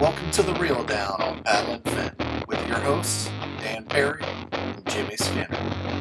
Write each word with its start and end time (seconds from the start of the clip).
Welcome 0.00 0.30
to 0.32 0.42
the 0.42 0.54
Reel 0.54 0.84
Down 0.84 1.20
on 1.20 1.42
Paddle 1.42 1.74
and 1.74 1.84
Fin 1.84 2.44
with 2.46 2.68
your 2.68 2.78
hosts, 2.78 3.28
Dan 3.60 3.84
Perry 3.84 4.22
and 4.52 4.86
Jimmy 4.88 5.16
Skinner, 5.16 5.46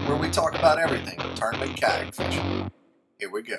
where 0.06 0.18
we 0.18 0.30
talk 0.30 0.54
about 0.56 0.78
everything 0.80 1.18
tournament 1.36 1.76
kayak 1.82 2.14
fishing. 2.14 2.70
Here 3.18 3.32
we 3.32 3.42
go. 3.42 3.58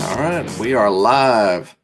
All 0.00 0.16
right, 0.16 0.46
we 0.58 0.74
are 0.74 0.90
live. 0.90 1.76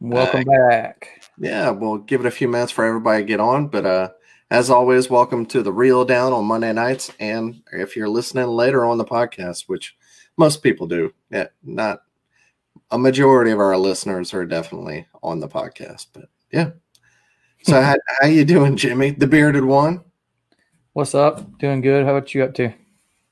Welcome 0.00 0.40
Uh, 0.48 0.52
back. 0.68 1.21
Yeah, 1.42 1.70
we'll 1.70 1.98
give 1.98 2.20
it 2.20 2.26
a 2.26 2.30
few 2.30 2.46
minutes 2.46 2.70
for 2.70 2.84
everybody 2.84 3.24
to 3.24 3.26
get 3.26 3.40
on. 3.40 3.66
But 3.66 3.84
uh, 3.84 4.10
as 4.48 4.70
always, 4.70 5.10
welcome 5.10 5.44
to 5.46 5.60
the 5.60 5.72
Reel 5.72 6.04
Down 6.04 6.32
on 6.32 6.44
Monday 6.44 6.72
nights. 6.72 7.10
And 7.18 7.62
if 7.72 7.96
you're 7.96 8.08
listening 8.08 8.46
later 8.46 8.86
on 8.86 8.96
the 8.96 9.04
podcast, 9.04 9.64
which 9.66 9.96
most 10.36 10.62
people 10.62 10.86
do, 10.86 11.12
yeah, 11.30 11.48
not 11.64 12.02
a 12.92 12.98
majority 12.98 13.50
of 13.50 13.58
our 13.58 13.76
listeners 13.76 14.32
are 14.32 14.46
definitely 14.46 15.08
on 15.20 15.40
the 15.40 15.48
podcast. 15.48 16.06
But 16.12 16.26
yeah. 16.52 16.70
So 17.64 17.82
how, 17.82 17.96
how 18.20 18.28
you 18.28 18.44
doing, 18.44 18.76
Jimmy? 18.76 19.10
The 19.10 19.26
bearded 19.26 19.64
one? 19.64 20.04
What's 20.92 21.16
up? 21.16 21.58
Doing 21.58 21.80
good. 21.80 22.04
How 22.04 22.14
about 22.14 22.32
you 22.36 22.44
up 22.44 22.54
to? 22.54 22.72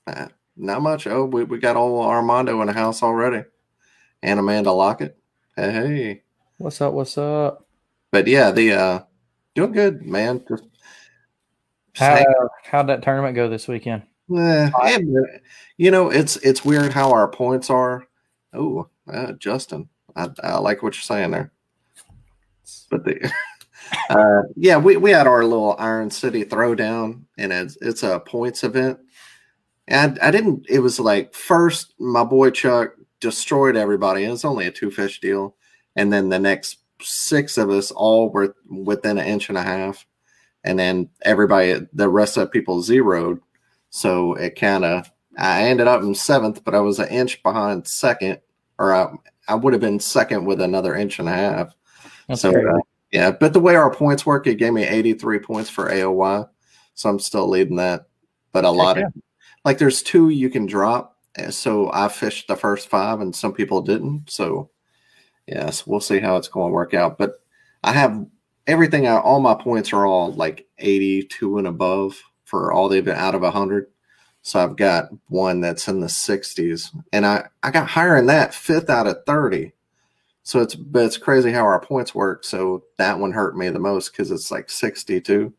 Uh, 0.08 0.26
not 0.56 0.82
much. 0.82 1.06
Oh, 1.06 1.26
we, 1.26 1.44
we 1.44 1.58
got 1.58 1.76
old 1.76 2.04
Armando 2.04 2.60
in 2.60 2.66
the 2.66 2.72
house 2.72 3.04
already. 3.04 3.44
And 4.20 4.40
Amanda 4.40 4.72
Lockett. 4.72 5.16
Hey, 5.54 5.70
hey. 5.70 6.22
What's 6.58 6.80
up? 6.80 6.92
What's 6.92 7.16
up? 7.16 7.68
But 8.12 8.26
yeah, 8.26 8.50
the 8.50 8.72
uh 8.72 9.00
doing 9.54 9.72
good, 9.72 10.02
man. 10.02 10.44
Just 10.48 10.64
How 11.96 12.16
hang- 12.16 12.26
how'd 12.64 12.88
that 12.88 13.02
tournament 13.02 13.34
go 13.34 13.48
this 13.48 13.68
weekend? 13.68 14.02
Eh, 14.36 14.70
you 15.76 15.90
know, 15.90 16.10
it's 16.10 16.36
it's 16.36 16.64
weird 16.64 16.92
how 16.92 17.10
our 17.12 17.28
points 17.28 17.70
are. 17.70 18.06
Oh, 18.52 18.88
uh, 19.12 19.32
Justin, 19.32 19.88
I, 20.14 20.28
I 20.42 20.58
like 20.58 20.82
what 20.82 20.94
you're 20.94 21.02
saying 21.02 21.30
there. 21.32 21.52
But 22.90 23.04
the 23.04 23.32
uh, 24.10 24.42
yeah, 24.56 24.76
we, 24.76 24.96
we 24.96 25.10
had 25.10 25.26
our 25.26 25.44
little 25.44 25.74
Iron 25.78 26.10
City 26.10 26.44
throwdown, 26.44 27.22
and 27.38 27.52
it's 27.52 27.76
it's 27.80 28.02
a 28.02 28.20
points 28.20 28.62
event. 28.62 28.98
And 29.88 30.18
I, 30.20 30.28
I 30.28 30.30
didn't. 30.30 30.66
It 30.68 30.80
was 30.80 31.00
like 31.00 31.34
first, 31.34 31.94
my 31.98 32.22
boy 32.24 32.50
Chuck 32.50 32.94
destroyed 33.20 33.76
everybody. 33.76 34.24
and 34.24 34.32
It's 34.32 34.44
only 34.44 34.66
a 34.66 34.70
two 34.70 34.90
fish 34.90 35.20
deal, 35.20 35.56
and 35.96 36.12
then 36.12 36.28
the 36.28 36.38
next 36.38 36.79
six 37.02 37.58
of 37.58 37.70
us 37.70 37.90
all 37.90 38.30
were 38.30 38.54
within 38.68 39.18
an 39.18 39.26
inch 39.26 39.48
and 39.48 39.58
a 39.58 39.62
half, 39.62 40.06
and 40.64 40.78
then 40.78 41.08
everybody, 41.22 41.86
the 41.92 42.08
rest 42.08 42.36
of 42.36 42.50
people 42.50 42.82
zeroed. 42.82 43.40
So 43.90 44.34
it 44.34 44.56
kind 44.56 44.84
of, 44.84 45.10
I 45.38 45.64
ended 45.64 45.88
up 45.88 46.02
in 46.02 46.14
seventh, 46.14 46.64
but 46.64 46.74
I 46.74 46.80
was 46.80 46.98
an 46.98 47.08
inch 47.08 47.42
behind 47.42 47.86
second, 47.86 48.40
or 48.78 48.94
I, 48.94 49.12
I 49.48 49.54
would 49.54 49.72
have 49.72 49.80
been 49.80 50.00
second 50.00 50.44
with 50.44 50.60
another 50.60 50.94
inch 50.94 51.18
and 51.18 51.28
a 51.28 51.32
half. 51.32 51.74
That's 52.28 52.42
so 52.42 52.50
uh, 52.50 52.78
yeah, 53.10 53.32
but 53.32 53.52
the 53.52 53.60
way 53.60 53.74
our 53.74 53.92
points 53.92 54.24
work, 54.24 54.46
it 54.46 54.56
gave 54.56 54.72
me 54.72 54.84
83 54.84 55.40
points 55.40 55.68
for 55.68 55.90
AOY. 55.90 56.48
So 56.94 57.08
I'm 57.08 57.18
still 57.18 57.48
leading 57.48 57.76
that. 57.76 58.06
But 58.52 58.64
a 58.64 58.70
lot 58.70 58.96
yeah. 58.96 59.06
of, 59.06 59.12
like, 59.64 59.78
there's 59.78 60.02
two 60.02 60.28
you 60.28 60.50
can 60.50 60.66
drop. 60.66 61.16
So 61.50 61.90
I 61.92 62.08
fished 62.08 62.48
the 62.48 62.56
first 62.56 62.88
five, 62.88 63.20
and 63.20 63.34
some 63.34 63.52
people 63.52 63.82
didn't. 63.82 64.30
So, 64.30 64.70
yes, 65.46 65.86
we'll 65.86 66.00
see 66.00 66.18
how 66.18 66.36
it's 66.36 66.48
going 66.48 66.70
to 66.70 66.74
work 66.74 66.94
out. 66.94 67.18
But 67.18 67.42
I 67.82 67.92
have 67.92 68.26
everything, 68.66 69.06
I, 69.06 69.18
all 69.18 69.40
my 69.40 69.54
points 69.54 69.92
are 69.92 70.06
all 70.06 70.32
like 70.32 70.66
82 70.78 71.58
and 71.58 71.66
above 71.66 72.20
for 72.44 72.72
all 72.72 72.88
they've 72.88 73.04
been 73.04 73.16
out 73.16 73.34
of 73.34 73.42
100. 73.42 73.86
So 74.42 74.58
I've 74.58 74.76
got 74.76 75.10
one 75.28 75.60
that's 75.60 75.86
in 75.88 76.00
the 76.00 76.06
60s, 76.06 76.96
and 77.12 77.26
I, 77.26 77.46
I 77.62 77.70
got 77.70 77.88
higher 77.88 78.16
in 78.16 78.26
that, 78.26 78.54
fifth 78.54 78.88
out 78.88 79.06
of 79.06 79.18
30. 79.26 79.72
So 80.42 80.60
it's 80.60 80.74
but 80.74 81.04
it's 81.04 81.18
crazy 81.18 81.52
how 81.52 81.62
our 81.62 81.80
points 81.80 82.14
work. 82.14 82.44
So 82.44 82.84
that 82.96 83.18
one 83.18 83.32
hurt 83.32 83.56
me 83.56 83.68
the 83.68 83.78
most 83.78 84.10
because 84.10 84.30
it's 84.30 84.50
like 84.50 84.70
62. 84.70 85.52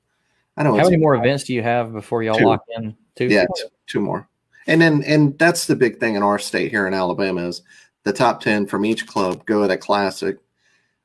I 0.57 0.63
know 0.63 0.75
How 0.75 0.83
many 0.83 0.97
more 0.97 1.15
events 1.15 1.45
do 1.45 1.53
you 1.53 1.61
have 1.61 1.93
before 1.93 2.23
y'all 2.23 2.37
Two. 2.37 2.45
lock 2.45 2.63
in? 2.75 2.95
Two. 3.15 3.27
yeah, 3.27 3.45
two 3.87 4.01
more. 4.01 4.27
And 4.67 4.81
then 4.81 5.03
and 5.03 5.37
that's 5.39 5.65
the 5.65 5.75
big 5.75 5.99
thing 5.99 6.15
in 6.15 6.23
our 6.23 6.39
state 6.39 6.71
here 6.71 6.87
in 6.87 6.93
Alabama 6.93 7.47
is 7.47 7.61
the 8.03 8.13
top 8.13 8.41
10 8.41 8.67
from 8.67 8.85
each 8.85 9.07
club 9.07 9.45
go 9.45 9.63
at 9.63 9.71
a 9.71 9.77
classic. 9.77 10.37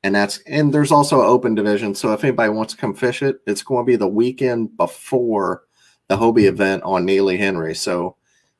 And 0.03 0.15
that's 0.15 0.39
and 0.47 0.73
there's 0.73 0.91
also 0.91 1.21
an 1.21 1.27
open 1.27 1.55
division. 1.55 1.95
So 1.95 2.13
if 2.13 2.23
anybody 2.23 2.49
wants 2.49 2.73
to 2.73 2.79
come 2.79 2.93
fish 2.93 3.21
it, 3.21 3.41
it's 3.45 3.63
going 3.63 3.85
to 3.85 3.87
be 3.87 3.95
the 3.95 4.07
weekend 4.07 4.77
before 4.77 5.63
the 6.07 6.17
Hobie 6.17 6.41
mm-hmm. 6.41 6.47
event 6.47 6.83
on 6.83 7.05
Neely 7.05 7.37
Henry. 7.37 7.75
So 7.75 8.15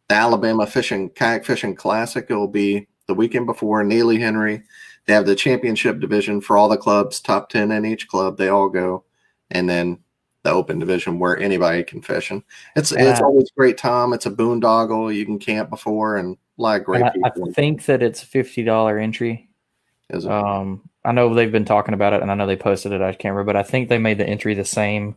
the 0.10 0.16
Alabama 0.16 0.66
Fishing 0.66 1.10
Kayak 1.10 1.46
Fishing 1.46 1.76
Classic 1.76 2.28
will 2.30 2.48
be 2.48 2.88
the 3.08 3.14
weekend 3.14 3.46
before 3.46 3.84
Neely 3.84 4.20
Henry. 4.20 4.64
They 5.06 5.14
have 5.14 5.26
the 5.26 5.36
championship 5.36 6.00
division 6.00 6.42
for 6.42 6.58
all 6.58 6.68
the 6.68 6.78
clubs, 6.78 7.22
top 7.22 7.50
10 7.50 7.72
in 7.72 7.86
each 7.86 8.08
club. 8.08 8.38
They 8.38 8.50
all 8.50 8.68
go. 8.68 9.06
And 9.50 9.70
then 9.70 10.00
the 10.44 10.52
open 10.52 10.80
division 10.80 11.20
where 11.20 11.38
anybody 11.38 11.84
can 11.84 12.02
fish. 12.02 12.32
And 12.32 12.44
it's 12.76 12.92
it's 12.92 13.22
always 13.22 13.52
great 13.52 13.78
time. 13.78 14.14
It's 14.14 14.26
a 14.26 14.32
boondoggle. 14.32 15.14
You 15.14 15.26
can 15.26 15.40
camp 15.40 15.70
before 15.70 16.18
and 16.18 16.38
a 16.58 16.62
lot 16.62 16.80
of 16.80 16.86
great 16.86 17.04
I, 17.04 17.12
I 17.26 17.52
think 17.54 17.86
that 17.86 18.02
it's 18.02 18.22
fifty 18.22 18.64
dollar 18.64 18.98
entry. 18.98 19.50
Is 20.10 20.26
it? 20.26 20.32
Um, 20.32 20.90
I 21.04 21.12
know 21.12 21.34
they've 21.34 21.52
been 21.52 21.66
talking 21.66 21.94
about 21.94 22.14
it, 22.14 22.22
and 22.22 22.32
I 22.32 22.36
know 22.36 22.48
they 22.48 22.56
posted 22.56 22.92
it. 22.92 23.02
I 23.02 23.12
can't 23.12 23.34
remember, 23.34 23.54
but 23.54 23.56
I 23.56 23.64
think 23.64 23.90
they 23.90 23.98
made 23.98 24.18
the 24.18 24.28
entry 24.28 24.54
the 24.54 24.66
same. 24.66 25.16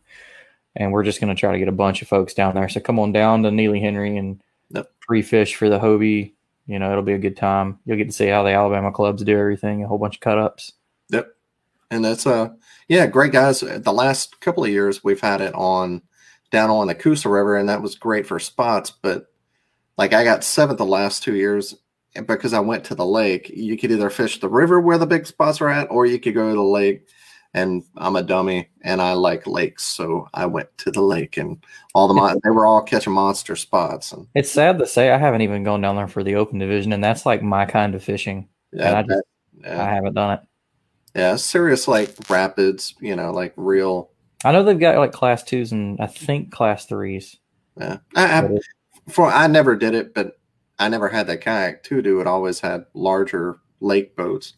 And 0.76 0.92
we're 0.92 1.02
just 1.02 1.20
going 1.20 1.34
to 1.34 1.38
try 1.38 1.50
to 1.50 1.58
get 1.58 1.66
a 1.66 1.72
bunch 1.72 2.00
of 2.00 2.06
folks 2.06 2.32
down 2.32 2.54
there. 2.54 2.68
So 2.68 2.78
come 2.78 3.00
on 3.00 3.10
down 3.10 3.42
to 3.42 3.50
Neely 3.50 3.80
Henry 3.80 4.16
and 4.16 4.40
Yep. 4.70 4.88
free 5.00 5.22
fish 5.22 5.56
for 5.56 5.68
the 5.68 5.80
Hobie. 5.80 6.32
You 6.66 6.78
know, 6.78 6.92
it'll 6.92 7.02
be 7.02 7.14
a 7.14 7.18
good 7.18 7.36
time. 7.36 7.80
You'll 7.84 7.96
get 7.96 8.06
to 8.06 8.12
see 8.12 8.28
how 8.28 8.44
the 8.44 8.52
Alabama 8.52 8.92
clubs 8.92 9.24
do 9.24 9.36
everything. 9.36 9.82
A 9.82 9.88
whole 9.88 9.98
bunch 9.98 10.16
of 10.16 10.20
cut 10.20 10.38
ups. 10.38 10.72
Yep. 11.08 11.34
And 11.90 12.04
that's 12.04 12.26
uh 12.26 12.50
yeah, 12.86 13.06
great 13.06 13.32
guys. 13.32 13.60
The 13.60 13.92
last 13.92 14.40
couple 14.40 14.62
of 14.62 14.70
years 14.70 15.02
we've 15.02 15.20
had 15.20 15.40
it 15.40 15.54
on 15.54 16.02
down 16.52 16.70
on 16.70 16.86
the 16.86 16.94
Coosa 16.94 17.28
River, 17.28 17.56
and 17.56 17.68
that 17.68 17.82
was 17.82 17.96
great 17.96 18.26
for 18.26 18.38
spots. 18.38 18.90
But 18.90 19.29
like 19.98 20.12
I 20.12 20.24
got 20.24 20.44
seventh 20.44 20.78
the 20.78 20.84
last 20.86 21.22
two 21.22 21.34
years 21.36 21.74
and 22.14 22.26
because 22.26 22.52
I 22.54 22.60
went 22.60 22.84
to 22.84 22.94
the 22.94 23.06
lake. 23.06 23.50
You 23.54 23.76
could 23.78 23.92
either 23.92 24.10
fish 24.10 24.40
the 24.40 24.48
river 24.48 24.80
where 24.80 24.98
the 24.98 25.06
big 25.06 25.26
spots 25.26 25.60
are 25.60 25.68
at, 25.68 25.90
or 25.90 26.06
you 26.06 26.18
could 26.18 26.34
go 26.34 26.48
to 26.48 26.54
the 26.56 26.62
lake. 26.62 27.06
And 27.52 27.82
I'm 27.96 28.14
a 28.14 28.22
dummy, 28.22 28.68
and 28.82 29.02
I 29.02 29.12
like 29.14 29.44
lakes, 29.44 29.82
so 29.82 30.28
I 30.34 30.46
went 30.46 30.68
to 30.78 30.92
the 30.92 31.00
lake, 31.02 31.36
and 31.36 31.60
all 31.96 32.06
the 32.06 32.14
mon- 32.14 32.38
they 32.44 32.50
were 32.50 32.64
all 32.64 32.80
catching 32.80 33.12
monster 33.12 33.56
spots. 33.56 34.12
And 34.12 34.28
It's 34.36 34.52
sad 34.52 34.78
to 34.78 34.86
say 34.86 35.10
I 35.10 35.18
haven't 35.18 35.40
even 35.42 35.64
gone 35.64 35.80
down 35.80 35.96
there 35.96 36.06
for 36.06 36.22
the 36.22 36.36
open 36.36 36.60
division, 36.60 36.92
and 36.92 37.02
that's 37.02 37.26
like 37.26 37.42
my 37.42 37.66
kind 37.66 37.96
of 37.96 38.04
fishing. 38.04 38.48
yeah, 38.72 38.86
And 38.88 38.96
I 38.98 39.02
just- 39.02 39.24
yeah, 39.62 39.84
I 39.84 39.90
haven't 39.94 40.14
done 40.14 40.38
it. 40.38 40.40
yeah, 41.16 41.34
serious 41.34 41.88
like 41.88 42.14
rapids, 42.28 42.94
you 43.00 43.16
know, 43.16 43.32
like 43.32 43.52
real. 43.56 44.10
I 44.44 44.52
know 44.52 44.62
they've 44.62 44.78
got 44.78 44.96
like 44.98 45.10
class 45.12 45.42
twos 45.42 45.72
and 45.72 46.00
I 46.00 46.06
think 46.06 46.52
class 46.52 46.86
threes. 46.86 47.36
Yeah, 47.76 47.98
I, 48.14 48.38
I, 48.42 48.48
for 49.10 49.26
I 49.26 49.46
never 49.46 49.76
did 49.76 49.94
it, 49.94 50.14
but 50.14 50.38
I 50.78 50.88
never 50.88 51.08
had 51.08 51.26
that 51.26 51.40
kayak 51.42 51.82
to 51.84 52.02
do 52.02 52.20
it. 52.20 52.26
Always 52.26 52.60
had 52.60 52.86
larger 52.94 53.58
lake 53.80 54.16
boats, 54.16 54.54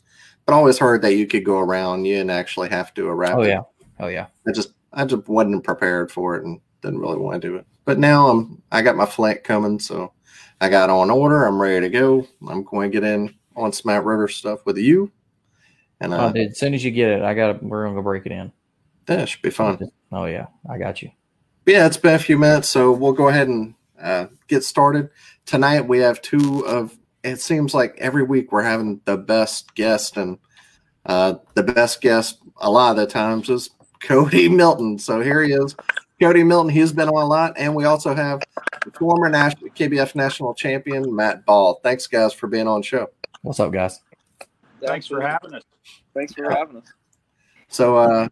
but 0.47 0.53
I 0.55 0.57
always 0.57 0.79
heard 0.79 1.03
that 1.03 1.15
you 1.15 1.27
could 1.27 1.45
go 1.45 1.59
around. 1.59 2.05
You 2.05 2.17
didn't 2.17 2.31
actually 2.31 2.69
have 2.69 2.93
to 2.95 3.03
do 3.03 3.09
a 3.09 3.15
rapid. 3.15 3.39
Oh 3.39 3.43
yeah, 3.43 3.61
oh 4.01 4.09
yeah. 4.09 4.27
I 4.47 4.53
just 4.53 4.73
I 4.93 5.05
just 5.05 5.27
wasn't 5.29 5.65
prepared 5.65 6.13
for 6.13 6.37
it 6.37 6.45
and 6.45 6.61
didn't 6.83 7.01
really 7.01 7.19
want 7.19 7.41
to 7.43 7.49
do 7.49 7.57
it. 7.57 7.67
But 7.85 7.99
now 7.99 8.29
I'm 8.29 8.63
I 8.71 8.83
got 8.83 8.97
my 8.97 9.07
flank 9.07 9.43
coming, 9.45 9.79
so 9.79 10.13
I 10.61 10.69
got 10.69 10.91
on 10.91 11.11
order. 11.11 11.45
I'm 11.45 11.61
ready 11.61 11.81
to 11.81 11.91
go. 11.91 12.27
I'm 12.49 12.63
going 12.63 12.91
to 12.93 13.01
get 13.01 13.05
in 13.09 13.35
on 13.57 13.73
Smat 13.73 14.05
River 14.05 14.29
stuff 14.29 14.65
with 14.65 14.79
you, 14.79 15.11
and 16.01 16.15
uh, 16.15 16.27
Oh, 16.29 16.33
dude, 16.33 16.51
as 16.53 16.59
soon 16.59 16.75
as 16.75 16.85
you 16.85 16.91
get 16.93 17.11
it, 17.11 17.23
I 17.23 17.35
got. 17.35 17.63
We're 17.63 17.85
gonna 17.85 17.97
go 17.97 18.03
break 18.03 18.27
it 18.27 18.33
in. 18.33 18.53
that 19.07 19.29
should 19.29 19.43
be 19.43 19.51
fun. 19.51 19.91
Oh 20.13 20.27
yeah, 20.27 20.47
I 20.71 20.79
got 20.79 21.03
you. 21.03 21.11
But 21.65 21.75
yeah, 21.75 21.87
it's 21.87 21.97
been 21.97 22.15
a 22.15 22.19
few 22.19 22.39
minutes, 22.39 22.69
so 22.69 22.93
we'll 22.93 23.13
go 23.13 23.29
ahead 23.29 23.49
and 23.49 23.75
uh, 24.03 24.27
get 24.49 24.65
started. 24.65 25.11
Tonight 25.47 25.83
we 25.83 25.99
have 25.99 26.21
two 26.23 26.67
of. 26.67 26.97
It 27.23 27.41
seems 27.41 27.73
like 27.73 27.95
every 27.99 28.25
week 28.25 28.51
we're 28.51 28.63
having 28.63 29.01
the 29.05 29.17
best 29.17 29.75
guest, 29.75 30.17
and 30.17 30.39
uh, 31.07 31.35
the 31.55 31.63
best 31.63 32.01
guest 32.01 32.39
a 32.59 32.71
lot 32.71 32.91
of 32.91 32.97
the 32.97 33.07
times 33.07 33.49
is 33.49 33.71
Cody 34.01 34.49
Milton. 34.49 34.99
So 34.99 35.21
here 35.21 35.43
he 35.43 35.53
is, 35.53 35.77
Cody 36.21 36.43
Milton. 36.43 36.71
He's 36.71 36.93
been 36.93 37.09
on 37.09 37.23
a 37.23 37.27
lot, 37.27 37.55
and 37.57 37.75
we 37.75 37.85
also 37.85 38.15
have 38.15 38.41
the 38.85 38.91
former 38.93 39.29
national 39.29 39.71
KBF 39.71 40.15
national 40.15 40.55
champion 40.55 41.15
Matt 41.15 41.47
Ball. 41.47 41.81
Thanks, 41.83 42.07
guys, 42.07 42.33
for 42.33 42.49
being 42.49 42.67
on 42.67 42.81
the 42.81 42.87
show. 42.87 43.09
What's 43.43 43.61
up, 43.61 43.73
guys? 43.73 44.01
Thanks 44.85 45.07
for 45.07 45.21
having 45.21 45.55
us. 45.55 45.63
Thanks 46.15 46.33
for 46.33 46.51
having 46.51 46.79
us. 46.79 46.93
So, 47.69 47.97
uh, 47.97 48.29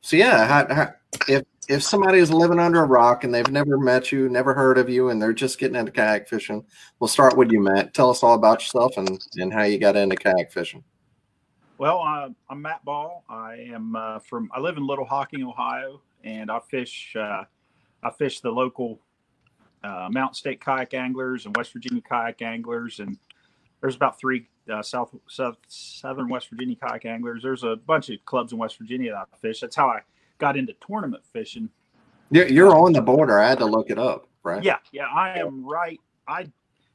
so 0.00 0.16
yeah, 0.16 0.46
how, 0.46 0.74
how, 0.74 0.94
if 1.28 1.44
if 1.68 1.82
somebody 1.82 2.18
is 2.18 2.30
living 2.30 2.58
under 2.58 2.82
a 2.82 2.86
rock 2.86 3.24
and 3.24 3.34
they've 3.34 3.50
never 3.50 3.78
met 3.78 4.12
you, 4.12 4.28
never 4.28 4.54
heard 4.54 4.78
of 4.78 4.88
you, 4.88 5.08
and 5.08 5.20
they're 5.20 5.32
just 5.32 5.58
getting 5.58 5.76
into 5.76 5.92
kayak 5.92 6.28
fishing, 6.28 6.64
we'll 6.98 7.08
start 7.08 7.36
with 7.36 7.50
you, 7.50 7.60
Matt. 7.60 7.94
Tell 7.94 8.10
us 8.10 8.22
all 8.22 8.34
about 8.34 8.60
yourself 8.60 8.96
and 8.96 9.20
and 9.36 9.52
how 9.52 9.62
you 9.62 9.78
got 9.78 9.96
into 9.96 10.16
kayak 10.16 10.52
fishing. 10.52 10.84
Well, 11.78 12.00
uh, 12.00 12.28
I'm 12.48 12.62
Matt 12.62 12.84
Ball. 12.84 13.24
I 13.28 13.56
am 13.72 13.96
uh, 13.96 14.18
from. 14.20 14.50
I 14.54 14.60
live 14.60 14.76
in 14.76 14.86
Little 14.86 15.04
Hocking, 15.04 15.42
Ohio, 15.42 16.00
and 16.22 16.50
I 16.50 16.60
fish. 16.60 17.14
Uh, 17.16 17.44
I 18.02 18.10
fish 18.10 18.40
the 18.40 18.50
local 18.50 19.00
uh, 19.82 20.08
Mountain 20.10 20.34
State 20.34 20.60
kayak 20.60 20.94
anglers 20.94 21.46
and 21.46 21.56
West 21.56 21.72
Virginia 21.72 22.02
kayak 22.02 22.42
anglers, 22.42 23.00
and 23.00 23.18
there's 23.80 23.96
about 23.96 24.18
three 24.18 24.48
uh, 24.72 24.82
south, 24.82 25.14
south 25.28 25.56
southern 25.68 26.28
West 26.28 26.48
Virginia 26.50 26.76
kayak 26.76 27.06
anglers. 27.06 27.42
There's 27.42 27.64
a 27.64 27.76
bunch 27.76 28.10
of 28.10 28.24
clubs 28.24 28.52
in 28.52 28.58
West 28.58 28.78
Virginia 28.78 29.12
that 29.12 29.28
I 29.32 29.36
fish. 29.38 29.60
That's 29.60 29.76
how 29.76 29.88
I 29.88 30.00
got 30.44 30.58
into 30.58 30.74
tournament 30.86 31.24
fishing. 31.32 31.70
You're, 32.30 32.48
you're 32.48 32.76
on 32.76 32.92
the 32.92 33.00
border. 33.00 33.40
I 33.40 33.48
had 33.48 33.58
to 33.58 33.64
look 33.64 33.88
it 33.88 33.98
up, 33.98 34.28
right? 34.42 34.62
Yeah, 34.62 34.76
yeah, 34.92 35.06
I 35.06 35.38
am 35.38 35.64
right. 35.64 35.98
I 36.28 36.46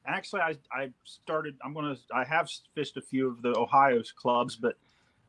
actually 0.06 0.42
I 0.42 0.56
I 0.72 0.92
started. 1.04 1.58
I'm 1.64 1.74
gonna. 1.74 1.96
I 2.14 2.24
have 2.26 2.48
fished 2.76 2.98
a 2.98 3.02
few 3.02 3.28
of 3.28 3.42
the 3.42 3.58
Ohio's 3.58 4.12
clubs, 4.12 4.56
but 4.56 4.76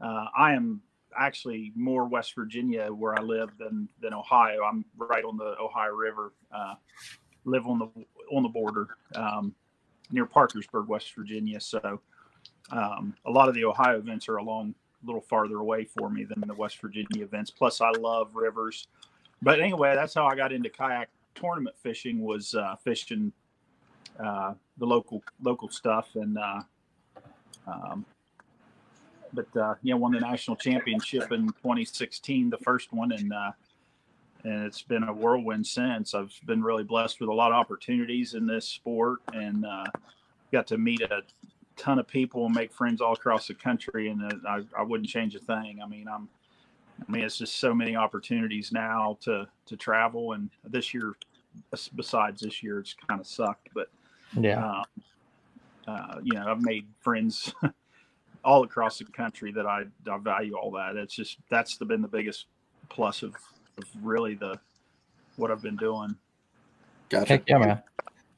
uh, 0.00 0.26
I 0.36 0.52
am 0.52 0.82
actually 1.18 1.72
more 1.74 2.04
West 2.06 2.34
Virginia 2.34 2.88
where 2.88 3.18
I 3.18 3.22
live 3.22 3.50
than 3.58 3.88
than 4.02 4.12
Ohio. 4.12 4.60
I'm 4.70 4.84
right 4.96 5.24
on 5.24 5.38
the 5.38 5.54
Ohio 5.58 5.92
River. 5.92 6.34
Uh, 6.52 6.74
live 7.44 7.66
on 7.66 7.78
the 7.78 7.88
on 8.36 8.42
the 8.42 8.48
border 8.50 8.88
um, 9.14 9.54
near 10.10 10.26
Parkersburg, 10.26 10.88
West 10.88 11.14
Virginia. 11.16 11.58
So 11.58 12.00
um, 12.70 13.14
a 13.24 13.30
lot 13.30 13.48
of 13.48 13.54
the 13.54 13.64
Ohio 13.64 13.98
events 13.98 14.28
are 14.28 14.36
along 14.36 14.74
little 15.04 15.20
farther 15.20 15.56
away 15.56 15.84
for 15.84 16.10
me 16.10 16.24
than 16.24 16.42
the 16.46 16.54
West 16.54 16.80
Virginia 16.80 17.22
events. 17.22 17.50
Plus, 17.50 17.80
I 17.80 17.90
love 17.90 18.34
rivers. 18.34 18.88
But 19.42 19.60
anyway, 19.60 19.94
that's 19.94 20.14
how 20.14 20.26
I 20.26 20.34
got 20.34 20.52
into 20.52 20.68
kayak 20.68 21.08
tournament 21.34 21.76
fishing. 21.82 22.20
Was 22.20 22.54
uh, 22.54 22.76
fishing 22.84 23.32
uh, 24.22 24.54
the 24.78 24.86
local 24.86 25.22
local 25.42 25.68
stuff, 25.68 26.10
and 26.14 26.36
uh, 26.36 26.60
um, 27.66 28.04
but 29.32 29.56
uh, 29.56 29.74
yeah, 29.82 29.94
won 29.94 30.12
the 30.12 30.20
national 30.20 30.56
championship 30.56 31.32
in 31.32 31.46
2016, 31.46 32.50
the 32.50 32.58
first 32.58 32.92
one, 32.92 33.12
and 33.12 33.32
uh, 33.32 33.52
and 34.44 34.64
it's 34.64 34.82
been 34.82 35.04
a 35.04 35.12
whirlwind 35.12 35.66
since. 35.66 36.14
I've 36.14 36.38
been 36.46 36.62
really 36.62 36.84
blessed 36.84 37.20
with 37.20 37.28
a 37.28 37.32
lot 37.32 37.52
of 37.52 37.56
opportunities 37.56 38.34
in 38.34 38.46
this 38.46 38.66
sport, 38.66 39.20
and 39.32 39.64
uh, 39.64 39.84
got 40.52 40.66
to 40.68 40.78
meet 40.78 41.00
a 41.02 41.22
ton 41.80 41.98
of 41.98 42.06
people 42.06 42.46
and 42.46 42.54
make 42.54 42.72
friends 42.72 43.00
all 43.00 43.14
across 43.14 43.48
the 43.48 43.54
country. 43.54 44.08
And 44.08 44.22
uh, 44.22 44.48
I, 44.48 44.80
I 44.80 44.82
wouldn't 44.82 45.08
change 45.08 45.34
a 45.34 45.38
thing. 45.38 45.80
I 45.82 45.86
mean, 45.86 46.06
I'm 46.08 46.28
I 47.08 47.10
mean, 47.10 47.24
it's 47.24 47.38
just 47.38 47.58
so 47.58 47.74
many 47.74 47.96
opportunities 47.96 48.72
now 48.72 49.18
to 49.22 49.46
to 49.66 49.76
travel, 49.76 50.32
and 50.32 50.50
this 50.64 50.92
year, 50.92 51.14
besides 51.94 52.42
this 52.42 52.62
year, 52.62 52.80
it's 52.80 52.94
kind 52.94 53.20
of 53.20 53.26
sucked. 53.26 53.68
But 53.74 53.88
Yeah, 54.38 54.64
um, 54.64 54.84
uh, 55.86 56.20
you 56.22 56.34
know, 56.34 56.46
I've 56.46 56.62
made 56.62 56.86
friends 57.00 57.54
all 58.44 58.64
across 58.64 58.98
the 58.98 59.04
country 59.04 59.52
that 59.52 59.66
I, 59.66 59.84
I 60.10 60.18
value 60.18 60.56
all 60.56 60.70
that. 60.72 60.96
It's 60.96 61.14
just 61.14 61.38
that's 61.48 61.76
the, 61.76 61.84
been 61.84 62.02
the 62.02 62.08
biggest 62.08 62.46
plus 62.88 63.22
of, 63.22 63.34
of 63.78 63.84
really 64.02 64.34
the 64.34 64.58
what 65.36 65.50
I've 65.50 65.62
been 65.62 65.76
doing. 65.76 66.14
Gotcha. 67.08 67.28
heck 67.28 67.48
yeah, 67.48 67.58
man. 67.58 67.82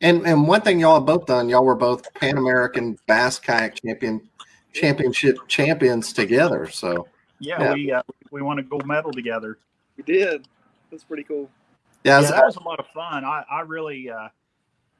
And 0.03 0.27
and 0.27 0.47
one 0.47 0.61
thing 0.61 0.81
y'all 0.81 0.97
have 0.97 1.07
both 1.07 1.27
done, 1.27 1.49
y'all 1.49 1.65
were 1.65 1.77
both 1.77 2.13
Pan 2.15 2.37
American 2.37 2.99
Bass 3.07 3.39
Kayak 3.39 3.77
Champion 3.83 4.29
Championship 4.73 5.37
champions 5.49 6.13
together. 6.13 6.69
So 6.69 7.07
Yeah, 7.39 7.61
Yeah. 7.63 7.75
we 7.75 7.93
uh, 7.93 8.03
we 8.31 8.43
won 8.43 8.59
a 8.59 8.63
gold 8.63 8.87
medal 8.87 9.13
together. 9.13 9.59
We 9.97 10.03
did. 10.05 10.47
That's 10.91 11.05
pretty 11.05 11.23
cool. 11.23 11.49
yeah, 12.05 12.21
Yeah, 12.21 12.31
that 12.33 12.45
was 12.45 12.57
a 12.57 12.63
lot 12.63 12.81
of 12.81 12.87
fun. 12.89 13.25
I, 13.25 13.45
I 13.51 13.61
really 13.61 14.11
uh, 14.11 14.29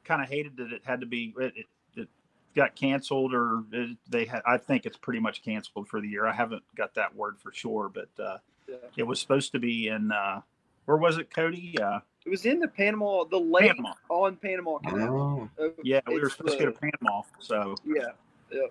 kind 0.05 0.21
of 0.21 0.29
hated 0.29 0.57
that 0.57 0.71
it 0.71 0.81
had 0.85 1.01
to 1.01 1.05
be 1.05 1.33
it, 1.37 1.53
it, 1.55 1.65
it 1.95 2.07
got 2.55 2.75
canceled 2.75 3.33
or 3.33 3.63
it, 3.71 3.97
they 4.09 4.25
had. 4.25 4.41
I 4.47 4.57
think 4.57 4.85
it's 4.85 4.97
pretty 4.97 5.19
much 5.19 5.43
canceled 5.43 5.87
for 5.89 5.99
the 5.99 6.07
year. 6.07 6.25
I 6.25 6.33
haven't 6.33 6.63
got 6.75 6.93
that 6.95 7.13
word 7.15 7.39
for 7.39 7.51
sure, 7.51 7.89
but 7.93 8.09
uh, 8.23 8.37
Yeah. 8.69 8.75
it 8.95 9.03
was 9.03 9.19
supposed 9.19 9.51
to 9.51 9.59
be 9.59 9.87
in 9.89 10.11
uh, 10.11 10.41
where 10.85 10.97
was 10.97 11.17
it, 11.17 11.33
Cody? 11.33 11.77
Uh, 12.25 12.27
It 12.27 12.29
was 12.29 12.45
in 12.45 12.59
the 12.59 12.67
Panama, 12.67 13.23
the 13.25 13.37
lake 13.39 13.71
Panama. 13.71 13.93
on 14.09 14.35
Panama 14.37 14.77
Canal. 14.79 15.49
oh, 15.59 15.63
Uh, 15.63 15.69
Yeah, 15.83 15.99
we 16.07 16.15
were 16.19 16.27
it's 16.27 16.35
supposed 16.37 16.57
to 16.57 16.65
go 16.65 16.71
the- 16.71 16.77
to 16.77 16.91
Panama. 16.99 17.21
So, 17.39 17.75
Yeah, 17.85 18.61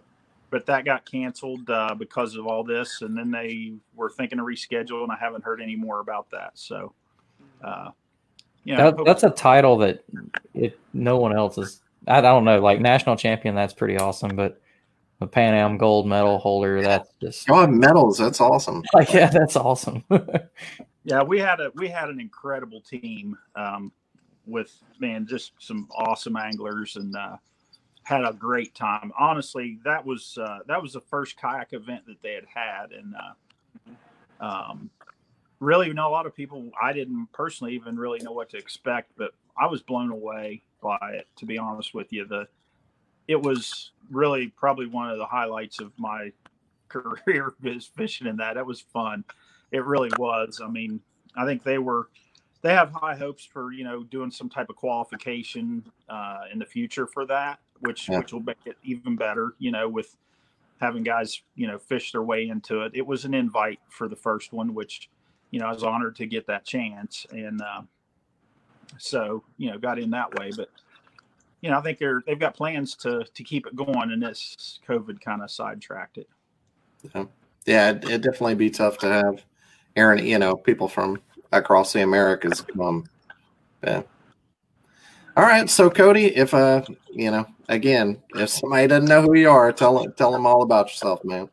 but 0.51 0.67
that 0.67 0.85
got 0.85 1.05
canceled 1.11 1.69
uh, 1.71 1.95
because 1.95 2.35
of 2.37 2.47
all 2.47 2.63
this, 2.65 3.03
and 3.03 3.17
then 3.17 3.31
they 3.31 3.73
were 3.95 4.11
thinking 4.11 4.39
to 4.39 4.45
reschedule, 4.45 5.03
and 5.03 5.11
I 5.13 5.17
haven't 5.17 5.45
heard 5.45 5.61
any 5.63 5.77
more 5.77 6.01
about 6.01 6.31
that. 6.31 6.53
So, 6.59 6.93
uh, 7.65 7.91
you 8.65 8.77
know, 8.77 8.91
That, 8.93 9.05
that's 9.05 9.23
a 9.25 9.31
title 9.31 9.79
that 9.79 10.05
it 10.55 10.79
no 10.93 11.19
one 11.19 11.35
else 11.37 11.59
is. 11.59 11.81
I, 12.07 12.19
I 12.19 12.21
don't 12.21 12.45
know, 12.45 12.61
like 12.61 12.81
national 12.81 13.17
champion. 13.17 13.55
That's 13.55 13.73
pretty 13.75 13.97
awesome, 13.99 14.37
but 14.37 14.61
a 15.21 15.27
Pan 15.27 15.55
Am 15.55 15.79
gold 15.79 16.07
medal 16.07 16.39
holder. 16.39 16.81
That's 16.83 17.09
just 17.21 17.47
y'all 17.49 17.61
have 17.63 17.71
medals. 17.71 18.19
That's 18.19 18.41
awesome. 18.41 18.83
like 18.95 19.13
yeah, 19.13 19.29
that's 19.31 19.57
awesome. 19.57 20.05
Yeah, 21.05 21.23
we 21.23 21.39
had 21.39 21.61
a 21.61 21.71
we 21.75 21.89
had 21.89 22.09
an 22.09 22.21
incredible 22.21 22.81
team 22.81 23.37
um, 23.57 23.93
with 24.47 24.73
man, 25.01 25.27
just 25.27 25.53
some 25.59 25.89
awesome 25.97 26.37
anglers 26.37 26.97
and 26.97 27.17
uh, 27.17 27.37
had 28.05 28.25
a 28.25 28.33
great 28.33 28.75
time. 28.75 29.13
Honestly, 29.19 29.79
that 29.85 30.05
was 30.05 30.39
uh, 30.41 30.61
that 30.67 30.81
was 30.81 30.93
the 30.93 31.01
first 31.01 31.37
kayak 31.37 31.73
event 31.73 32.07
that 32.07 32.23
they 32.23 32.35
had 32.35 32.47
had, 32.53 32.93
and 32.93 33.15
uh, 33.17 34.45
um, 34.45 34.91
really, 35.61 35.89
you 35.89 35.95
know, 35.95 36.09
a 36.09 36.11
lot 36.11 36.27
of 36.27 36.35
people 36.35 36.71
I 36.81 36.93
didn't 36.93 37.29
personally 37.33 37.75
even 37.75 37.97
really 37.97 38.21
know 38.21 38.33
what 38.33 38.51
to 38.51 38.57
expect, 38.57 39.13
but 39.17 39.33
I 39.57 39.67
was 39.67 39.83
blown 39.83 40.11
away 40.11 40.63
by 40.83 40.99
it. 41.15 41.27
To 41.37 41.47
be 41.47 41.59
honest 41.59 41.95
with 41.95 42.13
you, 42.13 42.27
the 42.27 42.47
it 43.29 43.41
was 43.41 43.93
really 44.11 44.49
probably 44.49 44.87
one 44.87 45.11
of 45.11 45.19
the 45.19 45.27
highlights 45.27 45.81
of 45.81 45.93
my 45.99 46.33
career 46.89 47.55
is 47.63 47.87
fishing 47.97 48.27
in 48.27 48.37
that. 48.37 48.57
It 48.57 48.67
was 48.67 48.81
fun. 48.81 49.25
It 49.73 49.85
really 49.85 50.11
was. 50.19 50.61
I 50.62 50.69
mean, 50.69 51.00
I 51.35 51.45
think 51.45 51.62
they 51.64 51.79
were 51.79 52.09
they 52.61 52.73
have 52.75 52.93
high 52.93 53.17
hopes 53.17 53.45
for 53.45 53.73
you 53.73 53.85
know 53.85 54.05
doing 54.05 54.31
some 54.31 54.49
type 54.49 54.71
of 54.71 54.76
qualification 54.76 55.85
uh, 56.09 56.43
in 56.52 56.59
the 56.59 56.67
future 56.67 57.07
for 57.07 57.26
that, 57.26 57.59
which 57.81 58.09
Yeah. 58.09 58.19
which 58.19 58.33
will 58.33 58.43
make 58.43 58.59
it 58.64 58.76
even 58.85 59.17
better. 59.17 59.55
You 59.59 59.73
know, 59.73 59.88
with 59.88 60.17
having 60.81 61.02
guys 61.02 61.43
you 61.55 61.67
know 61.67 61.79
fish 61.79 62.12
their 62.12 62.23
way 62.23 62.49
into 62.49 62.83
it. 62.83 62.93
It 62.95 63.07
was 63.07 63.25
an 63.25 63.35
invite 63.35 63.81
for 63.88 64.09
the 64.09 64.17
first 64.17 64.52
one, 64.52 64.75
which 64.75 65.11
you 65.50 65.61
know 65.61 65.67
I 65.67 65.73
was 65.73 65.83
honored 65.83 66.17
to 66.17 66.26
get 66.26 66.47
that 66.47 66.64
chance, 66.64 67.26
and 67.31 67.61
uh, 67.62 67.83
so 68.99 69.43
you 69.57 69.71
know 69.71 69.79
got 69.79 69.99
in 69.99 70.11
that 70.11 70.35
way. 70.38 70.50
But 70.57 70.69
you 71.62 71.71
know 71.71 71.79
I 71.79 71.83
think 71.83 71.99
they're 71.99 72.23
they've 72.26 72.38
got 72.38 72.55
plans 72.55 72.95
to 72.97 73.25
to 73.25 73.45
keep 73.45 73.67
it 73.67 73.75
going, 73.75 74.12
and 74.12 74.23
this 74.23 74.81
COVID 74.87 75.21
kind 75.21 75.43
of 75.43 75.50
sidetracked 75.50 76.19
it. 76.19 76.29
Yeah, 77.64 77.91
it, 77.91 78.05
it'd 78.05 78.23
definitely 78.23 78.57
be 78.57 78.71
tough 78.71 78.99
to 78.99 79.09
have 79.09 79.45
Aaron, 79.97 80.25
you 80.25 80.39
know, 80.39 80.57
people 80.57 80.89
from 80.89 81.21
across 81.53 81.93
the 81.93 82.03
Americas 82.03 82.63
come. 82.77 83.05
Yeah. 83.85 84.03
All 85.37 85.45
right, 85.45 85.69
so 85.69 85.89
Cody, 85.89 86.27
if 86.37 86.53
uh, 86.53 86.83
you 87.11 87.31
know, 87.31 87.47
again, 87.69 88.23
if 88.35 88.51
somebody 88.51 88.87
doesn't 88.87 89.09
know 89.09 89.23
who 89.23 89.35
you 89.35 89.49
are, 89.51 89.73
tell 89.73 90.07
tell 90.13 90.31
them 90.31 90.47
all 90.47 90.63
about 90.63 90.89
yourself, 90.89 91.25
man. 91.25 91.49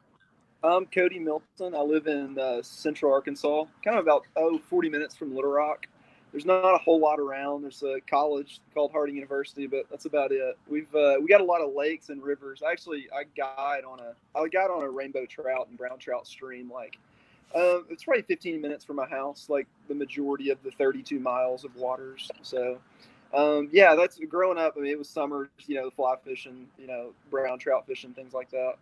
I'm 0.62 0.86
Cody 0.88 1.20
Milton. 1.20 1.74
I 1.74 1.80
live 1.80 2.08
in 2.08 2.38
uh, 2.38 2.62
Central 2.62 3.14
Arkansas, 3.14 3.64
kind 3.84 3.98
of 3.98 4.04
about 4.04 4.26
oh 4.36 4.58
40 4.70 4.90
minutes 4.90 5.16
from 5.16 5.34
Little 5.34 5.52
Rock. 5.52 5.88
There's 6.32 6.46
not 6.46 6.76
a 6.76 6.78
whole 6.78 7.00
lot 7.00 7.20
around. 7.20 7.64
There's 7.64 7.82
a 7.82 8.00
college 8.02 8.60
called 8.74 8.92
Harding 8.92 9.16
University, 9.16 9.66
but 9.66 9.90
that's 9.90 10.06
about 10.06 10.32
it. 10.32 10.58
We've 10.68 10.94
uh, 10.94 11.16
we 11.22 11.28
got 11.28 11.42
a 11.42 11.46
lot 11.46 11.62
of 11.62 11.74
lakes 11.74 12.10
and 12.10 12.22
rivers. 12.22 12.62
Actually, 12.62 13.08
I 13.16 13.24
guide 13.36 13.84
on 13.88 14.00
a 14.00 14.14
I 14.38 14.48
guide 14.50 14.70
on 14.70 14.84
a 14.84 14.90
rainbow 14.90 15.26
trout 15.26 15.68
and 15.70 15.78
brown 15.78 15.98
trout 15.98 16.28
stream. 16.28 16.70
Like, 16.72 16.98
uh, 17.56 17.80
it's 17.90 18.04
probably 18.04 18.22
15 18.24 18.62
minutes 18.62 18.86
from 18.86 18.98
my 18.98 19.08
house. 19.08 19.48
Like 19.50 19.68
the 19.88 19.96
majority 19.96 20.50
of 20.50 20.62
the 20.64 20.72
32 20.72 21.20
miles 21.20 21.64
of 21.64 21.76
waters. 21.76 22.30
So, 22.42 22.78
um, 23.34 23.70
yeah, 23.72 23.96
that's 23.96 24.20
growing 24.30 24.58
up. 24.58 24.76
I 24.78 24.82
mean, 24.82 24.92
it 24.92 24.98
was 24.98 25.10
summers. 25.10 25.50
You 25.66 25.76
know, 25.76 25.90
fly 25.90 26.16
fishing. 26.24 26.68
You 26.78 26.88
know, 26.88 27.12
brown 27.30 27.60
trout 27.60 27.86
fishing, 27.88 28.14
things 28.14 28.34
like 28.34 28.50
that. 28.52 28.74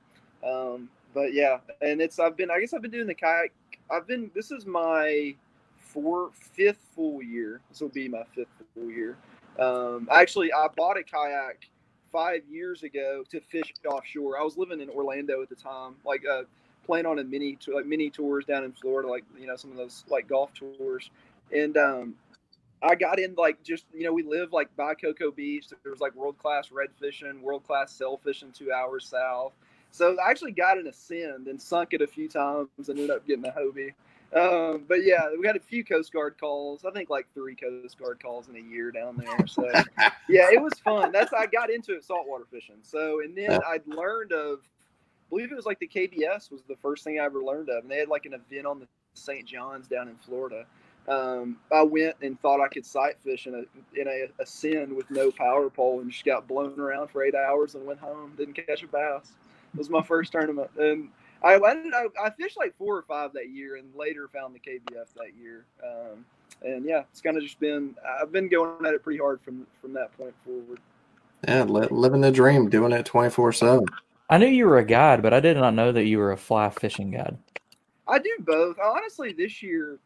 Um, 0.47 0.89
but 1.13 1.33
yeah, 1.33 1.57
and 1.81 2.01
it's 2.01 2.19
I've 2.19 2.37
been 2.37 2.51
I 2.51 2.59
guess 2.59 2.73
I've 2.73 2.81
been 2.81 2.91
doing 2.91 3.07
the 3.07 3.15
kayak. 3.15 3.53
I've 3.89 4.07
been 4.07 4.29
this 4.35 4.51
is 4.51 4.65
my 4.65 5.33
four 5.77 6.29
fifth 6.33 6.85
full 6.93 7.23
year. 7.23 7.61
This 7.69 7.81
will 7.81 7.89
be 7.89 8.07
my 8.07 8.23
fifth 8.35 8.49
full 8.73 8.91
year. 8.91 9.17
Um, 9.59 10.07
actually, 10.11 10.51
I 10.53 10.67
bought 10.75 10.97
a 10.97 11.03
kayak 11.03 11.67
five 12.11 12.41
years 12.49 12.83
ago 12.83 13.23
to 13.29 13.39
fish 13.39 13.73
offshore. 13.85 14.39
I 14.39 14.43
was 14.43 14.57
living 14.57 14.81
in 14.81 14.89
Orlando 14.89 15.41
at 15.41 15.49
the 15.49 15.55
time, 15.55 15.95
like 16.05 16.23
uh, 16.29 16.43
playing 16.87 17.05
on 17.05 17.19
a 17.19 17.23
mini 17.23 17.57
like 17.67 17.85
mini 17.85 18.09
tours 18.09 18.45
down 18.45 18.63
in 18.63 18.71
Florida, 18.71 19.07
like 19.07 19.25
you 19.39 19.45
know 19.45 19.55
some 19.55 19.69
of 19.69 19.77
those 19.77 20.03
like 20.09 20.27
golf 20.27 20.51
tours, 20.53 21.11
and 21.53 21.77
um, 21.77 22.15
I 22.81 22.95
got 22.95 23.19
in 23.19 23.35
like 23.35 23.61
just 23.61 23.85
you 23.93 24.03
know 24.03 24.13
we 24.13 24.23
live 24.23 24.53
like 24.53 24.75
by 24.75 24.95
Cocoa 24.95 25.31
Beach. 25.31 25.67
There 25.69 25.91
was 25.91 26.01
like 26.01 26.15
world 26.15 26.39
class 26.39 26.71
red 26.71 26.89
fishing, 26.99 27.41
world 27.43 27.63
class 27.63 27.91
sail 27.91 28.19
fishing 28.23 28.51
two 28.51 28.71
hours 28.71 29.07
south. 29.07 29.53
So 29.91 30.17
I 30.19 30.29
actually 30.29 30.51
got 30.51 30.77
an 30.77 30.87
ascend 30.87 31.47
and 31.47 31.61
sunk 31.61 31.93
it 31.93 32.01
a 32.01 32.07
few 32.07 32.27
times 32.27 32.69
and 32.77 32.89
ended 32.89 33.09
up 33.09 33.25
getting 33.27 33.45
a 33.45 33.51
Hobie. 33.51 33.93
Um, 34.35 34.83
but 34.87 35.05
yeah, 35.05 35.29
we 35.39 35.47
had 35.47 35.55
a 35.55 35.59
few 35.59 35.85
Coast 35.85 36.11
Guard 36.11 36.35
calls. 36.39 36.83
I 36.83 36.91
think 36.91 37.09
like 37.09 37.27
three 37.33 37.55
Coast 37.55 37.97
Guard 37.97 38.19
calls 38.21 38.49
in 38.49 38.57
a 38.57 38.59
year 38.59 38.91
down 38.91 39.15
there. 39.15 39.47
So 39.47 39.63
yeah, 40.29 40.49
it 40.51 40.61
was 40.61 40.73
fun. 40.83 41.11
That's 41.11 41.31
I 41.33 41.45
got 41.45 41.69
into 41.69 41.95
it 41.95 42.03
saltwater 42.03 42.45
fishing. 42.51 42.77
So 42.83 43.21
and 43.21 43.37
then 43.37 43.59
I'd 43.65 43.87
learned 43.87 44.33
of, 44.33 44.59
believe 45.29 45.51
it 45.51 45.55
was 45.55 45.65
like 45.65 45.79
the 45.79 45.87
KBS 45.87 46.51
was 46.51 46.61
the 46.67 46.75
first 46.81 47.03
thing 47.03 47.19
I 47.19 47.25
ever 47.25 47.41
learned 47.41 47.69
of, 47.69 47.83
and 47.83 47.91
they 47.91 47.97
had 47.97 48.09
like 48.09 48.25
an 48.25 48.33
event 48.33 48.65
on 48.65 48.79
the 48.79 48.87
St. 49.13 49.45
John's 49.45 49.87
down 49.87 50.07
in 50.07 50.15
Florida. 50.15 50.65
Um, 51.07 51.57
I 51.71 51.83
went 51.83 52.17
and 52.21 52.39
thought 52.41 52.61
I 52.61 52.67
could 52.67 52.85
sight 52.85 53.15
fish 53.23 53.47
in 53.47 53.55
a 53.55 53.99
in 53.99 54.07
a, 54.07 54.27
a 54.41 54.45
send 54.45 54.93
with 54.93 55.09
no 55.09 55.31
power 55.31 55.69
pole 55.69 56.01
and 56.01 56.11
just 56.11 56.25
got 56.25 56.47
blown 56.47 56.79
around 56.79 57.09
for 57.09 57.23
eight 57.23 57.35
hours 57.35 57.75
and 57.75 57.85
went 57.85 57.99
home. 57.99 58.33
Didn't 58.37 58.55
catch 58.55 58.83
a 58.83 58.87
bass. 58.87 59.31
It 59.73 59.77
was 59.77 59.89
my 59.89 60.01
first 60.01 60.33
tournament, 60.33 60.69
and 60.77 61.09
I 61.43 61.55
I, 61.55 62.07
I 62.21 62.29
fished 62.31 62.57
like 62.57 62.75
four 62.77 62.97
or 62.97 63.03
five 63.03 63.31
that 63.33 63.49
year, 63.49 63.77
and 63.77 63.93
later 63.95 64.27
found 64.27 64.53
the 64.53 64.59
KBF 64.59 65.07
that 65.15 65.33
year. 65.39 65.65
Um, 65.83 66.25
and 66.63 66.85
yeah, 66.85 67.03
it's 67.11 67.21
kind 67.21 67.37
of 67.37 67.43
just 67.43 67.59
been 67.59 67.95
I've 68.21 68.31
been 68.31 68.49
going 68.49 68.85
at 68.85 68.93
it 68.93 69.03
pretty 69.03 69.19
hard 69.19 69.41
from 69.41 69.65
from 69.81 69.93
that 69.93 70.15
point 70.17 70.33
forward. 70.43 70.79
Yeah, 71.47 71.63
li- 71.63 71.87
living 71.89 72.21
the 72.21 72.31
dream, 72.31 72.69
doing 72.69 72.91
it 72.91 73.05
twenty 73.05 73.29
four 73.29 73.53
seven. 73.53 73.85
I 74.29 74.37
knew 74.37 74.47
you 74.47 74.65
were 74.65 74.77
a 74.77 74.85
guide, 74.85 75.21
but 75.21 75.33
I 75.33 75.39
did 75.39 75.57
not 75.57 75.73
know 75.73 75.91
that 75.91 76.05
you 76.05 76.17
were 76.17 76.31
a 76.31 76.37
fly 76.37 76.69
fishing 76.69 77.11
guide. 77.11 77.37
I 78.07 78.19
do 78.19 78.35
both. 78.39 78.77
Honestly, 78.79 79.33
this 79.33 79.61
year 79.61 79.99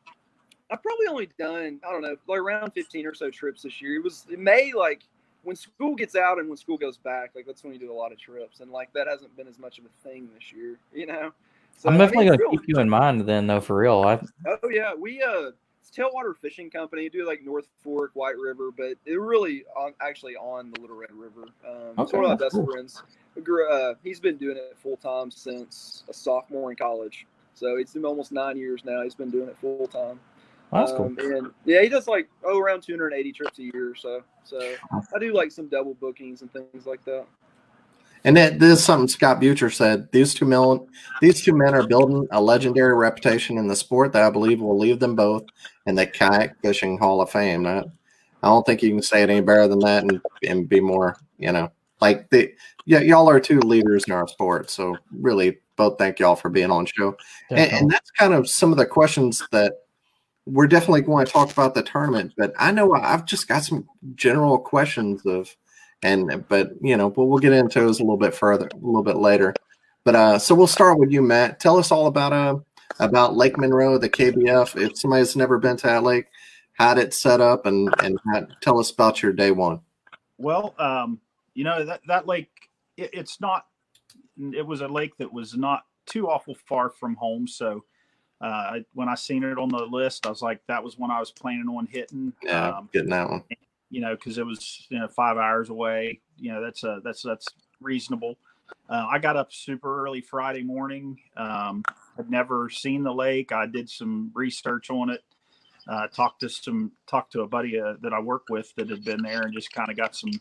I've 0.71 0.81
probably 0.81 1.07
only 1.07 1.29
done 1.37 1.79
I 1.87 1.91
don't 1.91 2.01
know 2.01 2.15
like 2.27 2.39
around 2.39 2.71
fifteen 2.71 3.05
or 3.05 3.13
so 3.13 3.29
trips 3.29 3.63
this 3.63 3.81
year. 3.81 3.95
It 3.95 4.03
was 4.03 4.25
it 4.31 4.39
may 4.39 4.73
like 4.73 5.03
when 5.43 5.55
school 5.55 5.95
gets 5.95 6.15
out 6.15 6.39
and 6.39 6.47
when 6.47 6.57
school 6.57 6.77
goes 6.77 6.97
back, 6.97 7.31
like 7.35 7.45
that's 7.45 7.63
when 7.63 7.73
you 7.73 7.79
do 7.79 7.91
a 7.91 7.93
lot 7.93 8.11
of 8.11 8.19
trips, 8.19 8.59
and 8.59 8.71
like 8.71 8.93
that 8.93 9.07
hasn't 9.07 9.35
been 9.35 9.47
as 9.47 9.57
much 9.59 9.79
of 9.79 9.85
a 9.85 10.07
thing 10.07 10.29
this 10.35 10.53
year, 10.53 10.77
you 10.93 11.07
know. 11.07 11.31
So, 11.77 11.89
I'm 11.89 11.95
I 11.95 11.97
definitely 11.97 12.25
mean, 12.25 12.27
going 12.27 12.37
to 12.37 12.43
real- 12.43 12.51
keep 12.51 12.67
you 12.67 12.79
in 12.79 12.89
mind 12.89 13.21
then, 13.21 13.47
though, 13.47 13.59
for 13.61 13.75
real. 13.77 14.01
I, 14.01 14.19
Oh 14.45 14.69
yeah, 14.69 14.93
we 14.93 15.23
uh, 15.23 15.49
it's 15.81 15.89
Tailwater 15.89 16.35
Fishing 16.37 16.69
Company. 16.69 17.09
Do 17.09 17.27
like 17.27 17.43
North 17.43 17.67
Fork, 17.83 18.11
White 18.13 18.37
River, 18.37 18.69
but 18.75 18.93
it 19.05 19.19
really 19.19 19.63
on 19.75 19.93
actually 19.99 20.35
on 20.35 20.71
the 20.71 20.79
Little 20.79 20.95
Red 20.95 21.11
River. 21.11 21.43
Um, 21.67 21.93
it's 21.97 22.13
Okay, 22.13 22.17
one 22.17 22.25
of 22.25 22.39
my 22.39 22.43
best 22.43 22.55
cool. 22.55 22.67
friends. 22.67 23.01
Uh, 23.37 23.93
he's 24.03 24.19
been 24.19 24.37
doing 24.37 24.57
it 24.57 24.77
full 24.77 24.97
time 24.97 25.31
since 25.31 26.03
a 26.09 26.13
sophomore 26.13 26.69
in 26.71 26.77
college. 26.77 27.25
So 27.53 27.77
it's 27.77 27.93
been 27.93 28.05
almost 28.05 28.31
nine 28.31 28.57
years 28.57 28.83
now. 28.85 29.01
He's 29.01 29.15
been 29.15 29.31
doing 29.31 29.49
it 29.49 29.57
full 29.57 29.87
time. 29.87 30.19
that's 30.71 30.91
cool. 30.91 31.07
Um, 31.07 31.17
and 31.19 31.51
yeah, 31.65 31.81
he 31.81 31.89
does 31.89 32.07
like 32.07 32.29
oh 32.43 32.59
around 32.59 32.81
280 32.81 33.31
trips 33.31 33.59
a 33.59 33.63
year 33.63 33.91
or 33.91 33.95
so. 33.95 34.23
So 34.43 34.75
I 35.15 35.19
do 35.19 35.33
like 35.33 35.51
some 35.51 35.67
double 35.67 35.95
bookings 35.95 36.41
and 36.41 36.51
things 36.53 36.85
like 36.85 37.03
that. 37.05 37.25
And 38.23 38.37
that, 38.37 38.59
this 38.59 38.79
is 38.79 38.85
something 38.85 39.07
Scott 39.07 39.39
Butcher 39.39 39.69
said. 39.69 40.11
These 40.11 40.35
two 40.35 40.45
men, 40.45 40.87
these 41.21 41.41
two 41.41 41.53
men 41.53 41.73
are 41.73 41.87
building 41.87 42.27
a 42.31 42.41
legendary 42.41 42.95
reputation 42.95 43.57
in 43.57 43.67
the 43.67 43.75
sport 43.75 44.13
that 44.13 44.23
I 44.23 44.29
believe 44.29 44.61
will 44.61 44.77
leave 44.77 44.99
them 44.99 45.15
both 45.15 45.43
in 45.87 45.95
the 45.95 46.05
kayak 46.05 46.61
fishing 46.61 46.97
Hall 46.97 47.21
of 47.21 47.31
Fame. 47.31 47.63
Not, 47.63 47.87
I 48.43 48.47
don't 48.47 48.65
think 48.65 48.83
you 48.83 48.91
can 48.91 49.01
say 49.01 49.23
it 49.23 49.29
any 49.29 49.41
better 49.41 49.67
than 49.67 49.79
that 49.79 50.03
and, 50.03 50.21
and 50.47 50.69
be 50.69 50.79
more, 50.79 51.17
you 51.39 51.51
know, 51.51 51.71
like 51.99 52.29
the 52.29 52.53
yeah, 52.85 52.99
y'all 52.99 53.29
are 53.29 53.39
two 53.39 53.59
leaders 53.59 54.05
in 54.07 54.13
our 54.13 54.27
sport. 54.27 54.69
So 54.69 54.97
really, 55.11 55.59
both 55.75 55.97
thank 55.97 56.19
y'all 56.19 56.35
for 56.35 56.49
being 56.49 56.71
on 56.71 56.85
show. 56.85 57.15
And, 57.49 57.71
and 57.71 57.91
that's 57.91 58.11
kind 58.11 58.33
of 58.33 58.49
some 58.49 58.71
of 58.71 58.77
the 58.77 58.85
questions 58.85 59.43
that 59.51 59.73
we're 60.45 60.67
definitely 60.67 61.01
going 61.01 61.25
to 61.25 61.31
talk 61.31 61.51
about 61.51 61.75
the 61.75 61.83
tournament. 61.83 62.33
But 62.37 62.53
I 62.57 62.71
know 62.71 62.93
I've 62.93 63.25
just 63.25 63.47
got 63.47 63.63
some 63.63 63.87
general 64.15 64.57
questions 64.57 65.25
of, 65.25 65.55
and 66.03 66.45
but 66.47 66.71
you 66.81 66.97
know, 66.97 67.09
but 67.09 67.25
we'll 67.25 67.39
get 67.39 67.53
into 67.53 67.79
those 67.79 67.99
a 67.99 68.03
little 68.03 68.17
bit 68.17 68.33
further, 68.33 68.67
a 68.71 68.77
little 68.77 69.03
bit 69.03 69.17
later. 69.17 69.53
But 70.03 70.15
uh, 70.15 70.39
so 70.39 70.55
we'll 70.55 70.67
start 70.67 70.97
with 70.97 71.11
you, 71.11 71.21
Matt. 71.21 71.59
Tell 71.59 71.77
us 71.77 71.91
all 71.91 72.07
about 72.07 72.33
uh 72.33 72.57
about 72.99 73.35
Lake 73.35 73.57
Monroe, 73.57 73.97
the 73.97 74.09
KBF. 74.09 74.79
If 74.81 74.97
somebody's 74.97 75.35
never 75.35 75.57
been 75.59 75.77
to 75.77 75.87
that 75.87 76.03
lake, 76.03 76.25
how 76.73 76.93
did 76.93 77.05
it 77.05 77.13
set 77.13 77.41
up, 77.41 77.65
and 77.65 77.93
and 78.03 78.19
how, 78.31 78.47
tell 78.61 78.79
us 78.79 78.91
about 78.91 79.21
your 79.21 79.33
day 79.33 79.51
one. 79.51 79.81
Well, 80.37 80.73
um, 80.79 81.19
you 81.53 81.63
know 81.63 81.85
that 81.85 82.01
that 82.07 82.27
lake, 82.27 82.49
it, 82.97 83.11
it's 83.13 83.39
not. 83.39 83.65
It 84.37 84.65
was 84.65 84.81
a 84.81 84.87
lake 84.87 85.17
that 85.17 85.31
was 85.31 85.55
not 85.55 85.85
too 86.05 86.29
awful 86.29 86.55
far 86.67 86.89
from 86.89 87.15
home. 87.15 87.47
So 87.47 87.83
uh, 88.41 88.79
when 88.93 89.07
I 89.07 89.15
seen 89.15 89.43
it 89.43 89.57
on 89.57 89.69
the 89.69 89.85
list, 89.85 90.25
I 90.25 90.29
was 90.29 90.41
like, 90.41 90.61
that 90.67 90.83
was 90.83 90.97
when 90.97 91.11
I 91.11 91.19
was 91.19 91.31
planning 91.31 91.67
on 91.67 91.85
hitting. 91.85 92.33
Yeah, 92.43 92.69
Um, 92.69 92.89
getting 92.91 93.09
that 93.11 93.29
one. 93.29 93.43
You 93.91 94.01
know, 94.01 94.15
because 94.15 94.39
it 94.39 94.45
was 94.45 94.87
you 94.89 94.97
know 94.97 95.07
five 95.07 95.37
hours 95.37 95.69
away. 95.69 96.21
You 96.37 96.53
know, 96.53 96.63
that's 96.63 96.83
a 96.83 96.99
that's 97.03 97.21
that's 97.21 97.47
reasonable. 97.79 98.37
Uh, 98.89 99.05
I 99.11 99.19
got 99.19 99.37
up 99.37 99.53
super 99.53 100.03
early 100.03 100.21
Friday 100.21 100.63
morning. 100.63 101.19
Um, 101.37 101.83
had 102.17 102.29
never 102.29 102.69
seen 102.69 103.03
the 103.03 103.13
lake. 103.13 103.51
I 103.51 103.67
did 103.67 103.89
some 103.89 104.31
research 104.33 104.89
on 104.89 105.09
it. 105.09 105.21
Uh, 105.87 106.07
talked 106.07 106.39
to 106.41 106.49
some 106.49 106.91
talked 107.07 107.33
to 107.33 107.41
a 107.41 107.47
buddy 107.47 107.79
uh, 107.79 107.93
that 108.01 108.13
I 108.13 108.19
work 108.19 108.43
with 108.49 108.73
that 108.75 108.89
had 108.89 109.03
been 109.03 109.21
there 109.21 109.41
and 109.41 109.53
just 109.53 109.73
kind 109.73 109.89
of 109.89 109.97
got 109.97 110.15
some 110.15 110.31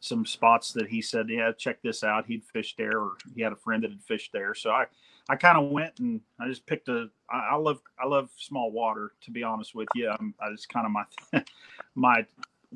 some 0.00 0.24
spots 0.24 0.72
that 0.72 0.88
he 0.88 1.02
said, 1.02 1.28
yeah, 1.28 1.50
check 1.56 1.82
this 1.82 2.04
out. 2.04 2.26
He'd 2.26 2.44
fished 2.44 2.76
there, 2.78 2.98
or 2.98 3.12
he 3.34 3.42
had 3.42 3.52
a 3.52 3.56
friend 3.56 3.82
that 3.82 3.90
had 3.90 4.02
fished 4.02 4.32
there. 4.32 4.54
So 4.54 4.70
I 4.70 4.86
I 5.28 5.36
kind 5.36 5.58
of 5.58 5.70
went 5.70 5.98
and 5.98 6.20
I 6.40 6.48
just 6.48 6.66
picked 6.66 6.88
a. 6.88 7.08
I, 7.30 7.50
I 7.52 7.56
love 7.56 7.80
I 7.98 8.06
love 8.06 8.30
small 8.36 8.70
water. 8.70 9.12
To 9.22 9.30
be 9.30 9.42
honest 9.42 9.74
with 9.74 9.88
you, 9.94 10.08
I'm, 10.08 10.34
I 10.40 10.50
just 10.52 10.68
kind 10.68 10.86
of 10.86 10.92
my 10.92 11.42
my 11.94 12.26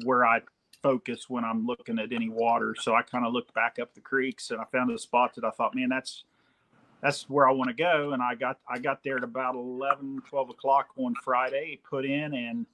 where 0.05 0.27
I 0.27 0.41
focus 0.83 1.29
when 1.29 1.45
I'm 1.45 1.67
looking 1.67 1.99
at 1.99 2.13
any 2.13 2.29
water. 2.29 2.75
So 2.79 2.95
I 2.95 3.03
kind 3.03 3.27
of 3.27 3.33
looked 3.33 3.55
back 3.55 3.79
up 3.81 3.95
the 3.95 4.01
creeks 4.01 4.51
and 4.51 4.61
I 4.61 4.65
found 4.73 4.91
a 4.91 4.99
spot 4.99 5.35
that 5.35 5.45
I 5.45 5.51
thought, 5.51 5.75
man, 5.75 5.89
that's 5.89 6.25
that's 7.03 7.29
where 7.31 7.49
I 7.49 7.53
want 7.53 7.69
to 7.69 7.75
go. 7.75 8.13
And 8.13 8.23
I 8.23 8.35
got 8.35 8.59
I 8.69 8.79
got 8.79 9.03
there 9.03 9.17
at 9.17 9.25
about 9.25 9.55
11, 9.55 10.23
12 10.29 10.51
o'clock 10.51 10.89
on 10.97 11.15
Friday, 11.23 11.81
put 11.89 12.05
in, 12.05 12.35
and 12.35 12.67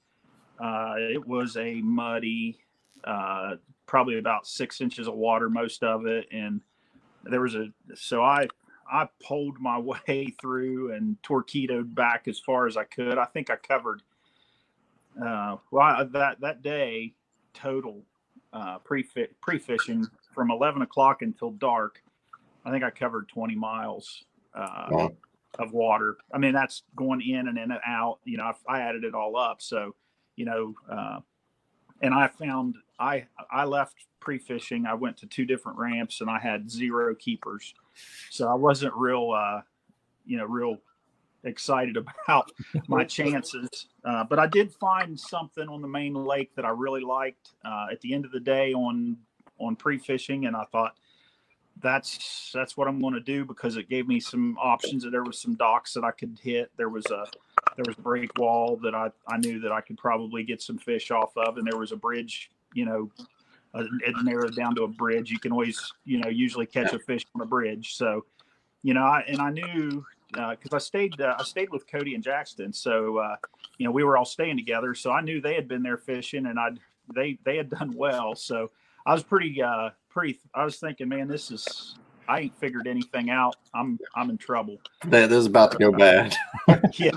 uh, 0.61 0.95
it 0.99 1.27
was 1.27 1.57
a 1.57 1.81
muddy, 1.83 2.59
uh, 3.05 3.57
probably 3.87 4.19
about 4.19 4.47
six 4.47 4.81
inches 4.81 5.07
of 5.07 5.15
water, 5.15 5.49
most 5.51 5.83
of 5.83 6.07
it, 6.07 6.27
and 6.33 6.61
there 7.25 7.41
was 7.41 7.55
a 7.55 7.69
so 7.95 8.23
I 8.23 8.47
I 8.91 9.09
pulled 9.27 9.59
my 9.61 9.79
way 10.09 10.35
through 10.41 10.93
and 10.93 11.23
torpedoed 11.23 11.95
back 11.95 12.29
as 12.29 12.39
far 12.39 12.67
as 12.67 12.77
I 12.77 12.85
could. 12.85 13.19
I 13.19 13.27
think 13.27 13.51
I 13.51 13.57
covered 13.57 14.03
Uh, 15.23 15.57
well, 15.71 16.07
that 16.13 16.41
that 16.41 16.63
day 16.63 17.15
total 17.55 18.03
uh, 18.53 18.79
pre 18.79 19.05
pre 19.41 19.59
fishing 19.59 20.07
from 20.35 20.51
11 20.51 20.83
o'clock 20.83 21.23
until 21.23 21.51
dark. 21.53 22.03
I 22.65 22.71
think 22.71 22.85
I 22.85 22.91
covered 22.91 23.29
20 23.29 23.55
miles 23.55 24.25
uh, 24.55 24.89
wow. 24.91 25.13
of 25.59 25.73
water. 25.73 26.17
I 26.33 26.39
mean, 26.39 26.53
that's 26.53 26.83
going 26.97 27.21
in 27.23 27.49
and 27.49 27.59
in 27.59 27.71
and 27.71 27.81
out. 27.87 28.19
You 28.25 28.39
know, 28.39 28.53
I, 28.69 28.79
I 28.79 28.81
added 28.81 29.05
it 29.05 29.15
all 29.15 29.37
up. 29.37 29.63
So, 29.63 29.95
you 30.37 30.45
know, 30.45 30.75
uh, 30.91 31.21
and 32.03 32.13
I 32.13 32.29
found 32.29 32.77
I 32.99 33.27
I 33.51 33.65
left 33.65 33.95
pre 34.21 34.39
fishing. 34.39 34.87
I 34.87 34.95
went 34.95 35.17
to 35.19 35.27
two 35.27 35.47
different 35.47 35.79
ramps 35.79 36.21
and 36.21 36.29
I 36.29 36.39
had 36.39 36.71
zero 36.71 37.15
keepers. 37.15 37.75
So 38.31 38.49
I 38.49 38.55
wasn't 38.55 38.95
real, 38.95 39.31
uh, 39.31 39.63
you 40.27 40.37
know, 40.37 40.45
real 40.45 40.79
excited 41.47 41.97
about 41.97 42.50
my 42.88 43.05
chances. 43.05 43.87
Uh, 44.05 44.25
but 44.25 44.38
I 44.38 44.47
did 44.47 44.73
find 44.73 45.19
something 45.19 45.69
on 45.69 45.81
the 45.81 45.88
main 45.88 46.15
lake 46.15 46.55
that 46.57 46.65
I 46.65 46.71
really 46.71 47.03
liked 47.03 47.50
uh, 47.65 47.87
at 47.91 48.00
the 48.00 48.12
end 48.12 48.25
of 48.25 48.33
the 48.33 48.41
day 48.41 48.73
on 48.73 49.17
on 49.59 49.76
pre 49.76 49.99
fishing, 49.99 50.47
and 50.47 50.55
I 50.57 50.65
thought 50.65 50.97
that's 51.83 52.50
that's 52.55 52.76
what 52.76 52.88
I'm 52.88 53.00
going 53.00 53.15
to 53.15 53.21
do 53.21 53.45
because 53.45 53.76
it 53.76 53.88
gave 53.88 54.09
me 54.09 54.21
some 54.21 54.57
options. 54.61 55.05
That 55.05 55.11
there 55.11 55.25
was 55.25 55.41
some 55.41 55.55
docks 55.55 55.95
that 55.95 56.05
I 56.05 56.11
could 56.11 56.38
hit. 56.43 56.71
There 56.76 56.88
was 56.88 57.07
a 57.07 57.26
there 57.76 57.85
was 57.87 57.97
a 57.99 58.03
break 58.03 58.37
wall 58.38 58.76
that 58.83 58.95
I 58.95 59.11
I 59.29 59.38
knew 59.38 59.61
that 59.61 59.73
I 59.73 59.81
could 59.81 59.99
probably 59.99 60.43
get 60.43 60.62
some 60.62 60.79
fish 60.79 61.11
off 61.11 61.37
of, 61.37 61.59
and 61.59 61.67
there 61.67 61.79
was 61.79 61.93
a 61.93 61.97
bridge. 61.97 62.50
You 62.75 62.85
know, 62.85 63.11
uh, 63.75 63.85
it 64.07 64.15
narrowed 64.25 64.57
down 64.57 64.75
to 64.76 64.83
a 64.83 64.88
bridge. 64.88 65.31
You 65.31 65.38
can 65.38 65.53
always 65.53 65.81
you 66.05 66.19
know 66.19 66.29
usually 66.29 66.67
catch 66.67 66.93
a 66.93 66.99
fish 66.99 67.25
on 67.35 67.43
a 67.43 67.47
bridge. 67.47 67.95
So 67.97 68.25
you 68.83 68.95
know, 68.95 69.03
I, 69.03 69.25
and 69.26 69.41
I 69.41 69.50
knew 69.50 70.05
because 70.33 70.73
uh, 70.73 70.76
I 70.76 70.78
stayed 70.78 71.21
uh, 71.21 71.37
I 71.38 71.42
stayed 71.45 71.71
with 71.71 71.90
Cody 71.90 72.14
and 72.14 72.23
Jackson, 72.23 72.73
so 72.73 73.18
uh, 73.18 73.37
you 73.78 73.85
know 73.85 73.92
we 73.92 74.04
were 74.04 74.16
all 74.16 74.25
staying 74.25 74.56
together. 74.56 74.95
So 74.95 75.11
I 75.12 75.21
knew 75.21 75.40
they 75.40 75.54
had 75.54 75.68
been 75.68 75.83
there 75.83 75.99
fishing, 75.99 76.47
and 76.47 76.59
I 76.59 76.71
they 77.14 77.38
they 77.45 77.56
had 77.56 77.71
done 77.71 77.95
well. 77.95 78.35
So 78.35 78.71
I 79.04 79.12
was 79.12 79.23
pretty 79.23 79.62
uh, 79.62 79.90
pretty. 80.09 80.40
I 80.54 80.64
was 80.64 80.76
thinking, 80.78 81.09
man, 81.09 81.28
this 81.28 81.50
is 81.50 81.97
I 82.28 82.40
ain't 82.40 82.59
figured 82.59 82.87
anything 82.87 83.30
out. 83.30 83.56
I'm 83.75 83.99
I'm 84.14 84.30
in 84.30 84.38
trouble. 84.38 84.78
This 85.04 85.30
is 85.30 85.47
about 85.47 85.73
to 85.73 85.78
go 85.78 85.92
bad. 85.92 86.35
yeah, 86.95 87.12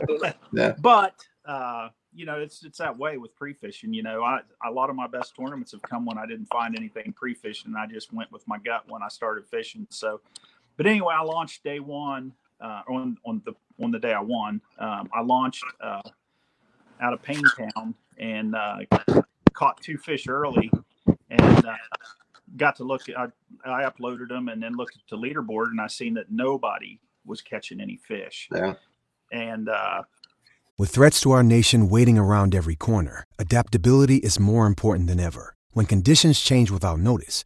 yeah. 0.53 0.75
But 0.79 1.15
uh, 1.45 1.89
you 2.13 2.25
know, 2.25 2.39
it's 2.39 2.63
it's 2.63 2.77
that 2.77 2.97
way 2.97 3.17
with 3.17 3.35
pre 3.35 3.53
fishing. 3.53 3.93
You 3.93 4.03
know, 4.03 4.23
I 4.23 4.41
a 4.65 4.71
lot 4.71 4.89
of 4.89 4.95
my 4.95 5.07
best 5.07 5.35
tournaments 5.35 5.71
have 5.71 5.81
come 5.81 6.05
when 6.05 6.17
I 6.17 6.25
didn't 6.25 6.47
find 6.47 6.75
anything 6.75 7.13
pre 7.13 7.33
fishing. 7.33 7.73
I 7.77 7.87
just 7.87 8.13
went 8.13 8.31
with 8.31 8.47
my 8.47 8.57
gut 8.59 8.83
when 8.87 9.01
I 9.01 9.07
started 9.07 9.47
fishing. 9.47 9.87
So, 9.89 10.21
but 10.77 10.85
anyway, 10.85 11.15
I 11.17 11.23
launched 11.23 11.63
day 11.63 11.79
one 11.79 12.33
uh, 12.61 12.81
on 12.87 13.17
on 13.25 13.41
the 13.45 13.53
on 13.83 13.91
the 13.91 13.99
day 13.99 14.13
I 14.13 14.21
won. 14.21 14.61
Um, 14.77 15.09
I 15.13 15.21
launched 15.21 15.63
uh, 15.81 16.01
out 17.01 17.13
of 17.13 17.21
Town 17.23 17.95
and 18.17 18.55
uh, 18.55 18.77
caught 19.53 19.81
two 19.81 19.97
fish 19.97 20.27
early, 20.27 20.71
and 21.29 21.65
uh, 21.65 21.75
got 22.57 22.75
to 22.77 22.83
look. 22.83 23.03
I, 23.17 23.27
I 23.65 23.83
uploaded 23.83 24.29
them 24.29 24.49
and 24.49 24.61
then 24.61 24.75
looked 24.75 24.95
at 24.95 25.01
the 25.09 25.17
leaderboard, 25.17 25.67
and 25.67 25.79
I 25.81 25.87
seen 25.87 26.13
that 26.15 26.31
nobody 26.31 26.99
was 27.25 27.41
catching 27.41 27.79
any 27.79 27.97
fish. 27.97 28.49
Yeah, 28.53 28.73
and 29.31 29.69
uh, 29.69 30.03
with 30.77 30.91
threats 30.91 31.21
to 31.21 31.31
our 31.31 31.43
nation 31.43 31.89
waiting 31.89 32.17
around 32.17 32.55
every 32.55 32.75
corner, 32.75 33.25
adaptability 33.37 34.17
is 34.17 34.39
more 34.39 34.65
important 34.65 35.07
than 35.07 35.19
ever. 35.19 35.55
When 35.71 35.85
conditions 35.85 36.39
change 36.39 36.71
without 36.71 36.99
notice, 36.99 37.45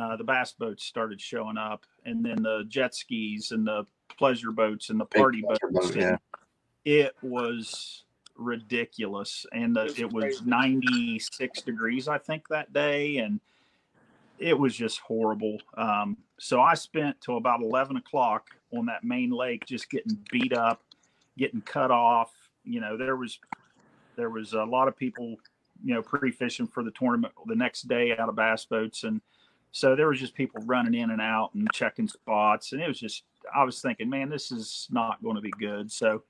uh, 0.00 0.16
the 0.16 0.24
bass 0.24 0.52
boats 0.52 0.84
started 0.84 1.20
showing 1.20 1.56
up, 1.56 1.84
and 2.04 2.24
then 2.24 2.42
the 2.42 2.64
jet 2.68 2.94
skis 2.94 3.52
and 3.52 3.66
the 3.66 3.86
pleasure 4.16 4.52
boats 4.52 4.90
and 4.90 5.00
the 5.00 5.04
party 5.04 5.42
boats. 5.42 5.60
Boat, 5.70 5.96
yeah. 5.96 6.16
it 6.84 7.14
was 7.22 8.04
ridiculous 8.36 9.44
and 9.52 9.76
the, 9.76 9.94
it 9.98 10.10
was 10.10 10.40
96 10.46 11.60
degrees 11.60 12.08
i 12.08 12.16
think 12.16 12.48
that 12.48 12.72
day 12.72 13.18
and 13.18 13.38
it 14.38 14.58
was 14.58 14.74
just 14.74 14.98
horrible. 15.00 15.58
Um, 15.76 16.16
so 16.38 16.62
i 16.62 16.72
spent 16.72 17.20
till 17.20 17.36
about 17.36 17.60
11 17.60 17.96
o'clock 17.96 18.48
on 18.72 18.86
that 18.86 19.04
main 19.04 19.30
lake 19.30 19.66
just 19.66 19.90
getting 19.90 20.18
beat 20.30 20.54
up 20.54 20.80
getting 21.40 21.62
cut 21.62 21.90
off. 21.90 22.32
You 22.64 22.80
know 22.80 22.96
there 22.96 23.16
was 23.16 23.40
there 24.16 24.30
was 24.30 24.52
a 24.52 24.62
lot 24.62 24.86
of 24.88 24.96
people 24.96 25.36
you 25.82 25.94
know 25.94 26.02
pre-fishing 26.02 26.66
for 26.66 26.84
the 26.84 26.90
tournament 26.92 27.32
the 27.46 27.56
next 27.56 27.88
day 27.88 28.16
out 28.16 28.28
of 28.28 28.36
bass 28.36 28.64
boats 28.66 29.04
and 29.04 29.20
so 29.72 29.94
there 29.94 30.08
was 30.08 30.18
just 30.18 30.34
people 30.34 30.62
running 30.66 30.94
in 30.94 31.10
and 31.10 31.20
out 31.20 31.50
and 31.54 31.68
checking 31.72 32.08
spots 32.08 32.72
and 32.72 32.80
it 32.80 32.88
was 32.88 32.98
just 32.98 33.24
i 33.54 33.62
was 33.64 33.80
thinking 33.80 34.08
man 34.08 34.28
this 34.28 34.50
is 34.50 34.88
not 34.90 35.22
going 35.22 35.36
to 35.36 35.42
be 35.42 35.52
good 35.58 35.90
so 35.90 36.22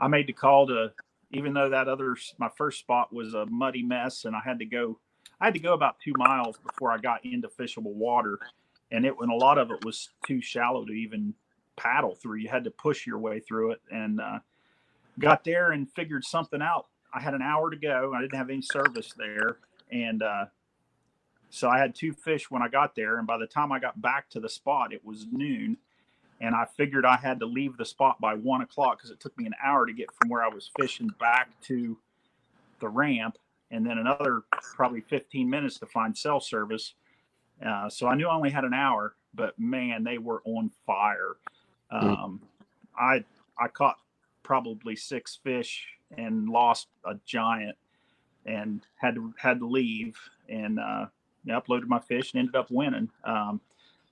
I 0.00 0.08
made 0.08 0.26
the 0.26 0.32
call 0.32 0.66
to, 0.68 0.92
even 1.30 1.52
though 1.52 1.68
that 1.68 1.86
other 1.86 2.16
my 2.38 2.48
first 2.56 2.80
spot 2.80 3.12
was 3.12 3.34
a 3.34 3.46
muddy 3.46 3.82
mess, 3.82 4.24
and 4.24 4.34
I 4.34 4.40
had 4.44 4.58
to 4.60 4.64
go, 4.64 4.98
I 5.40 5.44
had 5.44 5.54
to 5.54 5.60
go 5.60 5.74
about 5.74 6.00
two 6.02 6.14
miles 6.16 6.56
before 6.56 6.90
I 6.90 6.98
got 6.98 7.24
into 7.24 7.48
fishable 7.48 7.94
water, 7.94 8.38
and 8.90 9.04
it 9.04 9.16
when 9.16 9.28
a 9.28 9.36
lot 9.36 9.58
of 9.58 9.70
it 9.70 9.84
was 9.84 10.08
too 10.26 10.40
shallow 10.40 10.84
to 10.86 10.92
even 10.92 11.34
paddle 11.76 12.14
through. 12.14 12.38
You 12.38 12.48
had 12.48 12.64
to 12.64 12.70
push 12.70 13.06
your 13.06 13.18
way 13.18 13.40
through 13.40 13.72
it, 13.72 13.82
and 13.92 14.20
uh, 14.20 14.38
got 15.18 15.44
there 15.44 15.72
and 15.72 15.90
figured 15.92 16.24
something 16.24 16.62
out. 16.62 16.86
I 17.12 17.20
had 17.20 17.34
an 17.34 17.42
hour 17.42 17.70
to 17.70 17.76
go. 17.76 18.12
I 18.14 18.22
didn't 18.22 18.38
have 18.38 18.50
any 18.50 18.62
service 18.62 19.12
there, 19.16 19.58
and 19.92 20.22
uh, 20.22 20.46
so 21.50 21.68
I 21.68 21.78
had 21.78 21.94
two 21.94 22.12
fish 22.12 22.50
when 22.50 22.62
I 22.62 22.68
got 22.68 22.94
there. 22.94 23.18
And 23.18 23.26
by 23.26 23.38
the 23.38 23.46
time 23.46 23.72
I 23.72 23.78
got 23.78 24.00
back 24.00 24.30
to 24.30 24.40
the 24.40 24.48
spot, 24.48 24.92
it 24.92 25.04
was 25.04 25.26
noon 25.30 25.76
and 26.40 26.54
I 26.54 26.64
figured 26.64 27.04
I 27.04 27.16
had 27.16 27.38
to 27.40 27.46
leave 27.46 27.76
the 27.76 27.84
spot 27.84 28.20
by 28.20 28.34
one 28.34 28.62
o'clock 28.62 28.98
because 28.98 29.10
it 29.10 29.20
took 29.20 29.36
me 29.36 29.46
an 29.46 29.54
hour 29.62 29.86
to 29.86 29.92
get 29.92 30.08
from 30.14 30.30
where 30.30 30.42
I 30.42 30.48
was 30.48 30.70
fishing 30.78 31.10
back 31.20 31.50
to 31.62 31.98
the 32.80 32.88
ramp, 32.88 33.36
and 33.70 33.84
then 33.84 33.98
another 33.98 34.42
probably 34.74 35.02
15 35.02 35.48
minutes 35.48 35.78
to 35.78 35.86
find 35.86 36.16
cell 36.16 36.40
service. 36.40 36.94
Uh, 37.64 37.90
so 37.90 38.06
I 38.06 38.14
knew 38.14 38.26
I 38.26 38.34
only 38.34 38.50
had 38.50 38.64
an 38.64 38.72
hour, 38.72 39.14
but 39.34 39.58
man, 39.58 40.02
they 40.02 40.16
were 40.16 40.40
on 40.44 40.70
fire. 40.86 41.36
Hmm. 41.90 42.08
Um, 42.08 42.40
I 42.98 43.24
I 43.58 43.68
caught 43.68 43.96
probably 44.42 44.96
six 44.96 45.38
fish 45.44 45.86
and 46.16 46.48
lost 46.48 46.88
a 47.04 47.16
giant, 47.26 47.76
and 48.46 48.80
had 48.96 49.16
to 49.16 49.34
had 49.36 49.58
to 49.58 49.66
leave 49.66 50.18
and 50.48 50.80
uh, 50.80 51.06
uploaded 51.48 51.86
my 51.86 51.98
fish 51.98 52.32
and 52.32 52.40
ended 52.40 52.56
up 52.56 52.70
winning. 52.70 53.10
Um, 53.24 53.60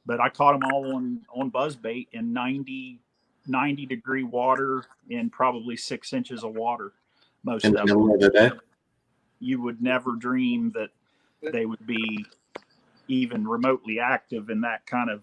but 0.06 0.20
I 0.20 0.28
caught 0.28 0.58
them 0.58 0.70
all 0.72 0.96
on 0.96 1.20
on 1.34 1.50
buzz 1.50 1.76
bait 1.76 2.08
in 2.12 2.32
90 2.32 3.00
90 3.46 3.86
degree 3.86 4.22
water 4.22 4.84
in 5.08 5.30
probably 5.30 5.76
six 5.76 6.12
inches 6.12 6.44
of 6.44 6.54
water. 6.54 6.92
Most 7.44 7.64
of 7.64 7.74
them. 7.74 7.86
You 9.40 9.62
would 9.62 9.80
never 9.80 10.16
dream 10.16 10.72
that 10.74 10.90
they 11.52 11.64
would 11.64 11.86
be 11.86 12.24
even 13.06 13.46
remotely 13.46 14.00
active 14.00 14.50
in 14.50 14.60
that 14.62 14.84
kind 14.86 15.10
of 15.10 15.22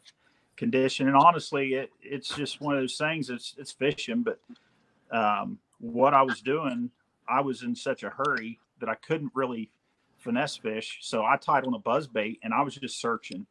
condition. 0.55 1.07
And 1.07 1.17
honestly, 1.17 1.73
it, 1.73 1.91
it's 2.01 2.33
just 2.35 2.61
one 2.61 2.75
of 2.75 2.81
those 2.81 2.97
things. 2.97 3.29
It's 3.29 3.55
it's 3.57 3.71
fishing, 3.71 4.23
but 4.23 4.39
um, 5.11 5.59
what 5.79 6.13
I 6.13 6.21
was 6.21 6.41
doing, 6.41 6.89
I 7.27 7.41
was 7.41 7.63
in 7.63 7.75
such 7.75 8.03
a 8.03 8.09
hurry 8.09 8.59
that 8.79 8.89
I 8.89 8.95
couldn't 8.95 9.31
really 9.33 9.69
finesse 10.25 10.57
fish. 10.57 10.97
So 11.01 11.23
I 11.23 11.37
tied 11.37 11.63
on 11.63 11.73
a 11.73 11.79
buzz 11.79 12.07
bait 12.07 12.39
and 12.43 12.53
I 12.53 12.61
was 12.61 12.75
just 12.75 12.99
searching 12.99 13.47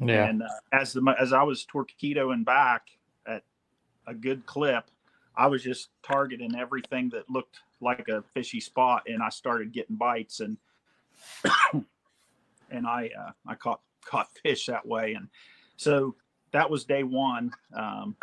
yeah. 0.00 0.26
And 0.26 0.42
uh, 0.42 0.46
as 0.72 0.92
the 0.92 1.14
as 1.18 1.32
I 1.32 1.42
was 1.42 1.64
torpedoing 1.64 2.44
back 2.44 2.88
at 3.26 3.42
a 4.06 4.14
good 4.14 4.44
clip, 4.46 4.90
I 5.36 5.46
was 5.46 5.62
just 5.62 5.90
targeting 6.02 6.56
everything 6.56 7.10
that 7.10 7.30
looked 7.30 7.60
like 7.80 8.08
a 8.08 8.22
fishy 8.34 8.60
spot, 8.60 9.04
and 9.06 9.22
I 9.22 9.28
started 9.28 9.72
getting 9.72 9.96
bites, 9.96 10.40
and 10.40 10.56
and 12.70 12.86
I 12.86 13.10
uh, 13.18 13.32
I 13.46 13.54
caught 13.54 13.80
caught 14.04 14.28
fish 14.42 14.66
that 14.66 14.86
way, 14.86 15.14
and 15.14 15.28
so 15.76 16.16
that 16.52 16.68
was 16.68 16.84
day 16.84 17.02
one. 17.02 17.52
Um, 17.74 18.16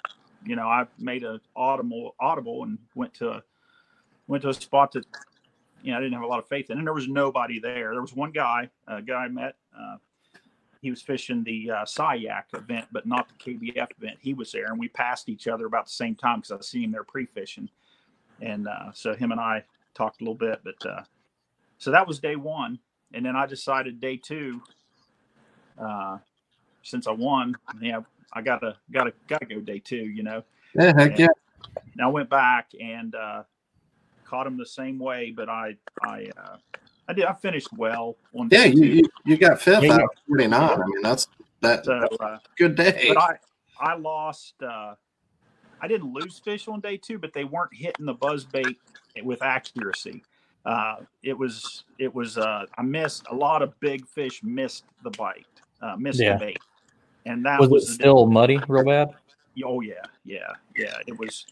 you 0.45 0.55
know, 0.55 0.67
I 0.67 0.87
made 0.97 1.23
a 1.23 1.39
audible 1.55 2.15
audible 2.19 2.63
and 2.63 2.79
went 2.95 3.13
to 3.15 3.29
a, 3.29 3.43
went 4.27 4.43
to 4.43 4.49
a 4.49 4.53
spot 4.53 4.91
that 4.93 5.05
you 5.83 5.91
know 5.91 5.97
I 5.97 6.01
didn't 6.01 6.13
have 6.13 6.23
a 6.23 6.27
lot 6.27 6.39
of 6.39 6.47
faith 6.47 6.69
in, 6.69 6.77
and 6.77 6.87
there 6.87 6.93
was 6.93 7.07
nobody 7.07 7.59
there. 7.59 7.91
There 7.91 8.01
was 8.01 8.15
one 8.15 8.31
guy, 8.31 8.69
a 8.87 9.01
guy 9.01 9.25
I 9.25 9.27
met. 9.27 9.55
Uh, 9.77 9.97
he 10.81 10.89
was 10.89 11.01
fishing 11.01 11.43
the 11.43 11.69
uh, 11.69 11.85
SIAC 11.85 12.43
event, 12.55 12.87
but 12.91 13.05
not 13.05 13.29
the 13.29 13.53
KBF 13.53 13.87
event. 13.99 14.17
He 14.19 14.33
was 14.33 14.51
there, 14.51 14.67
and 14.67 14.79
we 14.79 14.87
passed 14.87 15.29
each 15.29 15.47
other 15.47 15.65
about 15.65 15.85
the 15.85 15.91
same 15.91 16.15
time 16.15 16.39
because 16.39 16.51
I 16.51 16.61
seen 16.61 16.85
him 16.85 16.91
there 16.91 17.03
pre-fishing, 17.03 17.69
and 18.41 18.67
uh, 18.67 18.91
so 18.93 19.13
him 19.13 19.31
and 19.31 19.39
I 19.39 19.63
talked 19.93 20.21
a 20.21 20.23
little 20.23 20.35
bit. 20.35 20.61
But 20.63 20.85
uh, 20.85 21.03
so 21.77 21.91
that 21.91 22.07
was 22.07 22.19
day 22.19 22.35
one, 22.35 22.79
and 23.13 23.25
then 23.25 23.35
I 23.35 23.45
decided 23.45 23.99
day 23.99 24.17
two, 24.17 24.61
uh, 25.79 26.17
since 26.83 27.05
I 27.05 27.11
won, 27.11 27.55
yeah, 27.79 28.01
I 28.33 28.41
gotta 28.41 28.77
gotta 28.91 29.13
gotta 29.27 29.45
go 29.45 29.59
day 29.59 29.79
two. 29.79 29.97
You 29.97 30.23
know. 30.23 30.43
Yeah, 30.73 30.93
heck 30.95 31.19
yeah. 31.19 31.27
And 31.93 32.01
I 32.01 32.07
went 32.07 32.29
back 32.29 32.71
and 32.79 33.13
uh, 33.13 33.43
caught 34.31 34.47
him 34.47 34.57
the 34.57 34.65
same 34.65 34.97
way, 34.97 35.33
but 35.35 35.49
I 35.49 35.75
I 36.01 36.29
uh, 36.37 36.55
I 37.09 37.13
did 37.13 37.25
I 37.25 37.33
finished 37.33 37.67
well 37.73 38.15
on 38.33 38.47
Yeah, 38.49 38.63
day 38.65 38.71
you, 38.71 38.85
two. 38.85 38.93
you, 38.95 39.03
you 39.25 39.37
got 39.37 39.61
fifth 39.61 39.83
Yeah. 39.83 39.95
out 39.95 40.03
of 40.03 40.09
49. 40.29 40.53
I 40.63 40.75
mean, 40.77 41.01
that's 41.03 41.27
that, 41.61 41.83
So, 41.83 41.99
that's 41.99 42.17
uh, 42.21 42.25
a 42.25 42.39
good 42.57 42.75
day. 42.75 43.05
but 43.09 43.17
I 43.17 43.37
I 43.79 43.95
lost. 43.95 44.55
Uh, 44.63 44.95
I 45.81 45.87
didn't 45.87 46.13
lose 46.13 46.39
fish 46.39 46.67
on 46.67 46.79
day 46.79 46.95
two, 46.95 47.17
but 47.17 47.33
they 47.33 47.43
weren't 47.43 47.73
hitting 47.73 48.05
the 48.05 48.13
buzz 48.13 48.45
bait 48.45 48.79
with 49.23 49.41
accuracy. 49.41 50.23
Uh, 50.65 50.97
it 51.23 51.37
was 51.37 51.83
it 51.99 52.13
was 52.15 52.37
uh, 52.37 52.65
I 52.77 52.83
missed 52.83 53.25
a 53.29 53.35
lot 53.35 53.61
of 53.61 53.77
big 53.81 54.07
fish 54.07 54.41
missed 54.43 54.85
the 55.03 55.09
bite, 55.09 55.45
uh, 55.81 55.97
missed 55.97 56.19
Yeah. 56.19 56.37
the 56.37 56.45
bait, 56.45 56.59
and 57.25 57.45
that 57.45 57.59
Was 57.59 57.69
was, 57.69 57.83
it 57.83 57.87
the 57.87 57.93
still 57.95 58.25
muddy, 58.27 58.61
real 58.69 58.85
bad? 58.85 59.09
Oh 59.65 59.81
yeah, 59.81 60.05
yeah, 60.23 60.53
yeah. 60.77 60.95
It 61.05 61.19
was. 61.19 61.45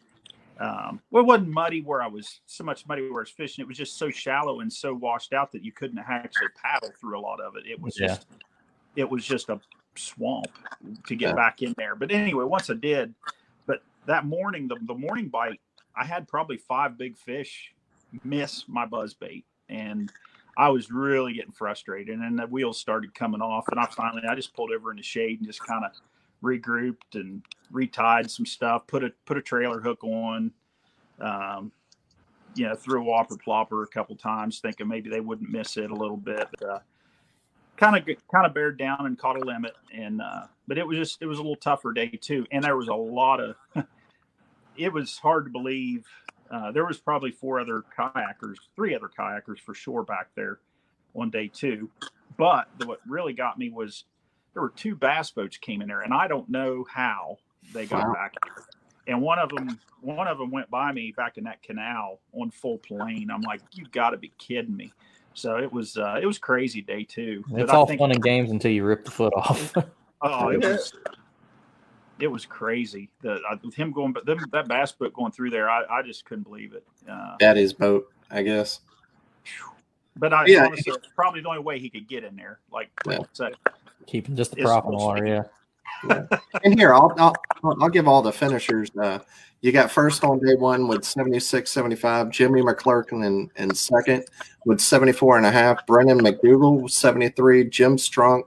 Um, 0.59 0.99
well, 1.09 1.23
it 1.23 1.27
wasn't 1.27 1.49
muddy 1.49 1.81
where 1.81 2.01
I 2.01 2.07
was 2.07 2.41
so 2.45 2.65
much 2.65 2.85
muddy 2.85 3.03
where 3.03 3.21
I 3.21 3.23
was 3.23 3.29
fishing. 3.29 3.61
It 3.63 3.67
was 3.67 3.77
just 3.77 3.97
so 3.97 4.09
shallow 4.09 4.59
and 4.59 4.71
so 4.71 4.93
washed 4.93 5.31
out 5.31 5.51
that 5.53 5.63
you 5.63 5.71
couldn't 5.71 5.99
actually 5.99 6.49
paddle 6.61 6.93
through 6.99 7.17
a 7.17 7.21
lot 7.21 7.39
of 7.39 7.55
it. 7.55 7.65
It 7.65 7.81
was 7.81 7.95
Yeah. 7.97 8.07
just, 8.07 8.27
it 8.95 9.09
was 9.09 9.25
just 9.25 9.49
a 9.49 9.59
swamp 9.95 10.51
to 11.07 11.15
get 11.15 11.29
Yeah. 11.29 11.35
back 11.35 11.61
in 11.61 11.73
there. 11.77 11.95
But 11.95 12.11
anyway, 12.11 12.43
once 12.43 12.69
I 12.69 12.73
did, 12.73 13.13
but 13.67 13.83
that 14.05 14.25
morning, 14.25 14.67
the, 14.67 14.75
the 14.81 14.93
morning 14.93 15.29
bite, 15.29 15.61
I 15.95 16.03
had 16.05 16.27
probably 16.27 16.57
five 16.57 16.97
big 16.97 17.17
fish 17.17 17.73
miss 18.23 18.65
my 18.67 18.85
buzz 18.85 19.13
bait, 19.13 19.45
and 19.69 20.11
I 20.57 20.69
was 20.69 20.91
really 20.91 21.33
getting 21.33 21.51
frustrated. 21.51 22.13
And 22.13 22.21
then 22.21 22.35
the 22.35 22.47
wheels 22.47 22.79
started 22.79 23.13
coming 23.13 23.41
off, 23.41 23.67
and 23.69 23.79
I 23.79 23.85
finally, 23.85 24.23
I 24.27 24.35
just 24.35 24.53
pulled 24.53 24.71
over 24.71 24.91
in 24.91 24.97
the 24.97 25.03
shade 25.03 25.39
and 25.39 25.47
just 25.47 25.63
kind 25.65 25.85
of 25.85 25.91
regrouped 26.43 27.15
and 27.15 27.41
retied 27.71 28.29
some 28.29 28.45
stuff, 28.45 28.87
put 28.87 29.03
a 29.03 29.11
put 29.25 29.37
a 29.37 29.41
trailer 29.41 29.79
hook 29.79 30.03
on, 30.03 30.51
um, 31.19 31.71
you 32.55 32.67
know, 32.67 32.75
threw 32.75 33.01
a 33.01 33.03
whopper 33.03 33.35
plopper 33.35 33.83
a 33.83 33.87
couple 33.87 34.15
times, 34.15 34.59
thinking 34.59 34.87
maybe 34.87 35.09
they 35.09 35.19
wouldn't 35.19 35.49
miss 35.49 35.77
it 35.77 35.91
a 35.91 35.95
little 35.95 36.17
bit. 36.17 36.47
Kind 37.77 37.95
of 37.95 38.05
kind 38.31 38.45
of 38.45 38.53
bared 38.53 38.77
down 38.77 39.05
and 39.05 39.17
caught 39.17 39.37
a 39.37 39.45
limit, 39.45 39.73
and 39.93 40.21
uh, 40.21 40.47
but 40.67 40.77
it 40.77 40.85
was 40.85 40.97
just 40.97 41.21
it 41.21 41.25
was 41.25 41.37
a 41.37 41.41
little 41.41 41.55
tougher 41.55 41.93
day 41.93 42.09
too, 42.09 42.45
and 42.51 42.63
there 42.63 42.77
was 42.77 42.87
a 42.87 42.93
lot 42.93 43.39
of. 43.39 43.55
it 44.77 44.91
was 44.91 45.17
hard 45.17 45.45
to 45.45 45.51
believe. 45.51 46.05
Uh, 46.51 46.71
there 46.71 46.85
was 46.85 46.97
probably 46.97 47.31
four 47.31 47.59
other 47.59 47.83
kayakers, 47.97 48.55
three 48.75 48.95
other 48.95 49.09
kayakers 49.09 49.59
for 49.59 49.73
sure 49.73 50.03
back 50.03 50.29
there 50.35 50.59
on 51.15 51.29
day 51.29 51.47
two. 51.47 51.89
But 52.37 52.67
the, 52.77 52.87
what 52.87 52.99
really 53.07 53.33
got 53.33 53.57
me 53.57 53.69
was 53.69 54.05
there 54.53 54.61
were 54.61 54.73
two 54.75 54.95
bass 54.95 55.31
boats 55.31 55.57
came 55.57 55.81
in 55.81 55.87
there, 55.87 56.01
and 56.01 56.13
I 56.13 56.27
don't 56.27 56.49
know 56.49 56.85
how 56.91 57.37
they 57.73 57.85
got 57.85 58.07
Wow. 58.07 58.13
back. 58.13 58.33
there. 58.45 58.65
And 59.07 59.21
one 59.21 59.39
of 59.39 59.49
them, 59.49 59.79
one 60.01 60.27
of 60.27 60.37
them 60.37 60.51
went 60.51 60.69
by 60.69 60.91
me 60.91 61.11
back 61.15 61.37
in 61.37 61.43
that 61.45 61.63
canal 61.63 62.19
on 62.33 62.51
full 62.51 62.77
plane. 62.77 63.29
I'm 63.31 63.41
like, 63.41 63.61
you 63.73 63.85
got 63.91 64.11
to 64.11 64.17
be 64.17 64.31
kidding 64.37 64.75
me! 64.75 64.93
So 65.33 65.57
it 65.57 65.71
was, 65.71 65.97
uh, 65.97 66.19
it 66.21 66.25
was 66.25 66.37
crazy 66.37 66.81
day 66.81 67.03
two. 67.05 67.43
It's 67.47 67.53
But 67.53 67.69
I 67.71 67.75
all 67.75 67.85
think- 67.87 67.99
fun 67.99 68.11
and 68.11 68.21
games 68.21 68.51
until 68.51 68.71
you 68.71 68.83
rip 68.83 69.05
the 69.05 69.11
foot 69.11 69.33
off. 69.35 69.73
Oh, 70.21 70.49
it 70.49 70.61
was 70.61 70.91
it 72.19 72.27
was 72.27 72.45
crazy. 72.45 73.09
The 73.21 73.35
uh, 73.49 73.55
with 73.63 73.73
him 73.73 73.93
going, 73.93 74.11
but 74.11 74.25
them, 74.25 74.37
that 74.51 74.67
bass 74.67 74.91
boat 74.91 75.13
going 75.13 75.31
through 75.31 75.51
there, 75.51 75.69
I, 75.69 75.85
I 75.89 76.01
just 76.01 76.25
couldn't 76.25 76.43
believe 76.43 76.73
it. 76.73 76.85
Uh, 77.09 77.37
Daddy's 77.39 77.71
boat, 77.71 78.05
I 78.29 78.41
guess. 78.41 78.81
but 80.17 80.33
I 80.33 80.45
Yeah. 80.47 80.65
honestly, 80.65 80.91
it's 80.93 81.07
probably 81.15 81.39
the 81.39 81.47
only 81.47 81.61
way 81.61 81.79
he 81.79 81.89
could 81.89 82.07
get 82.09 82.25
in 82.25 82.35
there. 82.35 82.59
Like 82.69 82.89
Yeah. 83.07 83.19
So, 83.99 84.05
Keeping 84.07 84.35
just 84.35 84.51
the 84.51 84.57
It's 84.57 84.65
prop 84.65 84.85
in 84.85 84.91
the 84.91 84.97
water, 84.97 85.23
be. 85.23 85.29
yeah. 85.29 85.43
And 86.63 86.77
here, 86.79 86.93
I'll, 86.93 87.13
I'll 87.17 87.35
I'll 87.81 87.89
give 87.89 88.07
all 88.07 88.21
the 88.21 88.31
finishers. 88.31 88.89
Uh, 88.95 89.19
you 89.61 89.71
got 89.71 89.91
first 89.91 90.23
on 90.23 90.39
day 90.39 90.55
one 90.55 90.87
with 90.87 91.03
76 91.03 91.69
75, 91.69 92.29
Jimmy 92.29 92.61
McClurkin 92.61 93.25
in, 93.25 93.51
in 93.57 93.75
second 93.75 94.23
with 94.65 94.79
74 94.79 95.37
and 95.37 95.45
a 95.45 95.51
half, 95.51 95.85
Brennan 95.85 96.21
McDougal 96.21 96.89
73, 96.89 97.65
Jim 97.65 97.97
Strunk 97.97 98.43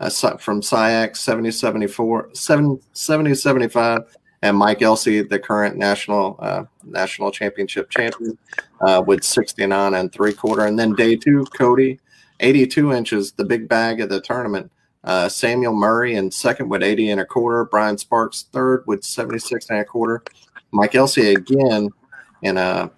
uh, 0.00 0.10
from 0.36 0.60
SIAC 0.60 1.16
70 1.16 1.50
74, 1.50 2.30
7, 2.34 2.80
70 2.92 3.34
75, 3.34 4.16
and 4.42 4.56
Mike 4.56 4.82
Elsey, 4.82 5.22
the 5.22 5.38
current 5.38 5.76
national 5.76 6.36
uh, 6.40 6.64
national 6.84 7.30
championship 7.30 7.90
champion, 7.90 8.36
uh, 8.80 9.02
with 9.06 9.22
69 9.22 9.94
and 9.94 10.12
three 10.12 10.32
quarter. 10.32 10.66
And 10.66 10.78
then 10.78 10.94
day 10.94 11.16
two, 11.16 11.44
Cody, 11.56 12.00
82 12.40 12.92
inches, 12.92 13.32
the 13.32 13.44
big 13.44 13.68
bag 13.68 14.00
of 14.00 14.08
the 14.08 14.20
tournament. 14.20 14.70
Uh, 15.02 15.28
Samuel 15.28 15.72
Murray 15.72 16.14
in 16.14 16.30
second 16.30 16.68
with 16.68 16.82
80 16.82 17.10
and 17.10 17.20
a 17.20 17.24
quarter. 17.24 17.64
Brian 17.64 17.96
Sparks 17.96 18.46
third 18.52 18.84
with 18.86 19.02
76 19.02 19.70
and 19.70 19.80
a 19.80 19.84
quarter. 19.84 20.22
Mike 20.72 20.94
Elsey 20.94 21.34
again, 21.34 21.88
and 22.42 22.58
uh, 22.58 22.88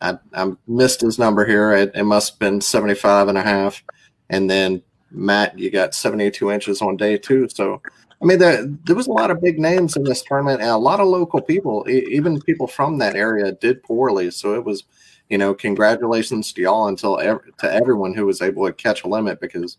I, 0.00 0.18
I 0.32 0.52
missed 0.66 1.00
his 1.00 1.18
number 1.18 1.44
here. 1.44 1.72
It, 1.72 1.92
it 1.94 2.04
must 2.04 2.32
have 2.32 2.38
been 2.38 2.60
75 2.60 3.28
and 3.28 3.38
a 3.38 3.42
half. 3.42 3.82
And 4.30 4.48
then 4.48 4.82
Matt, 5.10 5.58
you 5.58 5.70
got 5.70 5.94
72 5.94 6.50
inches 6.50 6.82
on 6.82 6.96
day 6.96 7.18
two. 7.18 7.48
So, 7.48 7.82
I 8.20 8.24
mean, 8.24 8.38
there, 8.38 8.66
there 8.84 8.96
was 8.96 9.06
a 9.06 9.12
lot 9.12 9.30
of 9.30 9.42
big 9.42 9.58
names 9.58 9.96
in 9.96 10.04
this 10.04 10.22
tournament, 10.22 10.60
and 10.60 10.70
a 10.70 10.76
lot 10.76 11.00
of 11.00 11.08
local 11.08 11.40
people, 11.40 11.86
even 11.88 12.40
people 12.40 12.66
from 12.66 12.98
that 12.98 13.16
area, 13.16 13.52
did 13.52 13.82
poorly. 13.82 14.30
So 14.30 14.54
it 14.54 14.64
was, 14.64 14.84
you 15.28 15.38
know, 15.38 15.54
congratulations 15.54 16.52
to 16.52 16.62
y'all 16.62 16.88
until 16.88 17.18
ev- 17.20 17.56
to 17.58 17.72
everyone 17.72 18.14
who 18.14 18.26
was 18.26 18.42
able 18.42 18.66
to 18.66 18.72
catch 18.72 19.04
a 19.04 19.08
limit 19.08 19.40
because 19.40 19.78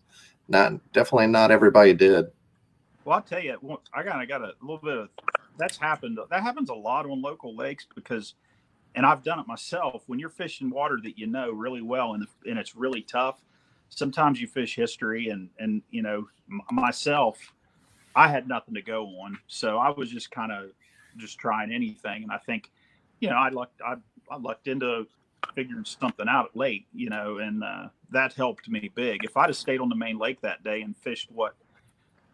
not 0.50 0.92
definitely 0.92 1.28
not 1.28 1.50
everybody 1.50 1.94
did. 1.94 2.26
well, 3.04 3.16
I'll 3.16 3.22
tell 3.22 3.42
you, 3.42 3.58
I 3.94 4.02
kind 4.02 4.22
of 4.22 4.28
got 4.28 4.42
a 4.42 4.54
little 4.60 4.78
bit 4.78 4.98
of 4.98 5.08
that's 5.58 5.78
happened. 5.78 6.18
That 6.30 6.42
happens 6.42 6.70
a 6.70 6.74
lot 6.74 7.06
on 7.06 7.22
local 7.22 7.54
lakes 7.56 7.86
because, 7.94 8.34
and 8.94 9.06
I've 9.06 9.22
done 9.22 9.38
it 9.38 9.46
myself. 9.46 10.04
When 10.06 10.18
you're 10.18 10.30
fishing 10.30 10.70
water 10.70 10.98
that 11.04 11.18
you 11.18 11.26
know 11.26 11.50
really 11.50 11.82
well 11.82 12.14
and 12.14 12.26
and 12.46 12.58
it's 12.58 12.76
really 12.76 13.02
tough, 13.02 13.40
sometimes 13.90 14.40
you 14.40 14.46
fish 14.48 14.76
history 14.76 15.28
and 15.28 15.50
and 15.58 15.82
you 15.90 16.02
know 16.02 16.28
m- 16.50 16.62
myself, 16.70 17.38
I 18.14 18.28
had 18.28 18.48
nothing 18.48 18.74
to 18.74 18.82
go 18.82 19.06
on, 19.20 19.38
so 19.48 19.78
I 19.78 19.90
was 19.90 20.10
just 20.10 20.30
kind 20.30 20.52
of 20.52 20.70
just 21.16 21.38
trying 21.38 21.72
anything, 21.72 22.22
and 22.22 22.32
I 22.32 22.38
think, 22.38 22.70
you 23.20 23.30
know, 23.30 23.36
I 23.36 23.50
lucked 23.50 23.80
I 23.82 23.96
I 24.30 24.36
lucked 24.38 24.68
into 24.68 25.06
figuring 25.54 25.84
something 25.84 26.28
out 26.28 26.56
late, 26.56 26.86
you 26.92 27.08
know, 27.10 27.38
and 27.38 27.62
uh, 27.64 27.88
that 28.10 28.32
helped 28.34 28.68
me 28.68 28.90
big. 28.94 29.24
If 29.24 29.36
I'd 29.36 29.48
have 29.48 29.56
stayed 29.56 29.80
on 29.80 29.88
the 29.88 29.96
main 29.96 30.18
lake 30.18 30.40
that 30.42 30.62
day 30.64 30.82
and 30.82 30.96
fished 30.96 31.30
what 31.32 31.54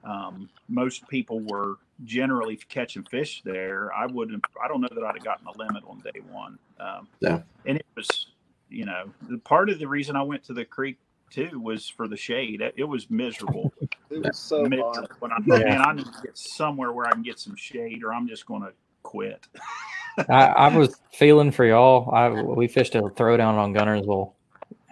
um, 0.04 0.48
most 0.68 1.06
people 1.08 1.40
were 1.40 1.76
generally 2.04 2.56
catching 2.68 3.04
fish 3.04 3.42
there, 3.44 3.92
I 3.92 4.06
wouldn't. 4.06 4.44
I 4.62 4.68
don't 4.68 4.80
know 4.80 4.88
that 4.94 5.02
I'd 5.04 5.14
have 5.16 5.24
gotten 5.24 5.46
a 5.46 5.56
limit 5.58 5.82
on 5.86 6.00
day 6.00 6.20
one. 6.30 6.58
Um, 6.78 7.08
Yeah. 7.20 7.42
and 7.64 7.78
it 7.78 7.86
was, 7.96 8.28
you 8.68 8.84
know, 8.84 9.10
the 9.28 9.38
part 9.38 9.70
of 9.70 9.78
the 9.78 9.88
reason 9.88 10.14
I 10.16 10.22
went 10.22 10.44
to 10.44 10.52
the 10.52 10.64
creek 10.64 10.98
too 11.30 11.58
was 11.60 11.88
for 11.88 12.06
the 12.06 12.16
shade. 12.16 12.60
It, 12.60 12.74
it 12.76 12.84
was 12.84 13.10
miserable. 13.10 13.72
It 14.08 14.22
was 14.22 14.38
so 14.38 14.62
miserable 14.62 14.92
hot. 14.94 15.10
when 15.18 15.32
I 15.32 15.38
Yeah. 15.44 15.64
man, 15.64 15.80
I 15.82 15.92
need 15.92 16.04
to 16.06 16.22
get 16.22 16.38
somewhere 16.38 16.92
where 16.92 17.06
I 17.06 17.10
can 17.10 17.22
get 17.22 17.40
some 17.40 17.56
shade, 17.56 18.04
or 18.04 18.14
I'm 18.14 18.28
just 18.28 18.46
going 18.46 18.62
to 18.62 18.72
quit. 19.02 19.44
I, 20.28 20.46
I 20.46 20.76
was 20.76 20.96
feeling 21.12 21.50
for 21.50 21.64
y'all. 21.64 22.10
I 22.12 22.28
we 22.30 22.68
fished 22.68 22.94
a 22.94 23.02
throwdown 23.02 23.54
on 23.54 23.74
Guntersville 23.74 24.32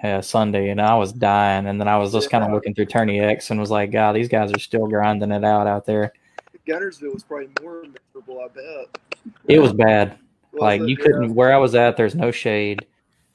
uh, 0.03 0.21
Sunday, 0.21 0.69
and 0.69 0.81
I 0.81 0.97
was 0.97 1.13
dying. 1.13 1.67
And 1.67 1.81
then 1.81 1.89
I 1.89 1.97
was 1.97 2.13
just 2.13 2.31
kind 2.31 2.45
of 2.45 2.53
looking 2.53 2.75
through 2.75 2.87
TourneyX 2.87 3.51
and 3.51 3.59
was 3.59 3.71
like, 3.71 3.91
God, 3.91 4.15
these 4.15 4.29
guys 4.29 4.53
are 4.53 4.59
still 4.59 4.87
grinding 4.87 5.33
it 5.33 5.45
out 5.45 5.67
out 5.67 5.87
there. 5.87 6.13
Guntersville 6.67 7.13
was 7.13 7.23
probably 7.23 7.49
more 7.63 7.83
miserable. 7.83 8.41
I 8.41 8.49
bet. 8.49 8.99
It 9.49 9.59
was 9.59 9.73
bad. 9.73 10.19
Was 10.53 10.61
like 10.61 10.81
it? 10.83 10.89
you 10.89 10.97
couldn't 10.97 11.35
where 11.35 11.53
I 11.53 11.59
was 11.59 11.75
at. 11.75 11.97
There's 11.97 12.15
no 12.15 12.31
shade, 12.31 12.87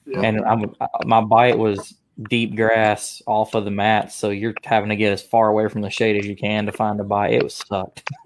Yeah. 0.05 0.21
and 0.21 0.41
I'm 0.45 0.75
my 1.05 1.21
bite 1.21 1.57
was 1.57 1.95
deep 2.29 2.55
grass 2.55 3.21
off 3.27 3.55
of 3.55 3.65
the 3.65 3.71
mats, 3.71 4.15
so 4.15 4.29
you're 4.29 4.53
having 4.63 4.89
to 4.89 4.95
get 4.95 5.13
as 5.13 5.21
far 5.21 5.49
away 5.49 5.67
from 5.69 5.81
the 5.81 5.89
shade 5.89 6.17
as 6.17 6.25
you 6.25 6.35
can 6.35 6.65
to 6.65 6.71
find 6.71 6.99
a 6.99 7.03
bite. 7.03 7.33
It 7.33 7.43
was 7.43 7.55
sucked. 7.55 8.09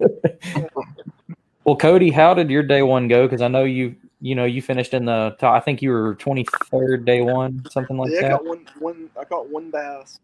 well, 1.64 1.76
Cody, 1.76 2.10
how 2.10 2.34
did 2.34 2.50
your 2.50 2.62
day 2.62 2.82
one 2.82 3.08
go? 3.08 3.26
Because 3.26 3.40
I 3.42 3.48
know 3.48 3.64
you 3.64 3.96
you 4.20 4.34
know 4.34 4.44
you 4.44 4.62
finished 4.62 4.94
in 4.94 5.04
the 5.04 5.36
top, 5.38 5.54
I 5.54 5.60
think 5.60 5.82
you 5.82 5.90
were 5.90 6.16
23rd 6.16 7.04
day 7.04 7.20
one, 7.22 7.64
something 7.70 7.96
like 7.96 8.10
yeah, 8.12 8.18
I 8.18 8.22
that. 8.22 8.30
caught 8.32 8.46
one, 8.46 8.66
one. 8.78 9.10
I 9.20 9.24
caught 9.24 9.48
one 9.48 9.70
bass, 9.70 10.20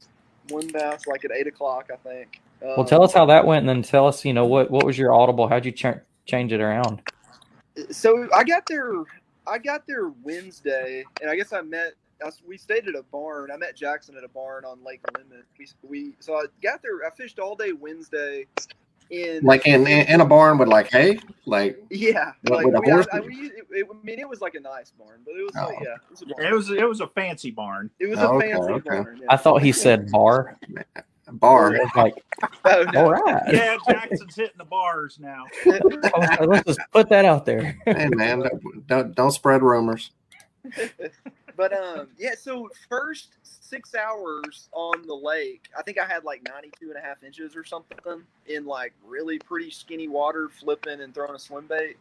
one 0.48 0.68
bass 0.68 1.07
like 1.07 1.24
at 1.24 1.33
eight 1.33 1.46
o'clock, 1.46 1.90
I 1.92 1.96
think. 1.96 2.40
Um, 2.62 2.70
Well, 2.76 2.87
tell 2.87 3.03
us 3.03 3.12
how 3.12 3.26
that 3.26 3.46
went, 3.46 3.61
and 3.61 3.68
then 3.68 3.83
tell 3.83 4.07
us, 4.07 4.24
you 4.24 4.33
know, 4.33 4.46
what 4.46 4.70
what 4.70 4.85
was 4.85 4.98
your 4.98 5.12
audible? 5.14 5.48
How'd 5.48 5.64
you 5.66 5.72
ch- 5.72 6.00
change 6.26 6.53
it 6.53 6.61
around? 6.61 7.03
So 7.90 8.29
I 8.35 8.44
got 8.44 8.64
there. 8.66 8.92
I 9.46 9.59
got 9.59 9.87
there 9.87 10.09
Wednesday, 10.22 11.05
and 11.20 11.31
I 11.31 11.37
guess 11.37 11.53
I 11.53 11.62
met. 11.62 11.94
I 12.24 12.31
we 12.46 12.59
stayed 12.59 12.87
at 12.87 12.94
a 12.94 13.03
barn. 13.05 13.50
I 13.50 13.57
met 13.57 13.76
Jackson 13.76 14.16
at 14.16 14.24
a 14.24 14.29
barn 14.29 14.64
on 14.64 14.85
Lake 14.85 15.00
Lemon. 15.16 15.42
We, 15.59 15.66
we 15.88 16.12
so 16.20 16.35
I 16.35 16.44
got 16.62 16.83
there. 16.83 17.07
I 17.07 17.11
fished 17.11 17.38
all 17.38 17.57
day 17.57 17.72
Wednesday, 17.72 18.46
in 19.10 19.42
Like 19.42 19.66
in, 19.66 19.86
in 19.86 20.06
in 20.08 20.20
a 20.20 20.24
barn 20.24 20.58
with 20.58 20.68
like 20.68 20.90
hay, 20.90 21.18
like 21.46 21.78
yeah, 21.90 22.32
With- 22.44 22.52
like 22.52 22.66
with 22.66 22.74
a 22.76 22.80
we, 22.80 22.86
I, 22.88 22.90
horse? 22.92 23.06
I, 23.12 23.20
we, 23.20 23.34
it, 23.34 23.52
it- 23.70 23.86
I 23.90 24.04
mean, 24.04 24.18
it 24.18 24.28
was 24.28 24.40
like 24.40 24.54
a 24.54 24.60
nice 24.60 24.90
barn, 24.92 25.20
but 25.24 25.32
it 25.36 25.42
was 25.44 25.54
like 25.54 25.76
Oh. 25.78 25.82
yeah, 25.82 25.94
it 25.94 26.10
was 26.10 26.22
a 26.22 26.26
barn. 26.26 26.46
It 26.46 26.52
was 26.54 26.70
it 26.70 26.88
was 26.88 27.00
a 27.00 27.06
fancy 27.08 27.50
barn. 27.50 27.90
It 27.98 28.06
was 28.06 28.18
Oh, 28.20 28.38
a 28.38 28.40
fancy 28.40 28.72
okay. 28.72 28.88
barn. 28.90 29.18
Yeah. 29.20 29.26
I 29.28 29.36
thought 29.36 29.62
he 29.62 29.72
said 29.72 30.10
bar. 30.10 30.58
bar. 31.32 31.76
Like, 31.96 32.14
Oh, 32.64 32.84
no. 32.92 33.04
all 33.06 33.10
right. 33.12 33.42
Yeah, 33.52 33.76
Jackson's 33.88 34.34
hitting 34.34 34.58
the 34.58 34.64
bars 34.64 35.18
now. 35.20 35.44
Oh, 35.66 36.44
let's 36.46 36.64
just 36.64 36.80
put 36.92 37.08
that 37.10 37.24
out 37.24 37.44
there. 37.46 37.76
hey 37.86 38.08
man, 38.08 38.40
don't, 38.40 38.86
don't 38.86 39.14
don't 39.14 39.30
spread 39.30 39.62
rumors. 39.62 40.10
But 41.60 41.74
um, 41.74 42.08
yeah. 42.16 42.36
So 42.40 42.70
first 42.88 43.34
six 43.42 43.94
hours 43.94 44.70
on 44.72 45.06
the 45.06 45.14
lake, 45.14 45.68
I 45.78 45.82
think 45.82 45.98
I 45.98 46.06
had 46.06 46.24
like 46.24 46.42
92 46.42 46.88
and 46.88 46.96
a 46.96 47.02
half 47.02 47.22
inches 47.22 47.54
or 47.54 47.64
something 47.64 48.22
in 48.46 48.64
like 48.64 48.94
really 49.06 49.38
pretty 49.38 49.70
skinny 49.70 50.08
water, 50.08 50.48
flipping 50.48 51.02
and 51.02 51.14
throwing 51.14 51.34
a 51.34 51.38
swim 51.38 51.66
bait. 51.66 51.98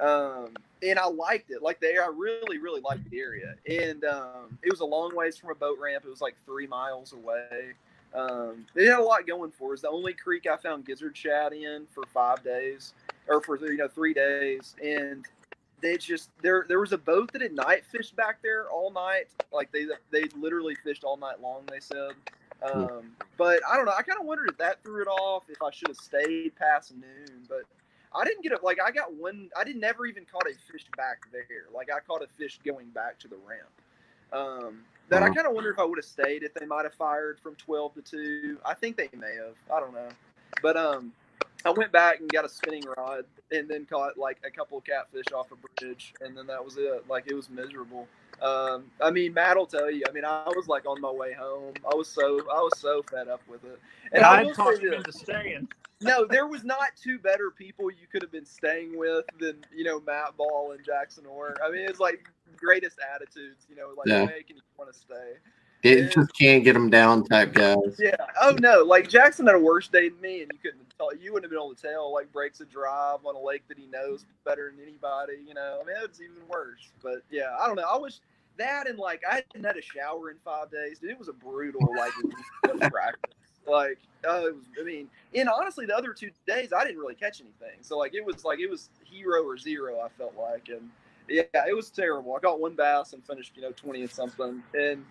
Um, 0.00 0.54
and 0.82 0.98
I 0.98 1.06
liked 1.06 1.52
it. 1.52 1.62
Like 1.62 1.78
the 1.78 1.86
air, 1.86 2.02
I 2.02 2.08
really, 2.08 2.58
really 2.58 2.80
liked 2.80 3.08
the 3.08 3.20
area. 3.20 3.54
And 3.68 4.02
um, 4.02 4.58
it 4.64 4.72
was 4.72 4.80
a 4.80 4.84
long 4.84 5.14
ways 5.14 5.36
from 5.36 5.50
a 5.50 5.54
boat 5.54 5.78
ramp. 5.80 6.02
It 6.04 6.10
was 6.10 6.20
like 6.20 6.34
three 6.44 6.66
miles 6.66 7.12
away. 7.12 7.74
Um, 8.12 8.66
it 8.74 8.88
had 8.88 8.98
a 8.98 9.04
lot 9.04 9.24
going 9.24 9.52
for. 9.52 9.72
It's 9.72 9.82
the 9.82 9.88
only 9.88 10.14
creek 10.14 10.48
I 10.48 10.56
found 10.56 10.84
gizzard 10.84 11.16
shad 11.16 11.52
in 11.52 11.86
for 11.94 12.02
five 12.12 12.42
days, 12.42 12.92
or 13.28 13.40
for 13.40 13.56
you 13.56 13.76
know 13.76 13.88
three 13.88 14.14
days, 14.14 14.74
and 14.82 15.26
they 15.80 15.96
just 15.96 16.30
there 16.42 16.64
there 16.68 16.80
was 16.80 16.92
a 16.92 16.98
boat 16.98 17.32
that 17.32 17.42
at 17.42 17.52
night 17.52 17.84
fished 17.84 18.16
back 18.16 18.38
there 18.42 18.68
all 18.70 18.90
night. 18.90 19.26
Like 19.52 19.70
they 19.72 19.86
they 20.10 20.24
literally 20.36 20.74
fished 20.84 21.04
all 21.04 21.16
night 21.16 21.40
long. 21.40 21.62
They 21.70 21.80
said. 21.80 22.12
Um, 22.62 23.12
but 23.36 23.60
I 23.70 23.76
don't 23.76 23.84
know. 23.84 23.92
I 23.96 24.02
kind 24.02 24.18
of 24.18 24.26
wondered 24.26 24.48
if 24.48 24.58
that 24.58 24.82
threw 24.82 25.02
it 25.02 25.08
off. 25.08 25.44
If 25.48 25.62
I 25.62 25.70
should 25.70 25.88
have 25.88 25.96
stayed 25.96 26.56
past 26.56 26.94
noon, 26.94 27.44
but 27.48 27.62
I 28.14 28.24
didn't 28.24 28.42
get 28.42 28.52
it. 28.52 28.64
Like 28.64 28.78
I 28.84 28.90
got 28.90 29.12
one. 29.14 29.50
I 29.56 29.64
didn't 29.64 29.80
never 29.80 30.06
even 30.06 30.24
caught 30.24 30.46
a 30.46 30.54
fish 30.72 30.86
back 30.96 31.18
there. 31.32 31.66
Like 31.74 31.88
I 31.94 32.00
caught 32.00 32.22
a 32.22 32.28
fish 32.38 32.58
going 32.64 32.88
back 32.90 33.18
to 33.20 33.28
the 33.28 33.36
ramp. 33.46 33.68
Um, 34.32 34.80
that 35.08 35.22
I 35.22 35.28
kind 35.30 35.46
of 35.46 35.52
wonder 35.52 35.70
if 35.70 35.78
I 35.78 35.84
would 35.84 35.98
have 35.98 36.04
stayed 36.04 36.42
if 36.42 36.52
they 36.54 36.66
might 36.66 36.84
have 36.84 36.94
fired 36.94 37.38
from 37.40 37.54
twelve 37.56 37.94
to 37.94 38.02
two. 38.02 38.58
I 38.64 38.74
think 38.74 38.96
they 38.96 39.08
may 39.16 39.34
have. 39.36 39.54
I 39.72 39.78
don't 39.78 39.94
know. 39.94 40.08
But 40.62 40.76
um, 40.76 41.12
I 41.66 41.70
went 41.70 41.90
back 41.92 42.20
and 42.20 42.30
got 42.30 42.44
a 42.44 42.48
spinning 42.48 42.84
rod 42.96 43.24
and 43.50 43.68
then 43.68 43.86
caught 43.86 44.16
like 44.16 44.38
a 44.46 44.50
couple 44.50 44.78
of 44.78 44.84
catfish 44.84 45.26
off 45.34 45.48
a 45.52 45.56
bridge, 45.82 46.14
and 46.20 46.36
then 46.36 46.46
that 46.46 46.64
was 46.64 46.76
it. 46.76 47.04
Like 47.08 47.24
it 47.26 47.34
was 47.34 47.50
miserable. 47.50 48.06
Um, 48.40 48.84
I 49.00 49.10
mean, 49.10 49.34
Matt 49.34 49.56
will 49.56 49.66
tell 49.66 49.90
you. 49.90 50.02
I 50.08 50.12
mean, 50.12 50.24
I 50.24 50.44
was 50.48 50.68
like 50.68 50.86
on 50.86 51.00
my 51.00 51.10
way 51.10 51.32
home. 51.32 51.74
I 51.90 51.94
was 51.94 52.08
so 52.08 52.38
I 52.50 52.60
was 52.60 52.78
so 52.78 53.02
fed 53.10 53.28
up 53.28 53.40
with 53.48 53.64
it. 53.64 53.80
And 54.12 54.22
I 54.24 54.40
I 54.40 54.42
will 54.44 54.54
talked 54.54 54.78
say 54.78 54.94
into 54.94 55.12
staying. 55.12 55.68
no, 56.00 56.24
there 56.24 56.46
was 56.46 56.62
not 56.62 56.88
two 57.02 57.18
better 57.18 57.50
people 57.50 57.90
you 57.90 58.06
could 58.12 58.22
have 58.22 58.32
been 58.32 58.46
staying 58.46 58.96
with 58.98 59.24
than 59.40 59.56
you 59.74 59.84
know 59.84 60.00
Matt 60.06 60.36
Ball 60.36 60.72
and 60.72 60.84
Jackson 60.84 61.24
Orr. 61.26 61.56
I 61.64 61.70
mean, 61.70 61.88
it's 61.88 62.00
like 62.00 62.28
greatest 62.56 62.98
attitudes, 63.14 63.66
you 63.68 63.76
know, 63.76 63.88
like 63.96 64.06
Yeah. 64.06 64.26
making 64.26 64.56
you 64.56 64.62
want 64.78 64.92
to 64.92 64.98
stay. 64.98 65.34
It 65.82 66.10
just 66.10 66.36
can't 66.36 66.64
get 66.64 66.72
them 66.72 66.90
down 66.90 67.24
type 67.24 67.52
guys. 67.54 67.96
Yeah. 67.98 68.16
Oh 68.40 68.56
no, 68.60 68.82
like 68.82 69.08
Jackson 69.08 69.46
had 69.46 69.54
a 69.56 69.58
worse 69.58 69.88
day 69.88 70.08
than 70.08 70.20
me, 70.20 70.42
and 70.42 70.50
you 70.52 70.58
couldn't 70.58 70.80
tell. 70.80 70.85
You 71.20 71.32
wouldn't 71.32 71.44
have 71.44 71.50
been 71.50 71.58
able 71.58 71.74
to 71.74 71.82
tell. 71.82 72.12
Like 72.12 72.32
breaks 72.32 72.60
a 72.60 72.64
drive 72.64 73.24
on 73.24 73.34
a 73.34 73.40
lake 73.40 73.62
that 73.68 73.78
he 73.78 73.86
knows 73.86 74.24
better 74.44 74.72
than 74.74 74.82
anybody. 74.82 75.34
You 75.46 75.54
know, 75.54 75.80
I 75.82 75.86
mean, 75.86 75.96
it's 76.02 76.20
even 76.20 76.46
worse. 76.48 76.90
But 77.02 77.22
yeah, 77.30 77.56
I 77.60 77.66
don't 77.66 77.76
know. 77.76 77.84
I 77.90 77.98
wish 77.98 78.20
that 78.58 78.88
and 78.88 78.98
like 78.98 79.22
I 79.30 79.36
hadn't 79.36 79.64
had 79.64 79.76
a 79.76 79.82
shower 79.82 80.30
in 80.30 80.38
five 80.44 80.70
days. 80.70 80.98
Dude, 80.98 81.10
it 81.10 81.18
was 81.18 81.28
a 81.28 81.32
brutal 81.32 81.86
like 81.96 82.12
practice. 82.90 83.34
Like, 83.66 83.98
oh, 84.24 84.46
it 84.46 84.54
was. 84.54 84.64
I 84.80 84.84
mean, 84.84 85.08
and 85.34 85.48
honestly, 85.48 85.86
the 85.86 85.96
other 85.96 86.12
two 86.12 86.30
days 86.46 86.72
I 86.72 86.84
didn't 86.84 86.98
really 86.98 87.14
catch 87.14 87.40
anything. 87.40 87.82
So 87.82 87.98
like, 87.98 88.14
it 88.14 88.24
was 88.24 88.44
like 88.44 88.58
it 88.60 88.70
was 88.70 88.88
hero 89.04 89.42
or 89.42 89.58
zero. 89.58 90.00
I 90.00 90.08
felt 90.16 90.34
like, 90.38 90.68
and 90.68 90.88
yeah, 91.28 91.42
it 91.68 91.74
was 91.76 91.90
terrible. 91.90 92.34
I 92.34 92.40
got 92.40 92.60
one 92.60 92.74
bass 92.74 93.12
and 93.12 93.24
finished, 93.24 93.52
you 93.56 93.62
know, 93.62 93.72
twenty 93.72 94.02
and 94.02 94.10
something, 94.10 94.62
and. 94.74 95.04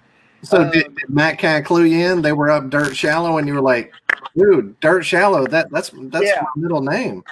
So 0.45 0.61
Um, 0.61 0.71
did, 0.71 0.95
did 0.95 1.09
Matt 1.09 1.39
kind 1.39 1.57
of 1.59 1.65
clue 1.65 1.83
you 1.83 2.05
in? 2.11 2.21
They 2.21 2.33
were 2.33 2.49
up 2.51 2.69
dirt 2.69 2.95
shallow, 2.95 3.37
and 3.37 3.47
you 3.47 3.53
were 3.55 3.61
like, 3.61 3.93
"Dude, 4.37 4.79
dirt 4.79 5.03
shallow. 5.03 5.45
That 5.47 5.69
that's 5.71 5.91
that's 5.93 6.25
Yeah. 6.25 6.41
my 6.55 6.61
middle 6.61 6.81
name." 6.81 7.23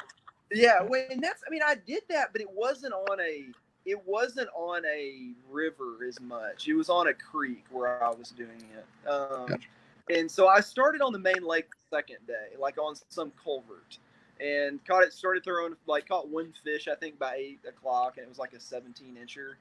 Yeah, 0.52 0.82
well, 0.84 1.04
and 1.10 1.22
that's 1.24 1.44
I 1.46 1.50
mean 1.50 1.62
I 1.66 1.76
did 1.76 2.04
that, 2.10 2.30
but 2.32 2.42
it 2.42 2.50
wasn't 2.52 2.94
on 2.94 3.20
a 3.20 3.46
it 3.86 4.02
wasn't 4.08 4.50
on 4.56 4.86
a 4.86 5.32
river 5.50 6.06
as 6.08 6.20
much. 6.22 6.68
It 6.68 6.74
was 6.74 6.90
on 6.90 7.08
a 7.08 7.14
creek 7.14 7.66
where 7.70 8.02
I 8.04 8.10
was 8.12 8.30
doing 8.30 8.64
it. 8.78 9.10
Um, 9.10 9.48
Gotcha. 9.48 9.68
and 10.10 10.32
so 10.32 10.48
I 10.48 10.62
started 10.62 11.02
on 11.02 11.12
the 11.12 11.20
main 11.20 11.44
lake 11.44 11.70
the 11.90 11.98
second 11.98 12.26
day, 12.26 12.56
like 12.58 12.78
on 12.78 12.96
some 13.10 13.32
culvert, 13.44 13.98
and 14.40 14.84
caught 14.86 15.04
it. 15.04 15.12
Started 15.12 15.44
throwing 15.44 15.76
like 15.86 16.08
caught 16.08 16.30
one 16.30 16.54
fish 16.64 16.88
I 16.88 16.96
think 16.96 17.20
by 17.20 17.36
eight 17.36 17.60
o'clock, 17.68 18.18
and 18.18 18.26
it 18.26 18.30
was 18.30 18.40
like 18.40 18.54
a 18.54 18.60
17 18.60 19.18
incher, 19.22 19.56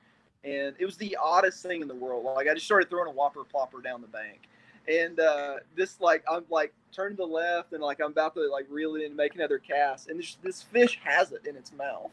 and 0.44 0.74
it 0.78 0.85
was 0.85 0.96
the 0.96 1.16
oddest 1.22 1.62
thing 1.62 1.83
in 1.83 1.88
the 1.88 1.94
world. 1.94 2.24
Like 2.24 2.48
I 2.48 2.55
just 2.55 2.66
started 2.66 2.90
throwing 2.90 3.09
a 3.09 3.12
whopper 3.12 3.42
plopper 3.42 3.83
down 3.83 4.00
the 4.00 4.09
bank, 4.09 4.48
and 4.88 5.18
uh, 5.20 5.57
this 5.76 6.00
like 6.00 6.24
I'm 6.31 6.44
like 6.50 6.72
turning 6.92 7.16
to 7.16 7.22
the 7.22 7.26
left 7.26 7.72
and 7.72 7.83
like 7.83 8.00
I'm 8.00 8.11
about 8.11 8.35
to 8.35 8.48
like 8.50 8.66
reel 8.68 8.94
it 8.96 9.00
in 9.00 9.07
and 9.09 9.16
make 9.16 9.35
another 9.35 9.59
cast, 9.59 10.09
and 10.09 10.18
this 10.18 10.37
this 10.42 10.62
fish 10.62 11.00
has 11.05 11.33
it 11.33 11.46
in 11.46 11.57
its 11.57 11.72
mouth, 11.72 12.11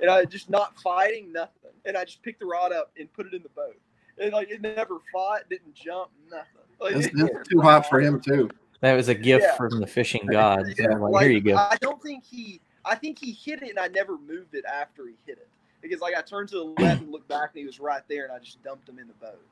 and 0.00 0.10
I 0.10 0.24
just 0.24 0.50
not 0.50 0.78
fighting 0.80 1.32
nothing, 1.32 1.70
and 1.84 1.96
I 1.96 2.04
just 2.04 2.22
picked 2.22 2.40
the 2.40 2.46
rod 2.46 2.72
up 2.72 2.90
and 2.98 3.12
put 3.12 3.26
it 3.26 3.34
in 3.34 3.42
the 3.42 3.48
boat, 3.50 3.76
and 4.18 4.32
like 4.32 4.50
it 4.50 4.60
never 4.60 4.98
fought, 5.12 5.48
didn't 5.48 5.74
jump, 5.74 6.10
nothing. 6.30 6.46
Like, 6.80 6.96
It's, 6.96 7.08
it's 7.12 7.48
too 7.48 7.60
hot 7.60 7.88
for 7.88 8.00
him 8.00 8.20
too. 8.20 8.48
That 8.80 8.94
was 8.94 9.08
a 9.08 9.14
gift 9.14 9.44
Yeah. 9.44 9.56
from 9.56 9.78
the 9.78 9.86
fishing 9.86 10.26
gods. 10.26 10.70
Yeah, 10.78 10.88
Like, 10.94 11.12
like, 11.12 11.22
here 11.24 11.32
you 11.32 11.40
go. 11.42 11.56
I 11.56 11.76
don't 11.80 12.02
think 12.02 12.24
he. 12.24 12.60
I 12.82 12.94
think 12.94 13.18
he 13.18 13.32
hit 13.32 13.62
it, 13.62 13.68
and 13.68 13.78
I 13.78 13.88
never 13.88 14.16
moved 14.16 14.54
it 14.54 14.64
after 14.64 15.06
he 15.06 15.12
hit 15.26 15.36
it 15.36 15.48
because 15.80 16.00
like 16.00 16.14
I 16.16 16.22
turned 16.22 16.48
to 16.50 16.56
the 16.56 16.82
left 16.82 17.02
and 17.02 17.10
looked 17.10 17.28
back, 17.28 17.50
and 17.54 17.60
he 17.60 17.66
was 17.66 17.80
right 17.80 18.02
there, 18.08 18.24
and 18.24 18.32
I 18.32 18.38
just 18.38 18.62
dumped 18.62 18.88
him 18.88 18.98
in 18.98 19.06
the 19.08 19.14
boat. 19.14 19.42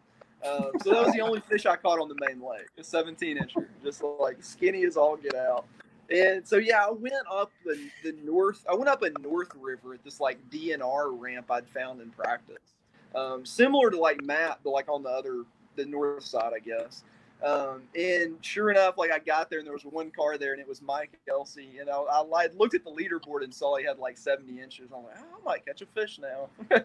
Um, 0.44 0.70
so 0.82 0.90
that 0.92 1.04
was 1.04 1.14
the 1.14 1.20
only 1.20 1.40
fish 1.40 1.66
I 1.66 1.76
caught 1.76 1.98
on 1.98 2.08
the 2.08 2.16
main 2.20 2.40
lake, 2.40 2.68
a 2.78 2.84
17 2.84 3.38
incher, 3.38 3.66
just 3.82 4.02
like 4.20 4.36
skinny 4.40 4.84
as 4.84 4.96
all 4.96 5.16
get 5.16 5.34
out. 5.34 5.66
And 6.10 6.46
so 6.46 6.56
yeah, 6.56 6.86
I 6.86 6.90
went 6.90 7.14
up 7.30 7.50
the, 7.64 7.78
the 8.02 8.14
north. 8.24 8.64
I 8.70 8.74
went 8.74 8.88
up 8.88 9.02
a 9.02 9.10
north 9.20 9.50
river 9.60 9.94
at 9.94 10.04
this 10.04 10.20
like 10.20 10.38
DNR 10.50 11.18
ramp 11.18 11.50
I'd 11.50 11.68
found 11.68 12.00
in 12.00 12.10
practice, 12.10 12.76
um, 13.14 13.44
similar 13.44 13.90
to 13.90 13.98
like 13.98 14.22
Matt, 14.22 14.60
but 14.62 14.70
like 14.70 14.88
on 14.88 15.02
the 15.02 15.10
other 15.10 15.44
the 15.76 15.84
north 15.84 16.24
side, 16.24 16.52
I 16.54 16.60
guess. 16.60 17.04
Um, 17.42 17.82
and 17.94 18.36
sure 18.40 18.70
enough, 18.70 18.98
like 18.98 19.12
I 19.12 19.20
got 19.20 19.48
there 19.48 19.60
and 19.60 19.66
there 19.66 19.72
was 19.72 19.84
one 19.84 20.10
car 20.10 20.36
there 20.38 20.52
and 20.52 20.60
it 20.60 20.66
was 20.66 20.82
Mike 20.82 21.18
Elsey. 21.28 21.78
I, 21.80 21.90
I, 21.90 22.22
I 22.22 22.48
looked 22.56 22.74
at 22.74 22.84
the 22.84 22.90
leaderboard 22.90 23.44
and 23.44 23.54
saw 23.54 23.76
he 23.76 23.84
had 23.84 23.98
like 23.98 24.18
70 24.18 24.60
inches. 24.60 24.90
I'm 24.94 25.04
like, 25.04 25.14
oh, 25.18 25.38
I 25.40 25.44
might 25.44 25.66
catch 25.66 25.80
a 25.82 25.86
fish 25.86 26.18
now. 26.18 26.48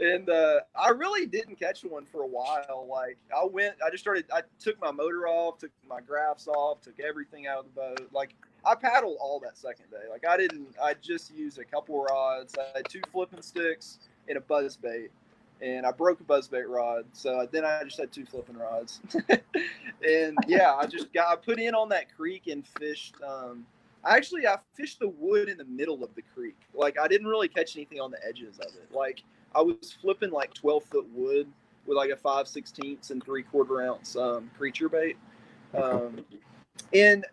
and 0.00 0.28
uh, 0.28 0.60
I 0.74 0.88
really 0.88 1.26
didn't 1.26 1.60
catch 1.60 1.84
one 1.84 2.06
for 2.06 2.22
a 2.22 2.26
while. 2.26 2.88
Like 2.90 3.18
I 3.34 3.44
went, 3.44 3.76
I 3.86 3.90
just 3.90 4.02
started, 4.02 4.24
I 4.32 4.42
took 4.58 4.80
my 4.80 4.90
motor 4.90 5.28
off, 5.28 5.58
took 5.58 5.70
my 5.88 6.00
graphs 6.00 6.48
off, 6.48 6.80
took 6.80 6.98
everything 6.98 7.46
out 7.46 7.58
of 7.58 7.66
the 7.66 7.80
boat. 7.80 8.08
Like 8.12 8.34
I 8.66 8.74
paddled 8.74 9.18
all 9.20 9.38
that 9.40 9.56
second 9.56 9.90
day. 9.92 10.10
Like 10.10 10.26
I 10.26 10.36
didn't, 10.36 10.74
I 10.82 10.94
just 10.94 11.32
used 11.32 11.58
a 11.58 11.64
couple 11.64 12.02
rods. 12.02 12.54
I 12.58 12.78
had 12.78 12.88
two 12.88 13.02
flipping 13.12 13.42
sticks 13.42 14.00
and 14.28 14.38
a 14.38 14.40
buzz 14.40 14.76
bait 14.76 15.10
and 15.64 15.86
I 15.86 15.92
broke 15.92 16.20
a 16.20 16.24
buzzbait 16.24 16.68
rod. 16.68 17.06
So 17.12 17.48
then 17.50 17.64
I 17.64 17.82
just 17.84 17.98
had 17.98 18.12
two 18.12 18.26
flipping 18.26 18.56
rods. 18.56 19.00
and 20.06 20.36
yeah, 20.46 20.74
I 20.74 20.86
just 20.86 21.12
got 21.12 21.32
I 21.32 21.36
put 21.36 21.58
in 21.58 21.74
on 21.74 21.88
that 21.88 22.14
creek 22.14 22.48
and 22.48 22.66
fished. 22.78 23.14
Um, 23.26 23.64
actually, 24.04 24.46
I 24.46 24.58
fished 24.74 25.00
the 25.00 25.08
wood 25.08 25.48
in 25.48 25.56
the 25.56 25.64
middle 25.64 26.04
of 26.04 26.14
the 26.14 26.22
creek. 26.34 26.56
Like 26.74 26.98
I 27.00 27.08
didn't 27.08 27.26
really 27.26 27.48
catch 27.48 27.76
anything 27.76 27.98
on 27.98 28.10
the 28.10 28.18
edges 28.26 28.58
of 28.58 28.66
it. 28.66 28.94
Like 28.94 29.22
I 29.54 29.62
was 29.62 29.96
flipping 30.00 30.30
like 30.30 30.52
twelve 30.52 30.84
foot 30.84 31.08
wood 31.14 31.48
with 31.86 31.96
like 31.96 32.10
a 32.10 32.16
five 32.16 32.46
sixteenths 32.46 33.10
and 33.10 33.24
three 33.24 33.42
quarter 33.42 33.82
ounce 33.82 34.16
um, 34.16 34.50
creature 34.58 34.90
bait. 34.90 35.16
Um, 35.72 36.26
and 36.92 37.24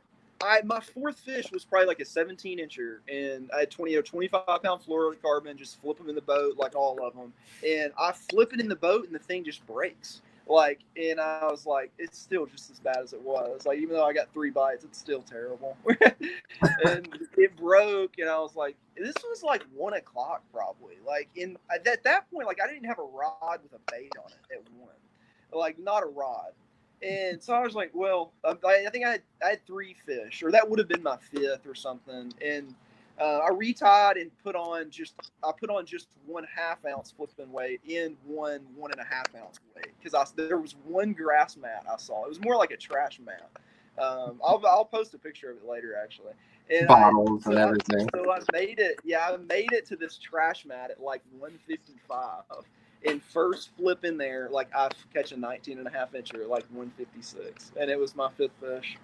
I 0.44 0.62
my 0.64 0.80
fourth 0.80 1.20
fish 1.20 1.52
was 1.52 1.66
probably 1.66 1.88
like 1.88 2.00
a 2.00 2.06
17 2.06 2.60
incher, 2.60 3.00
and 3.08 3.50
I 3.56 3.62
had 3.62 3.72
20 3.72 3.96
or 3.96 4.02
25 4.02 4.46
pound 4.46 4.82
fluorocarbon. 4.82 5.56
Just 5.56 5.82
flip 5.82 5.98
them 5.98 6.10
in 6.10 6.16
the 6.16 6.22
boat, 6.22 6.58
like 6.58 6.76
all 6.76 7.06
of 7.06 7.16
them, 7.16 7.34
and 7.68 7.92
I 7.98 8.12
flip 8.12 8.54
it 8.54 8.60
in 8.60 8.68
the 8.68 8.76
boat, 8.76 9.06
and 9.06 9.16
the 9.16 9.20
thing 9.20 9.44
just 9.44 9.66
breaks. 9.66 10.22
Like, 10.48 10.80
and 10.98 11.20
I 11.20 11.48
was 11.50 11.66
like, 11.66 11.92
it's 11.98 12.18
still 12.18 12.46
just 12.46 12.72
as 12.72 12.80
bad 12.80 12.98
as 12.98 13.14
it 13.14 13.22
was. 13.22 13.66
Like, 13.66 13.78
even 13.78 13.96
though 13.96 14.06
I 14.06 14.12
got 14.12 14.34
three 14.34 14.50
bites, 14.50 14.84
it's 14.84 14.98
still 14.98 15.22
terrible. 15.22 15.78
and 16.84 17.08
it 17.38 17.56
broke, 17.56 18.18
and 18.18 18.30
I 18.30 18.38
was 18.40 18.56
like, 18.56 18.76
this 18.98 19.16
was 19.30 19.44
like 19.44 19.64
one 19.74 19.94
o'clock 19.94 20.44
probably. 20.52 20.96
Like, 21.06 21.30
in 21.36 21.58
at 21.74 22.04
that 22.04 22.30
point, 22.32 22.48
like 22.48 22.60
I 22.62 22.68
didn't 22.68 22.86
have 22.86 23.00
a 23.00 23.04
rod 23.04 23.60
with 23.64 23.74
a 23.74 23.92
bait 23.92 24.12
on 24.24 24.32
it 24.32 24.58
at 24.58 24.74
one, 24.78 24.90
like 25.54 25.80
not 25.80 26.04
a 26.04 26.08
rod. 26.08 26.52
And 27.02 27.42
so 27.42 27.54
I 27.54 27.62
was 27.62 27.74
like, 27.74 27.92
well, 27.94 28.32
um, 28.44 28.60
I, 28.66 28.86
I 28.88 28.90
think 28.92 29.06
I 29.06 29.12
had, 29.12 29.22
I 29.44 29.50
had 29.52 29.66
three 29.66 29.96
fish, 30.06 30.44
or 30.44 30.52
that 30.52 30.70
would 30.70 30.80
have 30.80 30.88
been 30.88 31.04
my 31.04 31.18
fifth 31.18 31.66
or 31.66 31.74
something. 31.76 32.32
And 32.46 32.76
uh, 33.20 33.40
I 33.40 33.50
retied 33.50 34.20
and 34.22 34.32
put 34.44 34.56
on 34.56 34.90
just 34.90 35.14
I 35.44 35.52
put 35.60 35.70
on 35.70 35.86
just 35.86 36.08
one 36.26 36.46
half 36.56 36.80
ounce 36.86 37.12
flipping 37.16 37.52
weight 37.52 37.82
in 37.88 38.16
one 38.26 38.62
one 38.76 38.92
and 38.92 39.00
a 39.02 39.04
half 39.04 39.28
ounce 39.36 39.60
weight 39.76 39.88
because 40.00 40.14
I 40.14 40.26
there 40.36 40.58
was 40.58 40.76
one 40.86 41.14
grass 41.14 41.58
mat 41.58 41.86
I 41.92 41.98
saw. 41.98 42.24
It 42.26 42.30
was 42.30 42.42
more 42.42 42.56
like 42.56 42.72
a 42.72 42.78
trash 42.78 43.20
mat. 43.20 43.50
Um, 44.00 44.40
I'll 44.44 44.62
I'll 44.66 44.86
post 44.86 45.14
a 45.14 45.18
picture 45.20 45.52
of 45.52 45.58
it 45.58 45.66
later, 45.68 45.96
actually. 46.02 46.34
And 46.70 46.88
Bottles 46.88 47.46
I, 47.48 47.52
and 47.52 47.58
so 47.58 47.58
I- 47.58 47.62
everything. 47.64 48.10
so 48.16 48.32
I 48.32 48.40
made 48.54 48.80
it. 48.80 49.00
Yeah, 49.04 49.28
I 49.30 49.38
made 49.38 49.72
it 49.74 49.86
to 49.88 49.96
this 49.96 50.18
trash 50.18 50.66
mat 50.66 50.90
at 50.92 51.02
like 51.02 51.22
155. 51.38 52.44
And 53.06 53.22
first 53.24 53.70
flip 53.78 54.06
in 54.06 54.18
there, 54.18 54.50
like 54.52 54.70
I 54.76 54.90
catch 55.14 55.32
a 55.32 55.38
19 55.38 55.80
and 55.80 55.88
a 55.88 55.92
half 55.92 56.12
incher 56.12 56.48
like 56.48 56.66
156, 56.70 57.72
and 57.80 57.90
it 57.90 57.98
was 57.98 58.16
my 58.16 58.30
fifth 58.38 58.52
fish. 58.60 58.98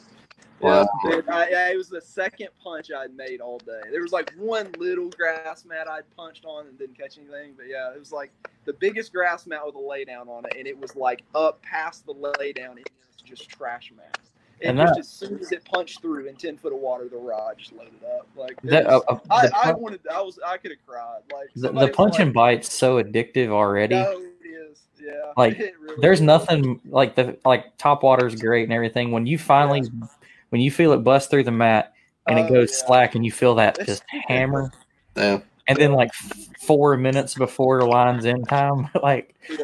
Wow. 0.59 0.87
Yeah, 1.03 1.11
dude, 1.11 1.29
I, 1.29 1.49
yeah, 1.49 1.69
it 1.69 1.77
was 1.77 1.89
the 1.89 2.01
second 2.01 2.49
punch 2.63 2.91
I'd 2.91 3.15
made 3.15 3.41
all 3.41 3.59
day. 3.59 3.81
There 3.91 4.01
was 4.01 4.11
like 4.11 4.33
one 4.37 4.71
little 4.77 5.09
grass 5.09 5.65
mat 5.65 5.87
I'd 5.87 6.09
punched 6.15 6.45
on 6.45 6.67
and 6.67 6.77
didn't 6.77 6.97
catch 6.97 7.17
anything, 7.17 7.53
but 7.55 7.67
yeah, 7.67 7.91
it 7.93 7.99
was 7.99 8.11
like 8.11 8.31
the 8.65 8.73
biggest 8.73 9.13
grass 9.13 9.45
mat 9.45 9.61
with 9.65 9.75
a 9.75 9.79
laydown 9.79 10.27
on 10.27 10.45
it, 10.45 10.55
and 10.57 10.67
it 10.67 10.77
was 10.77 10.95
like 10.95 11.23
up 11.35 11.61
past 11.61 12.05
the 12.05 12.13
laydown, 12.13 12.77
it 12.79 12.89
was 12.89 13.21
just 13.23 13.49
trash 13.49 13.91
mat. 13.95 14.19
And, 14.61 14.79
And 14.79 14.89
just 14.89 14.99
as 14.99 15.07
soon 15.07 15.39
as 15.39 15.51
it 15.51 15.63
punched 15.65 16.01
through 16.01 16.25
in 16.27 16.35
ten 16.35 16.57
foot 16.57 16.73
of 16.73 16.79
water, 16.79 17.07
the 17.07 17.17
rod 17.17 17.55
just 17.59 17.73
loaded 17.73 17.93
up. 18.17 18.27
Like 18.35 18.59
That, 18.63 18.85
was- 18.85 19.03
uh, 19.07 19.13
uh, 19.13 19.19
I, 19.29 19.47
the, 19.47 19.57
I 19.57 19.71
wanted, 19.73 19.99
I 20.11 20.21
was, 20.21 20.39
I 20.45 20.57
could 20.57 20.71
have 20.71 20.79
cried. 20.85 21.19
Like 21.31 21.49
the, 21.55 21.71
the 21.71 21.87
punch 21.93 22.13
like, 22.13 22.21
and 22.21 22.33
bite's 22.33 22.73
so 22.73 23.01
addictive 23.01 23.49
already. 23.49 23.95
No, 23.95 24.19
it 24.19 24.47
is. 24.47 24.79
Yeah. 24.99 25.11
Like, 25.37 25.57
really 25.81 25.95
There's 25.99 26.19
is. 26.19 26.25
nothing 26.25 26.81
like 26.85 27.15
the 27.15 27.37
like 27.45 27.77
top 27.77 28.01
water's 28.03 28.35
great 28.35 28.63
and 28.63 28.73
everything. 28.73 29.11
When 29.11 29.27
you 29.27 29.37
finally 29.37 29.83
when 30.49 30.61
you 30.61 30.71
feel 30.71 30.91
it 30.93 31.03
bust 31.03 31.29
through 31.29 31.43
the 31.43 31.51
mat 31.51 31.93
and 32.27 32.39
it 32.39 32.45
Oh, 32.49 32.55
goes 32.55 32.71
yeah. 32.71 32.87
slack 32.87 33.15
and 33.15 33.23
you 33.23 33.31
feel 33.31 33.55
that 33.55 33.77
just 33.85 34.03
hammer, 34.27 34.71
Yeah. 35.15 35.41
and 35.67 35.77
then 35.77 35.91
like 35.93 36.09
f- 36.09 36.47
four 36.61 36.97
minutes 36.97 37.35
before 37.35 37.81
lines 37.87 38.25
in 38.25 38.43
time, 38.45 38.89
like 39.03 39.35
Yeah. 39.49 39.57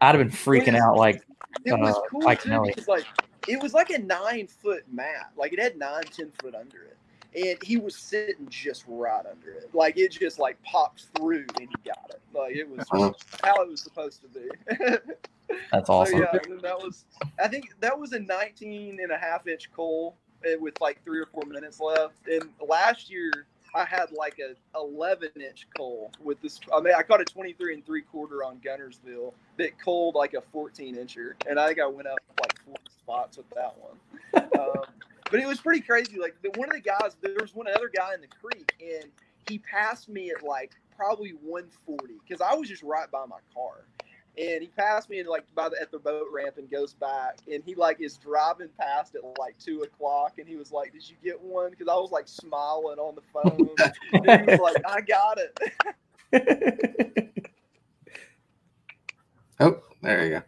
I'd 0.00 0.14
have 0.14 0.18
been 0.18 0.30
freaking 0.30 0.78
out. 0.78 0.96
Like 0.96 1.22
It 1.64 1.72
was 1.72 1.96
uh, 1.96 2.00
cool 2.10 2.20
Mike 2.20 2.42
too 2.42 2.62
because 2.66 2.86
like 2.86 3.04
it 3.48 3.62
was 3.62 3.72
like 3.74 3.90
a 3.90 3.98
nine 3.98 4.46
foot 4.46 4.84
mat. 4.92 5.30
Like 5.36 5.52
it 5.52 5.60
had 5.60 5.76
nine, 5.78 6.04
ten 6.04 6.32
foot 6.40 6.54
under 6.54 6.82
it. 6.82 6.96
And 7.34 7.62
he 7.62 7.76
was 7.76 7.94
sitting 7.94 8.46
just 8.48 8.84
right 8.88 9.24
under 9.30 9.50
it. 9.50 9.68
Like 9.74 9.98
it 9.98 10.12
just 10.12 10.38
like 10.38 10.60
popped 10.62 11.06
through 11.16 11.44
and 11.60 11.68
he 11.68 11.76
got 11.84 12.10
it. 12.10 12.20
Like 12.32 12.54
it 12.56 12.68
was 12.68 12.86
Wow. 12.92 13.14
how 13.42 13.62
it 13.62 13.68
was 13.68 13.82
supposed 13.82 14.22
to 14.22 14.28
be. 14.28 14.48
that's 15.72 15.86
So, 15.86 15.94
awesome. 15.94 16.18
yeah, 16.20 16.38
and 16.48 16.60
that 16.60 16.78
was 16.78 17.04
I 17.42 17.48
think 17.48 17.74
that 17.80 17.98
was 17.98 18.12
a 18.12 18.20
19 18.20 18.98
and 19.00 19.12
a 19.12 19.18
half 19.18 19.46
inch 19.46 19.70
cull 19.74 20.16
eh, 20.44 20.56
with 20.58 20.80
like 20.80 21.02
three 21.04 21.20
or 21.20 21.26
four 21.26 21.44
minutes 21.46 21.78
left. 21.80 22.26
And 22.26 22.48
last 22.66 23.10
year 23.10 23.46
I 23.76 23.84
had 23.84 24.10
like 24.12 24.38
a 24.38 24.54
11 24.74 25.28
inch 25.36 25.66
cull 25.76 26.10
with 26.22 26.40
this. 26.40 26.58
I 26.74 26.80
mean, 26.80 26.94
I 26.96 27.02
caught 27.02 27.20
a 27.20 27.26
23 27.26 27.74
and 27.74 27.84
three 27.84 28.00
quarter 28.00 28.42
on 28.42 28.58
Guntersville 28.58 29.34
that 29.58 29.78
culled 29.78 30.14
like 30.14 30.32
a 30.32 30.40
14 30.40 30.96
incher, 30.96 31.32
and 31.46 31.60
I 31.60 31.66
think 31.66 31.80
I 31.80 31.86
went 31.86 32.08
up 32.08 32.18
like 32.40 32.58
four 32.64 32.76
spots 32.98 33.36
with 33.36 33.50
that 33.50 33.74
one. 33.78 34.44
um, 34.58 34.84
but 35.30 35.40
it 35.40 35.46
was 35.46 35.60
pretty 35.60 35.82
crazy. 35.82 36.18
Like 36.18 36.36
the, 36.42 36.58
one 36.58 36.70
of 36.70 36.74
the 36.74 36.80
guys, 36.80 37.16
there 37.20 37.34
was 37.38 37.54
one 37.54 37.66
other 37.68 37.90
guy 37.94 38.14
in 38.14 38.22
the 38.22 38.28
creek, 38.28 38.72
and 38.80 39.10
he 39.46 39.58
passed 39.58 40.08
me 40.08 40.30
at 40.30 40.42
like 40.42 40.72
probably 40.96 41.32
140 41.42 42.14
because 42.26 42.40
I 42.40 42.54
was 42.54 42.70
just 42.70 42.82
right 42.82 43.10
by 43.10 43.26
my 43.26 43.40
car 43.54 43.84
and 44.38 44.60
he 44.62 44.68
passed 44.68 45.08
me 45.08 45.18
and 45.18 45.28
like 45.28 45.44
by 45.54 45.68
the 45.68 45.80
at 45.80 45.90
the 45.90 45.98
boat 45.98 46.26
ramp 46.32 46.56
and 46.58 46.70
goes 46.70 46.92
back 46.94 47.38
and 47.50 47.62
he 47.64 47.74
like 47.74 48.00
is 48.00 48.16
driving 48.18 48.68
past 48.78 49.14
at 49.14 49.22
like 49.38 49.56
two 49.58 49.80
o'clock 49.82 50.34
and 50.38 50.46
he 50.46 50.56
was 50.56 50.70
like 50.72 50.92
did 50.92 51.08
you 51.08 51.16
get 51.24 51.40
one 51.40 51.70
because 51.70 51.88
i 51.88 51.94
was 51.94 52.10
like 52.10 52.28
smiling 52.28 52.98
on 52.98 53.14
the 53.14 53.22
phone 53.32 53.74
and 54.12 54.40
he 54.40 54.46
was 54.46 54.60
like 54.60 54.76
i 54.86 55.00
got 55.00 55.38
it 55.38 55.58
Oh, 59.58 59.80
there 60.02 60.24
you 60.24 60.30
go. 60.30 60.42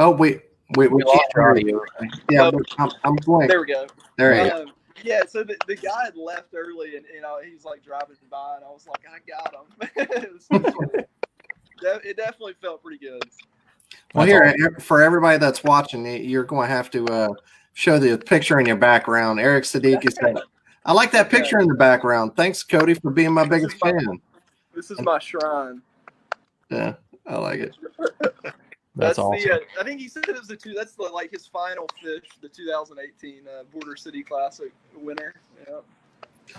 Oh 0.00 0.10
wait, 0.10 0.42
wait, 0.76 0.90
we 0.90 0.96
We 0.96 1.04
lost 1.04 1.20
can't 1.20 1.32
your 1.36 1.54
hear 1.56 1.68
you. 1.68 1.86
audio. 2.00 2.10
Yeah, 2.28 2.50
but 2.50 2.64
I'm, 2.78 2.90
I'm 3.04 3.16
going. 3.16 3.46
there 3.46 3.60
we 3.60 3.66
go 3.66 3.86
There 4.18 4.34
you 4.44 4.50
go. 4.50 4.62
um, 4.62 4.72
yeah 5.04 5.22
so 5.28 5.44
the, 5.44 5.56
the 5.68 5.76
guy 5.76 6.04
had 6.04 6.16
left 6.16 6.52
early 6.54 6.96
and 6.96 7.04
you 7.14 7.20
know 7.20 7.38
he's 7.44 7.64
like 7.64 7.84
driving 7.84 8.16
by 8.30 8.56
and 8.56 8.64
i 8.64 8.68
was 8.68 8.86
like 8.88 9.04
i 9.08 9.18
got 9.28 9.54
him 9.54 9.90
it, 10.24 10.32
was 10.32 10.46
so 10.46 10.58
cool. 10.72 11.04
De- 11.84 12.08
it 12.08 12.16
definitely 12.16 12.54
felt 12.60 12.82
pretty 12.82 12.98
good 12.98 13.22
Well, 14.14 14.26
here 14.26 14.76
for 14.80 15.02
everybody 15.02 15.38
that's 15.38 15.62
watching, 15.62 16.06
you're 16.06 16.44
going 16.44 16.66
to 16.68 16.74
have 16.74 16.90
to 16.92 17.04
uh, 17.06 17.28
show 17.74 17.98
the 17.98 18.16
picture 18.18 18.58
in 18.58 18.66
your 18.66 18.76
background. 18.76 19.38
Eric 19.38 19.64
Sadiq 19.64 20.06
is 20.06 20.14
that. 20.14 20.42
I 20.86 20.92
like 20.92 21.10
that 21.12 21.30
picture 21.30 21.58
in 21.58 21.68
the 21.68 21.74
background. 21.74 22.36
Thanks, 22.36 22.62
Cody, 22.62 22.94
for 22.94 23.10
being 23.10 23.32
my 23.32 23.44
biggest 23.46 23.76
fan. 23.78 24.20
this 24.74 24.90
is 24.90 25.00
my 25.00 25.18
shrine 25.18 25.80
Yeah, 26.70 26.94
I 27.26 27.36
like 27.36 27.60
it. 27.60 27.74
That's, 28.96 29.18
awesome. 29.18 29.42
the. 29.42 29.54
Uh, 29.54 29.58
I 29.80 29.84
think 29.84 30.00
he 30.00 30.08
said 30.08 30.24
it 30.28 30.38
was 30.38 30.46
the 30.46 30.56
two. 30.56 30.72
That's 30.72 30.92
the, 30.94 31.02
like 31.04 31.32
his 31.32 31.46
final 31.46 31.86
fish, 32.02 32.28
the 32.40 32.48
2018 32.48 33.40
uh, 33.46 33.64
Border 33.72 33.96
City 33.96 34.22
Classic 34.22 34.72
winner. 34.96 35.34
Yeah. 35.66 35.80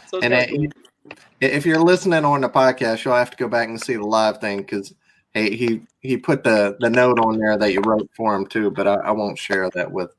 So 0.08 0.20
And 0.20 0.34
kinda 0.34 0.44
uh, 0.44 0.70
cool. 1.10 1.18
if 1.40 1.66
you're 1.66 1.80
listening 1.80 2.26
on 2.26 2.42
the 2.42 2.50
podcast, 2.50 3.06
you'll 3.06 3.16
have 3.16 3.32
to 3.32 3.38
go 3.38 3.48
back 3.48 3.70
and 3.70 3.80
see 3.82 3.94
the 3.96 4.04
live 4.06 4.40
thing 4.42 4.58
because 4.58 4.94
he, 5.36 5.56
he 5.56 5.82
he 6.02 6.18
put 6.18 6.44
the 6.44 6.78
the 6.80 6.90
note 6.90 7.20
on 7.20 7.38
there 7.38 7.58
that 7.58 7.74
you 7.74 7.82
wrote 7.82 8.10
for 8.16 8.34
him 8.36 8.48
too. 8.48 8.72
But 8.72 8.88
I, 8.88 8.96
I 8.96 9.12
won't 9.12 9.38
share 9.38 9.70
that 9.72 9.92
with 9.92 10.16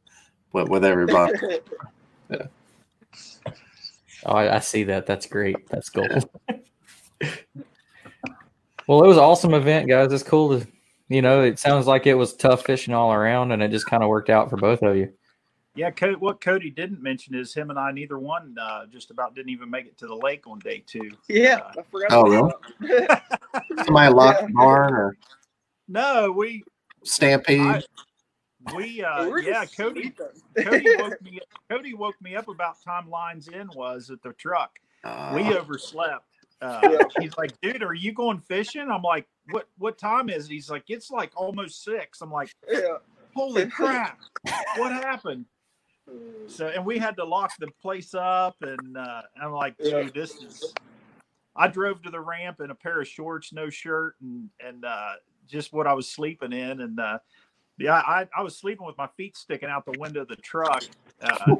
with, 0.52 0.68
with 0.68 0.84
everybody. 0.84 1.34
Oh, 4.24 4.32
I, 4.32 4.56
I 4.56 4.58
see 4.58 4.82
that. 4.84 5.06
That's 5.06 5.26
great. 5.26 5.68
That's 5.68 5.88
cool. 5.88 6.08
well, 8.88 9.04
it 9.04 9.06
was 9.06 9.16
an 9.16 9.22
awesome 9.22 9.54
event, 9.54 9.88
guys. 9.88 10.12
It's 10.12 10.24
cool 10.24 10.58
to, 10.58 10.66
you 11.08 11.22
know, 11.22 11.42
it 11.42 11.60
sounds 11.60 11.86
like 11.86 12.08
it 12.08 12.14
was 12.14 12.34
tough 12.34 12.64
fishing 12.64 12.92
all 12.92 13.12
around, 13.12 13.52
and 13.52 13.62
it 13.62 13.70
just 13.70 13.86
kind 13.86 14.02
of 14.02 14.08
worked 14.08 14.28
out 14.28 14.50
for 14.50 14.56
both 14.56 14.82
of 14.82 14.96
you. 14.96 15.12
Yeah, 15.76 15.90
Co- 15.90 16.14
what 16.14 16.40
Cody 16.40 16.70
didn't 16.70 17.02
mention 17.02 17.34
is 17.34 17.52
him 17.54 17.70
and 17.70 17.78
I, 17.78 17.92
neither 17.92 18.18
one, 18.18 18.56
uh, 18.60 18.86
just 18.86 19.10
about 19.10 19.34
didn't 19.34 19.50
even 19.50 19.68
make 19.70 19.86
it 19.86 19.96
to 19.98 20.06
the 20.06 20.14
lake 20.16 20.46
on 20.46 20.58
day 20.60 20.82
two. 20.86 21.10
yeah, 21.28 21.70
I 21.78 21.82
forgot. 21.90 22.08
Oh, 22.12 22.34
about 22.34 22.62
that. 22.80 23.40
Somebody 23.84 24.12
locked 24.14 24.42
Yeah. 24.42 24.48
barn 24.52 24.94
or 24.94 25.16
No, 25.88 26.32
we, 26.32 26.64
stampede. 27.04 27.60
I- 27.60 27.82
we, 28.74 29.04
uh, 29.04 29.28
We're 29.28 29.42
yeah, 29.42 29.64
Cody. 29.64 30.12
Cody 30.60 30.86
woke 30.98 31.22
me. 31.22 31.38
Cody 31.70 31.94
woke 31.94 32.20
me 32.20 32.34
up 32.34 32.48
about 32.48 32.82
time 32.82 33.08
lines 33.08 33.46
in 33.46 33.68
was 33.76 34.10
at 34.10 34.20
the 34.22 34.32
truck. 34.32 34.76
We 35.04 35.10
Uh, 35.10 35.58
overslept. 35.60 36.24
Uh, 36.60 36.98
He's 37.20 37.36
like, 37.38 37.52
dude, 37.60 37.84
are 37.84 37.94
you 37.94 38.12
going 38.12 38.40
fishing? 38.40 38.90
I'm 38.90 39.02
like, 39.02 39.28
what? 39.50 39.68
What 39.78 39.98
time 39.98 40.28
is 40.30 40.46
it? 40.46 40.52
He's 40.52 40.68
like, 40.68 40.82
it's 40.88 41.12
like 41.12 41.30
almost 41.36 41.84
six. 41.84 42.22
I'm 42.22 42.32
like, 42.32 42.50
yeah. 42.68 42.96
holy 43.36 43.66
crap, 43.70 44.18
what 44.78 44.90
happened? 44.90 45.44
So, 46.46 46.68
and 46.68 46.84
we 46.84 46.98
had 46.98 47.16
to 47.16 47.24
lock 47.24 47.52
the 47.58 47.68
place 47.82 48.14
up, 48.14 48.56
and 48.60 48.96
uh, 48.96 49.22
I'm 49.40 49.52
like, 49.52 49.76
dude, 49.78 50.14
this 50.14 50.34
is. 50.42 50.72
I 51.58 51.68
drove 51.68 52.02
to 52.02 52.10
the 52.10 52.20
ramp 52.20 52.60
in 52.60 52.70
a 52.70 52.74
pair 52.74 53.00
of 53.00 53.08
shorts, 53.08 53.52
no 53.52 53.70
shirt, 53.70 54.14
and 54.20 54.48
and 54.64 54.84
uh, 54.84 55.14
just 55.48 55.72
what 55.72 55.86
I 55.86 55.94
was 55.94 56.08
sleeping 56.08 56.52
in, 56.52 56.80
and 56.80 57.00
uh, 57.00 57.18
yeah, 57.78 57.94
I, 57.94 58.26
I 58.36 58.42
was 58.42 58.56
sleeping 58.56 58.86
with 58.86 58.96
my 58.96 59.08
feet 59.16 59.36
sticking 59.36 59.68
out 59.68 59.84
the 59.84 59.98
window 59.98 60.22
of 60.22 60.28
the 60.28 60.36
truck. 60.36 60.82
Uh, 61.20 61.56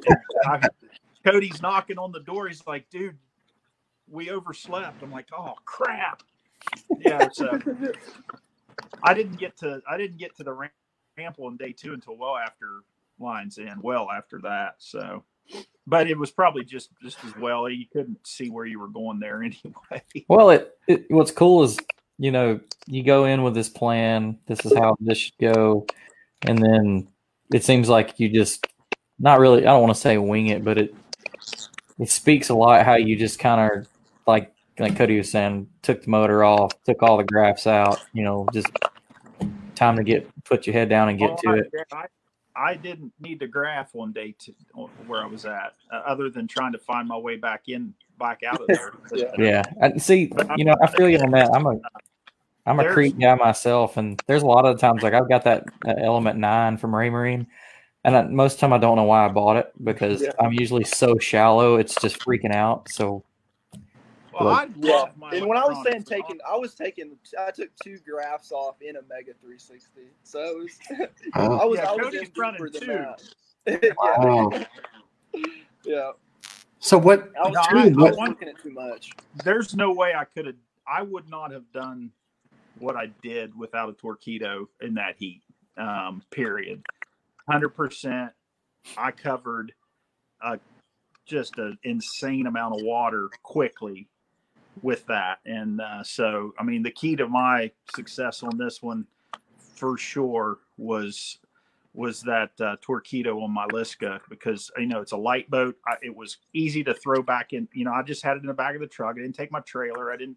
I, 0.46 0.61
Cody's 1.24 1.61
knocking 1.61 1.98
on 1.98 2.12
the 2.12 2.20
door. 2.20 2.48
He's 2.48 2.66
like, 2.66 2.88
dude, 2.90 3.16
we 4.09 4.30
overslept. 4.30 5.02
I'm 5.02 5.11
like, 5.11 5.28
oh 5.37 5.54
crap. 5.64 6.22
Yeah, 6.98 7.28
so 7.32 7.59
I 9.02 9.14
didn't 9.14 9.37
get 9.37 9.56
to 9.59 9.82
I 9.88 9.96
didn't 9.96 10.18
get 10.18 10.37
to 10.37 10.44
the 10.44 10.52
ramp 10.52 10.72
ramp 11.18 11.37
on 11.38 11.56
day 11.56 11.72
two 11.72 11.94
until 11.94 12.16
well 12.16 12.37
after 12.37 12.80
lines 13.18 13.59
in, 13.59 13.74
well 13.83 14.09
after 14.11 14.40
that. 14.42 14.74
So, 14.79 15.24
but 15.87 16.09
it 16.09 16.18
was 16.18 16.31
probably 16.31 16.64
just 16.64 16.90
just 17.02 17.18
as 17.24 17.37
well. 17.37 17.68
You 17.68 17.87
couldn't 17.92 18.26
see 18.26 18.50
where 18.50 18.66
you 18.66 18.81
were 18.81 18.88
going 18.88 19.20
there 19.20 19.42
anyway. 19.42 20.02
Well, 20.29 20.50
it, 20.50 20.76
it 20.87 21.07
what's 21.11 21.31
cool 21.31 21.62
is 21.64 21.79
you 22.18 22.31
know 22.31 22.61
you 22.87 23.02
go 23.02 23.24
in 23.24 23.42
with 23.42 23.55
this 23.55 23.68
plan. 23.68 24.38
This 24.46 24.64
is 24.64 24.76
how 24.76 24.96
this 25.00 25.18
should 25.18 25.38
go, 25.38 25.87
and 26.42 26.59
then 26.59 27.09
it 27.52 27.64
seems 27.64 27.88
like 27.88 28.18
you 28.18 28.29
just 28.29 28.66
not 29.18 29.40
really. 29.40 29.62
I 29.62 29.70
don't 29.70 29.83
want 29.83 29.94
to 29.94 30.00
say 30.00 30.18
wing 30.18 30.48
it, 30.48 30.64
but 30.64 30.79
it 30.79 30.94
it 31.98 32.11
speaks 32.11 32.48
a 32.48 32.55
lot 32.55 32.85
how 32.85 32.96
you 32.96 33.16
just 33.16 33.38
kind 33.38 33.70
of 33.70 33.88
like 34.26 34.52
like 34.79 34.96
Cody 34.96 35.16
was 35.16 35.31
saying, 35.31 35.68
took 35.83 36.02
the 36.02 36.11
motor 36.11 36.44
off, 36.44 36.72
took 36.85 37.02
all 37.02 37.16
the 37.16 37.24
graphs 37.24 37.66
out. 37.66 38.00
You 38.12 38.24
know, 38.24 38.46
just 38.52 38.68
time 39.74 39.96
to 39.96 40.05
get 40.05 40.29
put 40.44 40.66
your 40.66 40.74
head 40.74 40.88
down 40.88 41.09
and 41.09 41.18
get 41.18 41.31
Oh, 41.31 41.37
to 41.42 41.48
I, 41.48 41.55
it. 41.57 41.70
I, 41.92 42.05
I 42.59 42.75
didn't 42.75 43.12
need 43.21 43.40
to 43.40 43.47
graph 43.47 43.95
one 43.95 44.12
day 44.12 44.35
to 44.41 44.53
where 45.07 45.22
I 45.22 45.26
was 45.26 45.45
at, 45.45 45.74
uh, 45.93 45.97
other 46.07 46.30
than 46.30 46.47
trying 46.49 46.72
to 46.72 46.78
find 46.78 47.07
my 47.07 47.16
way 47.16 47.37
back 47.37 47.64
in, 47.68 47.93
back 48.18 48.41
out 48.43 48.61
of 48.61 48.66
there. 48.68 48.93
Yeah. 49.14 49.30
Yeah, 49.39 49.62
and 49.80 50.01
see, 50.03 50.33
you 50.57 50.64
know, 50.64 50.74
I 50.83 50.87
feel 50.89 51.09
you 51.09 51.18
on 51.18 51.30
that. 51.33 51.51
I'm 51.53 51.66
a, 51.66 51.78
I'm 52.66 52.78
a 52.80 52.83
There's- 52.83 52.95
creek 52.95 53.18
guy 53.18 53.35
myself, 53.35 53.97
and 53.97 54.20
there's 54.26 54.43
a 54.43 54.47
lot 54.47 54.64
of 54.64 54.80
times 54.80 55.03
like 55.03 55.12
I've 55.14 55.28
got 55.28 55.45
that 55.45 55.64
uh, 55.87 55.95
Element 55.99 56.39
Nine 56.39 56.76
from 56.78 56.93
Raymarine, 56.93 57.47
and 58.05 58.16
I, 58.16 58.22
most 58.22 58.55
of 58.55 58.59
the 58.59 58.66
time 58.66 58.72
I 58.72 58.78
don't 58.78 58.97
know 58.97 59.05
why 59.05 59.24
I 59.26 59.28
bought 59.28 59.57
it 59.59 59.72
because 59.85 60.22
Yeah. 60.22 60.33
I'm 60.41 60.53
usually 60.53 60.85
so 60.85 61.18
shallow, 61.18 61.76
it's 61.76 61.95
just 62.01 62.18
freaking 62.20 62.55
out. 62.55 62.89
So 62.91 63.22
Well, 64.45 64.49
I 64.55 64.68
Yeah, 64.76 64.95
love 64.97 65.16
my 65.16 65.30
and 65.32 65.47
when 65.47 65.57
I 65.59 65.64
was 65.64 65.76
saying 65.84 65.97
electronics. 65.97 66.09
taking, 66.28 66.39
I 66.49 66.57
was 66.57 66.74
taking, 66.74 67.16
I 67.39 67.51
took 67.51 67.70
two 67.82 67.99
graphs 68.09 68.53
off 68.53 68.76
in 68.82 68.97
a 68.97 69.01
Mega 69.09 69.32
360. 69.41 70.03
So 70.22 70.41
it 70.41 70.57
was, 70.59 71.09
Oh. 71.37 71.59
I 71.59 71.64
was, 71.64 71.78
Yeah, 71.78 71.91
I 71.91 71.93
was 71.95 72.05
Cody's 72.05 72.28
in 72.28 72.32
running 72.37 72.72
two. 72.72 72.87
that. 72.87 73.22
yeah. 73.82 73.93
Wow. 73.99 74.51
yeah. 75.84 76.11
So 76.78 76.99
what? 76.99 77.30
I 77.43 77.49
was, 77.49 77.55
No, 77.55 77.61
I, 77.61 77.64
I- 77.64 77.82
I 77.82 77.87
I 77.87 77.89
was 78.11 78.16
want- 78.16 78.30
looking 78.30 78.49
at 78.49 78.62
too 78.62 78.70
much. 78.70 79.11
there's 79.45 79.74
no 79.74 79.93
way 79.93 80.14
I 80.14 80.24
could 80.24 80.47
have. 80.47 80.57
I 80.87 81.03
would 81.03 81.28
not 81.28 81.51
have 81.51 81.64
done 81.72 82.11
what 82.78 82.95
I 82.97 83.07
did 83.22 83.57
without 83.59 83.89
a 83.89 83.93
torpedo 83.95 84.68
in 84.80 84.95
that 84.95 85.16
heat. 85.18 85.43
Um, 85.76 86.22
period. 86.30 86.82
Hundred 87.49 87.70
percent. 87.70 88.32
I 88.97 89.11
covered 89.11 89.72
uh, 90.43 90.59
just 91.26 91.59
an 91.59 91.76
insane 91.82 92.47
amount 92.47 92.74
of 92.76 92.82
water 92.84 93.28
quickly 93.43 94.09
with 94.83 95.07
that, 95.07 95.39
and 95.45 95.81
uh, 95.81 96.03
so 96.03 96.53
I 96.59 96.62
mean 96.62 96.83
the 96.83 96.91
key 96.91 97.16
to 97.16 97.29
my 97.29 97.70
success 97.95 98.43
on 98.43 98.57
this 98.59 98.83
one, 98.83 99.07
for 99.59 99.97
sure, 99.97 100.59
was 100.77 101.39
was 101.97 102.20
that 102.20 102.51
uh, 102.61 102.77
torpedo 102.83 103.41
on 103.41 103.51
my 103.51 103.66
Liska 103.68 104.20
because 104.29 104.70
you 104.77 104.87
know 104.87 105.01
it's 105.01 105.12
a 105.12 105.16
light 105.16 105.51
boat. 105.51 105.77
I, 105.87 105.95
it 106.03 106.14
was 106.14 106.37
easy 106.53 106.85
to 106.85 106.95
throw 106.95 107.22
back 107.22 107.53
in. 107.53 107.66
You 107.72 107.87
know, 107.87 107.93
I 107.93 108.03
just 108.03 108.22
had 108.22 108.37
it 108.37 108.41
in 108.41 108.47
the 108.47 108.55
back 108.55 108.74
of 108.74 108.81
the 108.81 108.87
truck. 108.87 109.16
I 109.16 109.22
didn't 109.22 109.35
take 109.35 109.51
my 109.51 109.61
trailer. 109.61 110.12
I 110.12 110.16
didn't, 110.16 110.37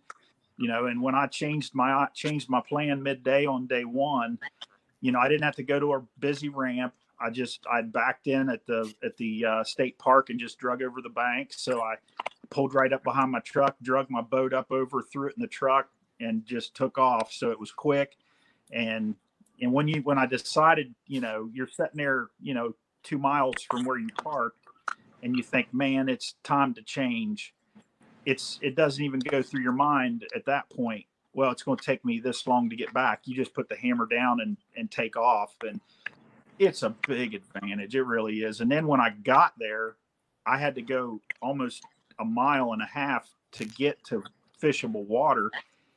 you 0.57 0.67
know. 0.67 0.85
And 0.85 1.01
when 1.01 1.15
I 1.15 1.27
changed 1.27 1.75
my 1.75 1.91
I 1.91 2.07
changed 2.13 2.49
my 2.49 2.61
plan 2.61 3.03
midday 3.03 3.45
on 3.45 3.67
day 3.67 3.83
one, 3.83 4.39
you 5.01 5.11
know, 5.11 5.19
I 5.19 5.27
didn't 5.27 5.43
have 5.43 5.57
to 5.57 5.63
go 5.63 5.79
to 5.79 5.93
a 5.93 6.01
busy 6.19 6.49
ramp. 6.49 6.93
I 7.19 7.29
just 7.29 7.65
I 7.71 7.81
backed 7.81 8.27
in 8.27 8.49
at 8.49 8.65
the 8.65 8.91
at 9.03 9.17
the 9.17 9.45
uh, 9.45 9.63
state 9.65 9.99
park 9.99 10.29
and 10.29 10.39
just 10.39 10.57
drug 10.57 10.81
over 10.81 11.01
the 11.01 11.09
bank. 11.09 11.51
So 11.53 11.81
I 11.81 11.95
pulled 12.49 12.73
right 12.73 12.91
up 12.91 13.03
behind 13.03 13.31
my 13.31 13.39
truck, 13.39 13.75
drug 13.81 14.07
my 14.09 14.21
boat 14.21 14.53
up 14.53 14.71
over, 14.71 15.01
threw 15.01 15.27
it 15.27 15.35
in 15.37 15.41
the 15.41 15.47
truck, 15.47 15.89
and 16.19 16.45
just 16.45 16.75
took 16.75 16.97
off. 16.97 17.31
So 17.31 17.51
it 17.51 17.59
was 17.59 17.71
quick, 17.71 18.17
and 18.71 19.15
and 19.61 19.73
when 19.73 19.87
you 19.87 20.01
when 20.01 20.17
I 20.17 20.25
decided, 20.25 20.93
you 21.07 21.21
know, 21.21 21.49
you're 21.53 21.67
sitting 21.67 21.97
there, 21.97 22.27
you 22.41 22.53
know, 22.53 22.73
two 23.03 23.17
miles 23.17 23.55
from 23.69 23.85
where 23.85 23.97
you 23.97 24.09
parked, 24.23 24.65
and 25.23 25.35
you 25.35 25.43
think, 25.43 25.73
man, 25.73 26.09
it's 26.09 26.35
time 26.43 26.73
to 26.75 26.81
change. 26.81 27.53
It's 28.25 28.59
it 28.61 28.75
doesn't 28.75 29.03
even 29.03 29.19
go 29.19 29.41
through 29.41 29.61
your 29.61 29.71
mind 29.73 30.25
at 30.35 30.45
that 30.45 30.69
point. 30.69 31.05
Well, 31.33 31.51
it's 31.51 31.63
going 31.63 31.77
to 31.77 31.85
take 31.85 32.03
me 32.03 32.19
this 32.19 32.47
long 32.47 32.69
to 32.69 32.75
get 32.75 32.93
back. 32.93 33.21
You 33.25 33.35
just 33.35 33.53
put 33.53 33.69
the 33.69 33.75
hammer 33.75 34.05
down 34.05 34.41
and 34.41 34.57
and 34.75 34.89
take 34.89 35.15
off, 35.17 35.53
and 35.61 35.79
it's 36.57 36.83
a 36.83 36.93
big 37.07 37.33
advantage. 37.33 37.95
It 37.95 38.03
really 38.03 38.41
is. 38.41 38.61
And 38.61 38.71
then 38.71 38.87
when 38.87 38.99
I 38.99 39.11
got 39.23 39.53
there, 39.57 39.95
I 40.45 40.57
had 40.57 40.75
to 40.75 40.81
go 40.81 41.21
almost 41.41 41.83
a 42.19 42.25
mile 42.25 42.73
and 42.73 42.81
a 42.81 42.85
half 42.85 43.29
to 43.53 43.65
get 43.65 44.03
to 44.05 44.23
fishable 44.61 45.05
water. 45.05 45.49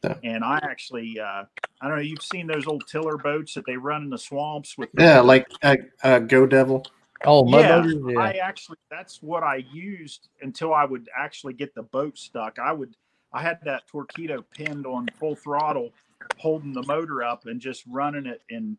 Yeah. 0.03 0.17
And 0.25 0.45
I 0.45 0.59
actually, 0.63 1.19
uh, 1.21 1.45
I 1.81 1.89
don't 1.89 1.97
know, 1.97 2.03
you've 2.03 2.23
seen 2.23 2.47
those 2.47 2.67
old 2.67 2.87
tiller 2.89 3.17
boats 3.17 3.55
that 3.55 3.67
they 3.67 3.77
run 3.77 4.03
in 4.03 4.11
the 4.11 4.19
swamps 4.19 4.77
with. 4.77 4.89
Yeah, 4.99 5.21
like 5.21 5.47
uh, 5.63 5.77
uh, 6.03 6.19
Go 6.19 6.47
Devil. 6.47 6.85
Oh, 7.25 7.45
mud 7.45 7.61
Yeah. 7.65 7.85
Yeah. 8.09 8.19
I 8.19 8.31
actually, 8.33 8.79
that's 8.91 9.23
what 9.23 9.45
I 9.45 9.65
used 9.73 10.29
until 10.41 10.75
I 10.75 10.85
would 10.85 11.09
actually 11.17 11.53
get 11.53 11.75
the 11.75 11.85
boat 11.85 12.19
stuck. 12.19 12.59
I 12.59 12.73
would, 12.73 12.97
I 13.33 13.43
had 13.43 13.59
that 13.65 13.87
torpedo 13.87 14.45
pinned 14.57 14.87
on 14.87 15.07
full 15.21 15.37
throttle, 15.37 15.91
holding 16.39 16.73
the 16.73 16.83
motor 16.83 17.23
up 17.23 17.47
and 17.47 17.61
just 17.61 17.85
running 17.89 18.27
it 18.27 18.43
in 18.49 18.77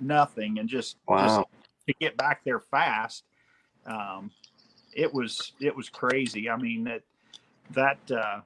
nothing 0.00 0.58
and 0.58 0.68
just, 0.68 0.96
just 1.08 1.40
to 1.86 1.94
get 2.00 2.16
back 2.16 2.42
there 2.44 2.60
fast. 2.60 3.24
Um, 3.86 4.32
it 4.98 5.14
was 5.14 5.52
it 5.60 5.74
was 5.74 5.88
crazy. 5.88 6.50
I 6.50 6.56
mean 6.56 6.84
that 6.84 7.02
that 7.70 7.98
uh, 8.10 8.40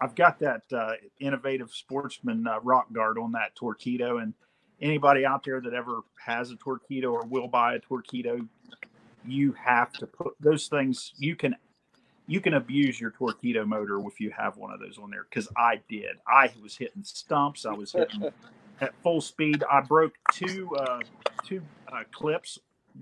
I've 0.00 0.14
got 0.14 0.38
that 0.38 0.62
uh, 0.72 0.92
innovative 1.18 1.72
sportsman 1.72 2.46
uh, 2.46 2.60
rock 2.60 2.92
guard 2.92 3.18
on 3.18 3.32
that 3.32 3.56
torpedo, 3.56 4.18
and 4.18 4.34
anybody 4.80 5.26
out 5.26 5.44
there 5.44 5.60
that 5.60 5.74
ever 5.74 6.02
has 6.24 6.52
a 6.52 6.56
torpedo 6.56 7.10
or 7.10 7.26
will 7.26 7.48
buy 7.48 7.74
a 7.74 7.80
torpedo, 7.80 8.40
you 9.26 9.52
have 9.52 9.92
to 9.94 10.06
put 10.06 10.34
those 10.38 10.68
things. 10.68 11.12
You 11.18 11.34
can 11.34 11.56
you 12.28 12.40
can 12.40 12.54
abuse 12.54 13.00
your 13.00 13.10
torpedo 13.10 13.66
motor 13.66 13.98
if 14.06 14.20
you 14.20 14.30
have 14.30 14.56
one 14.56 14.72
of 14.72 14.78
those 14.78 14.96
on 14.96 15.10
there 15.10 15.26
because 15.28 15.48
I 15.56 15.80
did. 15.88 16.18
I 16.28 16.52
was 16.62 16.76
hitting 16.76 17.02
stumps. 17.02 17.66
I 17.66 17.72
was 17.72 17.90
hitting 17.90 18.30
at 18.80 18.94
full 19.02 19.20
speed. 19.20 19.64
I 19.68 19.80
broke 19.80 20.14
two 20.32 20.70
uh, 20.76 21.00
two 21.44 21.62
uh, 21.92 22.04
clips 22.12 22.60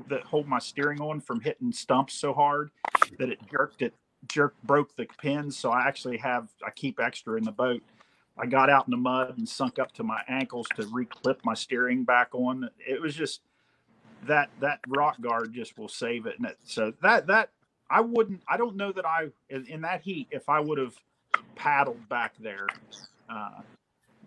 that 0.09 0.23
hold 0.23 0.47
my 0.47 0.59
steering 0.59 1.01
on 1.01 1.21
from 1.21 1.41
hitting 1.41 1.73
stumps 1.73 2.15
so 2.15 2.33
hard 2.33 2.71
that 3.19 3.29
it 3.29 3.39
jerked 3.51 3.83
it 3.83 3.95
jerk 4.27 4.55
broke 4.65 4.97
the 4.97 5.07
pins. 5.21 5.57
So 5.57 5.71
I 5.71 5.87
actually 5.87 6.19
have 6.19 6.49
I 6.67 6.71
keep 6.71 7.01
extra 7.01 7.37
in 7.37 7.45
the 7.45 7.53
boat. 7.53 7.83
I 8.37 8.47
got 8.47 8.71
out 8.71 8.87
in 8.87 8.93
the 8.93 8.97
mud 8.97 9.37
and 9.37 9.49
sunk 9.49 9.79
up 9.79 9.93
to 9.95 10.05
my 10.05 10.21
ankles 10.29 10.69
to 10.77 10.83
reclip 10.83 11.39
my 11.45 11.55
steering 11.55 12.05
back 12.05 12.35
on. 12.35 12.71
It 12.87 13.01
was 13.01 13.15
just 13.15 13.41
that 14.27 14.51
that 14.61 14.81
rock 14.89 15.21
guard 15.21 15.53
just 15.53 15.79
will 15.79 15.89
save 15.89 16.27
it. 16.27 16.39
And 16.39 16.47
it, 16.47 16.59
so 16.63 16.93
that 17.03 17.27
that 17.27 17.51
I 17.91 18.01
wouldn't. 18.01 18.43
I 18.49 18.57
don't 18.57 18.77
know 18.77 18.93
that 18.93 19.07
I 19.07 19.29
in, 19.49 19.67
in 19.67 19.81
that 19.83 20.03
heat 20.03 20.29
if 20.31 20.49
I 20.49 20.61
would 20.61 20.79
have 20.79 20.95
paddled 21.55 22.09
back 22.09 22.35
there 22.39 22.67
uh, 23.29 23.61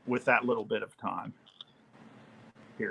with 0.06 0.26
that 0.26 0.46
little 0.46 0.66
bit 0.66 0.84
of 0.84 0.98
time. 0.98 1.34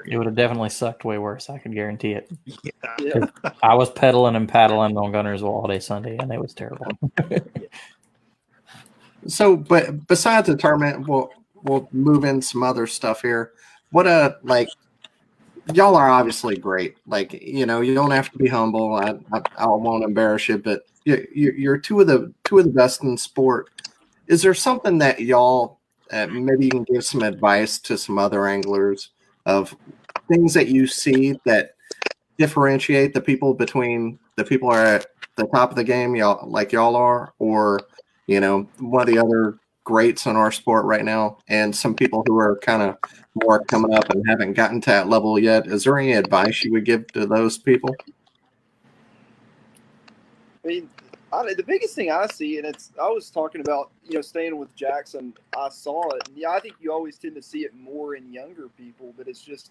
It 0.07 0.17
would 0.17 0.27
have 0.27 0.35
definitely 0.35 0.71
sucked 0.71 1.05
way 1.05 1.19
worse. 1.19 1.51
I 1.51 1.59
can 1.59 1.73
guarantee 1.73 2.13
it. 2.13 2.31
Yeah. 2.45 2.71
Yeah. 2.99 3.27
I 3.63 3.75
was 3.75 3.91
pedaling 3.91 4.37
and 4.37 4.49
paddling 4.49 4.97
on 4.97 5.13
Guntersville 5.13 5.45
all 5.45 5.67
day 5.67 5.81
Sunday, 5.81 6.17
and 6.19 6.33
it 6.33 6.41
was 6.41 6.55
terrible. 6.55 6.87
So, 9.27 9.57
but 9.57 10.07
besides 10.07 10.47
the 10.47 10.57
tournament, 10.57 11.07
we'll 11.07 11.31
we'll 11.63 11.89
move 11.93 12.25
in 12.25 12.41
some 12.41 12.63
other 12.63 12.87
stuff 12.87 13.23
here. 13.23 13.53
What 13.91 14.07
a 14.07 14.39
like, 14.43 14.69
y'all 15.73 15.97
are 15.97 16.11
obviously 16.11 16.57
great. 16.57 16.97
Like, 17.07 17.33
you 17.35 17.67
know, 17.67 17.81
you 17.81 17.95
don't 17.95 18.13
have 18.13 18.31
to 18.31 18.39
be 18.39 18.49
humble. 18.49 18.95
I 18.95 19.15
I, 19.33 19.43
I 19.59 19.67
won't 19.67 20.05
embarrass 20.05 20.49
you, 20.49 20.59
but 20.59 20.83
you, 21.05 21.27
you 21.35 21.53
you're 21.53 21.79
two 21.79 22.01
of 22.01 22.07
the 22.07 22.33
two 22.45 22.59
of 22.59 22.65
the 22.65 22.73
best 22.73 23.03
in 23.03 23.17
sport. 23.17 23.69
Is 24.27 24.43
there 24.43 24.55
something 24.55 24.99
that 24.99 25.21
y'all 25.21 25.81
uh, 26.13 26.27
maybe 26.27 26.65
you 26.65 26.71
can 26.71 26.85
give 26.85 27.05
some 27.05 27.23
advice 27.23 27.79
to 27.81 27.99
some 27.99 28.19
other 28.19 28.47
anglers 28.47 29.11
of 29.47 29.75
things 30.29 30.55
that 30.55 30.69
you 30.69 30.87
see 30.87 31.39
that 31.45 31.75
differentiate 32.39 33.15
the 33.15 33.21
people 33.21 33.55
between 33.55 34.19
the 34.37 34.45
people 34.45 34.71
are 34.71 34.85
at 34.85 35.07
the 35.37 35.47
top 35.49 35.71
of 35.71 35.77
the 35.77 35.85
game, 35.85 36.17
y'all 36.17 36.49
like 36.49 36.73
y'all 36.73 36.97
are, 36.97 37.33
or 37.39 37.81
you 38.27 38.41
know, 38.41 38.67
one 38.79 39.03
of 39.03 39.15
the 39.15 39.19
other 39.19 39.59
greats 39.85 40.27
in 40.27 40.37
our 40.37 40.53
sport 40.53 40.85
right 40.85 41.05
now, 41.05 41.39
and 41.49 41.75
some 41.75 41.95
people 41.95 42.23
who 42.27 42.39
are 42.39 42.57
kind 42.59 42.83
of 42.83 42.97
more 43.43 43.65
coming 43.65 43.93
up 43.93 44.09
and 44.11 44.23
haven't 44.29 44.53
gotten 44.53 44.81
to 44.81 44.91
that 44.91 45.09
level 45.09 45.39
yet. 45.39 45.67
Is 45.67 45.85
there 45.85 45.99
any 45.99 46.13
advice 46.13 46.63
you 46.65 46.73
would 46.73 46.85
give 46.85 47.07
to 47.09 47.27
those 47.27 47.59
people? 47.59 47.95
I 50.65 50.69
mean, 50.69 50.89
the 51.33 51.65
biggest 51.67 51.95
thing 51.95 52.11
I 52.11 52.27
see, 52.27 52.59
and 52.59 52.67
it's 52.67 52.93
I 53.01 53.09
was 53.09 53.31
talking 53.31 53.61
about, 53.61 53.91
you 54.11 54.17
know, 54.17 54.23
staying 54.23 54.57
with 54.57 54.75
Jackson. 54.75 55.33
I 55.57 55.69
saw 55.69 56.09
it, 56.11 56.29
and 56.29 56.37
yeah, 56.37 56.51
I 56.51 56.59
think 56.61 56.75
you 56.81 56.93
always 56.93 57.17
tend 57.17 57.37
to 57.37 57.43
see 57.43 57.61
it 57.61 57.75
more 57.75 58.17
in 58.17 58.33
younger 58.33 58.69
people, 58.77 59.15
but 59.17 59.29
it's 59.29 59.41
just, 59.41 59.71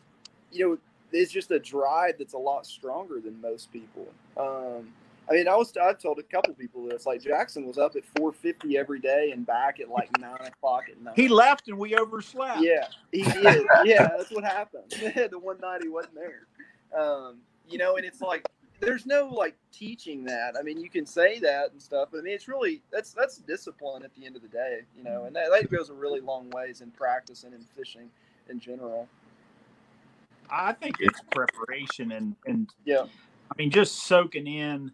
you 0.52 0.66
know, 0.66 0.78
it's 1.12 1.32
just 1.32 1.52
a 1.52 1.60
drive 1.60 2.16
that's 2.18 2.34
a 2.34 2.38
lot 2.38 2.66
stronger 2.66 3.20
than 3.20 3.40
most 3.42 3.72
people. 3.74 4.08
Um, 4.38 4.94
I 5.30 5.34
mean, 5.34 5.48
I 5.48 5.56
was 5.56 5.76
I 5.76 5.94
told 5.94 6.20
a 6.20 6.24
couple 6.24 6.54
people 6.54 6.88
this, 6.88 7.06
like 7.06 7.22
Jackson 7.22 7.66
was 7.66 7.78
up 7.78 7.96
at 7.98 8.04
4:50 8.16 8.78
every 8.78 9.00
day 9.00 9.32
and 9.32 9.46
back 9.46 9.80
at 9.82 9.90
like 9.90 10.10
nine 10.20 10.40
o'clock 10.46 10.86
at 10.90 11.00
night. 11.02 11.16
He 11.16 11.28
left 11.28 11.68
and 11.68 11.78
we 11.78 11.96
overslept. 11.96 12.62
Yeah, 12.62 12.88
he 13.12 13.24
did. 13.24 13.66
yeah, 13.84 14.08
that's 14.18 14.32
what 14.32 14.46
happened. 14.46 14.90
the 14.90 15.38
one 15.38 15.60
night 15.60 15.82
he 15.84 15.90
wasn't 15.90 16.16
there. 16.16 16.48
Um, 17.00 17.40
you 17.68 17.78
know, 17.78 17.98
and 17.98 18.06
it's 18.06 18.22
like 18.22 18.48
there's 18.80 19.06
no 19.06 19.28
like 19.28 19.56
teaching 19.72 20.24
that. 20.26 20.56
I 20.58 20.64
mean, 20.64 20.80
you 20.80 20.90
can 20.90 21.06
say 21.06 21.40
that 21.40 21.72
and 21.72 21.82
stuff, 21.82 22.10
but 22.12 22.20
I 22.20 22.22
mean, 22.22 22.34
it's 22.34 22.48
really 22.48 22.82
that's 22.92 23.12
that's 23.12 23.38
discipline 23.38 24.04
at 24.04 24.14
the 24.16 24.26
end 24.26 24.36
of 24.36 24.42
the 24.42 24.48
day. 24.48 24.82
You 24.98 25.04
know, 25.04 25.26
and 25.26 25.36
that, 25.36 25.50
that 25.52 25.72
goes 25.72 25.90
a 25.90 25.94
really 25.94 26.20
long 26.22 26.50
ways 26.52 26.82
in 26.82 26.92
practice 26.92 27.44
and 27.44 27.54
in 27.54 27.62
fishing 27.62 28.10
in 28.50 28.60
general. 28.60 29.08
I 30.50 30.74
think 30.74 30.96
it's 31.00 31.20
preparation 31.32 32.12
and 32.12 32.36
and 32.46 32.70
Yeah. 32.86 33.06
I 33.52 33.56
mean 33.58 33.72
just 33.72 34.04
soaking 34.04 34.48
in. 34.48 34.92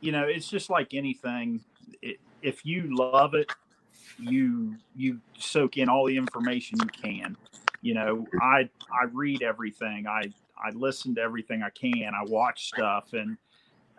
You 0.00 0.12
know, 0.12 0.24
it's 0.24 0.48
just 0.48 0.70
like 0.70 0.94
anything. 0.94 1.60
It, 2.00 2.18
if 2.42 2.66
you 2.66 2.96
love 2.96 3.34
it, 3.34 3.52
you 4.18 4.76
you 4.96 5.20
soak 5.38 5.76
in 5.76 5.88
all 5.88 6.06
the 6.06 6.16
information 6.16 6.78
you 6.80 6.88
can. 6.88 7.36
You 7.82 7.94
know, 7.94 8.26
I 8.40 8.68
I 8.90 9.04
read 9.12 9.42
everything. 9.42 10.06
I 10.06 10.32
I 10.64 10.70
listen 10.70 11.14
to 11.16 11.20
everything 11.20 11.62
I 11.62 11.70
can. 11.70 12.12
I 12.14 12.22
watch 12.24 12.68
stuff 12.68 13.12
and 13.12 13.36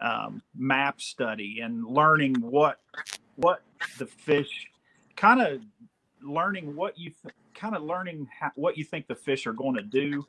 um, 0.01 0.41
map 0.55 1.01
study 1.01 1.59
and 1.61 1.85
learning 1.85 2.35
what 2.41 2.79
what 3.35 3.61
the 3.99 4.05
fish 4.05 4.67
kind 5.15 5.41
of 5.41 5.61
learning 6.21 6.75
what 6.75 6.97
you 6.97 7.11
th- 7.21 7.33
kind 7.53 7.75
of 7.75 7.83
learning 7.83 8.27
how, 8.39 8.51
what 8.55 8.77
you 8.77 8.83
think 8.83 9.07
the 9.07 9.15
fish 9.15 9.45
are 9.47 9.53
going 9.53 9.75
to 9.75 9.81
do 9.83 10.25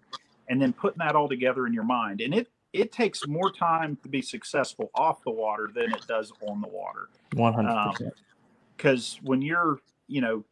and 0.48 0.60
then 0.60 0.72
putting 0.72 0.98
that 0.98 1.16
all 1.16 1.28
together 1.28 1.66
in 1.66 1.72
your 1.72 1.84
mind 1.84 2.20
and 2.20 2.34
it 2.34 2.48
it 2.72 2.92
takes 2.92 3.26
more 3.26 3.50
time 3.52 3.96
to 4.02 4.08
be 4.08 4.20
successful 4.22 4.90
off 4.94 5.22
the 5.24 5.30
water 5.30 5.70
than 5.74 5.92
it 5.92 6.04
does 6.06 6.32
on 6.48 6.60
the 6.60 6.68
water 6.68 7.08
One 7.34 7.52
hundred 7.54 7.90
percent. 7.92 8.14
because 8.76 9.18
when 9.22 9.42
you're 9.42 9.78
you 10.08 10.20
know 10.20 10.44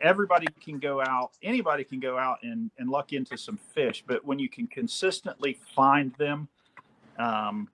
everybody 0.00 0.46
can 0.62 0.78
go 0.78 1.00
out, 1.00 1.32
anybody 1.42 1.84
can 1.84 2.00
go 2.00 2.18
out 2.18 2.38
and, 2.42 2.70
and 2.78 2.88
luck 2.88 3.12
into 3.12 3.36
some 3.36 3.58
fish, 3.74 4.02
but 4.06 4.24
when 4.24 4.38
you 4.38 4.48
can 4.48 4.66
consistently 4.66 5.58
find 5.74 6.14
them, 6.16 6.48
um, 7.18 7.68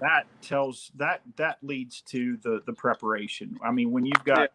that 0.00 0.26
tells 0.40 0.90
that 0.96 1.20
that 1.36 1.58
leads 1.62 2.00
to 2.00 2.38
the 2.42 2.62
the 2.66 2.72
preparation. 2.72 3.58
I 3.62 3.70
mean, 3.70 3.90
when 3.90 4.06
you've 4.06 4.24
got 4.24 4.50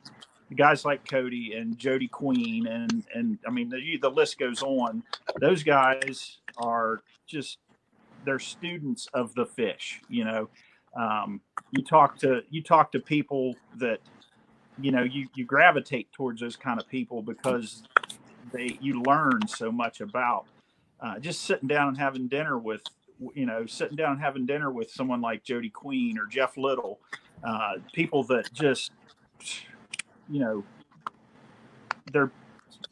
guys 0.56 0.86
like 0.86 1.08
Cody 1.08 1.54
and 1.54 1.78
Jody 1.78 2.08
Queen 2.08 2.68
and 2.68 3.04
and 3.14 3.38
I 3.46 3.52
mean 3.52 3.70
the 3.70 3.98
the 4.02 4.10
list 4.10 4.40
goes 4.40 4.64
on. 4.64 5.04
Those 5.40 5.64
guys 5.64 6.38
are 6.58 7.02
just 7.28 7.58
they're 8.26 8.40
students 8.40 9.08
of 9.14 9.34
the 9.36 9.46
fish. 9.46 10.02
You 10.10 10.26
know, 10.26 10.50
um, 10.96 11.42
you 11.72 11.84
talk 11.84 12.18
to 12.20 12.42
you 12.50 12.64
talk 12.64 12.92
to 12.94 13.00
people 13.00 13.56
that 13.78 14.00
you 14.80 14.92
know 14.92 15.04
you 15.04 15.28
you 15.36 15.46
gravitate 15.46 16.12
towards 16.12 16.42
those 16.42 16.56
kind 16.56 16.80
of 16.80 16.88
people 16.88 17.22
because 17.22 17.84
they 18.52 18.78
you 18.82 19.02
learn 19.02 19.48
so 19.48 19.72
much 19.72 20.02
about 20.02 20.46
uh, 21.00 21.20
just 21.20 21.42
sitting 21.42 21.68
down 21.68 21.90
and 21.90 21.98
having 21.98 22.28
dinner 22.28 22.58
with 22.58 22.82
you 23.34 23.46
know 23.46 23.66
sitting 23.66 23.96
down 23.96 24.14
and 24.14 24.22
having 24.22 24.46
dinner 24.46 24.72
with 24.72 24.90
someone 24.92 25.22
like 25.22 25.44
Jody 25.44 25.70
Queen 25.70 26.18
or 26.18 26.26
Jeff 26.26 26.58
Little, 26.58 27.00
uh, 27.44 27.74
people 27.94 28.24
that 28.26 28.52
just 28.54 28.92
you 30.30 30.40
know 30.40 30.64
they're 32.12 32.32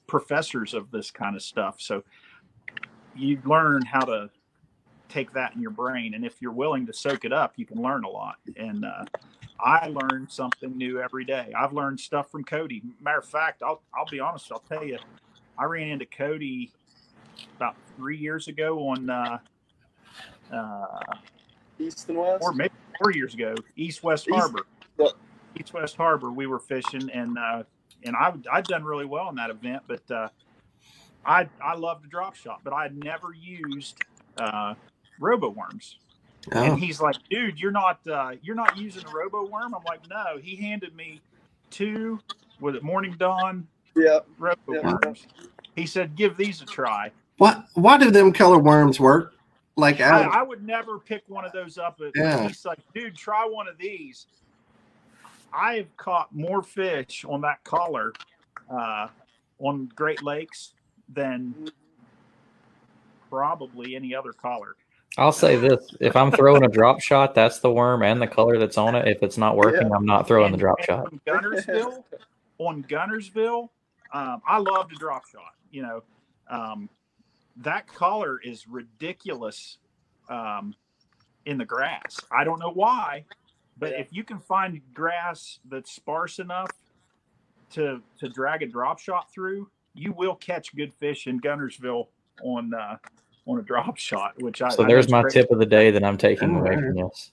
professors 0.08 0.74
of 0.74 0.92
this 0.92 1.12
kind 1.12 1.36
of 1.36 1.42
stuff. 1.42 1.76
So 1.80 2.04
you 3.16 3.42
learn 3.46 3.84
how 3.84 4.02
to 4.02 4.30
take 5.10 5.32
that 5.34 5.56
in 5.56 5.62
your 5.62 5.72
brain, 5.72 6.14
and 6.14 6.26
if 6.26 6.42
you're 6.42 6.52
willing 6.52 6.86
to 6.88 6.94
soak 6.94 7.26
it 7.26 7.34
up, 7.34 7.54
you 7.56 7.66
can 7.66 7.82
learn 7.82 8.04
a 8.04 8.10
lot. 8.10 8.36
And 8.58 8.86
uh, 8.86 9.06
I 9.66 9.88
learn 9.88 10.28
something 10.30 10.78
new 10.78 11.02
every 11.02 11.26
day. 11.26 11.52
I've 11.58 11.74
learned 11.74 12.00
stuff 12.00 12.30
from 12.30 12.44
Cody. 12.44 12.84
Matter 13.02 13.18
of 13.18 13.26
fact, 13.26 13.64
I'll 13.64 13.82
I'll 13.96 14.06
be 14.06 14.20
honest. 14.20 14.52
I'll 14.52 14.60
tell 14.60 14.86
you, 14.86 15.00
I 15.58 15.66
ran 15.66 15.88
into 15.88 16.06
Cody 16.06 16.72
about 17.58 17.76
three 17.98 18.18
years 18.18 18.48
ago 18.48 18.88
on 18.90 19.10
uh, 19.10 19.40
uh, 20.54 20.86
East 21.80 22.08
and 22.10 22.20
West, 22.20 22.44
or 22.44 22.54
maybe 22.54 22.74
four 23.02 23.12
years 23.12 23.34
ago, 23.34 23.56
East 23.76 24.04
West 24.04 24.28
East- 24.28 24.38
Harbor. 24.38 24.66
East 25.60 25.74
West 25.74 25.96
Harbor. 25.96 26.32
We 26.32 26.46
were 26.46 26.60
fishing, 26.60 27.10
and 27.10 27.38
uh, 27.38 27.64
and 28.04 28.16
I 28.16 28.34
I'd 28.52 28.66
done 28.66 28.84
really 28.84 29.06
well 29.06 29.30
in 29.30 29.36
that 29.36 29.50
event, 29.50 29.84
but 29.88 30.12
uh, 30.12 30.28
I 31.26 31.50
I 31.64 31.76
love 31.76 32.04
the 32.04 32.08
drop 32.08 32.36
shot, 32.36 32.62
but 32.64 32.72
I 32.72 32.84
had 32.84 32.96
never 32.96 33.34
used 33.34 33.98
uh, 34.38 34.76
robo 35.20 35.50
worms. 35.50 35.98
Oh, 36.54 36.64
And 36.64 36.80
he's 36.80 37.02
like, 37.02 37.18
dude, 37.30 37.60
you're 37.60 37.72
not 37.72 38.00
uh, 38.08 38.34
you're 38.42 38.56
not 38.56 38.78
using 38.78 39.04
a 39.06 39.10
robo 39.10 39.46
worm. 39.46 39.74
I'm 39.74 39.84
like, 39.84 40.02
no. 40.10 40.38
He 40.40 40.56
handed 40.56 40.96
me 40.96 41.22
two 41.72 42.20
with 42.60 42.76
it 42.76 42.84
Morning 42.84 43.16
Dawn 43.18 43.68
Yeah, 43.96 44.20
robo 44.38 44.56
Yeah. 44.70 44.98
worms. 45.04 45.26
He 45.76 45.86
said, 45.86 46.16
give 46.16 46.38
these 46.38 46.62
a 46.62 46.66
try. 46.66 47.12
what? 47.38 47.66
Why 47.74 47.98
do 47.98 48.12
them 48.12 48.32
color 48.32 48.60
worms 48.60 49.00
work? 49.00 49.34
Like, 49.76 50.00
I, 50.00 50.22
I, 50.24 50.40
I 50.40 50.42
would 50.44 50.64
never 50.66 51.00
pick 51.00 51.24
one 51.28 51.44
of 51.44 51.52
those 51.52 51.78
up. 51.78 51.98
But 52.00 52.12
Yeah. 52.16 52.48
he's 52.48 52.64
like, 52.64 52.80
dude, 52.94 53.16
try 53.16 53.46
one 53.46 53.68
of 53.68 53.78
these. 53.78 54.28
I've 55.52 55.96
caught 55.98 56.34
more 56.34 56.62
fish 56.62 57.26
on 57.28 57.42
that 57.42 57.64
collar 57.64 58.14
uh, 58.72 59.08
on 59.60 59.90
Great 59.96 60.24
Lakes 60.24 60.74
than 61.14 61.54
probably 63.30 63.96
any 63.96 64.16
other 64.16 64.32
collar. 64.34 64.76
I'll 65.18 65.32
say 65.32 65.56
this: 65.56 65.96
if 66.00 66.16
I'm 66.16 66.32
throwing 66.32 66.64
a 66.64 66.68
drop 66.68 67.00
shot, 67.02 67.34
that's 67.36 67.60
the 67.60 67.72
worm 67.72 68.04
and 68.04 68.22
the 68.22 68.28
color 68.28 68.58
that's 68.58 68.78
on 68.78 68.96
it. 68.96 69.08
If 69.08 69.24
it's 69.24 69.38
not 69.38 69.56
working, 69.56 69.92
I'm 69.94 70.06
not 70.06 70.28
throwing 70.28 70.52
the 70.52 70.58
drop 70.58 70.82
shot. 70.84 71.06
On 71.12 71.22
Guntersville, 71.26 72.04
on 72.58 72.84
Guntersville, 72.84 73.70
um, 74.14 74.42
I 74.48 74.58
love 74.58 74.90
the 74.90 74.96
drop 74.98 75.26
shot. 75.28 75.54
You 75.72 75.84
know, 75.84 76.04
um, 76.50 76.90
that 77.58 77.88
color 77.88 78.40
is 78.44 78.68
ridiculous 78.68 79.78
um, 80.30 80.76
in 81.46 81.58
the 81.58 81.66
grass. 81.66 82.20
I 82.32 82.44
don't 82.44 82.60
know 82.60 82.72
why, 82.72 83.24
but 83.78 83.92
Yeah. 83.92 84.00
if 84.00 84.08
you 84.12 84.24
can 84.24 84.40
find 84.40 84.82
grass 84.94 85.60
that's 85.70 85.92
sparse 85.92 86.40
enough 86.40 86.72
to 87.72 88.02
to 88.20 88.28
drag 88.30 88.64
a 88.64 88.68
drop 88.68 89.00
shot 89.00 89.32
through, 89.32 89.70
you 89.94 90.12
will 90.12 90.36
catch 90.36 90.76
good 90.76 90.94
fish 90.94 91.28
in 91.28 91.40
Guntersville 91.40 92.08
on 92.44 92.74
uh, 92.74 92.98
on 93.48 93.60
a 93.60 93.62
drop 93.62 93.98
shot. 93.98 94.42
Which 94.42 94.62
I 94.62 94.70
So 94.70 94.84
I 94.84 94.88
there's 94.88 95.10
my 95.10 95.22
crazy. 95.22 95.42
tip 95.42 95.52
of 95.52 95.60
the 95.60 95.66
day 95.66 95.92
that 95.92 96.04
I'm 96.04 96.18
taking 96.18 96.56
Oh, 96.56 96.60
away 96.60 96.76
from 96.76 96.96
this. 96.96 97.32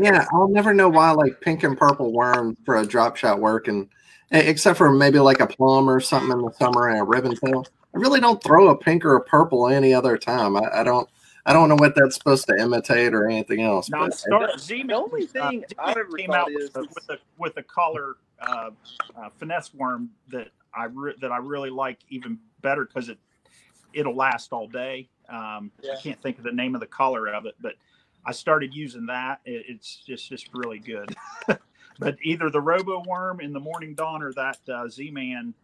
yeah, 0.00 0.26
I'll 0.32 0.48
never 0.48 0.74
know 0.74 0.88
why 0.88 1.10
like 1.10 1.40
pink 1.40 1.62
and 1.62 1.76
purple 1.76 2.12
worm 2.12 2.56
for 2.64 2.76
a 2.78 2.86
drop 2.86 3.16
shot 3.16 3.40
work, 3.40 3.68
and 3.68 3.88
except 4.30 4.76
for 4.78 4.90
maybe 4.90 5.18
like 5.18 5.40
a 5.40 5.46
plum 5.46 5.88
or 5.88 6.00
something 6.00 6.30
in 6.32 6.42
the 6.42 6.52
summer 6.52 6.88
and 6.88 7.00
a 7.00 7.04
ribbon 7.04 7.34
tail. 7.36 7.66
I 7.94 7.98
really 7.98 8.20
don't 8.20 8.42
throw 8.42 8.68
a 8.68 8.76
pink 8.76 9.04
or 9.04 9.16
a 9.16 9.22
purple 9.24 9.68
any 9.68 9.94
other 9.94 10.18
time. 10.18 10.56
I, 10.56 10.80
I 10.80 10.82
don't. 10.84 11.08
I 11.48 11.52
don't 11.52 11.68
know 11.68 11.76
what 11.76 11.94
that's 11.94 12.16
supposed 12.16 12.48
to 12.48 12.56
imitate 12.56 13.14
or 13.14 13.28
anything 13.28 13.62
else. 13.62 13.88
But- 13.88 14.12
start, 14.14 14.58
Z-Man, 14.58 14.88
The 14.88 14.94
only 14.94 15.26
thing 15.26 15.64
uh, 15.78 15.82
I've 15.82 15.96
ever 15.96 16.16
came 16.16 16.32
out 16.32 16.50
is 16.50 16.74
with 16.74 16.76
a, 16.76 16.80
with 16.80 17.08
a 17.10 17.18
with 17.38 17.56
a 17.58 17.62
color 17.62 18.16
uh, 18.40 18.70
uh, 19.16 19.28
finesse 19.38 19.72
worm 19.72 20.10
that 20.32 20.48
I 20.74 20.86
re- 20.86 21.14
that 21.20 21.30
I 21.30 21.36
really 21.38 21.70
like 21.70 22.00
even 22.10 22.38
better 22.62 22.84
because 22.84 23.08
it 23.08 23.18
it'll 23.92 24.14
last 24.16 24.52
all 24.52 24.68
day. 24.68 25.08
Um, 25.28 25.70
Yeah. 25.82 25.92
I 25.92 26.00
can't 26.00 26.20
think 26.22 26.38
of 26.38 26.44
the 26.44 26.52
name 26.52 26.74
of 26.74 26.80
the 26.80 26.86
color 26.86 27.28
of 27.28 27.46
it, 27.46 27.54
but 27.60 27.74
I 28.24 28.32
started 28.32 28.74
using 28.74 29.06
that. 29.06 29.40
It, 29.44 29.64
it's 29.68 29.96
just 30.06 30.28
just 30.28 30.48
really 30.52 30.78
good. 30.78 31.14
but 31.98 32.16
either 32.22 32.50
the 32.50 32.60
Robo 32.60 33.02
Worm 33.06 33.40
in 33.40 33.52
the 33.52 33.60
Morning 33.60 33.94
Dawn 33.94 34.22
or 34.22 34.32
that 34.34 34.58
uh, 34.68 34.88
Z-Man. 34.88 35.54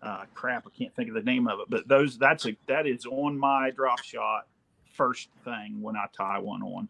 Uh, 0.00 0.24
crap, 0.32 0.64
I 0.64 0.70
can't 0.78 0.94
think 0.94 1.08
of 1.08 1.16
the 1.16 1.22
name 1.22 1.48
of 1.48 1.58
it, 1.58 1.66
but 1.68 1.88
those 1.88 2.16
that's 2.18 2.46
a 2.46 2.56
that 2.68 2.86
is 2.86 3.04
on 3.04 3.36
my 3.36 3.70
drop 3.72 4.00
shot 4.04 4.46
first 4.94 5.28
thing 5.44 5.82
when 5.82 5.96
I 5.96 6.06
tie 6.16 6.38
one 6.38 6.62
on. 6.62 6.88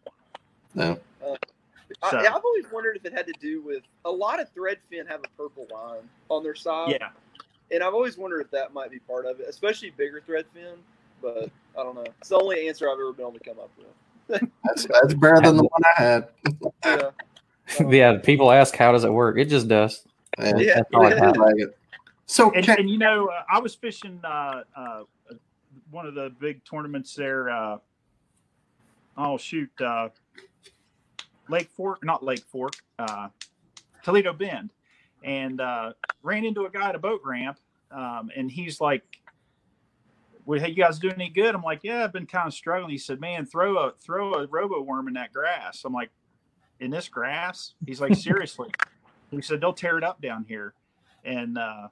no. 0.75 0.99
I, 2.03 2.09
So- 2.11 2.19
I've 2.19 2.43
always 2.45 2.65
wondered 2.71 2.97
if 2.97 3.05
it 3.05 3.13
had 3.13 3.25
to 3.25 3.33
do 3.41 3.63
with 3.63 3.81
a 4.05 4.11
lot 4.11 4.39
of 4.39 4.47
thread 4.51 4.77
fin 4.91 5.07
have 5.07 5.21
a 5.23 5.27
purple 5.41 5.65
line 5.73 6.07
on 6.29 6.43
their 6.43 6.53
side. 6.53 6.91
Yeah, 6.91 7.09
And 7.71 7.83
I've 7.83 7.93
always 7.93 8.17
wondered 8.17 8.41
if 8.41 8.51
that 8.51 8.73
might 8.73 8.91
be 8.91 8.99
part 8.99 9.25
of 9.25 9.39
it, 9.39 9.47
especially 9.47 9.91
bigger 9.91 10.21
threadfin. 10.27 10.77
But 11.21 11.49
I 11.77 11.83
don't 11.83 11.95
know. 11.95 12.05
It's 12.19 12.29
the 12.29 12.37
only 12.37 12.67
answer 12.67 12.89
I've 12.89 12.99
ever 12.99 13.13
been 13.13 13.27
able 13.27 13.37
to 13.37 13.43
come 13.43 13.59
up 13.59 13.69
with. 13.77 13.87
That's 14.63 14.85
that's 14.85 15.13
better 15.15 15.41
than 15.41 15.57
the 15.57 15.63
one 15.63 15.81
I 15.97 16.01
had. 16.01 16.27
Yeah. 16.85 17.09
yeah, 17.89 18.17
people 18.17 18.51
ask 18.51 18.75
how 18.75 18.91
does 18.91 19.03
it 19.03 19.11
work? 19.11 19.37
It 19.37 19.45
just 19.45 19.67
does. 19.67 20.05
And 20.37 20.59
Yeah. 20.59 20.75
That's 20.75 20.89
all 20.93 21.05
I 21.05 21.11
I 21.11 21.31
like 21.31 21.55
it. 21.57 21.77
So 22.25 22.51
and, 22.51 22.63
can, 22.63 22.79
and 22.79 22.89
you 22.89 22.99
know, 22.99 23.27
uh, 23.27 23.43
I 23.51 23.59
was 23.59 23.73
fishing 23.73 24.19
uh, 24.23 24.61
uh, 24.75 25.03
one 25.89 26.05
of 26.05 26.13
the 26.13 26.31
big 26.39 26.63
tournaments 26.63 27.15
there. 27.15 27.49
Uh, 27.49 27.77
oh 29.17 29.37
shoot, 29.37 29.71
uh, 29.81 30.09
Lake 31.49 31.69
Fork, 31.75 32.05
not 32.05 32.23
Lake 32.23 32.43
Fork, 32.51 32.73
uh, 32.99 33.29
Toledo 34.03 34.31
Bend, 34.31 34.69
and 35.23 35.59
uh, 35.61 35.93
ran 36.23 36.45
into 36.45 36.65
a 36.65 36.69
guy 36.69 36.89
at 36.89 36.95
a 36.95 36.99
boat 36.99 37.21
ramp, 37.23 37.59
um, 37.91 38.29
and 38.35 38.49
he's 38.51 38.79
like, 38.79 39.03
"Well, 40.45 40.59
hey, 40.59 40.69
you 40.69 40.75
guys 40.75 40.99
doing 40.99 41.15
any 41.15 41.29
good?" 41.29 41.55
I'm 41.55 41.61
like, 41.61 41.81
"Yeah, 41.83 42.03
I've 42.03 42.13
been 42.13 42.25
kind 42.25 42.47
of 42.47 42.53
struggling." 42.53 42.91
He 42.91 42.97
said, 42.97 43.19
"Man, 43.19 43.45
throw 43.45 43.77
a 43.77 43.93
throw 43.99 44.33
a 44.35 44.47
robo 44.47 44.81
worm 44.81 45.07
in 45.07 45.13
that 45.15 45.33
grass." 45.33 45.83
I'm 45.85 45.93
like, 45.93 46.09
"In 46.79 46.91
this 46.91 47.09
grass?" 47.09 47.73
He's 47.85 48.01
like, 48.01 48.15
"Seriously?" 48.15 48.69
he 49.31 49.41
said, 49.41 49.61
"They'll 49.61 49.73
tear 49.73 49.97
it 49.97 50.03
up 50.03 50.21
down 50.21 50.45
here," 50.47 50.73
and 51.25 51.57
uh, 51.57 51.87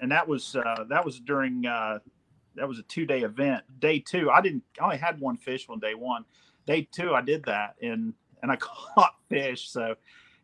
and 0.00 0.10
that 0.12 0.26
was 0.26 0.56
uh, 0.56 0.84
that 0.88 1.04
was 1.04 1.20
during 1.20 1.66
uh, 1.66 1.98
that 2.56 2.68
was 2.68 2.78
a 2.78 2.82
two 2.82 3.06
day 3.06 3.20
event. 3.20 3.64
Day 3.78 4.00
two, 4.00 4.30
I 4.30 4.40
didn't. 4.40 4.64
I 4.80 4.84
only 4.84 4.98
had 4.98 5.20
one 5.20 5.36
fish 5.36 5.66
on 5.68 5.78
day 5.78 5.94
one. 5.94 6.24
Day 6.66 6.88
two, 6.90 7.14
I 7.14 7.22
did 7.22 7.44
that 7.44 7.76
and 7.80 8.14
and 8.42 8.50
I 8.50 8.56
caught 8.60 9.14
fish. 9.28 9.68
So 9.68 9.94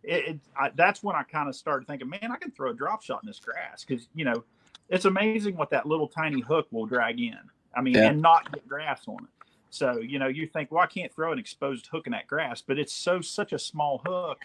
it, 0.02 0.28
it 0.28 0.40
I, 0.56 0.70
that's 0.74 1.02
when 1.02 1.16
I 1.16 1.22
kind 1.22 1.48
of 1.48 1.56
started 1.56 1.86
thinking, 1.86 2.08
man, 2.08 2.30
I 2.30 2.36
can 2.36 2.50
throw 2.50 2.70
a 2.70 2.74
drop 2.74 3.02
shot 3.02 3.22
in 3.22 3.26
this 3.26 3.40
grass 3.40 3.84
because 3.84 4.08
you 4.14 4.24
know 4.24 4.44
it's 4.88 5.04
amazing 5.04 5.56
what 5.56 5.70
that 5.70 5.86
little 5.86 6.08
tiny 6.08 6.40
hook 6.40 6.66
will 6.70 6.86
drag 6.86 7.20
in. 7.20 7.38
I 7.74 7.80
mean, 7.80 7.94
Yeah. 7.94 8.10
and 8.10 8.20
not 8.20 8.52
get 8.52 8.68
grass 8.68 9.02
on 9.06 9.24
it. 9.24 9.48
So 9.70 9.98
you 9.98 10.18
know, 10.18 10.28
you 10.28 10.46
think, 10.46 10.70
well, 10.70 10.82
I 10.82 10.86
can't 10.86 11.12
throw 11.12 11.32
an 11.32 11.38
exposed 11.38 11.86
hook 11.86 12.06
in 12.06 12.12
that 12.12 12.26
grass, 12.26 12.62
but 12.62 12.78
it's 12.78 12.92
so 12.92 13.20
such 13.20 13.52
a 13.52 13.58
small 13.58 14.02
hook 14.04 14.40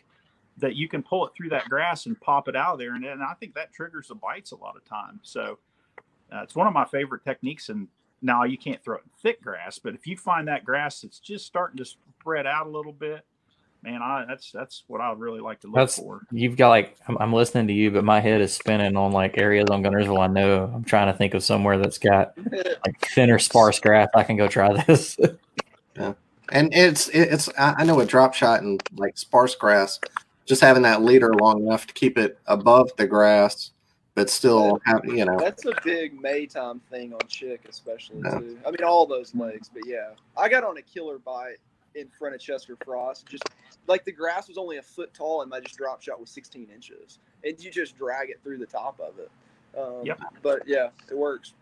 that 0.58 0.76
you 0.76 0.88
can 0.88 1.04
pull 1.04 1.28
it 1.28 1.34
through 1.36 1.50
that 1.50 1.70
grass 1.70 2.08
and 2.08 2.20
pop 2.20 2.48
it 2.48 2.56
out 2.56 2.74
of 2.74 2.80
there, 2.80 2.96
and, 2.96 3.06
and 3.06 3.22
I 3.22 3.34
think 3.40 3.54
that 3.56 3.74
triggers 3.74 4.08
the 4.08 4.16
bites 4.16 4.52
a 4.52 4.56
lot 4.56 4.76
of 4.76 4.84
times. 4.86 5.20
So 5.24 5.60
uh, 6.32 6.42
it's 6.42 6.56
one 6.56 6.68
of 6.68 6.74
my 6.74 6.86
favorite 6.86 7.24
techniques. 7.24 7.70
And 7.70 7.88
now 8.22 8.44
you 8.44 8.58
can't 8.58 8.84
throw 8.84 8.96
it 8.96 9.04
in 9.04 9.12
thick 9.22 9.42
grass, 9.42 9.80
but 9.80 9.94
if 9.94 10.08
you 10.08 10.18
find 10.18 10.48
that 10.48 10.66
grass 10.66 11.02
that's 11.02 11.20
just 11.20 11.46
starting 11.46 11.78
to 11.78 11.86
spread 11.86 12.48
out 12.48 12.68
a 12.68 12.70
little 12.70 12.92
bit, 12.92 13.26
man, 13.84 14.02
I 14.02 14.26
that's 14.28 14.52
that's 14.52 14.84
what 14.88 15.02
I 15.02 15.10
would 15.10 15.20
really 15.20 15.40
like 15.40 15.62
to 15.62 15.68
look 15.68 15.76
That's 15.76 15.98
for. 15.98 16.22
you've 16.32 16.58
got 16.58 16.70
like 16.70 16.98
I'm, 17.08 17.18
I'm 17.20 17.34
listening 17.34 17.68
to 17.68 17.74
you, 17.74 17.92
but 17.92 18.04
my 18.04 18.20
head 18.20 18.42
is 18.42 18.54
spinning 18.54 18.96
on 18.96 19.12
like 19.12 19.38
areas 19.38 19.70
on 19.70 19.84
Guntersville. 19.84 20.20
I 20.20 20.28
know 20.28 20.72
I'm 20.74 20.84
trying 20.84 21.08
to 21.12 21.18
think 21.18 21.34
of 21.34 21.44
somewhere 21.44 21.78
that's 21.78 21.98
got 21.98 22.34
like 22.86 23.00
thinner, 23.14 23.40
sparse 23.40 23.80
grass. 23.80 24.10
I 24.16 24.24
can 24.24 24.38
go 24.38 24.48
try 24.48 24.74
this. 24.84 25.18
yeah. 25.96 26.14
and 26.52 26.74
it's 26.74 27.08
it's 27.10 27.50
I 27.58 27.76
I 27.80 27.84
know 27.86 28.00
a 28.00 28.06
drop 28.06 28.34
shot 28.34 28.62
and 28.62 28.82
like 28.96 29.18
sparse 29.18 29.56
grass, 29.56 30.00
just 30.46 30.62
having 30.62 30.84
that 30.84 31.02
leader 31.02 31.34
long 31.34 31.64
enough 31.64 31.88
to 31.88 31.94
keep 31.94 32.18
it 32.18 32.38
above 32.48 32.92
the 32.98 33.08
grass 33.08 33.72
but 34.18 34.32
still 34.32 34.82
have 34.86 35.06
you 35.06 35.24
know. 35.26 35.38
That's 35.38 35.66
a 35.66 35.76
big 35.84 36.20
Maytime 36.20 36.82
thing 36.90 37.14
on 37.14 37.20
chick, 37.28 37.62
especially 37.70 38.20
Yeah. 38.26 38.40
too. 38.40 38.60
I 38.66 38.72
mean, 38.72 38.84
all 38.84 39.06
those 39.06 39.36
legs, 39.36 39.70
but 39.72 39.84
yeah, 39.86 40.10
I 40.36 40.50
got 40.50 40.64
on 40.64 40.76
a 40.78 40.82
killer 40.82 41.20
bite 41.20 41.58
in 41.94 42.08
front 42.18 42.34
of 42.34 42.42
Chester 42.42 42.76
Frost. 42.84 43.28
Just 43.28 43.44
like 43.88 44.06
the 44.06 44.12
grass 44.12 44.48
was 44.48 44.58
only 44.58 44.78
a 44.78 44.82
foot 44.82 45.14
tall, 45.14 45.42
and 45.42 45.50
my 45.50 45.60
just 45.60 45.78
drop 45.78 46.02
shot 46.02 46.20
was 46.20 46.30
16 46.30 46.70
inches, 46.74 47.20
and 47.44 47.60
you 47.64 47.72
just 47.72 47.98
drag 47.98 48.30
it 48.30 48.40
through 48.44 48.58
the 48.58 48.66
top 48.66 49.00
of 49.00 49.20
it. 49.20 49.32
Um, 49.78 50.06
Yep. 50.06 50.20
But 50.42 50.68
yeah, 50.68 50.90
it 51.10 51.18
works. 51.18 51.54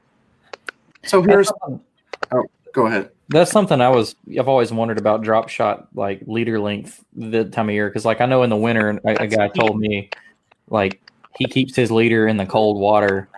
So 1.05 1.21
here's 1.21 1.47
That's 1.47 1.59
something, 1.61 1.85
go 2.73 2.87
ahead. 2.87 3.11
that's 3.29 3.51
something 3.51 3.79
I 3.79 3.89
was 3.89 4.15
I've 4.39 4.47
always 4.47 4.71
wondered 4.71 4.97
about 4.97 5.21
drop 5.21 5.49
shot 5.49 5.87
like 5.93 6.21
leader 6.27 6.59
length 6.59 7.03
the 7.15 7.45
time 7.45 7.69
of 7.69 7.75
year 7.75 7.89
because 7.89 8.05
like 8.05 8.21
I 8.21 8.25
know 8.25 8.43
in 8.43 8.49
the 8.49 8.57
winter 8.57 8.99
a, 9.05 9.23
a 9.23 9.27
guy 9.27 9.47
told 9.49 9.79
me 9.79 10.09
like 10.69 10.99
he 11.37 11.45
keeps 11.45 11.75
his 11.75 11.91
leader 11.91 12.27
in 12.27 12.37
the 12.37 12.45
cold 12.45 12.79
water 12.79 13.29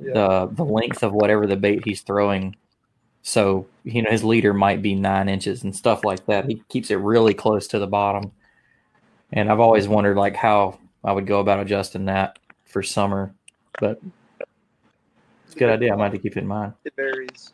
the 0.00 0.48
the 0.52 0.64
length 0.64 1.02
of 1.02 1.12
whatever 1.12 1.46
the 1.46 1.56
bait 1.56 1.82
he's 1.84 2.02
throwing 2.02 2.54
so 3.26 3.66
you 3.82 4.02
know 4.02 4.10
his 4.10 4.22
leader 4.22 4.54
might 4.54 4.80
be 4.80 4.94
nine 4.94 5.28
inches 5.28 5.64
and 5.64 5.74
stuff 5.74 6.04
like 6.04 6.24
that 6.26 6.44
he 6.46 6.62
keeps 6.68 6.92
it 6.92 6.96
really 6.96 7.34
close 7.34 7.66
to 7.66 7.78
the 7.80 7.86
bottom 7.86 8.30
and 9.32 9.50
I've 9.50 9.58
always 9.58 9.88
wondered 9.88 10.16
like 10.16 10.36
how 10.36 10.78
I 11.02 11.10
would 11.10 11.26
go 11.26 11.40
about 11.40 11.58
adjusting 11.58 12.04
that 12.04 12.38
for 12.66 12.84
summer 12.84 13.34
but 13.80 14.00
it's 15.44 15.56
a 15.56 15.58
good 15.58 15.70
idea 15.70 15.92
I 15.92 15.96
might 15.96 16.04
have 16.04 16.12
to 16.12 16.18
keep 16.20 16.36
it 16.36 16.40
in 16.40 16.46
mind 16.46 16.74
It 16.84 16.94
varies. 16.94 17.52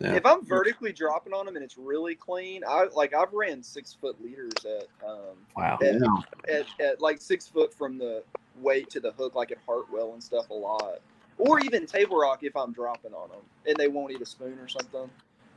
Yeah. 0.00 0.14
If 0.14 0.26
I'm 0.26 0.44
vertically 0.44 0.92
dropping 0.92 1.32
on 1.32 1.46
them 1.46 1.54
and 1.54 1.64
it's 1.64 1.78
really 1.78 2.16
clean, 2.16 2.64
I 2.68 2.86
like 2.96 3.14
I've 3.14 3.32
ran 3.32 3.62
six 3.62 3.94
foot 3.94 4.20
leaders 4.22 4.52
at 4.64 4.88
um 5.08 5.36
wow 5.56 5.78
at, 5.80 5.94
Yeah. 5.94 6.56
at, 6.58 6.66
at 6.80 7.00
like 7.00 7.20
six 7.20 7.46
foot 7.46 7.72
from 7.72 7.98
the 7.98 8.24
weight 8.60 8.90
to 8.90 8.98
the 9.00 9.12
hook, 9.12 9.36
like 9.36 9.52
at 9.52 9.58
Hartwell 9.64 10.12
and 10.12 10.22
stuff, 10.22 10.50
a 10.50 10.54
lot. 10.54 10.98
Or 11.38 11.60
even 11.60 11.86
Table 11.86 12.16
Rock 12.16 12.42
if 12.42 12.56
I'm 12.56 12.72
dropping 12.72 13.12
on 13.12 13.28
them 13.30 13.40
and 13.66 13.76
they 13.76 13.88
won't 13.88 14.12
eat 14.12 14.20
a 14.20 14.26
spoon 14.26 14.58
or 14.58 14.68
something. 14.68 15.10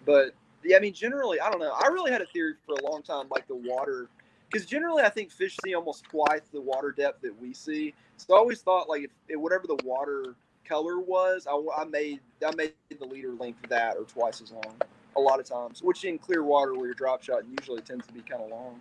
But 0.06 0.32
yeah, 0.64 0.78
I 0.78 0.80
mean, 0.80 0.94
generally, 0.94 1.40
I 1.40 1.50
don't 1.50 1.60
know. 1.60 1.72
I 1.72 1.88
really 1.88 2.12
had 2.12 2.22
a 2.22 2.26
theory 2.26 2.54
for 2.66 2.76
a 2.76 2.92
long 2.92 3.04
time, 3.04 3.28
like 3.30 3.48
the 3.48 3.56
water, 3.56 4.10
because 4.50 4.66
generally 4.66 5.04
I 5.04 5.10
think 5.10 5.32
fish 5.32 5.56
see 5.64 5.76
almost 5.76 6.06
twice 6.06 6.42
the 6.52 6.62
water 6.62 6.92
depth 6.92 7.22
that 7.22 7.40
we 7.40 7.54
see. 7.54 7.94
So 8.18 8.36
I 8.36 8.38
always 8.38 8.62
thought 8.62 8.90
like 8.90 9.04
if, 9.04 9.12
if 9.30 9.40
whatever 9.40 9.68
the 9.68 9.78
water 9.84 10.36
color 10.66 11.00
was, 11.00 11.48
I, 11.50 11.62
I 11.78 11.86
made 11.86 12.20
I 12.46 12.54
made 12.56 12.74
the 12.98 13.06
leader 13.06 13.32
length 13.32 13.70
that 13.70 13.98
or 13.98 14.04
twice 14.04 14.42
as 14.42 14.52
long. 14.52 14.76
A 15.16 15.20
lot 15.20 15.40
of 15.40 15.46
times, 15.46 15.82
which 15.82 16.06
in 16.06 16.20
clear 16.20 16.44
water 16.44 16.76
where 16.76 16.86
your 16.86 16.94
drop 16.94 17.24
shot 17.24 17.42
usually 17.60 17.82
tends 17.82 18.06
to 18.08 18.14
be 18.14 18.22
kind 18.22 18.42
of 18.44 18.50
long. 18.50 18.80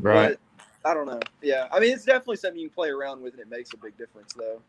right 0.00 0.30
But 0.30 0.40
I 0.84 0.94
don't 0.94 1.06
know. 1.06 1.20
Yeah, 1.42 1.68
I 1.72 1.80
mean, 1.80 1.92
it's 1.92 2.04
definitely 2.04 2.36
something 2.36 2.60
you 2.60 2.68
can 2.68 2.74
play 2.74 2.90
around 2.90 3.22
with, 3.22 3.32
and 3.34 3.40
it 3.40 3.48
makes 3.48 3.72
a 3.72 3.76
big 3.76 3.96
difference, 3.96 4.34
though. 4.34 4.60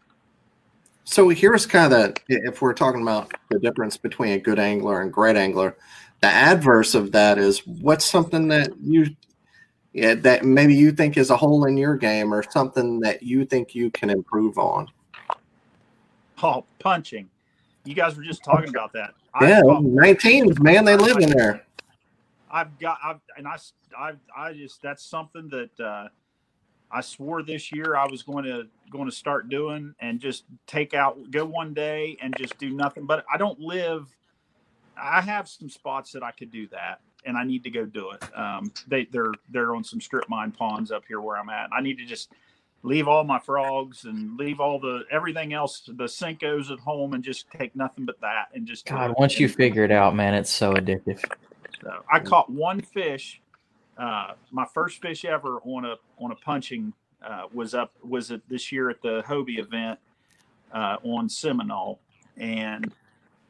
So 1.05 1.29
here's 1.29 1.65
kind 1.65 1.93
of 1.93 2.15
if 2.27 2.61
we're 2.61 2.73
talking 2.73 3.01
about 3.01 3.31
the 3.49 3.59
difference 3.59 3.95
between 3.95 4.33
a 4.33 4.39
good 4.39 4.59
angler 4.59 5.01
and 5.01 5.13
great 5.13 5.35
angler, 5.35 5.77
the 6.21 6.27
adverse 6.27 6.95
of 6.95 7.11
that 7.11 7.37
is 7.37 7.65
what's 7.65 8.05
something 8.05 8.47
that 8.49 8.71
you 8.81 9.15
yeah, 9.93 10.15
that 10.15 10.43
maybe 10.43 10.75
you 10.75 10.91
think 10.91 11.15
is 11.15 11.29
a 11.29 11.37
hole 11.37 11.65
in 11.65 11.77
your 11.77 11.95
game 11.95 12.33
or 12.33 12.43
something 12.51 12.99
that 12.99 13.23
you 13.23 13.45
think 13.45 13.73
you 13.73 13.89
can 13.91 14.09
improve 14.09 14.57
on. 14.57 14.89
Oh, 16.43 16.65
punching. 16.79 17.29
You 17.85 17.93
guys 17.93 18.17
were 18.17 18.23
just 18.23 18.43
talking 18.43 18.67
about 18.67 18.91
that. 18.91 19.13
I 19.33 19.47
Yeah, 19.47 19.61
19s, 19.61 20.59
man, 20.59 20.83
they 20.83 20.97
live 20.97 21.17
in 21.17 21.29
there. 21.29 21.65
I've 22.51 22.77
got, 22.77 22.97
I've, 23.01 23.21
and 23.37 23.47
I, 23.47 23.57
I, 23.97 24.13
I 24.35 24.51
just, 24.51 24.81
that's 24.81 25.05
something 25.05 25.47
that 25.49 25.79
uh, 25.79 26.09
I 26.95 27.01
swore 27.01 27.43
this 27.43 27.73
year 27.73 27.97
I 27.97 28.07
was 28.07 28.23
going 28.23 28.45
to, 28.45 28.67
going 28.89 29.05
to 29.05 29.11
start 29.11 29.49
doing 29.49 29.93
and 29.99 30.17
just 30.17 30.45
take 30.65 30.93
out, 30.93 31.29
go 31.29 31.43
one 31.43 31.73
day 31.73 32.17
and 32.21 32.33
just 32.37 32.57
do 32.57 32.69
nothing. 32.69 33.05
But 33.05 33.25
I 33.31 33.37
don't 33.37 33.59
live, 33.59 34.07
I 34.97 35.19
have 35.19 35.49
some 35.49 35.69
spots 35.69 36.13
that 36.13 36.23
I 36.23 36.31
could 36.31 36.51
do 36.51 36.67
that 36.69 37.01
and 37.25 37.35
I 37.35 37.43
need 37.43 37.65
to 37.65 37.69
go 37.69 37.85
do 37.85 38.11
it. 38.11 38.23
Um, 38.37 38.71
they, 38.87 39.05
they're, 39.11 39.33
they're 39.49 39.75
on 39.75 39.83
some 39.83 39.99
strip 39.99 40.29
mine 40.29 40.53
ponds 40.53 40.89
up 40.89 41.03
here 41.05 41.19
where 41.19 41.37
I'm 41.37 41.49
at. 41.49 41.69
I 41.73 41.81
need 41.81 41.97
to 41.97 42.05
just 42.05 42.31
leave 42.81 43.09
all 43.09 43.25
my 43.25 43.39
frogs 43.39 44.05
and 44.05 44.37
leave 44.37 44.61
all 44.61 44.79
the, 44.79 45.01
everything 45.11 45.51
else, 45.51 45.81
the 45.85 46.05
Senkos 46.05 46.71
at 46.71 46.79
home 46.79 47.13
and 47.13 47.21
just 47.21 47.51
take 47.51 47.75
nothing 47.75 48.05
but 48.05 48.21
that 48.21 48.45
and 48.53 48.65
just, 48.65 48.85
God 48.85 49.11
it. 49.11 49.17
once 49.19 49.37
you 49.37 49.49
figure 49.49 49.83
it 49.83 49.91
out 49.91 50.15
man 50.15 50.33
it's 50.33 50.51
so 50.51 50.71
addictive 50.73 51.21
So 51.83 52.03
I 52.09 52.19
caught 52.19 52.49
one 52.49 52.79
fish. 52.79 53.41
Uh, 53.97 54.33
my 54.51 54.65
first 54.73 55.01
fish 55.01 55.25
ever 55.25 55.59
on 55.65 55.85
a 55.85 55.95
on 56.17 56.31
a 56.31 56.35
punching 56.35 56.93
uh, 57.25 57.43
was 57.53 57.73
up 57.73 57.93
was 58.03 58.31
at 58.31 58.41
this 58.49 58.71
year 58.71 58.89
at 58.89 59.01
the 59.01 59.23
Hobie 59.25 59.59
event 59.59 59.99
uh, 60.73 60.97
on 61.03 61.29
Seminole, 61.29 61.99
and 62.37 62.93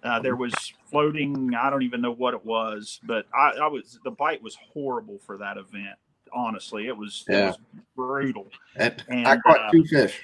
uh, 0.04 0.20
there 0.20 0.36
was 0.36 0.54
floating. 0.90 1.54
I 1.56 1.70
don't 1.70 1.82
even 1.82 2.00
know 2.00 2.14
what 2.14 2.34
it 2.34 2.46
was, 2.46 3.00
but 3.04 3.26
I, 3.34 3.54
I 3.64 3.68
was 3.68 4.00
the 4.04 4.12
bite 4.12 4.42
was 4.42 4.56
horrible 4.72 5.20
for 5.26 5.38
that 5.38 5.58
event. 5.58 5.98
Honestly, 6.34 6.88
it 6.88 6.96
was, 6.96 7.24
it 7.28 7.34
was 7.34 7.58
brutal. 7.96 8.48
And 8.76 9.04
And 9.10 9.28
I 9.28 9.38
caught 9.38 9.60
uh, 9.60 9.72
two 9.72 9.86
fish. 9.86 10.22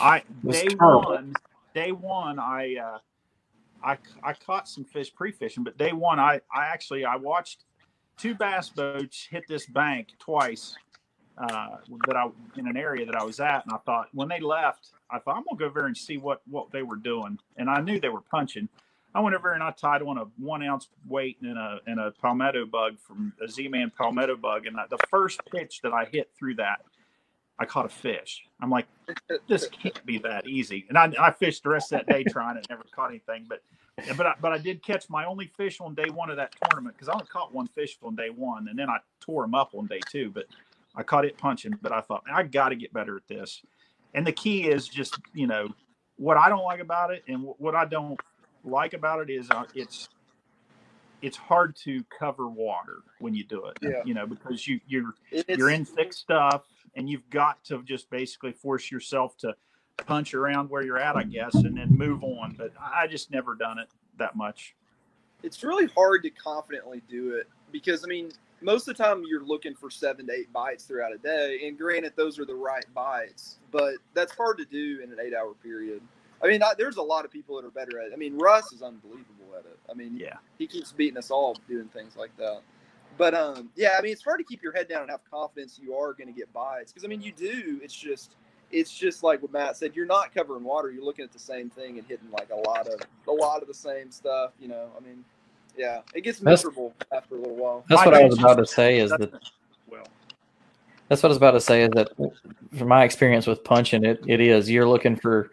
I 0.00 0.22
day 0.48 0.68
terrible. 0.68 1.10
one, 1.10 1.34
day 1.74 1.92
one, 1.92 2.38
I 2.38 2.76
uh, 2.76 2.98
I 3.82 3.98
I 4.22 4.32
caught 4.32 4.68
some 4.68 4.84
fish 4.84 5.14
pre-fishing, 5.14 5.64
but 5.64 5.76
day 5.76 5.92
one, 5.92 6.18
I 6.18 6.40
I 6.54 6.66
actually 6.66 7.04
I 7.04 7.16
watched 7.16 7.64
two 8.16 8.34
bass 8.34 8.68
boats 8.68 9.26
hit 9.30 9.44
this 9.48 9.66
bank 9.66 10.08
twice 10.18 10.76
uh, 11.38 11.76
that 12.06 12.16
I 12.16 12.28
in 12.56 12.66
an 12.66 12.76
area 12.76 13.04
that 13.06 13.14
I 13.14 13.24
was 13.24 13.40
at, 13.40 13.64
and 13.64 13.72
I 13.72 13.78
thought 13.84 14.08
when 14.12 14.28
they 14.28 14.40
left, 14.40 14.88
I 15.10 15.18
thought 15.18 15.36
I'm 15.36 15.44
gonna 15.44 15.58
go 15.58 15.66
over 15.66 15.80
there 15.80 15.86
and 15.86 15.96
see 15.96 16.16
what 16.16 16.40
what 16.48 16.70
they 16.72 16.82
were 16.82 16.96
doing, 16.96 17.38
and 17.56 17.68
I 17.68 17.80
knew 17.80 18.00
they 18.00 18.08
were 18.08 18.22
punching. 18.22 18.68
I 19.14 19.20
went 19.20 19.34
over 19.34 19.52
and 19.52 19.62
I 19.62 19.70
tied 19.70 20.02
on 20.02 20.18
a 20.18 20.24
one 20.38 20.62
ounce 20.62 20.88
weight 21.08 21.38
and 21.40 21.56
a 21.56 21.80
and 21.86 22.00
a 22.00 22.10
palmetto 22.10 22.66
bug 22.66 22.98
from 22.98 23.32
a 23.42 23.48
Z-Man 23.48 23.90
palmetto 23.96 24.36
bug, 24.36 24.66
and 24.66 24.78
I, 24.78 24.86
the 24.88 24.98
first 25.10 25.40
pitch 25.50 25.80
that 25.82 25.92
I 25.92 26.04
hit 26.04 26.30
through 26.38 26.56
that, 26.56 26.80
I 27.58 27.64
caught 27.64 27.86
a 27.86 27.90
fish. 27.90 28.44
I'm 28.60 28.70
like, 28.70 28.86
this 29.48 29.68
can't 29.68 30.04
be 30.04 30.18
that 30.18 30.46
easy. 30.46 30.84
And 30.88 30.98
I, 30.98 31.12
I 31.18 31.30
fished 31.32 31.62
the 31.62 31.70
rest 31.70 31.92
of 31.92 32.00
that 32.00 32.12
day 32.12 32.24
trying 32.24 32.56
it, 32.56 32.66
never 32.68 32.84
caught 32.94 33.10
anything. 33.10 33.46
But 33.48 33.62
but 34.16 34.26
I, 34.26 34.34
but 34.40 34.52
I 34.52 34.58
did 34.58 34.82
catch 34.82 35.08
my 35.08 35.24
only 35.24 35.46
fish 35.56 35.80
on 35.80 35.94
day 35.94 36.10
one 36.12 36.30
of 36.30 36.36
that 36.36 36.54
tournament 36.62 36.96
because 36.96 37.08
I 37.08 37.12
only 37.14 37.26
caught 37.26 37.54
one 37.54 37.66
fish 37.66 37.96
on 38.02 38.14
day 38.14 38.30
one, 38.30 38.68
and 38.68 38.78
then 38.78 38.90
I 38.90 38.98
tore 39.20 39.44
him 39.44 39.54
up 39.54 39.74
on 39.74 39.86
day 39.86 40.00
two. 40.10 40.30
But 40.30 40.46
I 40.94 41.02
caught 41.02 41.24
it 41.24 41.38
punching. 41.38 41.78
But 41.80 41.92
I 41.92 42.00
thought 42.00 42.22
I 42.32 42.42
got 42.42 42.70
to 42.70 42.76
get 42.76 42.92
better 42.92 43.16
at 43.16 43.26
this. 43.28 43.62
And 44.14 44.26
the 44.26 44.32
key 44.32 44.68
is 44.68 44.86
just 44.86 45.18
you 45.32 45.46
know 45.46 45.68
what 46.16 46.36
I 46.36 46.48
don't 46.48 46.64
like 46.64 46.80
about 46.80 47.10
it, 47.10 47.24
and 47.28 47.44
wh- 47.44 47.60
what 47.60 47.74
I 47.74 47.84
don't 47.86 48.20
like 48.64 48.92
about 48.92 49.20
it 49.20 49.30
is 49.30 49.50
uh, 49.50 49.64
it's 49.74 50.08
it's 51.22 51.36
hard 51.36 51.74
to 51.84 52.04
cover 52.18 52.48
water 52.48 52.98
when 53.20 53.34
you 53.34 53.44
do 53.44 53.66
it. 53.66 53.78
Yeah. 53.80 54.02
You 54.04 54.14
know 54.14 54.26
because 54.26 54.66
you 54.68 54.80
you're 54.86 55.14
It's, 55.30 55.58
you're 55.58 55.70
in 55.70 55.84
thick 55.84 56.12
stuff 56.12 56.64
and 56.94 57.08
you've 57.08 57.28
got 57.30 57.62
to 57.64 57.82
just 57.82 58.10
basically 58.10 58.52
force 58.52 58.90
yourself 58.90 59.36
to 59.38 59.54
punch 60.04 60.34
around 60.34 60.68
where 60.68 60.82
you're 60.82 60.98
at 60.98 61.16
i 61.16 61.22
guess 61.22 61.54
and 61.54 61.76
then 61.76 61.88
move 61.90 62.22
on 62.22 62.54
but 62.56 62.72
i 62.78 63.06
just 63.06 63.30
never 63.30 63.54
done 63.54 63.78
it 63.78 63.88
that 64.18 64.36
much 64.36 64.74
it's 65.42 65.62
really 65.62 65.86
hard 65.86 66.22
to 66.22 66.30
confidently 66.30 67.02
do 67.08 67.34
it 67.34 67.48
because 67.72 68.04
I 68.04 68.08
mean, 68.08 68.32
most 68.60 68.88
of 68.88 68.96
the 68.96 69.02
time 69.02 69.22
you're 69.28 69.44
looking 69.44 69.74
for 69.74 69.90
seven 69.90 70.26
to 70.26 70.32
eight 70.32 70.52
bites 70.52 70.84
throughout 70.84 71.12
a 71.12 71.18
day, 71.18 71.60
and 71.66 71.78
granted, 71.78 72.14
those 72.16 72.38
are 72.38 72.44
the 72.44 72.54
right 72.54 72.84
bites, 72.94 73.58
but 73.70 73.94
that's 74.14 74.32
hard 74.34 74.58
to 74.58 74.64
do 74.64 75.00
in 75.02 75.12
an 75.12 75.18
eight-hour 75.20 75.54
period. 75.62 76.00
I 76.42 76.48
mean, 76.48 76.62
I, 76.62 76.72
there's 76.76 76.96
a 76.96 77.02
lot 77.02 77.24
of 77.24 77.30
people 77.30 77.56
that 77.56 77.66
are 77.66 77.70
better 77.70 78.00
at 78.00 78.08
it. 78.08 78.12
I 78.12 78.16
mean, 78.16 78.36
Russ 78.36 78.72
is 78.72 78.82
unbelievable 78.82 79.54
at 79.58 79.64
it. 79.64 79.78
I 79.90 79.94
mean, 79.94 80.16
yeah 80.16 80.36
he 80.58 80.66
keeps 80.66 80.92
beating 80.92 81.16
us 81.16 81.30
all 81.30 81.56
doing 81.68 81.88
things 81.88 82.16
like 82.16 82.36
that. 82.38 82.60
But 83.18 83.34
um, 83.34 83.70
yeah, 83.76 83.96
I 83.98 84.02
mean, 84.02 84.12
it's 84.12 84.22
hard 84.22 84.38
to 84.38 84.44
keep 84.44 84.62
your 84.62 84.72
head 84.72 84.88
down 84.88 85.02
and 85.02 85.10
have 85.10 85.20
confidence 85.30 85.80
you 85.82 85.94
are 85.94 86.12
going 86.12 86.28
to 86.28 86.38
get 86.38 86.52
bites 86.52 86.92
because 86.92 87.04
I 87.04 87.08
mean, 87.08 87.22
you 87.22 87.32
do. 87.32 87.80
It's 87.82 87.94
just, 87.94 88.36
it's 88.72 88.92
just 88.92 89.22
like 89.22 89.42
what 89.42 89.52
Matt 89.52 89.76
said. 89.76 89.94
You're 89.94 90.06
not 90.06 90.34
covering 90.34 90.64
water. 90.64 90.90
You're 90.90 91.04
looking 91.04 91.24
at 91.24 91.32
the 91.32 91.38
same 91.38 91.70
thing 91.70 91.98
and 91.98 92.06
hitting 92.06 92.30
like 92.30 92.50
a 92.50 92.56
lot 92.56 92.86
of 92.88 93.00
a 93.28 93.32
lot 93.32 93.62
of 93.62 93.68
the 93.68 93.74
same 93.74 94.10
stuff. 94.10 94.52
You 94.60 94.68
know, 94.68 94.88
I 94.96 95.00
mean, 95.00 95.24
yeah, 95.76 96.00
it 96.14 96.22
gets 96.22 96.38
That's- 96.38 96.64
miserable 96.64 96.94
after 97.12 97.36
a 97.36 97.38
little 97.38 97.56
while. 97.56 97.84
That's 97.88 98.04
what 98.04 98.14
I 98.14 98.24
was 98.24 98.38
about 98.38 98.58
to 98.58 98.66
say. 98.66 98.98
Is 98.98 99.10
that 99.10 99.20
that's- 99.20 99.50
well 99.88 100.06
that's 101.08 101.22
what 101.22 101.28
I 101.28 101.30
was 101.30 101.36
about 101.36 101.52
to 101.52 101.60
say. 101.60 101.82
Is 101.82 101.90
that 101.94 102.10
from 102.76 102.88
my 102.88 103.04
experience 103.04 103.46
with 103.46 103.62
punching, 103.64 104.04
it 104.04 104.20
it 104.26 104.40
is 104.40 104.70
you're 104.70 104.88
looking 104.88 105.16
for 105.16 105.50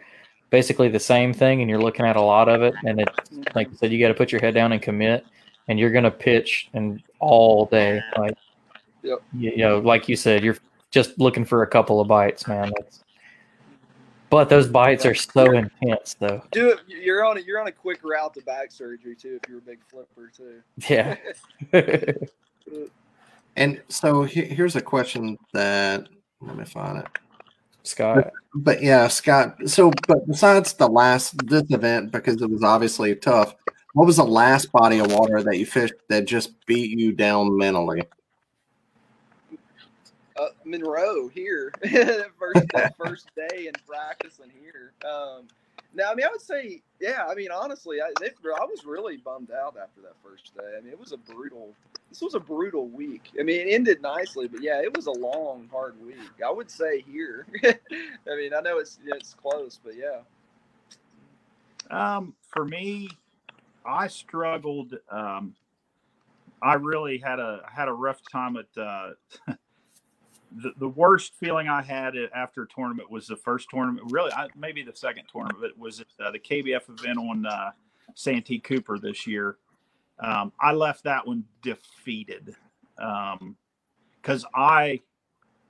basically 0.49 0.89
the 0.89 0.99
same 0.99 1.33
thing, 1.33 1.61
and 1.61 1.69
you're 1.69 1.81
looking 1.81 2.05
at 2.05 2.15
a 2.15 2.21
lot 2.21 2.49
of 2.49 2.61
it. 2.61 2.73
And 2.85 3.01
it, 3.01 3.07
mm-hmm. 3.07 3.43
like 3.55 3.69
you 3.69 3.77
said, 3.77 3.91
you 3.91 3.99
got 3.99 4.09
to 4.09 4.13
put 4.13 4.31
your 4.31 4.41
head 4.41 4.53
down 4.53 4.71
and 4.71 4.81
commit, 4.81 5.25
and 5.67 5.79
you're 5.79 5.91
gonna 5.91 6.11
pitch 6.11 6.69
and 6.73 7.01
all 7.19 7.65
day. 7.65 8.01
Like, 8.17 8.37
Yep. 9.03 9.21
you, 9.33 9.51
you 9.51 9.57
know, 9.57 9.79
like 9.79 10.07
you 10.07 10.15
said, 10.15 10.43
you're 10.43 10.57
just 10.91 11.19
looking 11.19 11.43
for 11.43 11.63
a 11.63 11.67
couple 11.67 11.99
of 11.99 12.07
bites, 12.07 12.47
man. 12.47 12.71
That's, 12.79 13.02
but 14.33 14.49
those 14.49 14.67
bites 14.67 15.05
are 15.05 15.13
so 15.13 15.45
intense, 15.51 16.15
though. 16.15 16.41
Do 16.51 16.69
it. 16.69 16.79
You're 16.87 17.23
on 17.23 17.37
a 17.37 17.41
you're 17.41 17.61
on 17.61 17.67
a 17.67 17.71
quick 17.71 17.99
route 18.03 18.33
to 18.33 18.41
back 18.41 18.71
surgery 18.71 19.15
too 19.15 19.39
if 19.41 19.47
you're 19.47 19.59
a 19.59 19.61
big 19.61 19.79
flipper 19.87 20.31
too. 20.35 20.61
Yeah. 20.89 21.15
And 23.55 23.81
so 23.87 24.23
he- 24.23 24.45
here's 24.45 24.75
a 24.75 24.81
question 24.81 25.37
that 25.53 26.07
let 26.41 26.57
me 26.57 26.65
find 26.65 26.97
it. 26.97 27.05
Scott. 27.83 28.31
But 28.55 28.81
yeah, 28.81 29.07
Scott. 29.07 29.57
So, 29.67 29.91
but 30.07 30.25
besides 30.27 30.73
the 30.73 30.87
last 30.87 31.35
this 31.47 31.69
event, 31.69 32.11
because 32.11 32.41
it 32.41 32.49
was 32.49 32.63
obviously 32.63 33.15
tough, 33.15 33.53
what 33.93 34.07
was 34.07 34.17
the 34.17 34.23
last 34.25 34.71
body 34.71 34.97
of 34.97 35.11
water 35.11 35.43
that 35.43 35.59
you 35.59 35.67
fished 35.67 35.93
that 36.09 36.25
just 36.25 36.65
beat 36.65 36.97
you 36.97 37.11
down 37.11 37.55
mentally? 37.55 38.01
Uh, 40.39 40.47
Monroe 40.65 41.27
here, 41.27 41.71
first 42.39 42.65
first 42.97 43.29
day 43.35 43.67
in 43.67 43.73
practicing 43.87 44.51
here. 44.61 44.93
Um, 45.09 45.47
now, 45.95 46.11
I 46.11 46.15
mean, 46.15 46.25
I 46.25 46.29
would 46.29 46.41
say, 46.41 46.81
yeah. 46.99 47.25
I 47.29 47.35
mean, 47.35 47.49
honestly, 47.51 48.01
I, 48.01 48.11
they, 48.19 48.27
I 48.27 48.65
was 48.65 48.83
really 48.85 49.17
bummed 49.17 49.51
out 49.51 49.75
after 49.81 50.01
that 50.01 50.15
first 50.23 50.55
day. 50.55 50.75
I 50.77 50.81
mean, 50.81 50.91
it 50.91 50.99
was 50.99 51.11
a 51.11 51.17
brutal. 51.17 51.73
This 52.09 52.21
was 52.21 52.33
a 52.35 52.39
brutal 52.39 52.87
week. 52.87 53.31
I 53.39 53.43
mean, 53.43 53.67
it 53.67 53.71
ended 53.71 54.01
nicely, 54.01 54.47
but 54.47 54.61
yeah, 54.61 54.81
it 54.81 54.95
was 54.95 55.07
a 55.07 55.11
long, 55.11 55.69
hard 55.71 55.95
week. 56.03 56.17
I 56.45 56.51
would 56.51 56.69
say 56.69 57.01
here. 57.01 57.45
I 57.63 58.35
mean, 58.35 58.53
I 58.53 58.61
know 58.61 58.79
it's 58.79 58.99
it's 59.05 59.33
close, 59.35 59.79
but 59.83 59.93
yeah. 59.95 60.21
Um, 61.91 62.33
for 62.47 62.65
me, 62.65 63.09
I 63.85 64.07
struggled. 64.07 64.95
Um, 65.11 65.55
I 66.61 66.75
really 66.75 67.17
had 67.17 67.39
a 67.39 67.61
had 67.71 67.87
a 67.87 67.93
rough 67.93 68.21
time 68.31 68.57
at 68.57 68.81
uh, 68.81 69.11
the, 70.55 70.73
the 70.77 70.87
worst 70.87 71.33
feeling 71.35 71.67
I 71.67 71.81
had 71.81 72.13
after 72.35 72.63
a 72.63 72.67
tournament 72.67 73.09
was 73.09 73.27
the 73.27 73.35
first 73.35 73.69
tournament. 73.69 74.11
Really, 74.11 74.31
I, 74.31 74.47
maybe 74.55 74.83
the 74.83 74.95
second 74.95 75.25
tournament 75.31 75.77
was 75.77 76.01
uh, 76.01 76.31
the 76.31 76.39
KBF 76.39 76.89
event 76.89 77.17
on 77.17 77.45
uh, 77.45 77.71
Santee 78.15 78.59
Cooper 78.59 78.99
this 78.99 79.25
year. 79.25 79.57
Um, 80.19 80.51
I 80.59 80.73
left 80.73 81.03
that 81.05 81.25
one 81.25 81.43
defeated 81.61 82.55
because 82.95 84.43
um, 84.43 84.49
I 84.55 85.01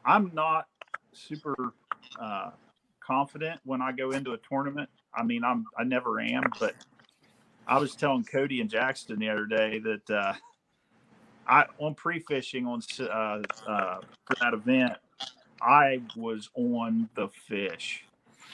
I'm 0.05 0.31
not 0.33 0.67
super 1.13 1.73
uh, 2.19 2.51
confident 2.99 3.61
when 3.63 3.81
I 3.81 3.91
go 3.93 4.11
into 4.11 4.33
a 4.33 4.37
tournament. 4.37 4.89
I 5.15 5.23
mean, 5.23 5.43
I'm 5.43 5.65
I 5.77 5.83
never 5.83 6.19
am, 6.19 6.43
but 6.59 6.75
I 7.67 7.79
was 7.79 7.95
telling 7.95 8.25
Cody 8.25 8.59
and 8.59 8.69
Jackson 8.69 9.19
the 9.19 9.29
other 9.29 9.45
day 9.45 9.79
that 9.79 10.09
uh, 10.09 10.33
I 11.47 11.65
on 11.79 11.95
pre-fishing 11.95 12.65
on 12.65 12.81
uh, 12.99 13.41
uh, 13.67 13.97
for 14.25 14.35
that 14.41 14.53
event, 14.53 14.93
I 15.61 16.01
was 16.15 16.49
on 16.55 17.09
the 17.15 17.29
fish, 17.47 18.05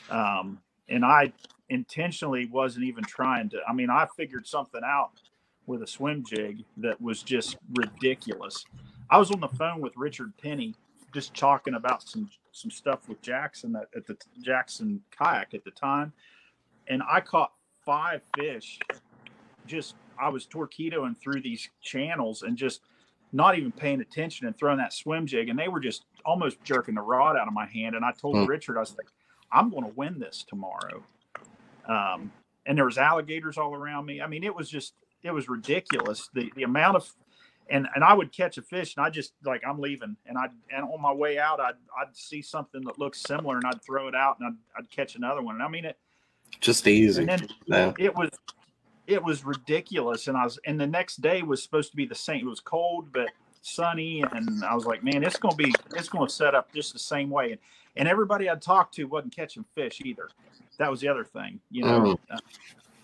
um, 0.09 0.59
and 0.87 1.05
I 1.05 1.33
intentionally 1.69 2.47
wasn't 2.47 2.85
even 2.85 3.03
trying 3.03 3.49
to. 3.49 3.59
I 3.67 3.73
mean, 3.73 3.89
I 3.89 4.07
figured 4.17 4.47
something 4.47 4.81
out 4.83 5.11
with 5.67 5.83
a 5.83 5.87
swim 5.87 6.23
jig 6.25 6.63
that 6.77 6.99
was 6.99 7.21
just 7.21 7.57
ridiculous. 7.75 8.65
I 9.09 9.17
was 9.17 9.31
on 9.31 9.39
the 9.39 9.47
phone 9.47 9.81
with 9.81 9.93
Richard 9.95 10.33
Penny, 10.41 10.75
just 11.13 11.33
talking 11.35 11.75
about 11.75 12.03
some 12.03 12.29
some 12.51 12.71
stuff 12.71 13.07
with 13.07 13.21
Jackson 13.21 13.75
at, 13.75 13.87
at 13.95 14.05
the 14.07 14.17
Jackson 14.41 15.01
kayak 15.11 15.53
at 15.53 15.63
the 15.63 15.71
time, 15.71 16.11
and 16.87 17.01
I 17.09 17.21
caught 17.21 17.53
five 17.85 18.21
fish 18.37 18.79
just 19.65 19.95
I 20.19 20.29
was 20.29 20.45
torpedoing 20.45 21.15
through 21.15 21.41
these 21.41 21.69
channels 21.81 22.43
and 22.43 22.57
just 22.57 22.81
not 23.31 23.57
even 23.57 23.71
paying 23.71 24.01
attention 24.01 24.47
and 24.47 24.57
throwing 24.57 24.77
that 24.77 24.93
swim 24.93 25.27
jig, 25.27 25.49
and 25.49 25.57
they 25.59 25.67
were 25.67 25.79
just 25.79 26.05
almost 26.25 26.63
jerking 26.63 26.95
the 26.95 27.01
rod 27.01 27.37
out 27.37 27.47
of 27.47 27.53
my 27.53 27.67
hand. 27.67 27.95
And 27.95 28.03
I 28.03 28.11
told 28.11 28.35
hmm. 28.35 28.45
Richard, 28.45 28.77
I 28.77 28.81
was 28.81 28.95
like, 28.97 29.07
"I'm 29.51 29.69
going 29.69 29.83
to 29.83 29.93
win 29.95 30.19
this 30.19 30.45
tomorrow." 30.47 31.03
Um, 31.87 32.31
and 32.65 32.77
there 32.77 32.85
was 32.85 32.97
alligators 32.97 33.57
all 33.57 33.73
around 33.73 34.05
me. 34.05 34.21
I 34.21 34.27
mean, 34.27 34.43
it 34.43 34.55
was 34.55 34.69
just 34.69 34.93
it 35.23 35.31
was 35.31 35.49
ridiculous 35.49 36.29
the 36.33 36.51
the 36.55 36.63
amount 36.63 36.95
of 36.97 37.11
and 37.69 37.87
and 37.95 38.03
I 38.03 38.13
would 38.13 38.31
catch 38.31 38.57
a 38.57 38.61
fish 38.61 38.95
and 38.95 39.05
I 39.05 39.09
just 39.09 39.33
like 39.45 39.61
I'm 39.67 39.79
leaving 39.79 40.15
and 40.25 40.37
I 40.37 40.45
and 40.71 40.85
on 40.85 41.01
my 41.01 41.11
way 41.11 41.37
out 41.37 41.59
I'd 41.59 41.75
I'd 41.99 42.15
see 42.15 42.41
something 42.41 42.81
that 42.85 42.99
looks 42.99 43.21
similar 43.21 43.57
and 43.57 43.65
I'd 43.65 43.83
throw 43.83 44.07
it 44.07 44.15
out 44.15 44.37
and 44.39 44.47
I'd, 44.47 44.79
I'd 44.79 44.91
catch 44.91 45.15
another 45.15 45.41
one. 45.41 45.55
And 45.55 45.63
I 45.63 45.67
mean 45.67 45.85
it 45.85 45.97
just 46.61 46.87
easy. 46.87 47.25
yeah. 47.65 47.93
It 47.99 48.15
was 48.15 48.29
it 49.09 49.23
was 49.23 49.43
ridiculous. 49.43 50.27
And 50.27 50.37
I 50.37 50.43
was, 50.43 50.59
and 50.65 50.79
the 50.79 50.87
next 50.87 51.21
day 51.21 51.41
was 51.41 51.63
supposed 51.63 51.89
to 51.91 51.97
be 51.97 52.05
the 52.05 52.15
same. 52.15 52.45
It 52.45 52.49
was 52.49 52.59
cold, 52.59 53.11
but 53.11 53.29
sunny. 53.61 54.23
And 54.31 54.63
I 54.63 54.75
was 54.75 54.85
like, 54.85 55.03
man, 55.03 55.23
it's 55.23 55.37
going 55.37 55.51
to 55.51 55.57
be, 55.57 55.73
it's 55.95 56.09
going 56.09 56.27
to 56.27 56.33
set 56.33 56.53
up 56.53 56.71
just 56.73 56.93
the 56.93 56.99
same 56.99 57.29
way. 57.29 57.51
And, 57.51 57.59
and 57.97 58.07
everybody 58.07 58.47
I'd 58.47 58.61
talked 58.61 58.93
to 58.95 59.05
wasn't 59.05 59.35
catching 59.35 59.65
fish 59.75 59.99
either. 60.05 60.29
That 60.77 60.91
was 60.91 61.01
the 61.01 61.09
other 61.09 61.25
thing, 61.25 61.59
you 61.71 61.83
know. 61.83 62.17
Oh. 62.31 62.35
Uh, 62.35 62.37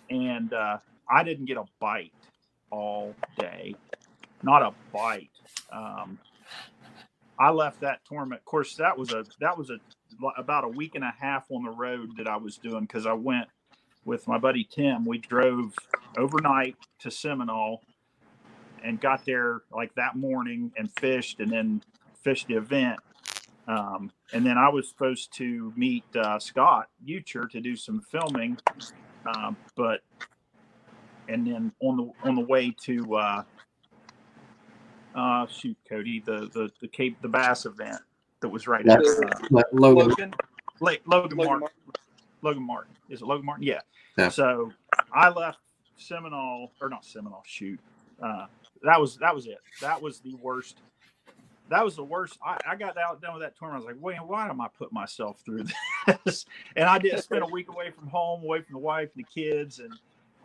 and 0.10 0.54
uh, 0.54 0.78
I 1.10 1.24
didn't 1.24 1.46
get 1.46 1.58
a 1.58 1.66
bite 1.80 2.14
all 2.72 3.16
day, 3.38 3.76
not 4.44 4.62
a 4.62 4.72
bite. 4.94 5.32
Um, 5.72 6.20
I 7.38 7.50
left 7.50 7.82
that 7.82 8.00
tournament. 8.08 8.42
Of 8.42 8.46
course, 8.46 8.76
that 8.76 8.98
was 8.98 9.12
a 9.12 9.26
that 9.42 9.58
was 9.58 9.72
a 9.72 9.78
about 10.38 10.64
a 10.64 10.70
week 10.70 10.96
and 10.96 11.04
a 11.04 11.14
half 11.20 11.52
on 11.52 11.64
the 11.64 11.72
road 11.72 12.12
that 12.18 12.28
I 12.28 12.38
was 12.38 12.58
doing 12.58 12.82
because 12.82 13.06
I 13.06 13.14
went 13.14 13.48
with 14.06 14.28
my 14.28 14.38
buddy 14.38 14.64
Tim. 14.64 15.04
We 15.04 15.18
drove 15.18 15.74
overnight 16.18 16.78
to 17.00 17.12
Seminole 17.12 17.82
and 18.84 19.02
got 19.02 19.26
there 19.26 19.62
like 19.72 19.94
that 19.96 20.16
morning 20.16 20.72
and 20.78 20.90
fished 21.00 21.40
and 21.40 21.52
then 21.52 21.82
fished 22.24 22.48
the 22.48 22.56
event. 22.56 23.00
Um, 23.68 24.12
and 24.32 24.46
then 24.46 24.58
I 24.58 24.70
was 24.70 24.88
supposed 24.88 25.34
to 25.38 25.74
meet 25.76 26.04
uh, 26.16 26.38
Scott 26.38 26.88
Ucher 27.06 27.50
to 27.50 27.60
do 27.60 27.76
some 27.76 28.00
filming, 28.12 28.58
um, 29.26 29.58
but 29.76 30.02
and 31.28 31.48
then 31.48 31.72
on 31.82 31.98
the 31.98 32.30
on 32.30 32.36
the 32.36 32.46
way 32.46 32.76
to 32.84 33.16
uh, 33.16 33.44
uh, 35.16 35.48
shoot 35.48 35.76
Cody 35.90 36.22
the 36.24 36.52
the 36.54 36.70
the 36.80 36.88
Cape 36.88 37.20
the 37.24 37.28
Bass 37.28 37.66
event 37.66 38.02
that 38.42 38.50
was 38.50 38.68
right 38.68 38.88
after 38.88 39.26
uh, 39.26 39.64
Logan. 39.72 40.10
Logan, 40.10 40.34
Logan, 40.80 41.02
Logan 41.08 41.38
Martin. 41.38 41.68
Logan 42.46 42.64
Martin. 42.64 42.94
Is 43.10 43.22
it 43.22 43.26
Logan 43.26 43.46
Martin? 43.46 43.64
Yeah. 43.66 43.82
yeah. 44.18 44.30
So 44.30 44.72
I 45.12 45.30
left 45.30 45.58
Seminole 45.98 46.72
or 46.80 46.90
not 46.90 47.04
Seminole. 47.04 47.44
Shoot, 47.46 47.80
uh, 48.22 48.46
that 48.84 49.02
was 49.02 49.18
that 49.18 49.34
was 49.34 49.48
it. 49.48 49.58
That 49.82 50.02
was 50.02 50.20
the 50.20 50.36
worst. 50.36 50.78
That 51.70 51.84
was 51.84 51.96
the 51.96 52.04
worst. 52.04 52.38
I, 52.46 52.58
I 52.68 52.76
got 52.76 52.96
out 52.98 53.22
done 53.22 53.34
with 53.34 53.42
that 53.42 53.58
tournament. 53.58 53.86
I 53.86 53.88
was 53.88 53.96
like, 53.96 54.04
wait, 54.04 54.18
why 54.24 54.48
am 54.48 54.62
I 54.62 54.68
put 54.78 54.94
myself 54.94 55.42
through 55.44 55.66
this? 56.26 56.46
and 56.76 56.88
I 56.88 57.00
did 57.00 57.20
spend 57.20 57.42
a 57.42 57.48
week 57.48 57.70
away 57.70 57.90
from 57.90 58.08
home, 58.08 58.44
away 58.44 58.62
from 58.62 58.74
the 58.74 58.80
wife 58.80 59.10
and 59.16 59.26
the 59.26 59.42
kids, 59.42 59.80
and 59.80 59.92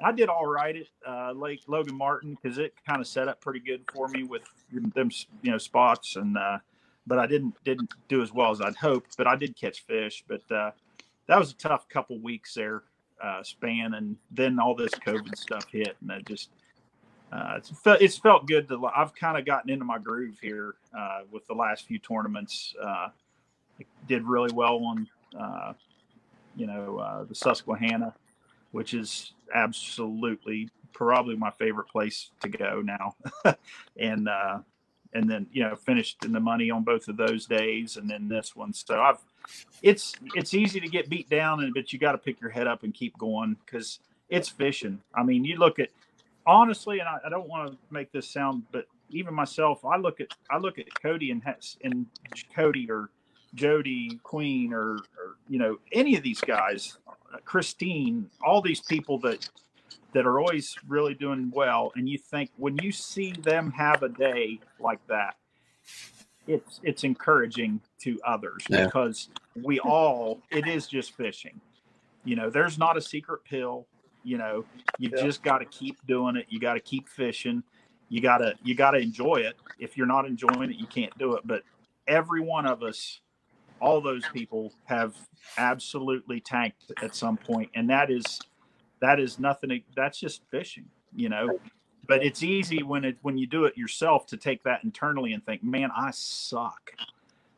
I 0.03 0.13
did 0.13 0.31
all 0.31 0.47
right 0.47 0.75
at 0.77 0.87
uh, 1.07 1.33
Lake 1.33 1.61
Logan 1.67 1.95
Martin 1.95 2.39
because 2.43 2.57
it 2.57 2.73
kind 2.89 3.03
of 3.03 3.07
set 3.07 3.29
up 3.29 3.43
pretty 3.43 3.61
good 3.61 3.83
for 3.93 4.09
me 4.09 4.23
with 4.23 4.43
them, 4.95 5.11
you 5.43 5.51
know, 5.51 5.59
spots 5.59 6.17
and. 6.17 6.37
Uh, 6.39 6.59
but 7.07 7.19
I 7.19 7.27
didn't 7.27 7.55
didn't 7.65 7.91
do 8.09 8.23
as 8.23 8.33
well 8.33 8.51
as 8.51 8.61
I'd 8.61 8.77
hoped. 8.77 9.17
But 9.17 9.27
I 9.27 9.35
did 9.35 9.57
catch 9.57 9.85
fish. 9.85 10.23
But 10.29 10.43
uh, 10.51 10.71
that 11.31 11.39
was 11.39 11.53
a 11.53 11.55
tough 11.55 11.89
couple 11.89 12.19
weeks 12.19 12.55
there 12.55 12.83
uh, 13.23 13.41
span, 13.45 13.95
and 13.95 14.17
then 14.33 14.59
all 14.59 14.75
this 14.75 14.91
COVID 14.95 15.39
stuff 15.39 15.65
hit, 15.71 15.97
and 16.01 16.11
it 16.11 16.27
just 16.27 16.51
uh, 17.33 17.55
it's 17.57 17.71
felt 17.71 18.03
it's 18.03 18.19
felt 18.19 18.49
good 18.49 18.67
to. 18.67 18.85
I've 18.87 19.15
kind 19.15 19.39
of 19.39 19.45
gotten 19.45 19.71
into 19.71 19.85
my 19.85 19.99
groove 19.99 20.39
here 20.43 20.75
uh, 20.97 21.21
with 21.31 21.47
the 21.47 21.55
last 21.55 21.87
few 21.87 22.01
tournaments. 22.01 22.75
Uh, 22.83 23.09
did 24.09 24.25
really 24.25 24.53
well 24.53 24.85
on, 24.85 25.09
uh, 25.39 25.73
you 26.57 26.67
know, 26.67 26.99
uh, 26.99 27.23
the 27.23 27.35
Susquehanna, 27.35 28.13
which 28.73 28.93
is 28.93 29.33
absolutely 29.55 30.69
probably 30.93 31.37
my 31.37 31.51
favorite 31.53 31.89
place 31.89 32.31
to 32.41 32.49
go 32.49 32.83
now, 32.83 33.15
and 33.97 34.29
uh, 34.29 34.59
and 35.15 35.29
then 35.29 35.47
you 35.53 35.63
know 35.63 35.77
finished 35.77 36.25
in 36.25 36.33
the 36.33 36.41
money 36.41 36.71
on 36.71 36.85
both 36.85 37.09
of 37.09 37.17
those 37.17 37.47
days, 37.47 37.97
and 37.97 38.09
then 38.09 38.29
this 38.29 38.55
one. 38.55 38.73
So 38.73 39.01
I've 39.01 39.19
it's 39.83 40.15
it's 40.35 40.55
easy 40.55 40.81
to 40.81 40.89
get 40.89 41.09
beat 41.09 41.29
down, 41.29 41.63
and 41.63 41.75
but 41.75 41.93
you 41.93 41.99
got 41.99 42.13
to 42.13 42.19
pick 42.19 42.41
your 42.41 42.51
head 42.51 42.67
up 42.67 42.83
and 42.83 42.95
keep 42.95 43.17
going 43.19 43.57
because 43.65 44.01
it's 44.29 44.49
fishing. 44.49 45.01
I 45.15 45.23
mean, 45.23 45.45
you 45.45 45.57
look 45.57 45.79
at 45.79 45.89
honestly, 46.47 47.01
and 47.01 47.09
I, 47.09 47.19
I 47.27 47.29
don't 47.29 47.49
want 47.49 47.71
to 47.71 47.79
make 47.91 48.13
this 48.13 48.29
sound, 48.29 48.65
but 48.73 48.87
even 49.11 49.35
myself, 49.35 49.85
I 49.85 49.97
look 49.97 50.21
at 50.21 50.29
I 50.51 50.59
look 50.59 50.79
at 50.79 50.87
Cody 51.03 51.31
and 51.31 51.43
and 51.83 52.07
Cody 52.55 52.91
or 52.91 53.11
Jody 53.55 54.21
Queen 54.23 54.73
or, 54.73 54.93
or 54.93 55.37
you 55.49 55.59
know 55.59 55.79
any 55.93 56.17
of 56.17 56.23
these 56.23 56.41
guys, 56.41 56.99
Christine, 57.45 58.31
all 58.45 58.63
these 58.63 58.81
people 58.81 59.19
that 59.21 59.49
that 60.13 60.27
are 60.27 60.39
always 60.39 60.77
really 60.89 61.15
doing 61.15 61.51
well, 61.55 61.93
and 61.95 62.09
you 62.09 62.19
think 62.19 62.51
when 62.57 62.77
you 62.79 62.93
see 62.93 63.33
them 63.33 63.71
have 63.73 64.03
a 64.03 64.09
day 64.09 64.61
like 64.79 65.05
that, 65.09 65.37
it's 66.47 66.81
it's 66.83 67.05
encouraging 67.05 67.81
to 68.01 68.19
others 68.27 68.65
yeah. 68.69 68.85
because 68.85 69.29
we 69.63 69.79
all 69.81 70.41
it 70.51 70.67
is 70.67 70.87
just 70.87 71.17
fishing. 71.17 71.61
You 72.25 72.37
know, 72.37 72.51
there's 72.51 72.79
not 72.79 72.97
a 72.97 73.01
secret 73.01 73.45
pill. 73.45 73.87
You 74.23 74.39
know, 74.39 74.65
you 74.99 75.11
yeah. 75.15 75.23
just 75.23 75.43
got 75.43 75.59
to 75.59 75.65
keep 75.67 75.97
doing 76.07 76.37
it. 76.37 76.47
You 76.49 76.61
got 76.61 76.75
to 76.75 76.81
keep 76.81 77.09
fishing. 77.09 77.63
You 78.09 78.21
gotta 78.21 78.55
you 78.65 78.75
gotta 78.75 78.99
enjoy 78.99 79.37
it. 79.37 79.57
If 79.79 79.97
you're 79.97 80.07
not 80.07 80.27
enjoying 80.27 80.71
it, 80.71 80.77
you 80.77 80.87
can't 80.87 81.17
do 81.17 81.35
it. 81.35 81.47
But 81.47 81.63
every 82.09 82.41
one 82.41 82.67
of 82.67 82.83
us, 82.83 83.21
all 83.81 84.01
those 84.01 84.25
people 84.33 84.73
have 84.85 85.15
absolutely 85.57 86.41
tanked 86.41 86.91
at 87.03 87.15
some 87.15 87.37
point, 87.37 87.71
and 87.75 87.89
that 87.89 88.11
is 88.11 88.41
that 89.01 89.21
is 89.21 89.39
nothing. 89.39 89.83
That's 89.97 90.19
just 90.19 90.43
fishing. 90.51 90.87
You 91.15 91.29
know, 91.29 91.59
but 92.07 92.25
it's 92.25 92.43
easy 92.43 92.83
when 92.83 93.05
it 93.05 93.17
when 93.23 93.37
you 93.37 93.47
do 93.47 93.65
it 93.65 93.77
yourself 93.77 94.27
to 94.27 94.37
take 94.37 94.63
that 94.65 94.85
internally 94.85 95.33
and 95.33 95.45
think, 95.45 95.63
man, 95.65 95.91
I 95.97 96.11
suck. 96.13 96.93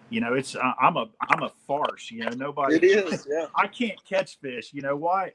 You 0.09 0.21
know, 0.21 0.35
it's 0.35 0.55
uh, 0.57 0.73
I'm 0.81 0.97
a 0.97 1.07
I'm 1.21 1.43
a 1.43 1.51
farce. 1.67 2.11
You 2.11 2.25
know, 2.25 2.31
nobody. 2.37 2.77
It 2.77 2.85
is, 2.85 3.27
yeah. 3.31 3.47
I 3.57 3.67
can't 3.67 4.03
catch 4.05 4.39
fish. 4.41 4.71
You 4.73 4.83
know 4.83 4.97
why? 4.97 5.33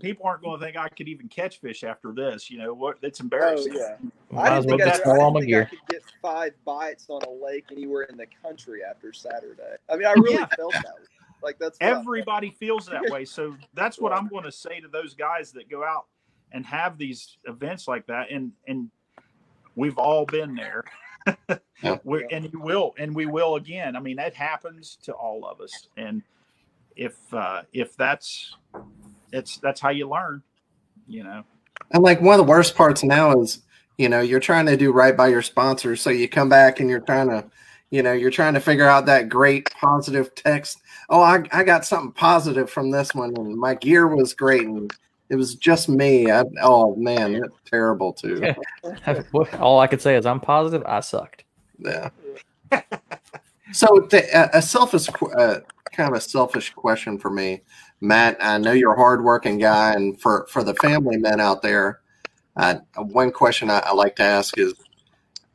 People 0.00 0.26
aren't 0.26 0.42
going 0.42 0.60
to 0.60 0.64
think 0.64 0.76
I 0.76 0.88
could 0.90 1.08
even 1.08 1.28
catch 1.28 1.60
fish 1.60 1.82
after 1.82 2.12
this. 2.12 2.50
You 2.50 2.58
know 2.58 2.74
what? 2.74 2.98
It's 3.02 3.20
Oh 3.20 3.24
embarrassing. 3.24 3.74
yeah. 3.74 3.96
Might 4.30 4.52
I 4.52 4.58
as 4.58 4.66
didn't 4.66 4.78
well 4.78 4.78
think, 4.78 4.82
I, 4.82 4.84
just 4.90 5.06
I, 5.06 5.18
didn't 5.18 5.34
think 5.40 5.54
I 5.54 5.64
could 5.64 5.78
get 5.88 6.02
five 6.20 6.52
bites 6.64 7.06
on 7.08 7.22
a 7.22 7.44
lake 7.44 7.64
anywhere 7.72 8.02
in 8.02 8.16
the 8.16 8.26
country 8.42 8.80
after 8.88 9.12
Saturday. 9.12 9.76
I 9.90 9.96
mean, 9.96 10.06
I 10.06 10.12
really 10.12 10.34
Yeah. 10.34 10.46
felt 10.56 10.72
that. 10.74 10.84
way. 10.84 11.06
Like 11.42 11.58
that's 11.58 11.78
what 11.78 11.86
I 11.86 11.92
felt. 11.92 12.00
Everybody 12.02 12.50
feels 12.50 12.86
that 12.86 13.02
way. 13.10 13.24
So 13.24 13.56
that's 13.74 13.98
what 13.98 14.12
I'm 14.12 14.28
going 14.28 14.44
to 14.44 14.52
say 14.52 14.80
to 14.80 14.88
those 14.88 15.14
guys 15.14 15.52
that 15.52 15.68
go 15.68 15.84
out 15.84 16.06
and 16.52 16.64
have 16.66 16.98
these 16.98 17.38
events 17.44 17.88
like 17.88 18.06
that. 18.06 18.30
And 18.30 18.52
and 18.66 18.90
we've 19.74 19.98
all 19.98 20.26
been 20.26 20.54
there. 20.54 20.84
Yeah. 21.82 21.98
We're, 22.04 22.28
and 22.30 22.48
you 22.52 22.60
will, 22.60 22.94
and 22.96 23.12
we 23.12 23.26
will 23.26 23.56
again. 23.56 23.96
I 23.96 24.00
mean, 24.00 24.14
that 24.16 24.34
happens 24.34 24.98
to 25.02 25.12
all 25.12 25.44
of 25.44 25.60
us. 25.60 25.88
And 25.96 26.22
if 26.94 27.16
uh, 27.34 27.62
if 27.72 27.96
that's 27.96 28.56
it's 29.32 29.58
that's 29.58 29.80
how 29.80 29.90
you 29.90 30.08
learn. 30.08 30.42
You 31.08 31.24
know. 31.24 31.44
And 31.90 32.02
like 32.02 32.20
one 32.20 32.38
of 32.38 32.46
the 32.46 32.50
worst 32.50 32.74
parts 32.74 33.02
now 33.02 33.40
is, 33.40 33.62
you 33.98 34.08
know, 34.08 34.20
you're 34.20 34.40
trying 34.40 34.66
to 34.66 34.76
do 34.76 34.92
right 34.92 35.16
by 35.16 35.28
your 35.28 35.42
sponsors. 35.42 36.00
So 36.00 36.10
you 36.10 36.28
come 36.28 36.48
back 36.48 36.80
and 36.80 36.88
you're 36.88 37.00
trying 37.00 37.28
to, 37.28 37.44
you 37.92 38.02
know, 38.02 38.12
you're 38.12 38.30
trying 38.30 38.54
to 38.54 38.60
figure 38.60 38.88
out 38.88 39.04
that 39.04 39.28
great 39.28 39.70
positive 39.74 40.34
text. 40.34 40.80
Oh, 41.10 41.20
I, 41.20 41.44
I 41.52 41.62
got 41.62 41.84
something 41.84 42.12
positive 42.12 42.70
from 42.70 42.90
this 42.90 43.14
one, 43.14 43.34
and 43.36 43.54
my 43.54 43.74
gear 43.74 44.08
was 44.08 44.32
great, 44.32 44.62
and 44.62 44.90
it 45.28 45.36
was 45.36 45.54
just 45.56 45.90
me. 45.90 46.30
I, 46.30 46.42
oh 46.62 46.96
man, 46.96 47.34
that's 47.34 47.52
terrible 47.66 48.14
too. 48.14 48.54
All 49.60 49.78
I 49.78 49.86
could 49.86 50.00
say 50.00 50.16
is 50.16 50.24
I'm 50.24 50.40
positive 50.40 50.82
I 50.86 51.00
sucked. 51.00 51.44
Yeah. 51.78 52.08
so 53.72 54.06
the, 54.08 54.56
a 54.56 54.62
selfish, 54.62 55.10
uh, 55.36 55.58
kind 55.92 56.08
of 56.08 56.16
a 56.16 56.20
selfish 56.20 56.72
question 56.72 57.18
for 57.18 57.28
me, 57.28 57.60
Matt. 58.00 58.38
I 58.40 58.56
know 58.56 58.72
you're 58.72 58.94
a 58.94 58.96
hardworking 58.96 59.58
guy, 59.58 59.92
and 59.92 60.18
for 60.18 60.46
for 60.48 60.64
the 60.64 60.74
family 60.76 61.18
men 61.18 61.40
out 61.40 61.60
there, 61.60 62.00
uh, 62.56 62.76
one 62.96 63.32
question 63.32 63.68
I, 63.68 63.80
I 63.80 63.92
like 63.92 64.16
to 64.16 64.22
ask 64.22 64.56
is, 64.56 64.72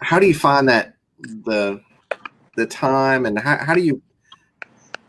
how 0.02 0.20
do 0.20 0.28
you 0.28 0.36
find 0.36 0.70
that 0.70 0.94
the 1.20 1.82
the 2.58 2.66
time, 2.66 3.26
and 3.26 3.40
how, 3.40 3.58
how 3.58 3.74
do 3.74 3.82
you? 3.82 4.02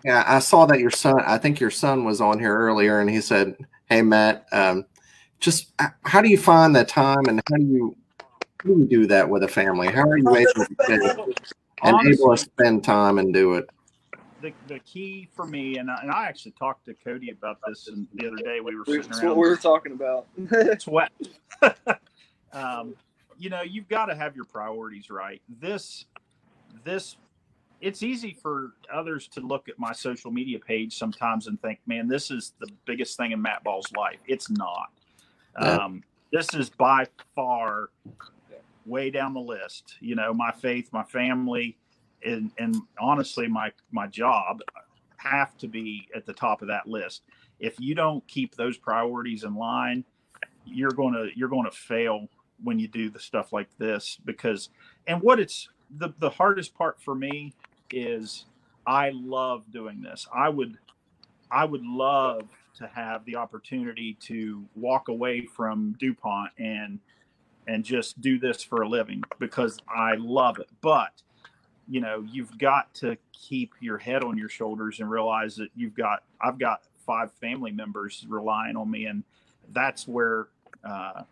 Yeah, 0.04 0.22
I 0.26 0.38
saw 0.38 0.66
that 0.66 0.78
your 0.78 0.90
son. 0.90 1.20
I 1.26 1.38
think 1.38 1.58
your 1.58 1.72
son 1.72 2.04
was 2.04 2.20
on 2.20 2.38
here 2.38 2.56
earlier, 2.56 3.00
and 3.00 3.10
he 3.10 3.20
said, 3.20 3.56
"Hey, 3.88 4.02
Matt, 4.02 4.46
um, 4.52 4.86
just 5.40 5.72
how 6.04 6.22
do 6.22 6.28
you 6.28 6.38
find 6.38 6.76
the 6.76 6.84
time, 6.84 7.26
and 7.26 7.40
how 7.50 7.56
do 7.56 7.64
you 7.64 7.96
how 8.62 8.70
do 8.70 8.78
you 8.78 8.86
do 8.86 9.06
that 9.08 9.28
with 9.28 9.42
a 9.42 9.48
family? 9.48 9.88
How 9.88 10.02
are 10.02 10.16
you 10.16 10.36
able 10.36 10.52
to 10.54 11.34
and 11.82 12.06
able 12.06 12.36
to 12.36 12.36
spend 12.36 12.84
time 12.84 13.18
and 13.18 13.34
do 13.34 13.54
it?" 13.54 13.68
the, 14.40 14.52
the 14.66 14.78
key 14.80 15.28
for 15.34 15.46
me, 15.46 15.78
and 15.78 15.90
I, 15.90 15.98
and 16.02 16.10
I 16.10 16.26
actually 16.26 16.52
talked 16.52 16.84
to 16.86 16.94
Cody 16.94 17.30
about 17.30 17.58
this 17.66 17.88
and 17.88 18.06
the 18.14 18.28
other 18.28 18.36
day. 18.36 18.60
We 18.60 18.76
were 18.76 18.84
sitting 18.84 19.02
That's 19.02 19.22
around. 19.22 19.30
what 19.30 19.38
we 19.38 19.48
were 19.48 19.56
talking 19.56 19.92
about. 19.92 20.26
it's 20.36 20.86
wet. 20.86 21.10
um, 22.52 22.94
you 23.36 23.50
know, 23.50 23.62
you've 23.62 23.88
got 23.88 24.06
to 24.06 24.14
have 24.14 24.36
your 24.36 24.44
priorities 24.44 25.10
right. 25.10 25.42
This, 25.60 26.06
this, 26.84 27.16
it's 27.80 28.02
easy 28.02 28.32
for 28.32 28.72
others 28.92 29.28
to 29.28 29.40
look 29.40 29.68
at 29.68 29.78
my 29.78 29.92
social 29.92 30.30
media 30.30 30.58
page 30.58 30.96
sometimes 30.96 31.46
and 31.46 31.60
think, 31.60 31.80
"Man, 31.86 32.08
this 32.08 32.30
is 32.30 32.54
the 32.58 32.68
biggest 32.86 33.16
thing 33.16 33.32
in 33.32 33.40
Matt 33.40 33.62
Ball's 33.64 33.90
life." 33.92 34.18
It's 34.26 34.50
not. 34.50 34.90
Um, 35.56 36.02
this 36.32 36.54
is 36.54 36.70
by 36.70 37.06
far 37.34 37.90
way 38.86 39.10
down 39.10 39.34
the 39.34 39.40
list. 39.40 39.96
You 40.00 40.14
know, 40.14 40.32
my 40.32 40.50
faith, 40.52 40.92
my 40.92 41.04
family, 41.04 41.76
and 42.24 42.50
and 42.58 42.76
honestly, 42.98 43.48
my 43.48 43.72
my 43.90 44.06
job 44.06 44.60
have 45.16 45.56
to 45.58 45.68
be 45.68 46.08
at 46.14 46.26
the 46.26 46.32
top 46.32 46.62
of 46.62 46.68
that 46.68 46.86
list. 46.86 47.22
If 47.60 47.78
you 47.80 47.94
don't 47.94 48.26
keep 48.28 48.54
those 48.54 48.76
priorities 48.76 49.44
in 49.44 49.54
line, 49.54 50.04
you're 50.64 50.90
going 50.90 51.14
to 51.14 51.28
you're 51.34 51.48
going 51.48 51.64
to 51.64 51.76
fail 51.76 52.28
when 52.62 52.78
you 52.78 52.88
do 52.88 53.10
the 53.10 53.20
stuff 53.20 53.52
like 53.52 53.68
this 53.78 54.18
because 54.24 54.70
and 55.06 55.22
what 55.22 55.38
it's 55.38 55.68
the 55.96 56.10
the 56.18 56.30
hardest 56.30 56.74
part 56.74 57.00
for 57.00 57.14
me 57.14 57.54
is 57.92 58.46
I 58.86 59.10
love 59.10 59.64
doing 59.70 60.02
this. 60.02 60.26
I 60.34 60.48
would 60.48 60.78
I 61.50 61.64
would 61.64 61.84
love 61.84 62.42
to 62.76 62.86
have 62.86 63.24
the 63.24 63.36
opportunity 63.36 64.16
to 64.20 64.64
walk 64.76 65.08
away 65.08 65.46
from 65.46 65.96
DuPont 65.98 66.52
and 66.58 66.98
and 67.66 67.84
just 67.84 68.20
do 68.20 68.38
this 68.38 68.62
for 68.62 68.82
a 68.82 68.88
living 68.88 69.22
because 69.38 69.78
I 69.88 70.14
love 70.14 70.58
it. 70.58 70.68
But 70.80 71.22
you 71.90 72.00
know, 72.00 72.24
you've 72.30 72.56
got 72.58 72.92
to 72.96 73.16
keep 73.32 73.72
your 73.80 73.98
head 73.98 74.22
on 74.22 74.36
your 74.36 74.48
shoulders 74.48 75.00
and 75.00 75.10
realize 75.10 75.56
that 75.56 75.68
you've 75.74 75.94
got 75.94 76.22
I've 76.40 76.58
got 76.58 76.82
five 77.06 77.32
family 77.32 77.72
members 77.72 78.26
relying 78.28 78.76
on 78.76 78.90
me 78.90 79.06
and 79.06 79.22
that's 79.72 80.06
where 80.06 80.48
uh, 80.84 81.22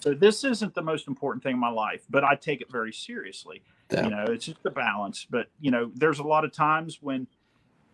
so 0.00 0.14
this 0.14 0.44
isn't 0.44 0.74
the 0.74 0.82
most 0.82 1.06
important 1.08 1.42
thing 1.42 1.54
in 1.54 1.60
my 1.60 1.70
life, 1.70 2.02
but 2.08 2.24
I 2.24 2.34
take 2.34 2.60
it 2.60 2.70
very 2.70 2.92
seriously. 2.92 3.62
Yeah. 3.90 4.04
You 4.04 4.10
know, 4.10 4.24
it's 4.28 4.46
just 4.46 4.64
a 4.64 4.70
balance. 4.70 5.26
But 5.28 5.48
you 5.60 5.70
know, 5.70 5.90
there's 5.94 6.18
a 6.18 6.24
lot 6.24 6.44
of 6.44 6.52
times 6.52 6.98
when, 7.02 7.26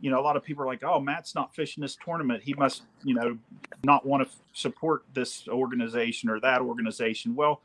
you 0.00 0.10
know, 0.10 0.20
a 0.20 0.22
lot 0.22 0.36
of 0.36 0.44
people 0.44 0.62
are 0.62 0.66
like, 0.66 0.84
"Oh, 0.84 1.00
Matt's 1.00 1.34
not 1.34 1.54
fishing 1.54 1.80
this 1.80 1.96
tournament. 1.96 2.42
He 2.42 2.54
must, 2.54 2.82
you 3.02 3.14
know, 3.14 3.38
not 3.82 4.06
want 4.06 4.22
to 4.22 4.28
f- 4.28 4.38
support 4.52 5.04
this 5.14 5.48
organization 5.48 6.30
or 6.30 6.38
that 6.40 6.60
organization." 6.60 7.34
Well, 7.34 7.60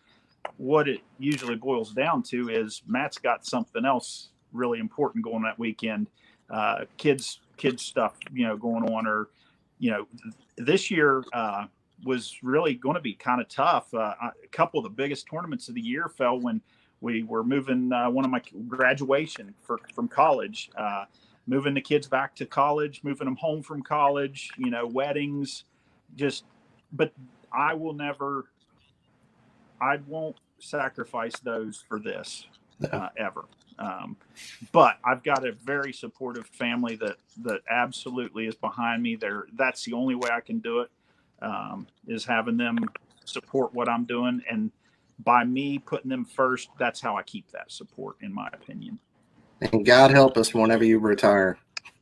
what 0.57 0.87
it 0.87 1.01
usually 1.19 1.55
boils 1.55 1.93
down 1.93 2.23
to 2.23 2.49
is 2.49 2.81
Matt's 2.87 3.17
got 3.19 3.45
something 3.45 3.85
else 3.85 4.29
really 4.53 4.79
important 4.79 5.23
going 5.23 5.43
that 5.43 5.59
weekend. 5.59 6.07
Uh, 6.49 6.85
kids, 6.97 7.39
kids 7.57 7.83
stuff, 7.83 8.17
you 8.33 8.47
know, 8.47 8.57
going 8.57 8.83
on, 8.89 9.05
or 9.05 9.29
you 9.77 9.91
know, 9.91 10.07
th- 10.23 10.35
this 10.57 10.89
year. 10.89 11.23
Uh, 11.31 11.65
was 12.04 12.38
really 12.41 12.74
going 12.74 12.95
to 12.95 13.02
be 13.02 13.14
kind 13.14 13.41
of 13.41 13.47
tough. 13.47 13.93
Uh, 13.93 14.16
a 14.22 14.47
couple 14.52 14.80
of 14.80 14.84
the 14.84 14.89
biggest 14.89 15.28
tournaments 15.30 15.70
of 15.70 15.76
the 15.76 15.82
year 15.82 16.08
fell 16.08 16.39
when 16.39 16.62
we 17.02 17.24
were 17.24 17.43
moving 17.43 17.91
uh, 17.91 18.10
one 18.10 18.26
of 18.26 18.32
my 18.32 18.41
graduation 18.68 19.54
for, 19.62 19.80
from 19.93 20.08
college, 20.08 20.70
uh, 20.78 21.06
moving 21.47 21.74
the 21.74 21.82
kids 21.82 22.08
back 22.08 22.36
to 22.36 22.45
college, 22.45 23.02
moving 23.04 23.26
them 23.26 23.36
home 23.36 23.64
from 23.64 23.82
college, 23.82 24.49
you 24.58 24.70
know, 24.70 24.86
weddings, 24.86 25.66
just, 26.16 26.45
but 26.93 27.12
I 27.52 27.74
will 27.74 27.93
never, 27.93 28.45
I 29.82 29.97
won't 30.08 30.38
sacrifice 30.60 31.34
those 31.39 31.84
for 31.88 31.99
this 31.99 32.45
uh, 32.91 33.10
ever. 33.18 33.45
Um, 33.80 34.16
but 34.72 34.97
I've 35.04 35.24
got 35.24 35.45
a 35.45 35.54
very 35.54 35.91
supportive 35.91 36.45
family 36.45 36.95
that, 36.97 37.18
that 37.41 37.62
absolutely 37.68 38.45
is 38.45 38.54
behind 38.54 39.02
me 39.02 39.16
there. 39.16 39.47
That's 39.54 39.84
the 39.86 39.93
only 39.93 40.14
way 40.14 40.30
I 40.32 40.41
can 40.41 40.60
do 40.60 40.82
it 40.82 40.91
um, 41.41 41.87
is 42.07 42.25
having 42.25 42.57
them 42.57 42.77
support 43.25 43.73
what 43.73 43.89
I'm 43.89 44.05
doing. 44.05 44.41
And 44.49 44.71
by 45.23 45.43
me 45.43 45.79
putting 45.79 46.09
them 46.09 46.25
first, 46.25 46.69
that's 46.79 46.99
how 47.01 47.15
I 47.17 47.23
keep 47.23 47.49
that 47.51 47.71
support, 47.71 48.15
in 48.21 48.33
my 48.33 48.47
opinion. 48.53 48.99
And 49.61 49.85
God 49.85 50.11
help 50.11 50.37
us 50.37 50.53
whenever 50.53 50.83
you 50.83 50.99
retire. 50.99 51.57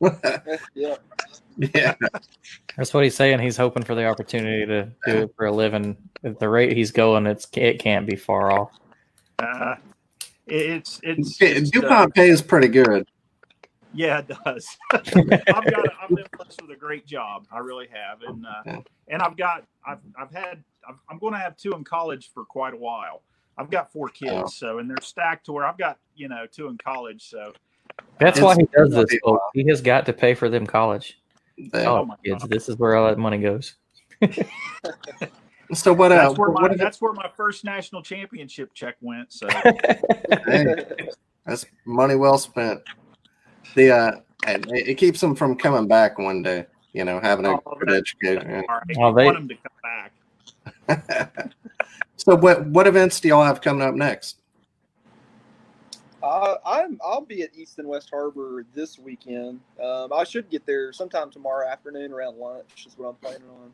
yeah. 0.74 0.96
Yeah. 1.74 1.94
That's 2.76 2.94
what 2.94 3.04
he's 3.04 3.14
saying. 3.14 3.40
He's 3.40 3.56
hoping 3.56 3.82
for 3.82 3.94
the 3.94 4.06
opportunity 4.06 4.64
to 4.64 4.90
do 5.04 5.18
it 5.24 5.30
for 5.36 5.46
a 5.46 5.52
living. 5.52 5.96
At 6.24 6.38
the 6.38 6.48
rate 6.48 6.74
he's 6.74 6.90
going, 6.90 7.26
it's 7.26 7.46
it 7.54 7.78
can't 7.80 8.06
be 8.06 8.16
far 8.16 8.50
off. 8.50 8.70
Uh, 9.38 9.74
it- 10.46 10.70
it's, 10.70 11.00
it's, 11.02 11.36
Du- 11.36 11.44
it's, 11.46 11.76
uh, 11.76 11.80
DuPont 11.80 12.14
pay 12.14 12.28
is 12.30 12.40
pretty 12.42 12.68
good. 12.68 13.06
Yeah, 13.92 14.18
it 14.20 14.28
does. 14.44 14.76
I've 14.92 15.04
got. 15.04 15.86
A, 15.86 15.90
I've 16.02 16.08
been 16.08 16.24
blessed 16.36 16.62
with 16.62 16.70
a 16.70 16.76
great 16.78 17.06
job. 17.06 17.46
I 17.52 17.58
really 17.58 17.88
have, 17.92 18.22
and 18.22 18.46
uh, 18.46 18.80
and 19.08 19.20
I've 19.22 19.36
got. 19.36 19.64
I've 19.86 19.98
I've 20.18 20.30
had. 20.30 20.62
I've, 20.88 20.96
I'm 21.08 21.18
going 21.18 21.32
to 21.32 21.38
have 21.38 21.56
two 21.56 21.72
in 21.72 21.84
college 21.84 22.30
for 22.32 22.44
quite 22.44 22.72
a 22.72 22.76
while. 22.76 23.22
I've 23.58 23.70
got 23.70 23.92
four 23.92 24.08
kids, 24.08 24.32
Oh. 24.32 24.46
so 24.46 24.78
and 24.78 24.88
they're 24.88 24.96
stacked 25.02 25.46
to 25.46 25.52
where 25.52 25.64
I've 25.66 25.76
got 25.78 25.98
you 26.14 26.28
know 26.28 26.46
two 26.50 26.68
in 26.68 26.78
college. 26.78 27.28
So 27.28 27.52
That's 28.18 28.38
It's- 28.38 28.56
why 28.56 28.56
he 28.62 28.68
does 28.76 28.90
this. 28.94 29.18
folks. 29.24 29.42
He 29.54 29.66
has 29.68 29.80
got 29.80 30.06
to 30.06 30.12
pay 30.12 30.34
for 30.34 30.48
them 30.48 30.66
college. 30.66 31.18
Yeah. 31.56 31.90
Oh, 31.90 32.04
my 32.06 32.14
kids, 32.24 32.42
God. 32.42 32.50
this 32.50 32.68
is 32.70 32.76
where 32.76 32.94
all 32.96 33.08
that 33.08 33.18
money 33.18 33.38
goes. 33.38 33.74
So 35.72 35.92
what? 35.92 36.10
Uh, 36.10 36.16
that's 36.16 36.36
where 36.38 36.50
my 36.50 36.74
that's 36.74 37.00
where 37.00 37.12
my 37.12 37.30
first 37.36 37.64
national 37.64 38.02
championship 38.02 38.74
check 38.74 38.96
went. 39.00 39.32
So 39.32 39.46
hey, 40.46 40.84
that's 41.46 41.64
money 41.84 42.16
well 42.16 42.38
spent. 42.38 42.80
The 43.74 43.90
uh, 43.90 44.20
it, 44.46 44.66
it 44.88 44.94
keeps 44.98 45.20
them 45.20 45.34
from 45.34 45.56
coming 45.56 45.86
back 45.88 46.18
one 46.18 46.42
day. 46.42 46.66
You 46.92 47.04
know, 47.04 47.20
having 47.20 47.46
a 47.46 47.50
Oh, 47.54 47.76
good 47.78 47.88
that- 47.88 47.96
education. 47.96 48.64
all 48.68 48.76
right, 48.76 48.96
Well, 48.98 49.12
they- 49.12 49.24
want 49.26 49.36
them 49.36 49.48
to 49.48 49.54
come 49.56 49.72
back. 50.88 51.54
so 52.16 52.34
what? 52.36 52.66
What 52.66 52.86
events 52.86 53.20
do 53.20 53.28
y'all 53.28 53.44
have 53.44 53.60
coming 53.60 53.82
up 53.86 53.94
next? 53.94 54.38
Uh, 56.22 56.56
I'm 56.66 57.00
I'll 57.02 57.22
be 57.22 57.42
at 57.42 57.50
East 57.54 57.78
and 57.78 57.88
West 57.88 58.10
Harbor 58.10 58.66
this 58.74 58.98
weekend. 58.98 59.60
Um, 59.82 60.12
I 60.12 60.24
should 60.24 60.50
get 60.50 60.66
there 60.66 60.92
sometime 60.92 61.30
tomorrow 61.30 61.66
afternoon 61.66 62.12
around 62.12 62.36
lunch. 62.38 62.86
Is 62.86 62.98
what 62.98 63.08
I'm 63.08 63.14
planning 63.16 63.48
on. 63.62 63.72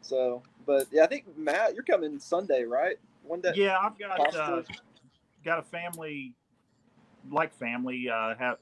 So, 0.00 0.42
but 0.66 0.86
yeah, 0.90 1.04
I 1.04 1.06
think 1.06 1.24
Matt, 1.36 1.74
you're 1.74 1.84
coming 1.84 2.18
Sunday, 2.18 2.64
right? 2.64 2.96
One 3.22 3.40
day. 3.40 3.52
Yeah, 3.54 3.78
I've 3.78 3.96
got 3.98 4.34
uh, 4.34 4.62
got 5.44 5.58
a 5.60 5.62
family, 5.62 6.32
like 7.30 7.54
family, 7.54 8.08
uh, 8.08 8.34
have 8.36 8.58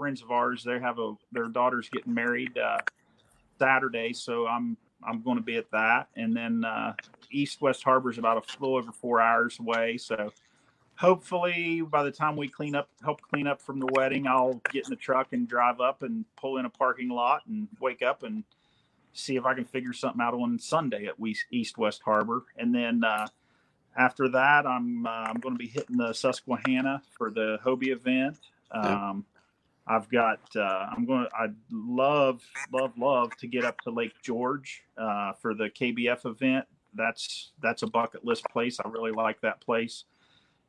friends 0.00 0.22
of 0.22 0.30
ours. 0.30 0.64
They 0.64 0.78
have 0.78 0.98
a 0.98 1.12
their 1.30 1.48
daughter's 1.48 1.90
getting 1.90 2.14
married 2.14 2.56
uh, 2.56 2.78
Saturday, 3.58 4.14
so 4.14 4.46
I'm 4.46 4.78
I'm 5.06 5.20
going 5.20 5.36
to 5.36 5.42
be 5.42 5.56
at 5.56 5.70
that. 5.72 6.08
And 6.16 6.34
then 6.34 6.64
uh, 6.64 6.94
East 7.30 7.60
West 7.60 7.84
Harbor 7.84 8.10
is 8.10 8.16
about 8.16 8.38
a 8.38 8.62
little 8.62 8.78
over 8.78 8.92
four 8.92 9.20
hours 9.20 9.58
away, 9.60 9.98
so 9.98 10.32
hopefully 10.96 11.82
by 11.82 12.02
the 12.02 12.10
time 12.10 12.34
we 12.34 12.48
clean 12.48 12.74
up 12.74 12.88
help 13.04 13.20
clean 13.20 13.46
up 13.46 13.62
from 13.62 13.80
the 13.80 13.86
wedding 13.94 14.26
i'll 14.26 14.60
get 14.70 14.84
in 14.84 14.90
the 14.90 14.96
truck 14.96 15.28
and 15.32 15.48
drive 15.48 15.80
up 15.80 16.02
and 16.02 16.26
pull 16.36 16.58
in 16.58 16.66
a 16.66 16.68
parking 16.68 17.08
lot 17.08 17.40
and 17.48 17.66
wake 17.80 18.02
up 18.02 18.22
and 18.22 18.44
see 19.14 19.34
if 19.34 19.46
i 19.46 19.54
can 19.54 19.64
figure 19.64 19.94
something 19.94 20.20
out 20.20 20.34
on 20.34 20.58
sunday 20.58 21.06
at 21.06 21.14
east 21.50 21.78
west 21.78 22.02
harbor 22.04 22.44
and 22.58 22.74
then 22.74 23.02
uh, 23.02 23.26
after 23.96 24.28
that 24.28 24.66
i'm 24.66 25.06
uh, 25.06 25.24
i'm 25.24 25.40
going 25.40 25.54
to 25.54 25.58
be 25.58 25.68
hitting 25.68 25.96
the 25.96 26.12
susquehanna 26.12 27.00
for 27.16 27.30
the 27.30 27.58
hobie 27.64 27.92
event 27.92 28.36
um, 28.72 29.24
i've 29.86 30.08
got 30.10 30.40
uh, 30.56 30.86
i'm 30.96 31.06
going 31.06 31.26
i'd 31.40 31.54
love 31.70 32.42
love 32.72 32.92
love 32.98 33.34
to 33.38 33.46
get 33.46 33.64
up 33.64 33.80
to 33.80 33.90
lake 33.90 34.14
george 34.22 34.82
uh, 34.98 35.32
for 35.40 35.54
the 35.54 35.70
kbf 35.70 36.26
event 36.26 36.64
that's 36.94 37.52
that's 37.62 37.82
a 37.82 37.86
bucket 37.86 38.24
list 38.24 38.44
place 38.52 38.78
i 38.84 38.88
really 38.88 39.12
like 39.12 39.40
that 39.40 39.60
place 39.60 40.04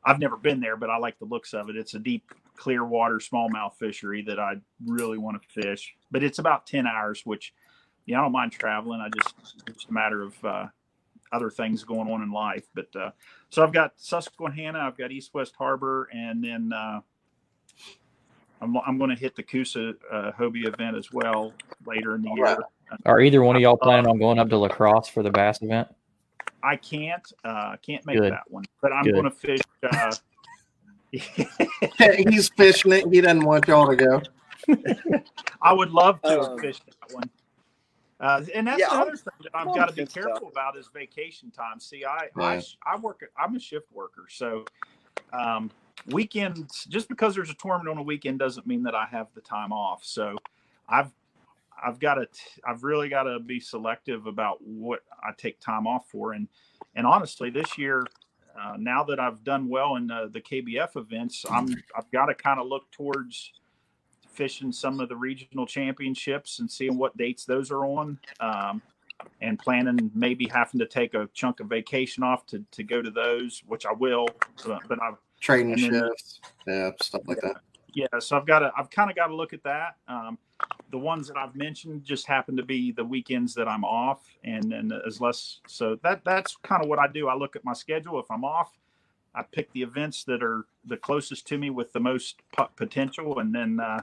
I've 0.03 0.20
never 0.20 0.38
been 0.38 0.59
there, 0.59 0.78
but 0.78 0.89
I 0.89 0.97
like 0.97 1.20
the 1.20 1.26
looks 1.26 1.53
of 1.53 1.70
it. 1.70 1.76
It's 1.78 1.93
a 1.93 1.99
deep, 1.99 2.32
clear 2.57 2.86
water 2.86 3.18
smallmouth 3.18 3.76
fishery 3.78 4.24
that 4.28 4.39
I 4.39 4.55
really 4.86 5.18
want 5.18 5.41
to 5.41 5.62
fish. 5.64 5.93
But 6.09 6.24
it's 6.24 6.39
about 6.39 6.66
ten 6.66 6.88
hours, 6.88 7.22
which, 7.26 7.53
yeah, 8.05 8.20
I 8.20 8.24
don't 8.24 8.32
mind 8.32 8.51
traveling. 8.51 9.01
I 9.01 9.09
just 9.09 9.36
it's 9.68 9.86
a 9.89 9.93
matter 9.93 10.24
of 10.24 10.45
uh, 10.45 10.68
other 11.32 11.51
things 11.51 11.84
going 11.84 12.09
on 12.09 12.24
in 12.24 12.32
life. 12.32 12.66
But 12.74 12.95
uh, 12.95 13.12
so 13.49 13.64
I've 13.64 13.74
got 13.74 13.93
Susquehanna, 13.97 14.80
I've 14.80 14.97
got 14.97 15.12
East 15.12 15.34
West 15.34 15.53
Harbor, 15.57 16.09
and 16.14 16.43
then 16.43 16.72
uh, 16.74 17.01
I'm 18.62 18.78
I'm 18.78 18.97
going 18.97 19.09
to 19.09 19.16
hit 19.16 19.36
the 19.36 19.43
Coosa 19.43 19.93
uh, 20.12 20.32
Hobie 20.38 20.68
event 20.68 20.95
as 20.95 21.12
well 21.12 21.53
later 21.86 22.16
in 22.16 22.22
the 22.22 22.32
year. 22.36 22.57
Are 23.05 23.22
either 23.22 23.41
one 23.41 23.55
of 23.55 23.62
y'all 23.62 23.78
planning 23.78 24.07
on 24.07 24.20
going 24.20 24.38
up 24.38 24.49
to 24.49 24.57
La 24.57 24.68
Crosse 24.68 25.07
for 25.07 25.24
the 25.24 25.32
bass 25.32 25.62
event? 25.62 25.88
I 26.64 26.76
can't 26.76 27.26
uh 27.43 27.76
can't 27.78 28.05
make 28.05 28.18
Good. 28.18 28.32
that 28.32 28.49
one, 28.49 28.66
but 28.82 28.93
I'm 28.93 29.05
going 29.05 29.24
to 29.24 29.32
fish. 29.32 29.62
Uh, 29.84 30.14
He's 31.12 32.49
fishing 32.49 32.91
it. 32.91 33.05
He 33.12 33.22
doesn't 33.22 33.43
want 33.43 33.68
y'all 33.68 33.88
to 33.88 33.95
go. 33.95 34.22
I 35.62 35.74
would 35.74 35.91
love 35.91 36.22
to 36.22 36.41
um, 36.41 36.59
fish 36.59 36.80
that 36.80 37.14
one. 37.14 37.30
Uh, 38.20 38.43
and 38.53 38.68
that's 38.68 38.80
yeah, 38.80 38.93
another 38.93 39.16
thing 39.16 39.34
that 39.41 39.49
I've 39.55 39.74
got 39.74 39.89
to 39.89 39.95
be 39.95 40.05
careful 40.05 40.36
stuff. 40.36 40.51
about 40.51 40.78
is 40.78 40.88
vacation 40.93 41.49
time. 41.49 41.80
See, 41.80 42.05
I, 42.05 42.30
I, 42.38 42.62
I 42.86 42.97
work. 42.97 43.24
I'm 43.36 43.55
a 43.55 43.59
shift 43.59 43.91
worker, 43.91 44.28
so 44.30 44.64
um, 45.34 45.72
weekends. 46.08 46.86
Just 46.86 47.10
because 47.10 47.36
there's 47.36 47.50
a 47.50 47.56
tournament 47.56 47.89
on 47.89 47.98
a 47.98 48.04
weekend 48.04 48.39
doesn't 48.39 48.68
mean 48.68 48.84
that 48.84 48.96
I 48.96 49.06
have 49.06 49.28
the 49.34 49.42
time 49.42 49.72
off. 49.72 50.04
So 50.04 50.38
I've 50.88 51.12
I've 51.84 52.00
got 52.00 52.16
to, 52.16 52.28
I've 52.64 52.84
really 52.84 53.10
got 53.10 53.24
to 53.24 53.39
be 53.39 53.60
selective 53.60 54.28
about 54.28 54.60
what 54.62 55.00
I 55.24 55.32
take 55.38 55.60
time 55.60 55.88
off 55.88 56.08
for. 56.10 56.34
And, 56.34 56.48
and 56.96 57.08
honestly, 57.08 57.50
this 57.50 57.78
year, 57.78 58.06
uh, 58.60 58.76
now 58.78 59.04
that 59.06 59.20
I've 59.20 59.44
done 59.44 59.68
well 59.68 59.96
in 59.96 60.08
the 60.08 60.42
KBF 60.42 60.96
events, 60.96 61.46
I'm, 61.50 61.74
I've 61.96 62.10
got 62.12 62.28
to 62.28 62.36
kind 62.36 62.60
of 62.60 62.68
look 62.68 62.92
towards 62.92 63.54
fishing 64.30 64.72
some 64.72 65.00
of 65.00 65.10
the 65.10 65.16
regional 65.16 65.66
championships 65.66 66.60
and 66.60 66.70
seeing 66.70 66.98
what 66.98 67.18
dates 67.18 67.46
those 67.46 67.72
are 67.72 67.86
on. 67.86 68.20
Um, 68.39 68.82
and 69.39 69.60
planning 69.60 70.10
maybe 70.16 70.48
having 70.48 70.80
to 70.80 70.86
take 70.88 71.14
a 71.14 71.30
chunk 71.36 71.60
of 71.60 71.68
vacation 71.68 72.24
off 72.24 72.44
to, 72.48 72.66
to 72.72 72.82
go 72.82 73.04
to 73.04 73.12
those, 73.12 73.62
which 73.68 73.86
I 73.86 73.92
will, 73.92 74.28
but, 74.66 74.82
but 74.88 75.00
I've 75.00 75.18
training 75.42 75.78
shifts, 75.78 76.39
yeah, 76.66 76.92
stuff 77.02 77.22
like 77.28 77.42
that 77.42 77.62
yeah, 77.94 78.08
so 78.20 78.38
I've 78.38 78.46
got 78.46 78.60
to, 78.60 78.72
I've 78.78 78.89
kind 78.89 79.10
of 79.10 79.16
got 79.16 79.28
to 79.28 79.36
look 79.36 79.54
at 79.54 79.64
that. 79.64 79.96
Um, 80.08 80.38
the 80.92 80.98
ones 80.98 81.28
that 81.28 81.38
I've 81.38 81.56
mentioned 81.56 82.04
just 82.04 82.26
happen 82.26 82.56
to 82.58 82.64
be 82.64 82.92
the 82.92 83.04
weekends 83.04 83.54
that 83.56 83.68
I'm 83.68 83.84
off, 83.84 84.24
and 84.44 84.72
then 84.72 84.92
as 85.06 85.20
less. 85.20 85.60
So 85.68 85.98
that 86.04 86.24
that's 86.24 86.56
kind 86.58 86.84
of 86.84 86.89
what 86.89 87.00
I 87.00 87.08
do. 87.08 87.28
I 87.28 87.36
look 87.36 87.56
at 87.56 87.66
my 87.66 87.74
schedule. 87.74 88.20
If 88.20 88.30
I'm 88.30 88.44
off, 88.44 88.78
I 89.34 89.44
pick 89.44 89.72
the 89.74 89.82
events 89.82 90.24
that 90.26 90.44
are 90.44 90.66
the 90.86 90.98
closest 90.98 91.48
to 91.48 91.58
me 91.58 91.70
with 91.70 91.92
the 91.94 92.00
most 92.00 92.42
potential, 92.76 93.39
and 93.39 93.54
then 93.54 93.80
uh, 93.80 94.00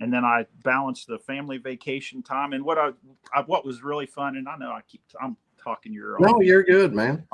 and 0.00 0.12
then 0.12 0.24
I 0.24 0.46
balance 0.62 1.04
the 1.04 1.18
family 1.18 1.58
vacation 1.58 2.22
time. 2.22 2.52
And 2.52 2.64
what 2.64 2.78
I, 2.78 2.90
I 3.32 3.42
what 3.42 3.64
was 3.64 3.82
really 3.82 4.06
fun, 4.06 4.36
and 4.36 4.48
I 4.48 4.56
know 4.56 4.70
I 4.70 4.80
keep 4.88 5.02
I'm 5.20 5.36
talking 5.62 5.92
your 5.92 6.18
no, 6.18 6.40
you're 6.40 6.64
good, 6.64 6.92
man. 6.92 7.26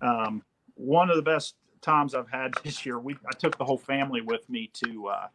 Um, 0.00 0.42
one 0.74 1.10
of 1.10 1.16
the 1.16 1.22
best 1.22 1.54
times 1.82 2.14
I've 2.14 2.30
had 2.30 2.54
this 2.64 2.86
year, 2.86 2.98
we 2.98 3.16
I 3.26 3.34
took 3.36 3.58
the 3.58 3.64
whole 3.64 3.78
family 3.78 4.20
with 4.20 4.48
me 4.48 4.70
to 4.84 5.08
uh, 5.08 5.28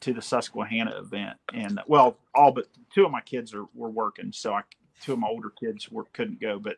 to 0.00 0.12
the 0.12 0.22
Susquehanna 0.22 0.98
event, 0.98 1.36
and 1.52 1.80
well, 1.86 2.16
all 2.34 2.52
but 2.52 2.66
two 2.94 3.04
of 3.04 3.10
my 3.10 3.20
kids 3.22 3.54
are 3.54 3.64
were 3.74 3.90
working, 3.90 4.32
so 4.32 4.52
I 4.52 4.62
two 5.00 5.14
of 5.14 5.18
my 5.18 5.28
older 5.28 5.50
kids 5.50 5.90
were 5.90 6.04
couldn't 6.12 6.40
go, 6.40 6.58
but 6.58 6.76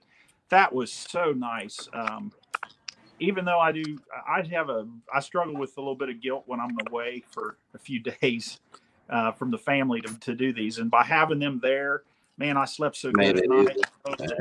that 0.48 0.72
was 0.72 0.92
so 0.92 1.32
nice. 1.32 1.88
Um, 1.92 2.32
even 3.20 3.44
though 3.44 3.60
I 3.60 3.72
do, 3.72 3.82
I 4.26 4.42
have 4.50 4.70
a 4.70 4.86
I 5.12 5.20
struggle 5.20 5.56
with 5.56 5.76
a 5.76 5.80
little 5.80 5.94
bit 5.94 6.08
of 6.08 6.20
guilt 6.20 6.44
when 6.46 6.60
I'm 6.60 6.76
away 6.90 7.24
for 7.30 7.58
a 7.74 7.78
few 7.78 8.00
days 8.20 8.60
uh, 9.10 9.32
from 9.32 9.50
the 9.50 9.58
family 9.58 10.00
to, 10.00 10.18
to 10.20 10.34
do 10.34 10.52
these, 10.52 10.78
and 10.78 10.90
by 10.90 11.04
having 11.04 11.38
them 11.38 11.60
there 11.62 12.02
man, 12.36 12.56
I 12.56 12.64
slept 12.64 12.96
so 12.96 13.12
good 13.12 13.38
at 13.38 13.48
night. 13.48 13.76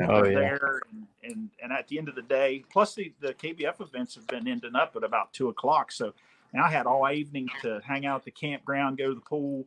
Oh, 0.08 0.24
yeah. 0.24 0.34
there, 0.34 0.82
and, 0.90 1.06
and, 1.22 1.50
and 1.62 1.72
at 1.72 1.88
the 1.88 1.98
end 1.98 2.08
of 2.08 2.14
the 2.14 2.22
day, 2.22 2.64
plus 2.70 2.94
the, 2.94 3.12
the 3.20 3.34
KBF 3.34 3.80
events 3.80 4.14
have 4.14 4.26
been 4.26 4.48
ending 4.48 4.74
up 4.74 4.96
at 4.96 5.04
about 5.04 5.32
two 5.32 5.48
o'clock. 5.48 5.92
So 5.92 6.12
now 6.52 6.64
I 6.64 6.70
had 6.70 6.86
all 6.86 7.08
evening 7.10 7.48
to 7.62 7.80
hang 7.84 8.06
out 8.06 8.20
at 8.20 8.24
the 8.24 8.30
campground, 8.30 8.98
go 8.98 9.08
to 9.08 9.14
the 9.14 9.20
pool, 9.20 9.66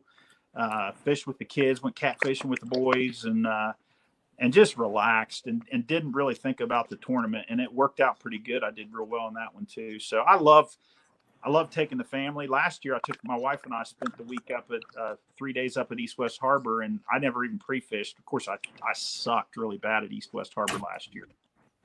uh, 0.54 0.92
fish 0.92 1.26
with 1.26 1.38
the 1.38 1.44
kids, 1.44 1.82
went 1.82 1.96
catfishing 1.96 2.46
with 2.46 2.60
the 2.60 2.66
boys, 2.66 3.24
and 3.24 3.46
uh, 3.46 3.72
and 4.38 4.52
just 4.52 4.78
relaxed 4.78 5.46
and, 5.46 5.62
and 5.72 5.86
didn't 5.86 6.12
really 6.12 6.34
think 6.34 6.60
about 6.60 6.88
the 6.88 6.96
tournament. 6.96 7.46
And 7.48 7.60
it 7.60 7.72
worked 7.72 8.00
out 8.00 8.20
pretty 8.20 8.38
good. 8.38 8.62
I 8.62 8.70
did 8.70 8.92
real 8.92 9.06
well 9.06 9.28
in 9.28 9.34
that 9.34 9.54
one 9.54 9.66
too. 9.66 9.98
So 9.98 10.18
I 10.18 10.36
love 10.36 10.76
I 11.42 11.50
love 11.50 11.70
taking 11.70 11.98
the 11.98 12.04
family. 12.04 12.46
Last 12.46 12.84
year, 12.84 12.94
I 12.94 13.00
took 13.06 13.16
my 13.24 13.36
wife 13.36 13.60
and 13.64 13.72
I 13.72 13.84
spent 13.84 14.16
the 14.16 14.24
week 14.24 14.50
up 14.56 14.70
at 14.72 14.82
uh, 15.00 15.14
three 15.36 15.52
days 15.52 15.76
up 15.76 15.92
at 15.92 16.00
East 16.00 16.18
West 16.18 16.38
Harbor, 16.40 16.82
and 16.82 17.00
I 17.12 17.18
never 17.18 17.44
even 17.44 17.58
pre-fished. 17.58 18.18
Of 18.18 18.26
course, 18.26 18.48
I 18.48 18.54
I 18.54 18.92
sucked 18.94 19.56
really 19.56 19.78
bad 19.78 20.04
at 20.04 20.10
East 20.10 20.34
West 20.34 20.52
Harbor 20.54 20.78
last 20.78 21.14
year, 21.14 21.28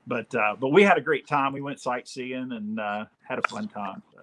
but 0.06 0.34
uh, 0.34 0.56
but 0.58 0.68
we 0.68 0.82
had 0.82 0.98
a 0.98 1.00
great 1.00 1.26
time. 1.26 1.52
We 1.52 1.60
went 1.60 1.80
sightseeing 1.80 2.52
and 2.52 2.80
uh, 2.80 3.04
had 3.26 3.38
a 3.38 3.48
fun 3.48 3.68
time. 3.68 4.02
So 4.12 4.20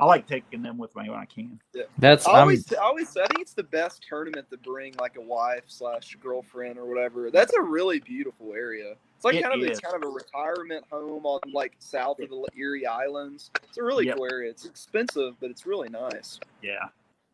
I 0.00 0.04
like 0.06 0.26
taking 0.26 0.62
them 0.62 0.78
with 0.78 0.94
me 0.96 1.08
when 1.08 1.18
I 1.18 1.24
can. 1.24 1.60
Yeah. 1.72 1.84
That's 1.98 2.26
I 2.26 2.40
always 2.40 2.72
I 2.72 2.82
always 2.82 3.16
I 3.16 3.26
think 3.26 3.40
it's 3.40 3.54
the 3.54 3.62
best 3.62 4.04
tournament 4.08 4.50
to 4.50 4.56
bring 4.58 4.94
like 5.00 5.16
a 5.16 5.20
wife 5.20 5.64
slash 5.66 6.16
girlfriend 6.20 6.78
or 6.78 6.86
whatever. 6.86 7.30
That's 7.30 7.54
a 7.54 7.60
really 7.60 8.00
beautiful 8.00 8.54
area. 8.54 8.94
It's 9.16 9.24
like 9.24 9.36
it 9.36 9.42
kind 9.42 9.54
of 9.54 9.62
is. 9.62 9.78
it's 9.78 9.80
kind 9.80 9.96
of 9.96 10.02
a 10.02 10.12
retirement 10.12 10.84
home 10.90 11.24
on 11.24 11.40
like 11.52 11.74
south 11.78 12.20
of 12.20 12.28
the 12.28 12.46
Erie 12.56 12.86
Islands. 12.86 13.50
It's 13.62 13.78
a 13.78 13.82
really 13.82 14.06
yep. 14.06 14.16
cool 14.16 14.26
area. 14.30 14.50
It's 14.50 14.64
expensive, 14.64 15.34
but 15.40 15.50
it's 15.50 15.66
really 15.66 15.88
nice. 15.88 16.40
Yeah. 16.62 16.84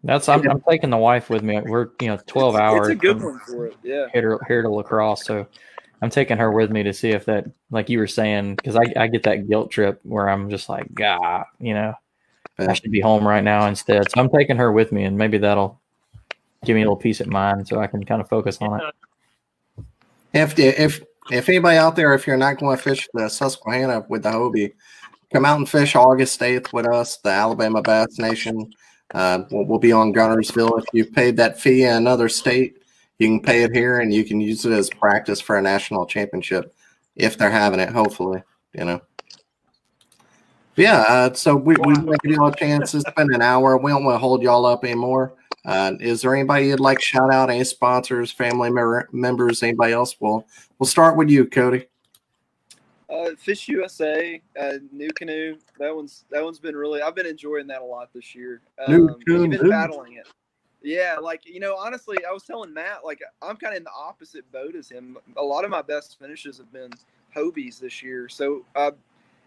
That's 0.03 0.29
I'm, 0.29 0.49
I'm 0.49 0.63
taking 0.69 0.91
the 0.91 0.97
wife 0.97 1.29
with 1.29 1.43
me. 1.43 1.61
We're 1.61 1.91
you 2.01 2.09
know 2.09 2.19
12 2.27 2.55
it's, 2.55 2.61
hours. 2.61 2.89
It's 2.89 2.97
a 2.97 3.01
good 3.01 3.23
one 3.23 3.39
for 3.41 3.67
it. 3.67 3.77
Yeah. 3.83 4.07
Here 4.13 4.39
to, 4.39 4.45
here 4.47 4.63
to 4.63 4.69
La 4.69 4.83
Crosse, 4.83 5.25
so 5.25 5.47
I'm 6.03 6.11
taking 6.11 6.39
her 6.39 6.51
with 6.51 6.71
me 6.71 6.83
to 6.85 6.93
see 6.93 7.11
if 7.11 7.27
that, 7.27 7.47
like 7.71 7.89
you 7.89 7.99
were 7.99 8.07
saying, 8.07 8.57
because 8.57 8.77
I, 8.77 8.85
I 8.97 9.07
get 9.09 9.25
that 9.25 9.49
guilt 9.49 9.71
trip 9.71 10.01
where 10.03 10.29
I'm 10.29 10.49
just 10.49 10.69
like, 10.69 10.93
God, 10.95 11.45
you 11.59 11.75
know, 11.75 11.95
I 12.69 12.75
should 12.75 12.91
be 12.91 13.01
home 13.01 13.27
right 13.27 13.45
now 13.45 13.67
instead. 13.67 14.11
So 14.11 14.21
I'm 14.21 14.31
taking 14.31 14.57
her 14.57 14.73
with 14.73 14.93
me, 14.93 15.05
and 15.05 15.17
maybe 15.17 15.39
that'll 15.39 15.81
give 16.65 16.75
me 16.75 16.83
a 16.83 16.85
little 16.85 16.97
peace 16.97 17.21
of 17.21 17.27
mind, 17.29 17.69
so 17.69 17.81
I 17.81 17.87
can 17.87 18.05
kind 18.05 18.21
of 18.21 18.29
focus 18.29 18.59
on 18.61 18.81
it. 18.81 19.85
If 20.33 20.59
if 20.59 21.03
if 21.31 21.49
anybody 21.49 21.77
out 21.77 21.97
there, 21.97 22.15
if 22.15 22.27
you're 22.27 22.37
not 22.37 22.59
going 22.59 22.77
to 22.77 22.83
fish 22.83 23.09
the 23.15 23.29
Susquehanna 23.29 24.07
with 24.09 24.23
the 24.23 24.31
Hobie, 24.31 24.73
come 25.33 25.45
out 25.45 25.59
and 25.59 25.69
fish 25.69 25.95
August 25.95 26.41
8th 26.41 26.73
with 26.73 26.87
us, 26.87 27.19
the 27.19 27.31
Alabama 27.31 27.83
Bass 27.83 28.19
Nation. 28.19 28.73
Uh, 29.13 29.43
we'll, 29.51 29.65
we'll, 29.65 29.79
be 29.79 29.93
on 29.93 30.13
Guntersville. 30.13 30.79
If 30.79 30.85
you've 30.93 31.13
paid 31.13 31.37
that 31.37 31.59
fee 31.59 31.85
in 31.85 31.95
another 31.95 32.29
state, 32.29 32.79
you 33.19 33.27
can 33.27 33.41
pay 33.41 33.65
it 33.65 33.75
here 33.75 34.01
and 34.01 34.15
you 34.15 34.25
can 34.25 34.41
use 34.41 34.65
it 34.65 34.73
as 34.73 34.89
practice 34.89 35.41
for 35.41 35.57
a 35.59 35.63
national 35.63 36.07
championship 36.07 36.75
if 37.17 37.37
they're 37.37 37.51
having 37.51 37.81
it, 37.81 37.91
hopefully, 37.91 38.43
you 38.73 38.85
know. 38.85 39.01
Yeah, 40.77 41.01
uh, 41.01 41.33
so 41.35 41.57
we, 41.57 41.75
we 41.77 41.93
want 41.95 42.07
to 42.07 42.19
give 42.23 42.37
y'all 42.37 42.49
a 42.49 42.57
chance. 42.57 42.95
It's 42.95 43.05
been 43.17 43.33
an 43.35 43.43
hour. 43.43 43.77
We 43.77 43.91
don't 43.91 44.05
want 44.05 44.15
to 44.15 44.19
hold 44.19 44.43
y'all 44.43 44.65
up 44.67 44.85
anymore. 44.85 45.35
Uh, 45.65 45.93
is 46.01 46.23
there 46.23 46.35
anybody 46.35 46.69
you'd 46.69 46.81
like 46.81 47.01
shout 47.01 47.33
out? 47.33 47.51
Any 47.51 47.65
sponsors, 47.65 48.33
family 48.33 48.71
member, 48.71 49.09
members, 49.13 49.63
anybody 49.63 49.93
else? 49.93 50.17
We'll 50.19 50.47
we'll 50.79 50.87
start 50.87 51.17
with 51.17 51.29
you, 51.29 51.47
Cody. 51.47 51.87
Uh, 53.11 53.31
Fish 53.37 53.69
USA, 53.69 54.41
uh, 54.59 54.75
Canoe. 55.17 55.57
That 55.79 55.95
one's 55.95 56.25
that 56.31 56.43
one's 56.43 56.59
been 56.59 56.77
really. 56.77 57.03
I've 57.03 57.15
been 57.15 57.27
enjoying 57.27 57.67
that 57.67 57.83
a 57.83 57.85
lot 57.85 58.09
this 58.15 58.35
year. 58.35 58.63
Um, 58.87 59.17
been 59.27 59.51
battling 59.69 60.15
it. 60.15 60.29
Yeah, 60.83 61.17
like 61.21 61.47
you 61.47 61.61
know, 61.61 61.77
honestly, 61.77 62.17
I 62.27 62.33
was 62.33 62.45
telling 62.45 62.73
Matt, 62.73 63.05
like 63.05 63.21
I'm 63.43 63.57
kind 63.57 63.75
of 63.75 63.79
in 63.79 63.85
the 63.85 63.91
opposite 63.95 64.51
boat 64.53 64.75
as 64.75 64.89
him. 64.89 65.19
A 65.37 65.43
lot 65.43 65.65
of 65.65 65.71
my 65.71 65.83
best 65.83 66.19
finishes 66.19 66.57
have 66.57 66.73
been 66.73 66.91
Hobies 67.37 67.79
this 67.79 68.03
year, 68.03 68.29
so 68.29 68.65
uh, 68.75 68.93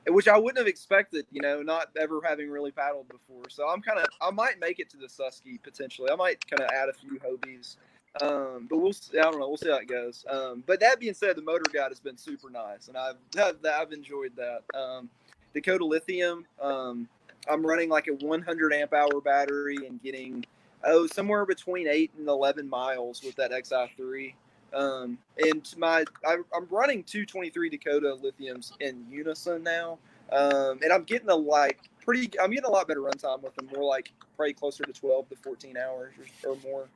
which 0.08 0.28
I 0.28 0.38
wouldn't 0.38 0.58
have 0.58 0.68
expected. 0.68 1.26
You 1.32 1.42
know, 1.42 1.62
not 1.62 1.90
ever 2.00 2.22
having 2.24 2.50
really 2.50 2.72
paddled 2.72 3.08
before. 3.08 3.50
So 3.50 3.68
I'm 3.68 3.82
kind 3.82 4.00
of 4.00 4.06
I 4.22 4.32
might 4.32 4.60
make 4.60 4.80
it 4.80 4.90
to 4.92 4.98
the 4.98 5.08
Susky 5.08 5.62
potentially. 5.62 6.10
I 6.12 6.16
might 6.16 6.46
kind 6.50 6.62
of 6.62 6.70
add 6.74 6.90
a 6.90 6.94
few 6.94 7.20
Hobies. 7.20 7.78
Um, 8.22 8.68
but 8.70 8.78
we'll 8.78 8.94
I 9.14 9.24
don't 9.24 9.40
know. 9.40 9.48
We'll 9.48 9.58
see 9.58 9.70
how 9.70 9.78
it 9.78 9.88
goes. 9.88 10.24
Um, 10.30 10.64
but 10.68 10.80
that 10.82 11.00
being 11.00 11.16
said, 11.16 11.36
the 11.36 11.42
motor 11.42 11.64
guide 11.74 11.90
has 11.90 12.00
been 12.00 12.18
super 12.18 12.50
nice, 12.50 12.88
and 12.88 12.98
I've 12.98 13.16
I've, 13.40 13.58
I've 13.66 13.92
enjoyed 13.92 14.34
that. 14.36 14.62
Um, 14.78 15.10
Dakota 15.54 15.86
Lithium. 15.86 16.46
Um, 16.62 17.08
I'm 17.50 17.66
running 17.66 17.90
like 17.90 18.08
a 18.08 18.14
100 18.14 18.74
amp 18.74 18.94
hour 18.94 19.22
battery 19.22 19.78
and 19.88 20.02
getting 20.02 20.46
oh 20.84 21.08
somewhere 21.08 21.46
between 21.46 21.88
eight 21.88 22.12
and 22.18 22.28
11 22.28 22.70
miles 22.70 23.24
with 23.24 23.36
that 23.36 23.52
XI3. 23.52 24.34
Um, 24.74 25.18
and 25.38 25.72
my 25.78 26.06
I, 26.26 26.38
I'm 26.56 26.68
running 26.70 27.04
223 27.04 27.70
Dakota 27.70 28.18
lithiums 28.22 28.74
in 28.80 29.06
unison 29.10 29.64
now, 29.64 30.00
um, 30.32 30.80
and 30.84 30.92
I'm 30.92 31.04
getting 31.04 31.30
a 31.30 31.36
like 31.36 31.80
pretty. 32.04 32.30
I'm 32.40 32.50
getting 32.50 32.66
a 32.66 32.72
lot 32.72 32.88
better 32.88 33.02
runtime 33.02 33.42
with 33.42 33.56
them. 33.56 33.70
More 33.74 33.84
like 33.86 34.12
probably 34.36 34.54
closer 34.54 34.84
to 34.84 34.94
12 34.94 35.30
to 35.30 35.36
14 35.36 35.78
hours 35.78 36.14
or, 36.44 36.52
or 36.52 36.58
more. 36.64 36.88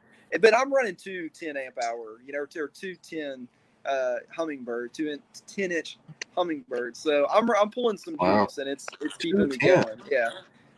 But 0.42 0.56
I'm 0.56 0.74
running 0.74 0.96
two 0.96 1.30
10 1.30 1.56
amp 1.56 1.78
hour, 1.84 2.20
you 2.26 2.34
know, 2.34 2.40
or 2.40 2.68
two 2.68 2.96
10 2.96 3.48
uh, 3.86 4.16
Humminbird, 4.36 4.92
two 4.92 5.10
in, 5.10 5.22
10 5.48 5.72
inch 5.72 5.98
Humminbird. 6.36 6.96
So 6.96 7.28
I'm 7.32 7.50
I'm 7.52 7.70
pulling 7.72 7.98
some 7.98 8.18
Wow. 8.18 8.46
juice, 8.46 8.58
and 8.58 8.68
it's 8.70 8.88
it's 9.02 9.16
keeping 9.18 9.48
me 9.48 9.58
going. 9.58 10.02
Yeah, 10.12 10.30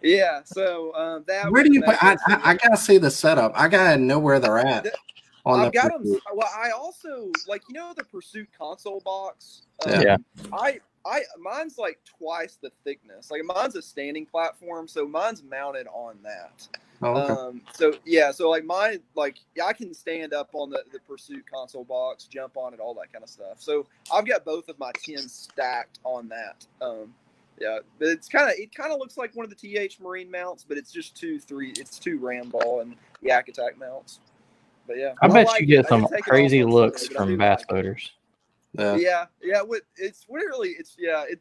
yeah. 0.02 0.42
So 0.44 0.94
um, 0.96 1.24
that 1.28 1.52
Where 1.52 1.64
do 1.64 1.74
you? 1.74 1.82
nice. 1.82 1.98
I, 2.02 2.18
I, 2.28 2.52
I 2.52 2.54
gotta 2.56 2.78
see 2.78 2.98
the 2.98 3.10
setup. 3.12 3.54
I 3.56 3.68
gotta 3.68 3.98
know 3.98 4.20
where 4.20 4.40
they're 4.40 4.60
at. 4.60 4.84
Th- 4.84 4.94
On 4.96 5.00
I've 5.46 5.72
the 5.72 5.80
got 5.80 5.92
them. 5.92 6.20
Well, 6.34 6.50
I 6.56 6.72
also 6.72 7.32
like 7.48 7.64
you 7.70 7.76
know 7.76 7.94
the 7.96 8.04
Pursuit 8.04 8.50
console 8.58 9.02
box. 9.02 9.64
Um, 9.86 10.02
Yeah. 10.02 10.18
I 10.52 10.80
I 11.06 11.22
mine's 11.40 11.78
like 11.78 12.00
twice 12.06 12.58
the 12.62 12.72
thickness. 12.84 13.32
Like 13.32 13.44
mine's 13.46 13.76
a 13.76 13.82
standing 13.82 14.26
platform, 14.26 14.88
so 14.88 15.08
mine's 15.08 15.44
mounted 15.44 15.88
on 15.88 16.18
that. 16.24 16.68
Oh, 17.02 17.16
okay. 17.16 17.34
Um, 17.34 17.62
so 17.74 17.94
yeah, 18.06 18.32
so 18.32 18.50
like 18.50 18.66
mine, 18.66 19.00
like 19.16 19.38
yeah, 19.56 19.66
I 19.66 19.74
can 19.74 19.94
stand 19.94 20.34
up 20.34 20.50
on 20.54 20.70
the, 20.70 20.84
the 20.92 21.00
Pursuit 21.00 21.46
console 21.52 21.86
box, 21.86 22.26
jump 22.26 22.58
on 22.58 22.74
it, 22.74 22.80
all 22.80 22.94
that 22.96 23.12
kind 23.12 23.24
of 23.24 23.30
stuff. 23.30 23.62
So 23.62 23.88
I've 24.14 24.28
got 24.28 24.44
both 24.44 24.68
of 24.68 24.78
my 24.80 24.92
tins 25.02 25.34
stacked 25.34 26.00
on 26.04 26.28
that. 26.30 26.66
Um, 26.82 27.14
yeah, 27.60 27.80
but 27.98 28.10
it's 28.10 28.28
kind 28.28 28.50
of 28.50 28.56
it 28.58 28.74
kind 28.76 28.92
of 28.92 29.00
looks 29.00 29.18
like 29.18 29.36
one 29.36 29.46
of 29.46 29.50
the 29.50 29.56
TH 29.56 30.00
Marine 30.02 30.30
mounts, 30.30 30.66
but 30.68 30.78
it's 30.78 30.92
just 30.92 31.16
two 31.16 31.40
three, 31.40 31.72
it's 31.78 32.00
two 32.00 32.18
Ram 32.20 32.50
Ball 32.50 32.82
and 32.82 32.96
Yak 33.22 33.48
Attack 33.48 33.78
mounts. 33.78 34.20
But 34.90 34.98
yeah, 34.98 35.14
I 35.22 35.28
I 35.28 35.30
bet 35.30 35.46
like 35.46 35.62
you 35.62 35.68
get 35.68 35.86
I 35.86 35.90
some 35.90 36.02
take 36.02 36.12
it 36.14 36.16
off 36.16 36.22
crazy 36.24 36.64
looks 36.64 37.04
Sunday, 37.04 37.14
but 37.14 37.22
I 37.22 37.24
from 37.26 37.30
do 37.30 37.38
bass 37.38 37.60
like 37.60 37.68
boaters. 37.70 38.12
yeah. 38.74 38.96
Yeah, 38.96 39.26
yeah. 39.44 39.62
What 39.62 39.84
it's 39.98 40.26
really 40.28 40.70
it's 40.70 40.96
yeah 40.98 41.26
it, 41.30 41.40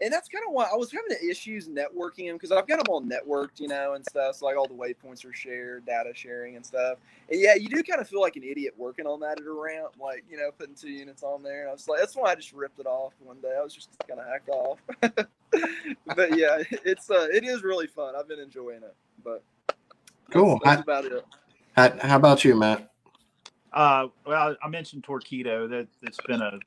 and 0.00 0.12
that's 0.12 0.28
kind 0.28 0.44
of 0.46 0.52
why 0.52 0.64
I 0.64 0.74
was 0.74 0.90
having 0.90 1.16
issues 1.30 1.68
networking 1.68 2.26
them 2.26 2.36
because 2.36 2.50
I've 2.50 2.66
got 2.66 2.78
them 2.84 2.86
all 2.88 3.00
networked, 3.00 3.60
you 3.60 3.68
know, 3.68 3.94
and 3.94 4.04
stuff. 4.04 4.34
So 4.36 4.46
like 4.46 4.56
all 4.56 4.66
the 4.66 4.74
waypoints 4.74 5.24
are 5.24 5.32
shared, 5.32 5.86
data 5.86 6.10
sharing 6.12 6.56
and 6.56 6.66
stuff. 6.66 6.98
And 7.30 7.40
yeah, 7.40 7.54
you 7.54 7.68
do 7.68 7.82
kind 7.84 8.00
of 8.00 8.08
feel 8.08 8.20
like 8.20 8.34
an 8.34 8.42
idiot 8.42 8.74
working 8.76 9.06
on 9.06 9.20
that 9.20 9.40
at 9.40 9.46
a 9.46 9.52
ramp, 9.52 9.94
like 10.00 10.24
you 10.28 10.36
know, 10.36 10.50
putting 10.58 10.74
two 10.74 10.90
units 10.90 11.22
on 11.22 11.44
there. 11.44 11.60
And 11.60 11.68
I 11.68 11.72
was 11.72 11.86
like, 11.86 12.00
that's 12.00 12.16
why 12.16 12.32
I 12.32 12.34
just 12.34 12.52
ripped 12.52 12.80
it 12.80 12.86
off 12.86 13.12
one 13.22 13.40
day. 13.40 13.54
I 13.56 13.62
was 13.62 13.74
just 13.74 13.90
kind 14.08 14.18
of 14.18 14.26
hacked 14.26 14.48
off. 14.48 14.78
but 16.16 16.36
yeah, 16.36 16.58
it's 16.84 17.10
uh, 17.10 17.28
it 17.32 17.44
is 17.44 17.62
really 17.62 17.86
fun. 17.86 18.14
I've 18.18 18.26
been 18.28 18.40
enjoying 18.40 18.82
it. 18.82 18.96
But 19.24 19.44
that's- 19.68 19.76
Cool. 20.32 20.60
That's, 20.64 20.78
I- 20.78 20.82
about 20.82 21.04
it. 21.06 21.24
How, 21.78 22.16
about 22.16 22.44
you, 22.44 22.56
Matt? 22.56 22.90
Uh, 23.72 24.08
well, 24.26 24.56
I 24.60 24.68
mentioned 24.68 25.04
Torqeedo. 25.04 25.70
That 25.70 25.86
it's 26.02 26.18
been 26.26 26.42
a 26.42 26.58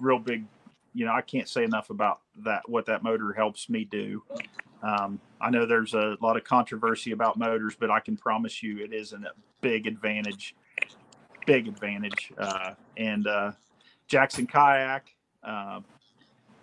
real 0.00 0.18
big. 0.18 0.44
You 0.92 1.06
know, 1.06 1.12
I 1.12 1.20
can't 1.20 1.48
say 1.48 1.62
enough 1.62 1.90
about 1.90 2.20
that. 2.44 2.68
What 2.68 2.84
that 2.86 3.04
motor 3.04 3.32
helps 3.32 3.68
me 3.68 3.84
do. 3.84 4.24
Um, 4.82 5.20
I 5.40 5.50
know 5.50 5.66
there's 5.66 5.94
a 5.94 6.16
lot 6.20 6.36
of 6.36 6.42
controversy 6.42 7.12
about 7.12 7.38
motors, 7.38 7.76
but 7.78 7.92
I 7.92 8.00
can 8.00 8.16
promise 8.16 8.60
you 8.60 8.78
it 8.78 8.92
is 8.92 9.12
a 9.12 9.20
big 9.60 9.86
advantage. 9.86 10.56
Big 11.46 11.68
advantage. 11.68 12.32
Uh, 12.36 12.74
and 12.96 13.28
uh, 13.28 13.52
Jackson 14.08 14.48
Kayak. 14.48 15.14
Uh, 15.44 15.80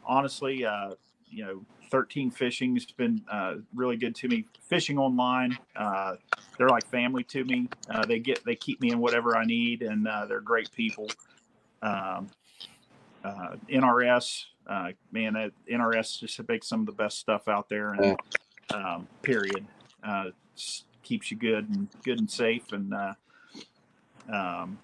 honestly, 0.05 0.65
uh, 0.65 0.91
you 1.29 1.45
know, 1.45 1.65
13 1.89 2.31
fishing 2.31 2.75
has 2.75 2.85
been 2.85 3.21
uh, 3.31 3.55
really 3.73 3.97
good 3.97 4.15
to 4.15 4.27
me. 4.27 4.45
Fishing 4.67 4.97
online, 4.97 5.57
uh, 5.75 6.15
they're 6.57 6.69
like 6.69 6.85
family 6.87 7.23
to 7.23 7.43
me. 7.45 7.69
Uh, 7.89 8.05
they 8.05 8.19
get 8.19 8.43
they 8.45 8.55
keep 8.55 8.81
me 8.81 8.91
in 8.91 8.99
whatever 8.99 9.37
I 9.37 9.45
need, 9.45 9.81
and 9.81 10.07
uh, 10.07 10.25
they're 10.25 10.41
great 10.41 10.71
people. 10.71 11.07
Um, 11.81 12.29
uh, 13.23 13.55
NRS, 13.69 14.45
uh, 14.67 14.89
man, 15.11 15.33
that 15.33 15.51
NRS 15.71 16.19
just 16.19 16.47
makes 16.47 16.67
some 16.67 16.81
of 16.81 16.85
the 16.85 16.91
best 16.91 17.19
stuff 17.19 17.47
out 17.47 17.69
there, 17.69 17.93
and 17.93 18.17
um, 18.73 19.07
period, 19.21 19.65
uh, 20.03 20.25
keeps 21.03 21.31
you 21.31 21.37
good 21.37 21.69
and 21.69 21.87
good 22.03 22.19
and 22.19 22.29
safe, 22.29 22.71
and 22.71 22.93
uh, 22.93 23.13
um, 24.31 24.77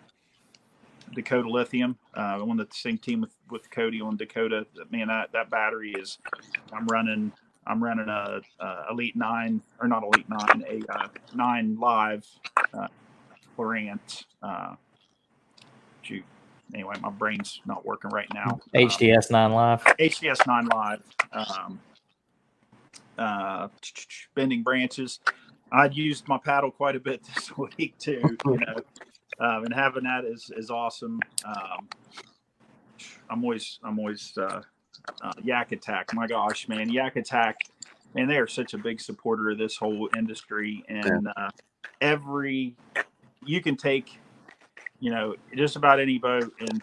Dakota 1.13 1.49
Lithium. 1.49 1.97
Uh, 2.15 2.39
I'm 2.41 2.49
on 2.49 2.57
the 2.57 2.67
same 2.71 2.97
team 2.97 3.21
with, 3.21 3.35
with 3.49 3.69
Cody 3.71 4.01
on 4.01 4.17
Dakota. 4.17 4.65
Man, 4.91 5.07
that, 5.07 5.31
that 5.33 5.49
battery 5.49 5.93
is. 5.93 6.17
I'm 6.71 6.87
running. 6.87 7.31
I'm 7.65 7.81
running 7.81 8.09
a, 8.09 8.41
a 8.59 8.85
Elite 8.91 9.15
Nine 9.15 9.61
or 9.79 9.87
not 9.87 10.03
Elite 10.03 10.27
Nine, 10.27 10.65
a 10.69 10.93
uh, 10.93 11.07
Nine 11.33 11.77
Live 11.79 12.27
uh, 12.73 12.87
Lowrance. 13.57 14.25
Uh, 14.41 14.75
shoot. 16.01 16.23
Anyway, 16.73 16.95
my 17.01 17.09
brain's 17.09 17.61
not 17.65 17.85
working 17.85 18.09
right 18.11 18.27
now. 18.33 18.59
Uh, 18.73 18.79
HDS 18.79 19.29
nine 19.29 19.51
live. 19.51 19.83
HDS 19.83 20.47
Nine 20.47 20.65
Live, 20.65 21.01
um, 21.31 21.79
uh, 23.17 23.67
bending 24.33 24.63
branches. 24.63 25.19
I'd 25.71 25.95
used 25.95 26.27
my 26.27 26.37
paddle 26.37 26.71
quite 26.71 26.95
a 26.95 26.99
bit 26.99 27.23
this 27.35 27.55
week 27.57 27.97
too, 27.97 28.21
you 28.45 28.57
know, 28.57 28.75
um, 29.39 29.65
and 29.65 29.73
having 29.73 30.03
that 30.03 30.25
is 30.25 30.51
is 30.55 30.69
awesome. 30.69 31.19
Um, 31.45 31.87
I'm 33.29 33.43
always 33.43 33.79
I'm 33.83 33.99
always 33.99 34.33
uh, 34.37 34.61
uh, 35.21 35.33
Yak 35.43 35.71
Attack. 35.71 36.13
My 36.13 36.27
gosh, 36.27 36.67
man, 36.67 36.89
Yak 36.89 37.15
Attack, 37.15 37.67
man, 38.13 38.27
they 38.27 38.37
are 38.37 38.47
such 38.47 38.73
a 38.73 38.77
big 38.77 39.01
supporter 39.01 39.51
of 39.51 39.57
this 39.57 39.77
whole 39.77 40.09
industry, 40.17 40.83
and 40.87 41.27
uh, 41.35 41.49
every 42.01 42.75
you 43.45 43.61
can 43.61 43.75
take, 43.75 44.19
you 44.99 45.11
know, 45.11 45.35
just 45.55 45.75
about 45.75 45.99
any 45.99 46.17
boat 46.17 46.51
and 46.59 46.81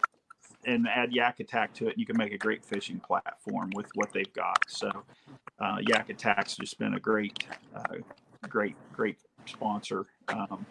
and 0.65 0.87
add 0.87 1.11
Yak 1.11 1.39
Attack 1.39 1.73
to 1.75 1.87
it, 1.87 1.97
you 1.97 2.05
can 2.05 2.17
make 2.17 2.33
a 2.33 2.37
great 2.37 2.63
fishing 2.63 2.99
platform 2.99 3.71
with 3.75 3.87
what 3.95 4.13
they've 4.13 4.31
got. 4.33 4.63
So, 4.67 4.91
uh, 5.59 5.77
Yak 5.87 6.09
Attack's 6.09 6.55
just 6.55 6.77
been 6.77 6.93
a 6.93 6.99
great, 6.99 7.47
uh, 7.75 7.95
great, 8.47 8.75
great 8.93 9.17
sponsor. 9.47 10.05
Um, 10.27 10.65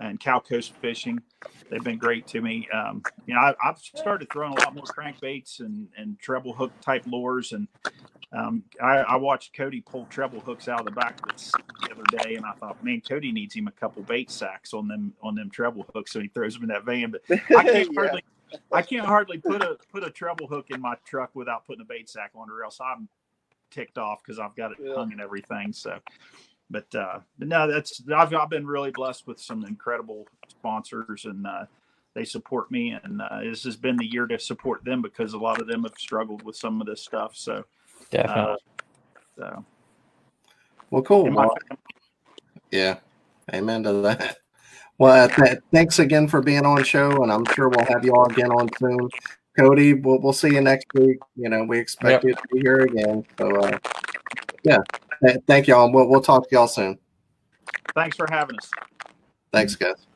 and 0.00 0.18
Cal 0.18 0.40
Coast 0.40 0.72
Fishing, 0.80 1.20
they've 1.70 1.84
been 1.84 1.98
great 1.98 2.26
to 2.28 2.40
me. 2.40 2.66
Um, 2.72 3.02
you 3.26 3.34
know, 3.34 3.40
I, 3.40 3.54
I've 3.62 3.78
started 3.78 4.28
throwing 4.32 4.52
a 4.52 4.60
lot 4.60 4.74
more 4.74 4.84
crankbaits 4.84 5.60
and, 5.60 5.88
and 5.96 6.18
treble 6.18 6.52
hook 6.54 6.72
type 6.80 7.04
lures. 7.06 7.52
And 7.52 7.68
um, 8.32 8.64
I, 8.82 8.98
I 8.98 9.16
watched 9.16 9.54
Cody 9.56 9.80
pull 9.82 10.06
treble 10.06 10.40
hooks 10.40 10.68
out 10.68 10.80
of 10.80 10.86
the 10.86 10.92
back 10.92 11.20
of 11.20 11.32
this 11.32 11.52
the 11.52 11.92
other 11.92 12.24
day, 12.24 12.34
and 12.36 12.44
I 12.46 12.52
thought, 12.60 12.82
man, 12.82 13.02
Cody 13.06 13.30
needs 13.32 13.54
him 13.54 13.68
a 13.68 13.72
couple 13.72 14.02
bait 14.02 14.30
sacks 14.30 14.72
on 14.72 14.88
them 14.88 15.12
on 15.22 15.34
them 15.34 15.50
treble 15.50 15.86
hooks, 15.94 16.12
so 16.12 16.20
he 16.20 16.28
throws 16.28 16.54
them 16.54 16.62
in 16.64 16.68
that 16.68 16.84
van. 16.84 17.10
But 17.10 17.22
I 17.56 17.62
can't 17.64 17.88
Yeah. 17.92 18.00
hardly 18.02 18.22
I 18.72 18.82
can't 18.82 19.06
hardly 19.06 19.38
put 19.38 19.62
a 19.62 19.76
put 19.92 20.04
a 20.04 20.10
treble 20.10 20.46
hook 20.46 20.66
in 20.70 20.80
my 20.80 20.94
truck 21.04 21.30
without 21.34 21.66
putting 21.66 21.82
a 21.82 21.84
bait 21.84 22.08
sack 22.08 22.30
on, 22.34 22.48
or 22.50 22.62
else 22.64 22.78
I'm 22.80 23.08
ticked 23.70 23.98
off 23.98 24.22
because 24.22 24.38
I've 24.38 24.54
got 24.56 24.72
it 24.72 24.78
Yeah. 24.80 24.94
hung 24.94 25.12
and 25.12 25.20
everything. 25.20 25.72
So, 25.72 25.98
but 26.70 26.94
uh, 26.94 27.20
but 27.38 27.48
no, 27.48 27.70
that's 27.70 28.00
I've 28.14 28.32
I've 28.34 28.50
been 28.50 28.66
really 28.66 28.90
blessed 28.92 29.26
with 29.26 29.40
some 29.40 29.64
incredible 29.64 30.26
sponsors, 30.48 31.24
and 31.24 31.46
uh, 31.46 31.64
they 32.14 32.24
support 32.24 32.70
me, 32.70 32.96
and 33.02 33.20
uh, 33.20 33.40
this 33.42 33.64
has 33.64 33.76
been 33.76 33.96
the 33.96 34.10
year 34.10 34.26
to 34.26 34.38
support 34.38 34.84
them 34.84 35.02
because 35.02 35.32
a 35.32 35.38
lot 35.38 35.60
of 35.60 35.66
them 35.66 35.82
have 35.82 35.94
struggled 35.98 36.42
with 36.42 36.56
some 36.56 36.80
of 36.80 36.86
this 36.86 37.02
stuff. 37.02 37.36
So, 37.36 37.64
Definitely. 38.10 38.52
uh, 38.52 38.56
so 39.36 39.64
Well, 40.90 41.02
cool. 41.02 41.30
Well, 41.30 41.54
yeah. 42.70 42.98
Amen 43.52 43.82
to 43.82 43.92
that. 43.92 44.38
Well, 44.98 45.24
uh, 45.24 45.28
th- 45.28 45.58
thanks 45.72 45.98
again 45.98 46.28
for 46.28 46.42
being 46.42 46.66
on 46.66 46.84
show, 46.84 47.22
and 47.22 47.32
I'm 47.32 47.46
sure 47.54 47.70
we'll 47.70 47.86
have 47.86 48.04
you 48.04 48.12
all 48.12 48.26
again 48.30 48.50
on 48.50 48.68
soon. 48.78 49.08
Cody, 49.58 49.94
we'll, 49.94 50.20
we'll 50.20 50.32
see 50.34 50.50
you 50.52 50.60
next 50.60 50.86
week. 50.94 51.16
You 51.36 51.48
know, 51.48 51.64
we 51.64 51.78
expect 51.78 52.22
Yep. 52.22 52.24
you 52.24 52.34
to 52.34 52.42
be 52.52 52.60
here 52.60 52.80
again. 52.80 53.24
So, 53.38 53.48
uh, 53.56 53.78
yeah, 54.62 54.76
Th- 54.76 55.09
thank 55.46 55.66
y'all. 55.66 55.84
and 55.86 55.94
We'll, 55.94 56.08
we'll 56.08 56.20
talk 56.20 56.48
to 56.48 56.54
y'all 56.54 56.68
soon. 56.68 56.98
thanks 57.94 58.16
for 58.16 58.26
having 58.30 58.56
us. 58.58 58.70
Thanks, 59.52 59.74
guys. 59.76 60.06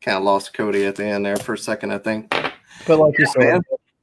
Kind 0.00 0.18
of 0.18 0.24
lost 0.24 0.52
Cody 0.52 0.84
at 0.84 0.96
the 0.96 1.04
end 1.04 1.24
there 1.24 1.36
for 1.36 1.54
a 1.54 1.58
second, 1.58 1.92
I 1.92 1.98
think. 1.98 2.30
But 2.86 2.98
like 2.98 3.18
you 3.18 3.26
Yeah, 3.38 3.52
said, 3.54 3.60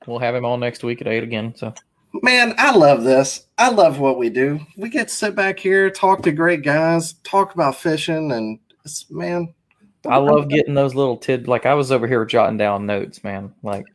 we'll 0.07 0.20
have 0.20 0.36
him 0.36 0.45
on 0.45 0.60
next 0.60 0.84
week 0.84 1.02
at 1.02 1.07
eight 1.07 1.24
again. 1.24 1.53
So 1.56 1.74
Man, 2.24 2.56
I 2.57 2.76
love 2.76 3.03
this. 3.03 3.45
I 3.57 3.70
love 3.70 3.99
what 3.99 4.18
we 4.18 4.30
do. 4.30 4.60
We 4.78 4.90
get 4.90 5.10
to 5.10 5.14
sit 5.14 5.36
back 5.36 5.60
here, 5.60 5.90
talk 5.91 6.24
to 6.24 6.32
great 6.32 6.64
guys, 6.64 7.14
talk 7.24 7.53
about 7.53 7.76
fishing, 7.76 8.32
and 8.32 8.60
it's, 8.84 9.10
man, 9.11 9.53
I 10.07 10.18
love 10.18 10.48
getting 10.48 10.74
those 10.74 10.95
little 10.95 11.18
tid. 11.18 11.48
Like 11.48 11.66
I 11.66 11.74
was 11.76 11.91
over 11.91 12.07
here 12.07 12.26
jotting 12.26 12.57
down 12.57 12.86
notes, 12.86 13.24
man. 13.24 13.53
Like 13.61 13.86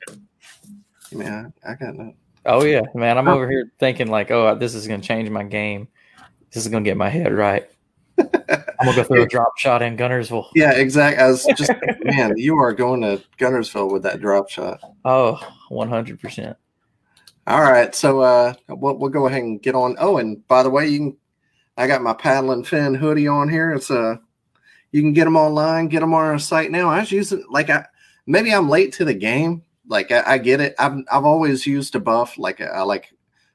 Yeah, 1.11 1.47
I 1.67 1.75
got 1.75 1.97
that. 1.97 2.15
Oh 2.47 2.65
yeah, 2.65 2.83
man. 2.95 3.19
I'm 3.19 3.29
over 3.29 3.49
here 3.49 3.73
thinking 3.79 4.09
like, 4.09 4.31
oh, 4.31 4.55
this 4.55 4.75
is 4.75 4.87
gonna 4.87 5.03
change 5.03 5.29
my 5.31 5.45
game. 5.45 5.89
This 6.51 6.65
is 6.65 6.71
gonna 6.71 6.85
get 6.85 6.97
my 6.97 7.09
head 7.09 7.33
right. 7.33 7.69
I'm 8.19 8.27
gonna 8.85 8.97
go 8.97 9.05
throw 9.05 9.23
a 9.23 9.27
drop 9.27 9.57
shot 9.57 9.83
in 9.83 9.97
Guntersville. 9.97 10.49
Yeah, 10.55 10.73
exactly. 10.73 11.23
I 11.23 11.29
was 11.29 11.45
just 11.57 11.73
man, 12.05 12.37
you 12.37 12.57
are 12.59 12.73
going 12.73 13.01
to 13.01 13.23
Guntersville 13.39 13.93
with 13.93 14.03
that 14.03 14.21
drop 14.21 14.51
shot. 14.51 14.81
Oh, 15.05 15.41
100 15.69 16.21
percent. 16.21 16.57
All 17.47 17.61
right, 17.61 17.95
so 17.95 18.21
uh, 18.21 18.55
we'll, 18.69 18.97
we'll 18.97 19.11
go 19.11 19.27
ahead 19.27 19.43
and 19.43 19.61
get 19.61 19.75
on. 19.75 19.97
Oh, 19.99 20.17
and 20.17 20.47
by 20.49 20.63
the 20.63 20.71
way, 20.71 20.89
you 20.89 20.99
can. 20.99 21.17
I 21.77 21.89
got 21.89 22.03
my 22.03 22.15
paddling 22.15 22.63
fin 22.63 22.95
hoodie 22.95 23.27
on 23.27 23.49
here. 23.49 23.73
It's 23.73 23.91
uh 23.91 24.17
you 24.93 25.03
can 25.03 25.13
get 25.13 25.25
them 25.25 25.37
online, 25.37 25.89
get 25.89 26.01
them 26.01 26.15
on 26.15 26.25
our 26.25 26.39
site 26.39 26.71
now. 26.71 26.89
I 26.89 27.01
was 27.01 27.11
using 27.11 27.45
like 27.51 27.69
I 27.69 27.85
maybe 28.27 28.55
I'm 28.55 28.69
late 28.69 28.93
to 28.95 29.05
the 29.05 29.13
game. 29.13 29.64
Like 29.89 30.11
I, 30.11 30.23
I 30.27 30.39
get 30.39 30.61
it. 30.61 30.75
I've 30.79 30.99
I've 31.11 31.25
always 31.25 31.67
used 31.67 31.95
a 31.95 32.01
buff. 32.01 32.39
Like 32.39 32.61
I 32.61 32.83
like 32.83 33.13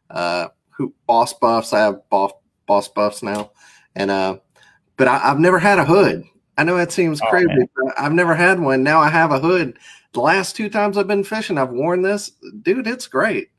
uh 0.10 0.48
who 0.70 0.94
boss 1.08 1.34
buffs. 1.34 1.74
I 1.74 1.80
have 1.80 2.08
boss 2.10 2.34
boss 2.68 2.88
buffs 2.88 3.24
now, 3.24 3.52
and 3.96 4.12
uh, 4.12 4.38
but 4.98 5.08
I, 5.08 5.18
have 5.20 5.40
never 5.40 5.60
had 5.60 5.80
a 5.80 5.86
hood. 5.86 6.24
I 6.58 6.64
know 6.64 6.78
that 6.78 6.92
seems 6.92 7.22
Oh, 7.22 7.30
crazy, 7.30 7.48
man. 7.48 7.70
but 7.76 8.00
I've 8.00 8.14
never 8.14 8.36
had 8.36 8.60
one. 8.60 8.84
Now 8.84 9.00
I 9.00 9.10
have 9.10 9.32
a 9.32 9.40
hood. 9.40 9.78
The 10.14 10.20
last 10.20 10.56
two 10.56 10.70
times 10.70 10.98
I've 10.98 11.08
been 11.08 11.24
fishing, 11.24 11.58
I've 11.58 11.70
worn 11.72 12.02
this. 12.02 12.32
Dude, 12.64 12.88
it's 12.88 13.08
great. 13.08 13.50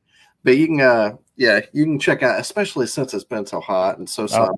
But 0.44 0.56
you 0.58 0.66
can 0.66 0.80
uh 0.80 1.12
yeah, 1.36 1.60
you 1.72 1.84
can 1.84 1.98
check 1.98 2.22
out, 2.22 2.38
especially 2.40 2.86
since 2.86 3.14
it's 3.14 3.24
been 3.24 3.46
so 3.46 3.60
hot 3.60 3.98
and 3.98 4.08
so 4.08 4.24
Oh, 4.24 4.26
sunny. 4.26 4.56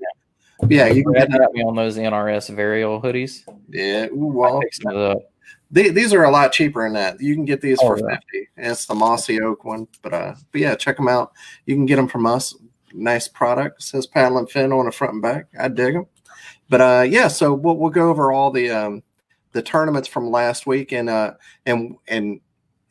yeah, 0.69 0.87
you 0.89 1.03
can 1.05 1.13
Brad 1.13 1.31
get 1.31 1.53
me 1.53 1.63
on 1.63 1.77
those 1.77 1.97
NRS 1.97 2.51
Varial 2.55 3.03
hoodies. 3.03 3.43
yeah. 3.69 4.07
Ooh, 4.07 4.31
I 4.31 4.51
well, 4.51 4.61
picked 4.61 4.83
some 4.83 4.93
of 4.95 4.99
the 5.17 5.25
they, 5.73 5.89
these 5.89 6.13
are 6.13 6.25
a 6.25 6.31
lot 6.31 6.53
cheaper 6.53 6.85
than 6.85 6.93
that. 6.93 7.21
You 7.21 7.35
can 7.35 7.45
get 7.45 7.61
these 7.61 7.79
Oh, 7.83 7.89
for 7.89 7.99
yeah. 7.99 8.17
fifty. 8.17 8.49
And 8.57 8.71
it's 8.73 8.87
the 8.87 8.95
mossy 8.95 9.41
oak 9.41 9.65
one, 9.65 9.89
but 10.03 10.15
uh, 10.15 10.35
but 10.53 10.61
yeah, 10.61 10.75
check 10.77 10.97
them 10.97 11.09
out. 11.09 11.33
You 11.67 11.75
can 11.75 11.87
get 11.87 11.97
them 11.97 12.09
from 12.09 12.27
us. 12.27 12.55
Nice 12.93 13.27
product. 13.27 13.81
It 13.81 13.85
says 13.85 14.07
paddle 14.07 14.39
and 14.39 14.51
fin 14.51 14.73
on 14.73 14.85
the 14.85 14.93
front 14.93 15.15
and 15.15 15.23
back. 15.23 15.47
I 15.59 15.69
dig 15.69 15.95
them. 15.95 16.07
But 16.69 16.81
uh, 16.81 17.03
yeah, 17.09 17.29
so 17.29 17.55
we'll, 17.55 17.77
we'll 17.77 17.91
go 17.91 18.11
over 18.11 18.31
all 18.33 18.51
the 18.51 18.71
um 18.71 19.03
the 19.53 19.63
tournaments 19.63 20.09
from 20.09 20.31
last 20.31 20.67
week 20.67 20.93
and 20.93 21.11
uh 21.11 21.35
and 21.67 21.97
and 22.09 22.41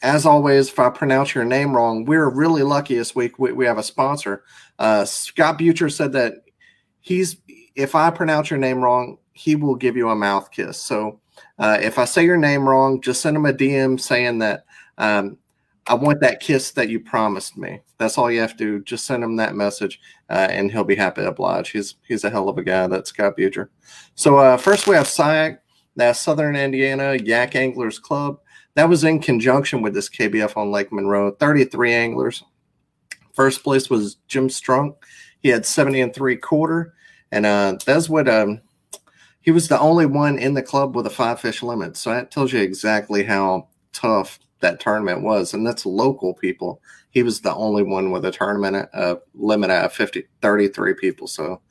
as 0.04 0.26
always, 0.26 0.70
if 0.70 0.80
I 0.80 0.90
pronounce 0.90 1.36
your 1.36 1.46
name 1.46 1.76
wrong, 1.76 2.06
we're 2.06 2.30
really 2.30 2.64
lucky 2.64 2.96
this 2.96 3.16
week. 3.16 3.38
We, 3.38 3.52
we 3.52 3.66
have 3.68 3.78
a 3.78 3.84
sponsor. 3.84 4.44
Uh, 4.80 5.06
Scott 5.06 5.60
Butcher 5.60 5.90
said 5.90 6.14
that 6.14 6.38
he's 7.00 7.38
if 7.76 7.94
I 7.94 8.10
pronounce 8.10 8.50
your 8.50 8.58
name 8.60 8.84
wrong, 8.84 9.20
he 9.34 9.56
will 9.56 9.76
give 9.76 9.96
you 9.96 10.10
a 10.10 10.16
mouth 10.16 10.50
kiss. 10.52 10.78
So 10.80 11.20
uh, 11.62 11.78
if 11.80 12.00
I 12.00 12.06
say 12.06 12.26
your 12.26 12.38
name 12.38 12.68
wrong, 12.68 13.00
just 13.00 13.22
send 13.22 13.38
him 13.38 13.46
a 13.46 13.54
DM 13.54 14.00
saying 14.00 14.40
that 14.40 14.66
um, 14.98 15.38
I 15.88 15.94
want 15.94 16.20
that 16.22 16.40
kiss 16.40 16.72
that 16.72 16.90
you 16.90 17.00
promised 17.00 17.56
me. 17.56 17.82
That's 18.00 18.18
all 18.18 18.32
you 18.32 18.42
have 18.42 18.58
to 18.58 18.58
do. 18.58 18.84
Just 18.84 19.06
send 19.06 19.24
him 19.24 19.36
that 19.38 19.56
message, 19.56 20.02
uh, 20.30 20.48
and 20.50 20.72
he'll 20.72 20.84
be 20.84 20.96
happy 20.96 21.22
to 21.22 21.28
oblige. 21.28 21.70
He's 21.70 21.96
he's 22.08 22.24
a 22.24 22.32
hell 22.32 22.50
of 22.50 22.58
a 22.58 22.64
guy. 22.64 22.88
That's 22.88 23.12
Scott 23.12 23.38
Butcher. 23.38 23.70
So 24.16 24.38
uh, 24.38 24.58
first 24.58 24.88
we 24.88 24.96
have 24.96 25.06
SIAC, 25.06 25.60
that's 25.96 26.20
Southern 26.20 26.56
Indiana 26.56 27.16
Yak 27.16 27.56
Anglers 27.56 28.00
Club. 28.00 28.40
That 28.74 28.90
was 28.90 29.04
in 29.04 29.20
conjunction 29.20 29.84
with 29.84 29.94
this 29.94 30.10
KBF 30.10 30.58
on 30.58 30.72
Lake 30.72 30.92
Monroe. 30.92 31.32
33 31.32 31.94
anglers. 31.94 32.44
First 33.34 33.64
place 33.64 33.90
was 33.90 34.18
Jim 34.28 34.48
Strunk. 34.48 34.96
He 35.42 35.50
had 35.50 35.66
70 35.66 36.02
and 36.02 36.14
three 36.14 36.38
quarter. 36.38 36.94
And 37.32 37.46
uh, 37.46 37.78
that's 37.86 38.10
what 38.10 38.28
um, 38.30 38.62
he 39.42 39.52
was 39.52 39.68
the 39.68 39.80
only 39.80 40.06
one 40.06 40.38
in 40.38 40.54
the 40.54 40.62
club 40.62 40.96
with 40.96 41.08
a 41.08 41.12
five 41.12 41.40
fish 41.40 41.64
limit. 41.64 41.98
So 41.98 42.12
that 42.12 42.32
tells 42.32 42.54
you 42.54 42.62
exactly 42.62 43.24
how 43.24 43.68
tough 43.94 44.40
that 44.60 44.80
tournament 44.80 45.24
was. 45.24 45.54
And 45.54 45.66
that's 45.66 45.86
local 45.86 46.34
people. 46.34 46.82
He 47.10 47.24
was 47.24 47.42
the 47.42 47.54
only 47.54 47.84
one 47.84 48.12
with 48.12 48.24
a 48.26 48.32
tournament 48.32 48.88
uh, 48.94 49.16
limit 49.34 49.70
at 49.70 49.94
50, 49.94 50.24
33 50.42 50.94
people. 50.94 51.28
So 51.28 51.62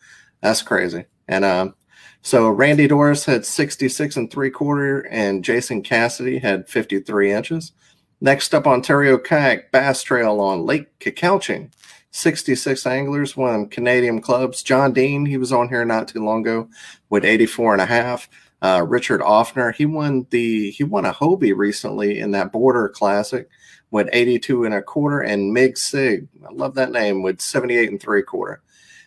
that's 0.42 0.62
crazy. 0.62 1.04
And 1.28 1.44
um, 1.44 1.74
so 2.22 2.50
Randy 2.50 2.86
Doris 2.86 3.24
had 3.24 3.46
66 3.46 4.16
and 4.16 4.30
three 4.30 4.50
quarter, 4.50 5.06
and 5.06 5.44
Jason 5.44 5.82
Cassidy 5.82 6.38
had 6.38 6.68
53 6.68 7.32
inches. 7.32 7.72
Next 8.20 8.54
up, 8.54 8.66
Ontario 8.66 9.16
Kayak 9.16 9.72
Bass 9.72 10.02
Trail 10.02 10.40
on 10.40 10.66
Lake 10.66 10.98
Couchiching. 10.98 11.72
66 12.10 12.86
anglers, 12.86 13.36
won 13.36 13.68
Canadian 13.68 14.20
clubs. 14.20 14.62
John 14.62 14.92
Dean, 14.92 15.24
he 15.26 15.36
was 15.36 15.52
on 15.52 15.68
here 15.68 15.84
not 15.84 16.08
too 16.08 16.24
long 16.24 16.40
ago 16.40 16.68
with 17.08 17.24
84 17.24 17.74
and 17.74 17.82
a 17.82 17.86
half. 17.86 18.28
Uh, 18.62 18.84
Richard 18.86 19.20
Offner, 19.20 19.74
he 19.74 19.86
won 19.86 20.26
the 20.30 20.70
he 20.70 20.84
won 20.84 21.06
a 21.06 21.12
Hobie 21.12 21.56
recently 21.56 22.18
in 22.18 22.32
that 22.32 22.52
Border 22.52 22.88
Classic 22.90 23.48
with 23.90 24.08
82 24.12 24.64
and 24.64 24.74
a 24.74 24.82
quarter, 24.82 25.20
and 25.20 25.52
Mig 25.52 25.76
Sig, 25.76 26.28
I 26.46 26.52
love 26.52 26.74
that 26.74 26.92
name, 26.92 27.22
with 27.22 27.40
78 27.40 27.90
and 27.90 28.00
three 28.00 28.22
quarter. 28.22 28.62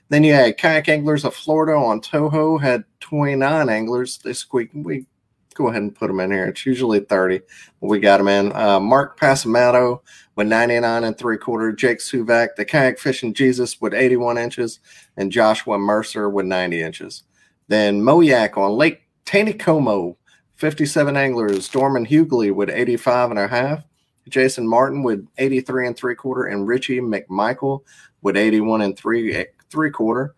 Then 0.10 0.24
you 0.24 0.34
had 0.34 0.58
Kayak 0.58 0.90
Anglers 0.90 1.24
of 1.24 1.36
Florida 1.36 1.74
on 1.74 2.02
Toho 2.02 2.62
had 2.62 2.84
29 3.00 3.70
anglers 3.70 4.18
this 4.18 4.52
week. 4.52 4.70
We 4.74 5.06
go 5.54 5.68
ahead 5.68 5.82
and 5.82 5.96
put 5.96 6.08
them 6.08 6.20
in 6.20 6.32
here. 6.32 6.46
It's 6.46 6.66
usually 6.66 7.00
30. 7.00 7.42
but 7.80 7.88
We 7.88 8.00
got 8.00 8.18
them 8.18 8.28
in. 8.28 8.52
Uh, 8.54 8.80
Mark 8.80 9.20
Passamato 9.20 10.02
with 10.36 10.48
99 10.48 11.04
and 11.04 11.18
three 11.18 11.38
quarter. 11.38 11.72
Jake 11.72 12.00
Suvak, 12.00 12.56
the 12.56 12.66
kayak 12.66 13.00
fishing 13.00 13.34
Jesus 13.34 13.80
with 13.80 13.94
81 13.94 14.38
inches, 14.38 14.80
and 15.18 15.32
Joshua 15.32 15.78
Mercer 15.78 16.30
with 16.30 16.46
90 16.46 16.82
inches. 16.82 17.24
Then 17.68 18.02
Moyak 18.02 18.58
on 18.58 18.72
Lake 18.72 19.04
Taneycomo, 19.26 20.16
57 20.56 21.18
anglers. 21.18 21.70
Dorman 21.70 22.06
Hughley 22.06 22.54
with 22.54 22.70
85 22.70 23.32
and 23.32 23.40
a 23.40 23.48
half. 23.48 23.84
Jason 24.30 24.68
Martin 24.68 25.04
with 25.04 25.28
83 25.38 25.88
and 25.88 25.98
three 25.98 26.16
quarter, 26.16 26.46
and 26.46 26.68
Richie 26.68 27.02
McMichael 27.02 27.82
with 28.22 28.38
81 28.38 28.82
and 28.82 28.98
three 28.98 29.46
three 29.70 29.92
quarter. 29.92 30.34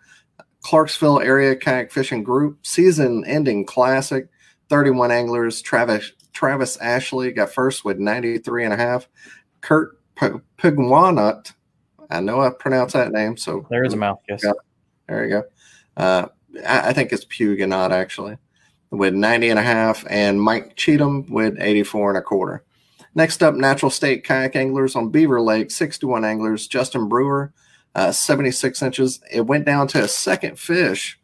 Clarksville 0.64 1.20
Area 1.20 1.56
Kayak 1.56 1.92
Fishing 1.92 2.24
Group 2.24 2.66
season 2.66 3.24
ending 3.28 3.66
classic. 3.66 4.28
31 4.70 5.12
anglers. 5.12 5.62
Travis 5.62 6.12
Travis 6.34 6.78
Ashley 6.78 7.32
got 7.32 7.52
first 7.52 7.86
with 7.86 7.98
93 7.98 8.66
and 8.66 8.74
a 8.74 8.78
half. 8.78 9.08
Kurt 9.62 9.98
P- 10.16 10.30
I 12.10 12.20
know 12.20 12.42
I 12.42 12.50
pronounced 12.52 12.94
that 12.94 13.12
name, 13.12 13.38
so 13.38 13.66
there 13.70 13.84
is 13.84 13.94
a 13.94 13.98
mouth. 13.98 14.20
Yeah. 14.30 14.38
there 15.08 15.24
you 15.24 15.30
go. 15.30 15.44
Uh, 15.98 16.28
I, 16.66 16.90
I 16.90 16.94
think 16.94 17.12
it's 17.12 17.26
Puganot 17.26 17.92
actually, 17.92 18.38
with 18.92 19.14
90 19.14 19.50
and 19.50 19.60
a 19.60 19.64
half, 19.64 20.06
and 20.10 20.42
Mike 20.42 20.76
Cheatham 20.76 21.26
with 21.28 21.58
84 21.60 22.12
and 22.12 22.18
a 22.18 22.22
quarter. 22.22 22.64
Next 23.16 23.42
up, 23.42 23.56
Natural 23.56 23.90
State 23.90 24.26
Kayak 24.26 24.56
Anglers 24.58 24.96
on 24.96 25.10
Beaver 25.10 25.42
Lake, 25.42 25.72
61 25.72 26.26
anglers. 26.26 26.68
Justin 26.68 27.08
Brewer, 27.08 27.54
uh, 27.96 28.12
76 28.12 28.82
inches. 28.82 29.22
It 29.32 29.42
went 29.42 29.66
down 29.66 29.88
to 29.90 30.04
a 30.04 30.08
second 30.08 30.60
fish, 30.60 31.18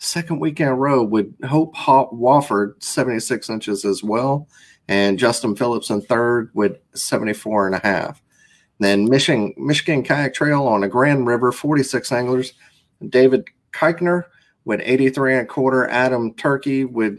second 0.00 0.40
week 0.40 0.58
in 0.60 0.66
a 0.66 0.74
row 0.74 1.02
with 1.02 1.32
Hope 1.44 1.76
Hop 1.76 2.10
Wofford, 2.12 2.82
76 2.82 3.48
inches 3.48 3.84
as 3.84 4.02
well. 4.02 4.48
And 4.88 5.18
Justin 5.18 5.54
Phillips 5.54 5.90
in 5.90 6.00
third 6.00 6.50
with 6.54 6.78
74 6.94 7.66
and 7.66 7.76
a 7.76 7.80
half. 7.80 8.20
Then 8.80 9.08
Michigan, 9.08 9.54
Michigan 9.56 10.02
Kayak 10.02 10.34
Trail 10.34 10.66
on 10.66 10.80
the 10.80 10.88
Grand 10.88 11.26
River, 11.26 11.52
46 11.52 12.10
anglers. 12.10 12.54
David 13.08 13.44
Keichner 13.72 14.24
with 14.64 14.80
83 14.82 15.34
and 15.34 15.42
a 15.42 15.46
quarter. 15.46 15.88
Adam 15.88 16.34
Turkey 16.34 16.84
with 16.84 17.18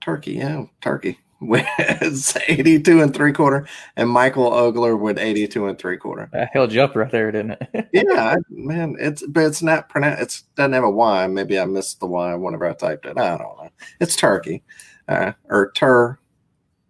Turkey, 0.00 0.34
yeah, 0.34 0.64
Turkey 0.80 1.18
with 1.42 1.66
82 2.48 3.02
and 3.02 3.14
three 3.14 3.32
quarter. 3.32 3.66
And 3.96 4.08
Michael 4.08 4.50
Ogler 4.50 4.98
with 4.98 5.18
82 5.18 5.66
and 5.66 5.78
three 5.78 5.96
quarter. 5.96 6.30
That 6.32 6.50
held 6.52 6.72
you 6.72 6.82
up 6.82 6.94
right 6.94 7.10
there, 7.10 7.30
didn't 7.32 7.58
it? 7.60 7.88
Yeah, 7.92 8.36
man, 8.48 8.96
it's 8.98 9.24
but 9.26 9.44
it's 9.44 9.62
not 9.62 9.88
pronounced. 9.88 10.22
It's 10.22 10.42
doesn't 10.56 10.72
have 10.72 10.84
a 10.84 10.90
Y. 10.90 11.26
Maybe 11.26 11.58
I 11.58 11.64
missed 11.64 12.00
the 12.00 12.06
Y 12.06 12.34
whenever 12.34 12.68
I 12.68 12.72
typed 12.72 13.06
it. 13.06 13.18
I 13.18 13.36
don't 13.36 13.40
know. 13.40 13.68
It's 14.00 14.16
Turkey, 14.16 14.62
uh, 15.08 15.32
or 15.48 15.72
Tur 15.72 16.18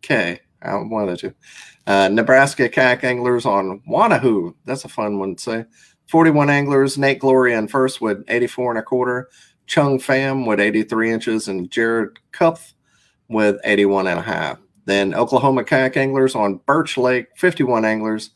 K. 0.02 0.40
Uh, 0.62 0.78
one 0.78 1.04
of 1.04 1.10
the 1.10 1.16
two. 1.16 1.34
Uh, 1.86 2.08
Nebraska 2.08 2.68
kayak 2.68 3.04
anglers 3.04 3.44
on 3.46 3.80
Wanahoo. 3.88 4.54
That's 4.64 4.84
a 4.84 4.88
fun 4.88 5.18
one 5.18 5.34
to 5.36 5.42
say. 5.42 5.64
41 6.06 6.50
anglers. 6.50 6.98
Nate 6.98 7.18
Gloria 7.18 7.58
in 7.58 7.68
first 7.68 8.00
with 8.00 8.24
84 8.28 8.72
and 8.72 8.78
a 8.78 8.82
quarter. 8.82 9.28
Chung 9.66 9.98
Pham 9.98 10.46
with 10.46 10.60
83 10.60 11.10
inches, 11.12 11.48
and 11.48 11.70
Jared 11.70 12.18
Kupf 12.32 12.74
with 13.32 13.58
81 13.64 14.06
and 14.06 14.18
a 14.18 14.22
half. 14.22 14.58
Then 14.84 15.14
Oklahoma 15.14 15.64
kayak 15.64 15.96
anglers 15.96 16.34
on 16.34 16.60
Birch 16.66 16.96
Lake, 16.96 17.28
51 17.36 17.84
anglers. 17.84 18.30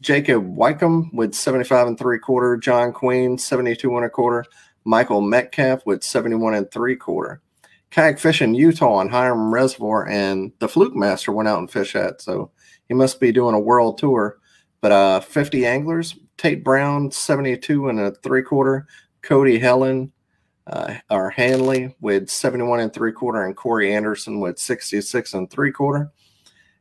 Jacob 0.00 0.56
Wycombe 0.56 1.10
with 1.12 1.34
75 1.34 1.88
and 1.88 1.98
three 1.98 2.18
quarter, 2.18 2.56
John 2.56 2.92
Queen 2.92 3.36
72 3.36 3.96
and 3.96 4.06
a 4.06 4.08
quarter, 4.08 4.44
Michael 4.84 5.20
Metcalf 5.20 5.84
with 5.84 6.02
71 6.02 6.54
and 6.54 6.70
three 6.70 6.96
quarter. 6.96 7.42
Kayak 7.90 8.18
fishing 8.18 8.54
Utah 8.54 8.94
on 8.94 9.10
Hyrum 9.10 9.52
Reservoir, 9.52 10.08
and 10.08 10.52
the 10.60 10.68
Fluke 10.68 10.94
Master 10.94 11.32
went 11.32 11.48
out 11.48 11.58
and 11.58 11.70
fished 11.70 11.94
that, 11.94 12.22
so 12.22 12.50
he 12.88 12.94
must 12.94 13.20
be 13.20 13.32
doing 13.32 13.54
a 13.54 13.60
world 13.60 13.98
tour. 13.98 14.38
But 14.80 14.92
uh, 14.92 15.20
50 15.20 15.66
anglers, 15.66 16.16
Tate 16.38 16.64
Brown 16.64 17.10
72 17.10 17.88
and 17.88 18.00
a 18.00 18.12
three 18.12 18.42
quarter, 18.42 18.86
Cody 19.22 19.58
Helen 19.58 20.12
uh, 20.70 21.30
Hanley 21.30 21.94
with 22.00 22.30
71 22.30 22.80
and 22.80 22.92
three 22.92 23.12
quarter, 23.12 23.44
and 23.44 23.56
Corey 23.56 23.92
Anderson 23.92 24.40
with 24.40 24.58
66 24.58 25.34
and 25.34 25.50
three 25.50 25.72
quarter. 25.72 26.10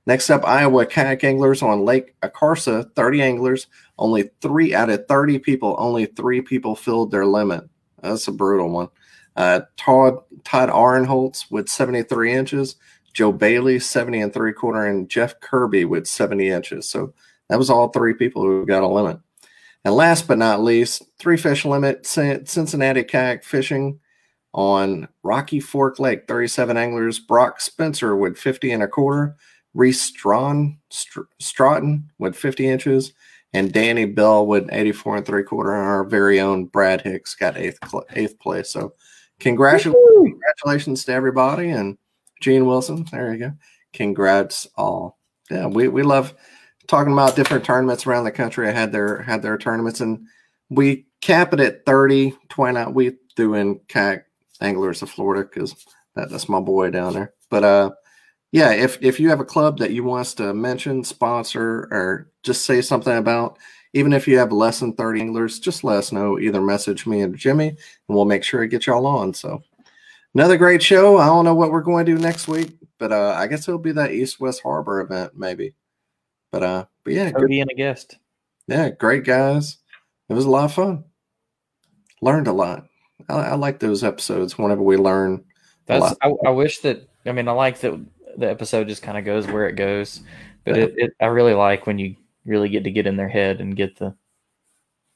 Next 0.05 0.29
up, 0.29 0.47
Iowa 0.47 0.85
kayak 0.85 1.23
anglers 1.23 1.61
on 1.61 1.85
Lake 1.85 2.15
Akarsa, 2.21 2.93
30 2.95 3.21
anglers. 3.21 3.67
Only 3.97 4.31
three 4.41 4.73
out 4.73 4.89
of 4.89 5.07
30 5.07 5.39
people, 5.39 5.75
only 5.77 6.05
three 6.05 6.41
people 6.41 6.75
filled 6.75 7.11
their 7.11 7.25
limit. 7.25 7.63
That's 8.01 8.27
a 8.27 8.31
brutal 8.31 8.69
one. 8.69 8.87
Uh, 9.35 9.61
Todd, 9.77 10.19
Todd 10.43 10.69
Arenholtz 10.69 11.51
with 11.51 11.69
73 11.69 12.33
inches, 12.33 12.75
Joe 13.13 13.31
Bailey, 13.31 13.79
70 13.79 14.21
and 14.21 14.33
three 14.33 14.53
quarter, 14.53 14.85
and 14.85 15.09
Jeff 15.09 15.39
Kirby 15.41 15.85
with 15.85 16.07
70 16.07 16.49
inches. 16.49 16.89
So 16.89 17.13
that 17.49 17.59
was 17.59 17.69
all 17.69 17.89
three 17.89 18.13
people 18.13 18.41
who 18.41 18.65
got 18.65 18.83
a 18.83 18.87
limit. 18.87 19.19
And 19.85 19.95
last 19.95 20.27
but 20.27 20.37
not 20.37 20.61
least, 20.61 21.03
three 21.19 21.37
fish 21.37 21.65
limit 21.65 22.05
Cincinnati 22.05 23.03
kayak 23.03 23.43
fishing 23.43 23.99
on 24.53 25.07
Rocky 25.23 25.59
Fork 25.59 25.99
Lake, 25.99 26.27
37 26.27 26.75
anglers. 26.77 27.19
Brock 27.19 27.61
Spencer 27.61 28.15
with 28.15 28.37
50 28.37 28.71
and 28.71 28.83
a 28.83 28.87
quarter, 28.87 29.35
Reese 29.73 30.01
Strawn, 30.01 30.79
with 32.17 32.35
50 32.35 32.67
inches, 32.67 33.13
and 33.53 33.71
Danny 33.71 34.05
Bell 34.05 34.45
with 34.45 34.67
84 34.71 35.17
and 35.17 35.25
three 35.25 35.43
quarter. 35.43 35.73
And 35.75 35.85
our 35.85 36.03
very 36.03 36.39
own 36.39 36.65
Brad 36.65 37.01
Hicks 37.01 37.35
got 37.35 37.57
eighth 37.57 37.79
eighth 38.13 38.39
place. 38.39 38.69
So 38.69 38.93
congratulations, 39.39 39.95
congratulations 40.23 41.05
to 41.05 41.13
everybody 41.13 41.69
and 41.69 41.97
Gene 42.41 42.65
Wilson. 42.65 43.05
There 43.11 43.33
you 43.33 43.39
go. 43.39 43.51
Congrats 43.93 44.67
all. 44.75 45.17
Yeah, 45.49 45.67
we, 45.67 45.87
we 45.87 46.03
love 46.03 46.35
talking 46.89 47.13
about 47.13 47.35
different 47.35 47.63
tournaments 47.63 48.07
around 48.07 48.23
the 48.23 48.31
country. 48.31 48.67
I 48.67 48.71
had 48.71 48.91
their 48.91 49.21
had 49.21 49.43
their 49.43 49.57
tournaments 49.57 50.01
and 50.01 50.25
we 50.69 51.05
cap 51.21 51.53
it 51.53 51.59
at 51.59 51.85
30, 51.85 52.35
20. 52.49 52.91
We 52.91 53.15
do 53.35 53.53
in 53.53 53.79
kayak 53.87 54.25
anglers 54.59 55.01
of 55.01 55.09
Florida 55.09 55.47
because 55.47 55.75
that, 56.15 56.29
that's 56.29 56.49
my 56.49 56.59
boy 56.59 56.89
down 56.89 57.13
there. 57.13 57.33
But 57.49 57.63
uh 57.63 57.91
yeah, 58.51 58.71
if 58.71 58.97
if 59.01 59.19
you 59.19 59.29
have 59.29 59.39
a 59.39 59.45
club 59.45 59.77
that 59.77 59.91
you 59.91 60.03
want 60.03 60.21
us 60.21 60.33
to 60.35 60.53
mention, 60.53 61.03
sponsor, 61.03 61.87
or 61.91 62.31
just 62.41 62.65
say 62.65 62.81
something 62.81 63.15
about, 63.15 63.59
even 63.93 64.11
if 64.11 64.27
you 64.27 64.39
have 64.39 64.51
less 64.51 64.79
than 64.79 64.93
30 64.93 65.21
anglers, 65.21 65.59
just 65.59 65.83
let 65.83 65.97
us 65.97 66.11
know. 66.11 66.39
Either 66.39 66.59
message 66.59 67.05
me 67.05 67.21
and 67.21 67.37
Jimmy, 67.37 67.69
and 67.69 67.77
we'll 68.07 68.25
make 68.25 68.43
sure 68.43 68.61
to 68.61 68.67
get 68.67 68.87
y'all 68.87 69.05
on. 69.05 69.35
So 69.35 69.61
another 70.33 70.57
great 70.57 70.81
show. 70.81 71.19
I 71.19 71.27
don't 71.27 71.45
know 71.45 71.53
what 71.53 71.71
we're 71.71 71.81
going 71.81 72.07
to 72.07 72.15
do 72.15 72.19
next 72.19 72.47
week, 72.47 72.71
but 72.97 73.11
uh 73.11 73.35
I 73.37 73.45
guess 73.45 73.67
it'll 73.67 73.79
be 73.79 73.91
that 73.91 74.11
East 74.11 74.39
West 74.39 74.63
Harbor 74.63 75.01
event, 75.01 75.33
maybe. 75.37 75.75
But 76.51 76.63
uh, 76.63 76.85
but 77.03 77.13
yeah, 77.13 77.31
good. 77.31 77.47
being 77.47 77.67
a 77.69 77.75
guest. 77.75 78.17
Yeah, 78.67 78.89
great 78.89 79.23
guys. 79.23 79.77
It 80.29 80.33
was 80.33 80.45
a 80.45 80.49
lot 80.49 80.65
of 80.65 80.73
fun. 80.73 81.03
Learned 82.21 82.47
a 82.47 82.53
lot. 82.53 82.85
I, 83.27 83.33
I 83.33 83.55
like 83.55 83.79
those 83.79 84.03
episodes 84.03 84.57
whenever 84.57 84.81
we 84.81 84.97
learn. 84.97 85.43
That's. 85.85 86.15
I, 86.21 86.31
I, 86.45 86.49
wish 86.51 86.79
that. 86.79 87.07
I 87.25 87.31
mean, 87.31 87.47
I 87.47 87.51
like 87.51 87.79
that 87.79 87.99
the 88.37 88.49
episode 88.49 88.87
just 88.87 89.01
kind 89.01 89.17
of 89.17 89.25
goes 89.25 89.47
where 89.47 89.67
it 89.67 89.75
goes, 89.75 90.21
but 90.65 90.75
yeah. 90.75 90.83
it, 90.83 90.93
it. 90.97 91.11
I 91.19 91.27
really 91.27 91.53
like 91.53 91.87
when 91.87 91.97
you 91.99 92.15
really 92.45 92.69
get 92.69 92.83
to 92.83 92.91
get 92.91 93.07
in 93.07 93.17
their 93.17 93.29
head 93.29 93.59
and 93.59 93.75
get 93.75 93.97
the 93.97 94.15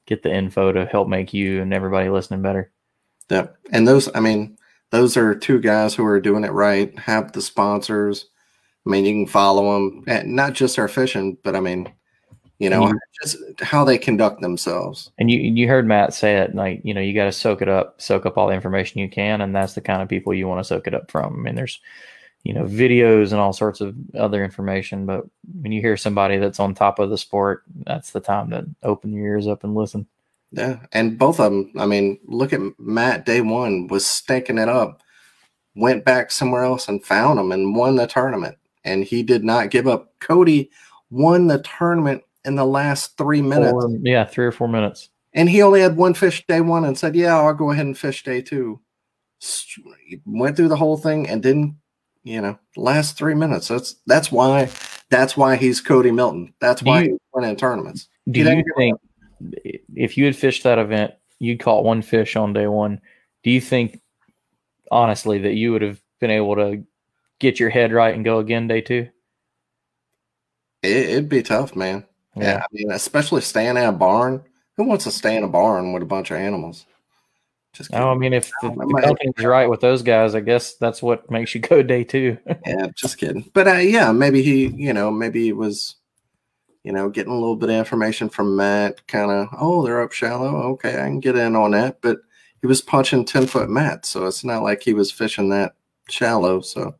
get 0.06 0.24
the 0.24 0.34
info 0.34 0.72
to 0.72 0.86
help 0.86 1.08
make 1.08 1.34
you 1.34 1.62
and 1.62 1.74
everybody 1.74 2.10
listening 2.10 2.42
better. 2.42 2.72
Yeah, 3.30 3.48
and 3.72 3.88
those. 3.88 4.10
I 4.16 4.20
mean, 4.20 4.58
those 4.90 5.16
are 5.18 5.36
two 5.36 5.60
guys 5.60 5.96
who 5.96 6.06
are 6.06 6.20
doing 6.20 6.44
it 6.44 6.52
right. 6.52 6.98
Have 7.00 7.32
the 7.32 7.42
sponsors 7.42 8.30
I 8.86 8.90
mean, 8.90 9.06
you 9.06 9.14
can 9.14 9.28
follow 9.28 9.74
them, 9.74 10.04
and 10.08 10.20
eh, 10.20 10.24
not 10.26 10.54
just 10.54 10.78
our 10.78 10.88
fishing, 10.88 11.38
but 11.44 11.56
I 11.56 11.62
mean, 11.62 11.92
you 12.60 12.70
know, 12.70 12.88
you, 12.88 13.00
just 13.22 13.38
how 13.62 13.84
they 13.84 13.98
conduct 13.98 14.42
themselves. 14.42 15.12
And 15.18 15.32
you 15.32 15.40
you 15.40 15.68
heard 15.68 15.88
Matt 15.88 16.14
say 16.14 16.38
it, 16.38 16.54
like 16.54 16.82
you 16.84 16.94
know, 16.94 17.02
you 17.02 17.14
got 17.14 17.26
to 17.26 17.32
soak 17.32 17.62
it 17.62 17.70
up, 17.70 18.00
soak 18.02 18.26
up 18.26 18.38
all 18.38 18.48
the 18.48 18.54
information 18.54 19.00
you 19.00 19.10
can, 19.10 19.42
and 19.42 19.56
that's 19.56 19.74
the 19.74 19.82
kind 19.82 20.02
of 20.02 20.10
people 20.10 20.34
you 20.34 20.48
want 20.48 20.60
to 20.60 20.64
soak 20.64 20.88
it 20.88 20.94
up 20.94 21.10
from. 21.10 21.34
I 21.34 21.38
mean, 21.40 21.56
there's 21.56 21.80
you 22.44 22.54
know 22.54 22.64
videos 22.64 23.32
and 23.32 23.40
all 23.40 23.54
sorts 23.54 23.80
of 23.80 23.96
other 24.18 24.44
information, 24.44 25.06
but 25.06 25.26
when 25.62 25.72
you 25.72 25.82
hear 25.82 25.96
somebody 25.96 26.38
that's 26.38 26.60
on 26.60 26.74
top 26.74 27.00
of 27.00 27.10
the 27.10 27.18
sport, 27.18 27.64
that's 27.86 28.12
the 28.12 28.20
time 28.20 28.50
to 28.52 28.66
open 28.84 29.14
your 29.14 29.26
ears 29.26 29.48
up 29.48 29.64
and 29.64 29.76
listen. 29.76 30.08
Yeah, 30.52 30.80
and 30.92 31.18
both 31.18 31.40
of 31.40 31.52
them. 31.52 31.72
I 31.78 31.86
mean, 31.86 32.20
look 32.26 32.54
at 32.54 32.62
Matt. 32.78 33.26
Day 33.26 33.42
one 33.42 33.88
was 33.88 34.06
stinking 34.06 34.58
it 34.58 34.70
up, 34.70 35.02
went 35.74 36.06
back 36.06 36.32
somewhere 36.32 36.64
else 36.64 36.90
and 36.90 37.04
found 37.04 37.40
them 37.40 37.52
and 37.54 37.76
won 37.76 37.96
the 37.96 38.08
tournament 38.08 38.58
and 38.84 39.04
he 39.04 39.24
did 39.24 39.44
not 39.44 39.70
give 39.70 39.88
up. 39.88 40.14
Cody 40.20 40.70
won 41.10 41.48
the 41.48 41.60
tournament 41.60 42.24
in 42.46 42.56
the 42.56 42.66
last 42.66 43.18
three 43.18 43.42
minutes. 43.42 43.72
Four, 43.72 43.98
yeah, 44.02 44.26
three 44.26 44.46
or 44.46 44.52
four 44.52 44.68
minutes. 44.68 45.10
And 45.34 45.50
he 45.50 45.62
only 45.62 45.82
had 45.82 45.98
one 45.98 46.14
fish 46.14 46.46
day 46.48 46.62
one 46.62 46.86
and 46.86 46.98
said, 46.98 47.16
Yeah, 47.16 47.38
I'll 47.38 47.54
go 47.54 47.72
ahead 47.72 47.86
and 47.86 47.98
fish 47.98 48.24
day 48.24 48.42
two. 48.42 48.80
Went 50.26 50.56
through 50.56 50.70
the 50.70 50.78
whole 50.78 50.98
thing 50.98 51.28
and 51.28 51.42
didn't, 51.42 51.76
you 52.24 52.42
know, 52.42 52.58
last 52.78 53.18
three 53.18 53.34
minutes. 53.34 53.68
That's 53.68 53.96
that's 54.06 54.32
why 54.32 54.70
that's 55.10 55.36
why 55.36 55.56
he's 55.56 55.82
Cody 55.82 56.12
Milton. 56.12 56.54
That's 56.62 56.82
do 56.82 56.90
why 56.90 57.04
you, 57.04 57.12
he's 57.12 57.20
winning 57.34 57.56
tournaments. 57.56 58.08
Do 58.30 58.40
you 58.40 58.64
think 58.78 59.00
if 59.96 60.18
you 60.18 60.26
had 60.26 60.36
fished 60.36 60.64
that 60.64 60.80
event, 60.80 61.14
you 61.40 61.58
caught 61.58 61.84
one 61.84 62.02
fish 62.02 62.36
on 62.36 62.54
day 62.54 62.68
one, 62.68 63.02
do 63.44 63.52
you 63.52 63.60
think 63.60 64.02
honestly 64.92 65.40
that 65.40 65.54
you 65.54 65.72
would 65.72 65.82
have 65.82 66.00
been 66.20 66.32
able 66.32 66.56
to 66.56 66.84
get 67.44 67.60
your 67.60 67.70
head 67.70 67.92
right 67.92 68.16
and 68.16 68.26
go 68.26 68.40
again 68.40 68.68
day 68.68 68.82
two? 68.82 69.10
It, 70.82 71.16
would 71.16 71.30
be 71.30 71.44
tough, 71.44 71.76
man. 71.76 72.06
Yeah. 72.36 72.44
yeah. 72.44 72.64
I 72.64 72.68
mean, 72.72 72.92
especially 72.92 73.42
staying 73.42 73.78
in 73.78 73.84
a 73.84 73.92
barn. 73.92 74.44
Who 74.76 74.86
wants 74.86 75.04
to 75.04 75.12
stay 75.12 75.36
in 75.36 75.44
a 75.44 75.48
barn 75.48 75.94
with 75.94 76.02
a 76.02 76.08
bunch 76.08 76.32
of 76.32 76.38
animals? 76.38 76.86
Just 77.74 77.92
no, 77.92 78.10
I 78.10 78.16
mean, 78.16 78.34
if 78.34 78.52
the, 78.62 78.70
the 78.70 79.02
company's 79.04 79.46
right 79.46 79.70
with 79.70 79.82
those 79.82 80.04
guys, 80.04 80.36
I 80.36 80.42
guess 80.42 80.76
that's 80.76 81.02
what 81.02 81.30
makes 81.30 81.56
you 81.56 81.62
go 81.62 81.82
day 81.82 82.04
two. 82.04 82.38
yeah, 82.66 82.88
just 82.96 83.18
kidding. 83.18 83.50
But 83.54 83.68
uh, 83.68 83.78
yeah, 83.78 84.12
maybe 84.12 84.44
he, 84.44 84.68
you 84.68 84.94
know, 84.94 85.10
maybe 85.10 85.44
he 85.44 85.54
was, 85.54 85.96
you 86.84 86.92
know, 86.92 87.10
getting 87.10 87.32
a 87.32 87.36
little 87.36 87.56
bit 87.56 87.70
of 87.70 87.76
information 87.76 88.30
from 88.30 88.56
Matt, 88.56 89.08
kind 89.08 89.32
of, 89.32 89.48
oh, 89.60 89.84
they're 89.84 90.02
up 90.02 90.12
shallow. 90.12 90.56
Okay, 90.74 90.94
I 90.94 91.06
can 91.06 91.20
get 91.20 91.36
in 91.36 91.56
on 91.56 91.72
that. 91.72 92.02
But 92.02 92.20
he 92.62 92.68
was 92.68 92.82
punching 92.82 93.26
10 93.26 93.48
foot 93.48 93.70
Matt. 93.70 94.06
So 94.06 94.26
it's 94.28 94.44
not 94.44 94.64
like 94.64 94.84
he 94.84 94.94
was 94.94 95.12
fishing 95.12 95.50
that 95.50 95.76
shallow. 96.10 96.62
So 96.62 96.96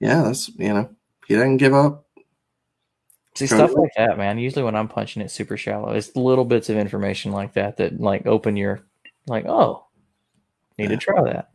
yeah, 0.00 0.22
that's 0.22 0.48
you 0.48 0.72
know, 0.72 0.90
he 1.26 1.34
didn't 1.34 1.58
give 1.58 1.74
up. 1.74 2.06
See 3.36 3.46
stuff 3.46 3.72
like 3.74 3.92
that, 3.96 4.18
man. 4.18 4.38
Usually 4.38 4.64
when 4.64 4.74
I'm 4.74 4.88
punching 4.88 5.22
it 5.22 5.30
super 5.30 5.56
shallow, 5.56 5.92
it's 5.92 6.16
little 6.16 6.44
bits 6.44 6.68
of 6.68 6.76
information 6.76 7.30
like 7.30 7.52
that 7.52 7.76
that 7.76 8.00
like 8.00 8.26
open 8.26 8.56
your 8.56 8.80
like, 9.28 9.46
oh, 9.46 9.86
need 10.78 10.90
yeah. 10.90 10.90
to 10.90 10.96
try 10.96 11.22
that. 11.22 11.50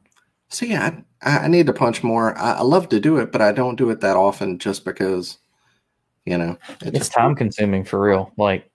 See, 0.50 0.74
I 0.74 1.04
I 1.22 1.48
need 1.48 1.66
to 1.68 1.74
punch 1.74 2.04
more. 2.04 2.38
I, 2.38 2.54
I, 2.54 2.62
love 2.62 2.88
to 2.90 3.00
do 3.00 3.18
it, 3.18 3.32
but 3.32 3.42
I 3.42 3.52
don't 3.52 3.76
do 3.76 3.90
it 3.90 4.00
that 4.02 4.16
often 4.16 4.60
just 4.60 4.86
because, 4.86 5.40
you 6.24 6.38
know, 6.38 6.58
it 6.82 6.96
it's 6.96 7.10
time 7.10 7.36
consuming 7.36 7.84
for 7.84 8.00
real. 8.00 8.32
Like, 8.38 8.70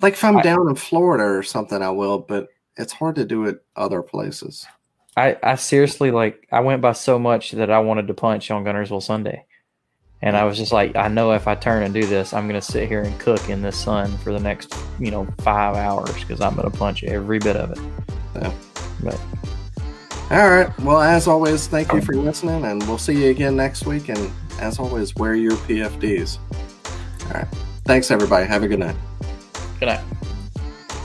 like 0.00 0.14
if 0.14 0.24
I'm 0.24 0.38
I, 0.38 0.42
down 0.42 0.68
in 0.68 0.74
Florida 0.74 1.24
or 1.24 1.42
something, 1.42 1.82
I 1.82 1.90
will, 1.90 2.18
but 2.18 2.48
it's 2.76 2.94
hard 2.94 3.14
to 3.16 3.24
do 3.26 3.44
it 3.44 3.62
other 3.76 4.02
places. 4.02 4.66
I, 5.16 5.36
I 5.42 5.54
seriously 5.54 6.10
like 6.10 6.46
I 6.52 6.60
went 6.60 6.82
by 6.82 6.92
so 6.92 7.18
much 7.18 7.52
that 7.52 7.70
I 7.70 7.78
wanted 7.80 8.08
to 8.08 8.14
punch 8.14 8.50
on 8.50 8.64
Guntersville 8.64 9.02
Sunday. 9.02 9.44
And 10.22 10.36
I 10.36 10.44
was 10.44 10.56
just 10.56 10.72
like, 10.72 10.96
I 10.96 11.08
know 11.08 11.32
if 11.32 11.46
I 11.46 11.54
turn 11.54 11.82
and 11.82 11.92
do 11.92 12.04
this, 12.06 12.32
I'm 12.32 12.48
going 12.48 12.60
to 12.60 12.66
sit 12.66 12.88
here 12.88 13.02
and 13.02 13.18
cook 13.20 13.48
in 13.50 13.60
this 13.60 13.76
sun 13.76 14.16
for 14.18 14.32
the 14.32 14.40
next, 14.40 14.74
you 14.98 15.10
know, 15.10 15.26
five 15.38 15.76
hours 15.76 16.12
because 16.14 16.40
I'm 16.40 16.56
going 16.56 16.70
to 16.70 16.76
punch 16.76 17.04
every 17.04 17.38
bit 17.38 17.56
of 17.56 17.72
it. 17.72 17.78
Yeah. 18.34 18.52
But. 19.02 19.20
All 20.30 20.50
right. 20.50 20.80
Well, 20.80 21.00
as 21.00 21.28
always, 21.28 21.66
thank 21.66 21.92
you 21.92 21.98
oh. 21.98 22.02
for 22.02 22.16
listening, 22.16 22.64
and 22.64 22.82
we'll 22.88 22.98
see 22.98 23.24
you 23.24 23.30
again 23.30 23.56
next 23.56 23.86
week. 23.86 24.08
And 24.08 24.32
as 24.58 24.78
always, 24.78 25.14
wear 25.16 25.34
your 25.34 25.52
PFDs. 25.52 26.38
All 27.26 27.30
right. 27.32 27.48
Thanks, 27.84 28.10
everybody. 28.10 28.46
Have 28.46 28.62
a 28.62 28.68
good 28.68 28.80
night. 28.80 28.96
Good 29.78 29.86
night. 29.86 30.15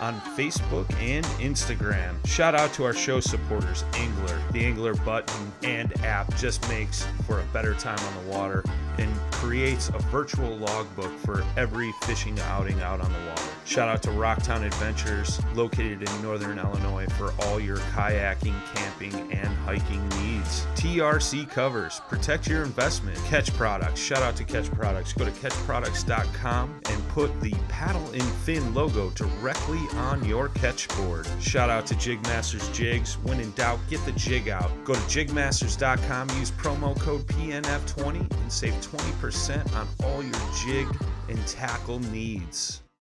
on 0.00 0.20
Facebook 0.36 0.92
and 1.00 1.24
Instagram. 1.40 2.14
Shout 2.26 2.54
out 2.54 2.72
to 2.74 2.84
our 2.84 2.92
show 2.92 3.20
supporters, 3.20 3.84
Anglr. 3.92 4.52
The 4.52 4.64
Anglr 4.64 5.04
button 5.04 5.52
and 5.62 5.92
app 6.04 6.34
just 6.36 6.66
makes 6.68 7.06
for 7.26 7.40
a 7.40 7.44
better 7.52 7.74
time 7.74 7.98
on 7.98 8.24
the 8.24 8.30
water 8.30 8.64
and 8.98 9.14
creates 9.32 9.88
a 9.88 9.98
virtual 10.10 10.56
logbook 10.56 11.16
for 11.20 11.44
every 11.56 11.92
fishing 12.02 12.38
outing 12.40 12.80
out 12.80 13.00
on 13.00 13.12
the 13.12 13.18
water. 13.28 13.42
Shout 13.64 13.88
out 13.88 14.02
to 14.04 14.08
Rocktown 14.10 14.64
Adventures, 14.64 15.40
located 15.54 16.02
in 16.02 16.22
northern 16.22 16.58
Illinois, 16.58 17.06
for 17.18 17.34
all 17.42 17.60
your 17.60 17.76
kayaking, 17.76 18.58
camping, 18.74 19.14
and 19.30 19.48
hiking 19.58 20.08
needs. 20.20 20.66
TRC 20.74 21.48
covers, 21.50 22.00
protect 22.08 22.48
your 22.48 22.62
investment. 22.62 23.18
Ketch 23.26 23.52
Products, 23.54 24.00
shout 24.00 24.22
out 24.22 24.36
to 24.36 24.44
Ketch 24.44 24.70
Products. 24.70 25.12
Go 25.12 25.26
to 25.26 25.30
ketchproducts.com 25.30 26.80
and 26.88 27.08
put 27.08 27.40
the 27.40 27.52
paddle 27.68 28.10
and 28.12 28.22
fin 28.22 28.72
logo 28.74 29.10
directly 29.10 29.80
on 29.94 30.24
your 30.24 30.48
Ketch 30.50 30.88
board. 30.96 31.26
Shout 31.40 31.70
out 31.70 31.86
to 31.86 31.94
Jigmasters 31.94 32.72
Jigs. 32.74 33.18
When 33.18 33.40
in 33.40 33.50
doubt, 33.52 33.80
get 33.88 34.04
the 34.04 34.12
jig 34.12 34.48
out. 34.48 34.70
Go 34.84 34.94
to 34.94 35.00
jigmasters.com, 35.00 36.30
use 36.38 36.50
promo 36.50 36.98
code 36.98 37.26
PNF20 37.26 38.20
and 38.20 38.52
save 38.52 38.74
20% 38.74 39.74
on 39.74 39.88
all 40.04 40.22
your 40.22 40.32
jig 40.64 40.86
and 41.28 41.46
tackle 41.46 41.98
needs. 41.98 42.82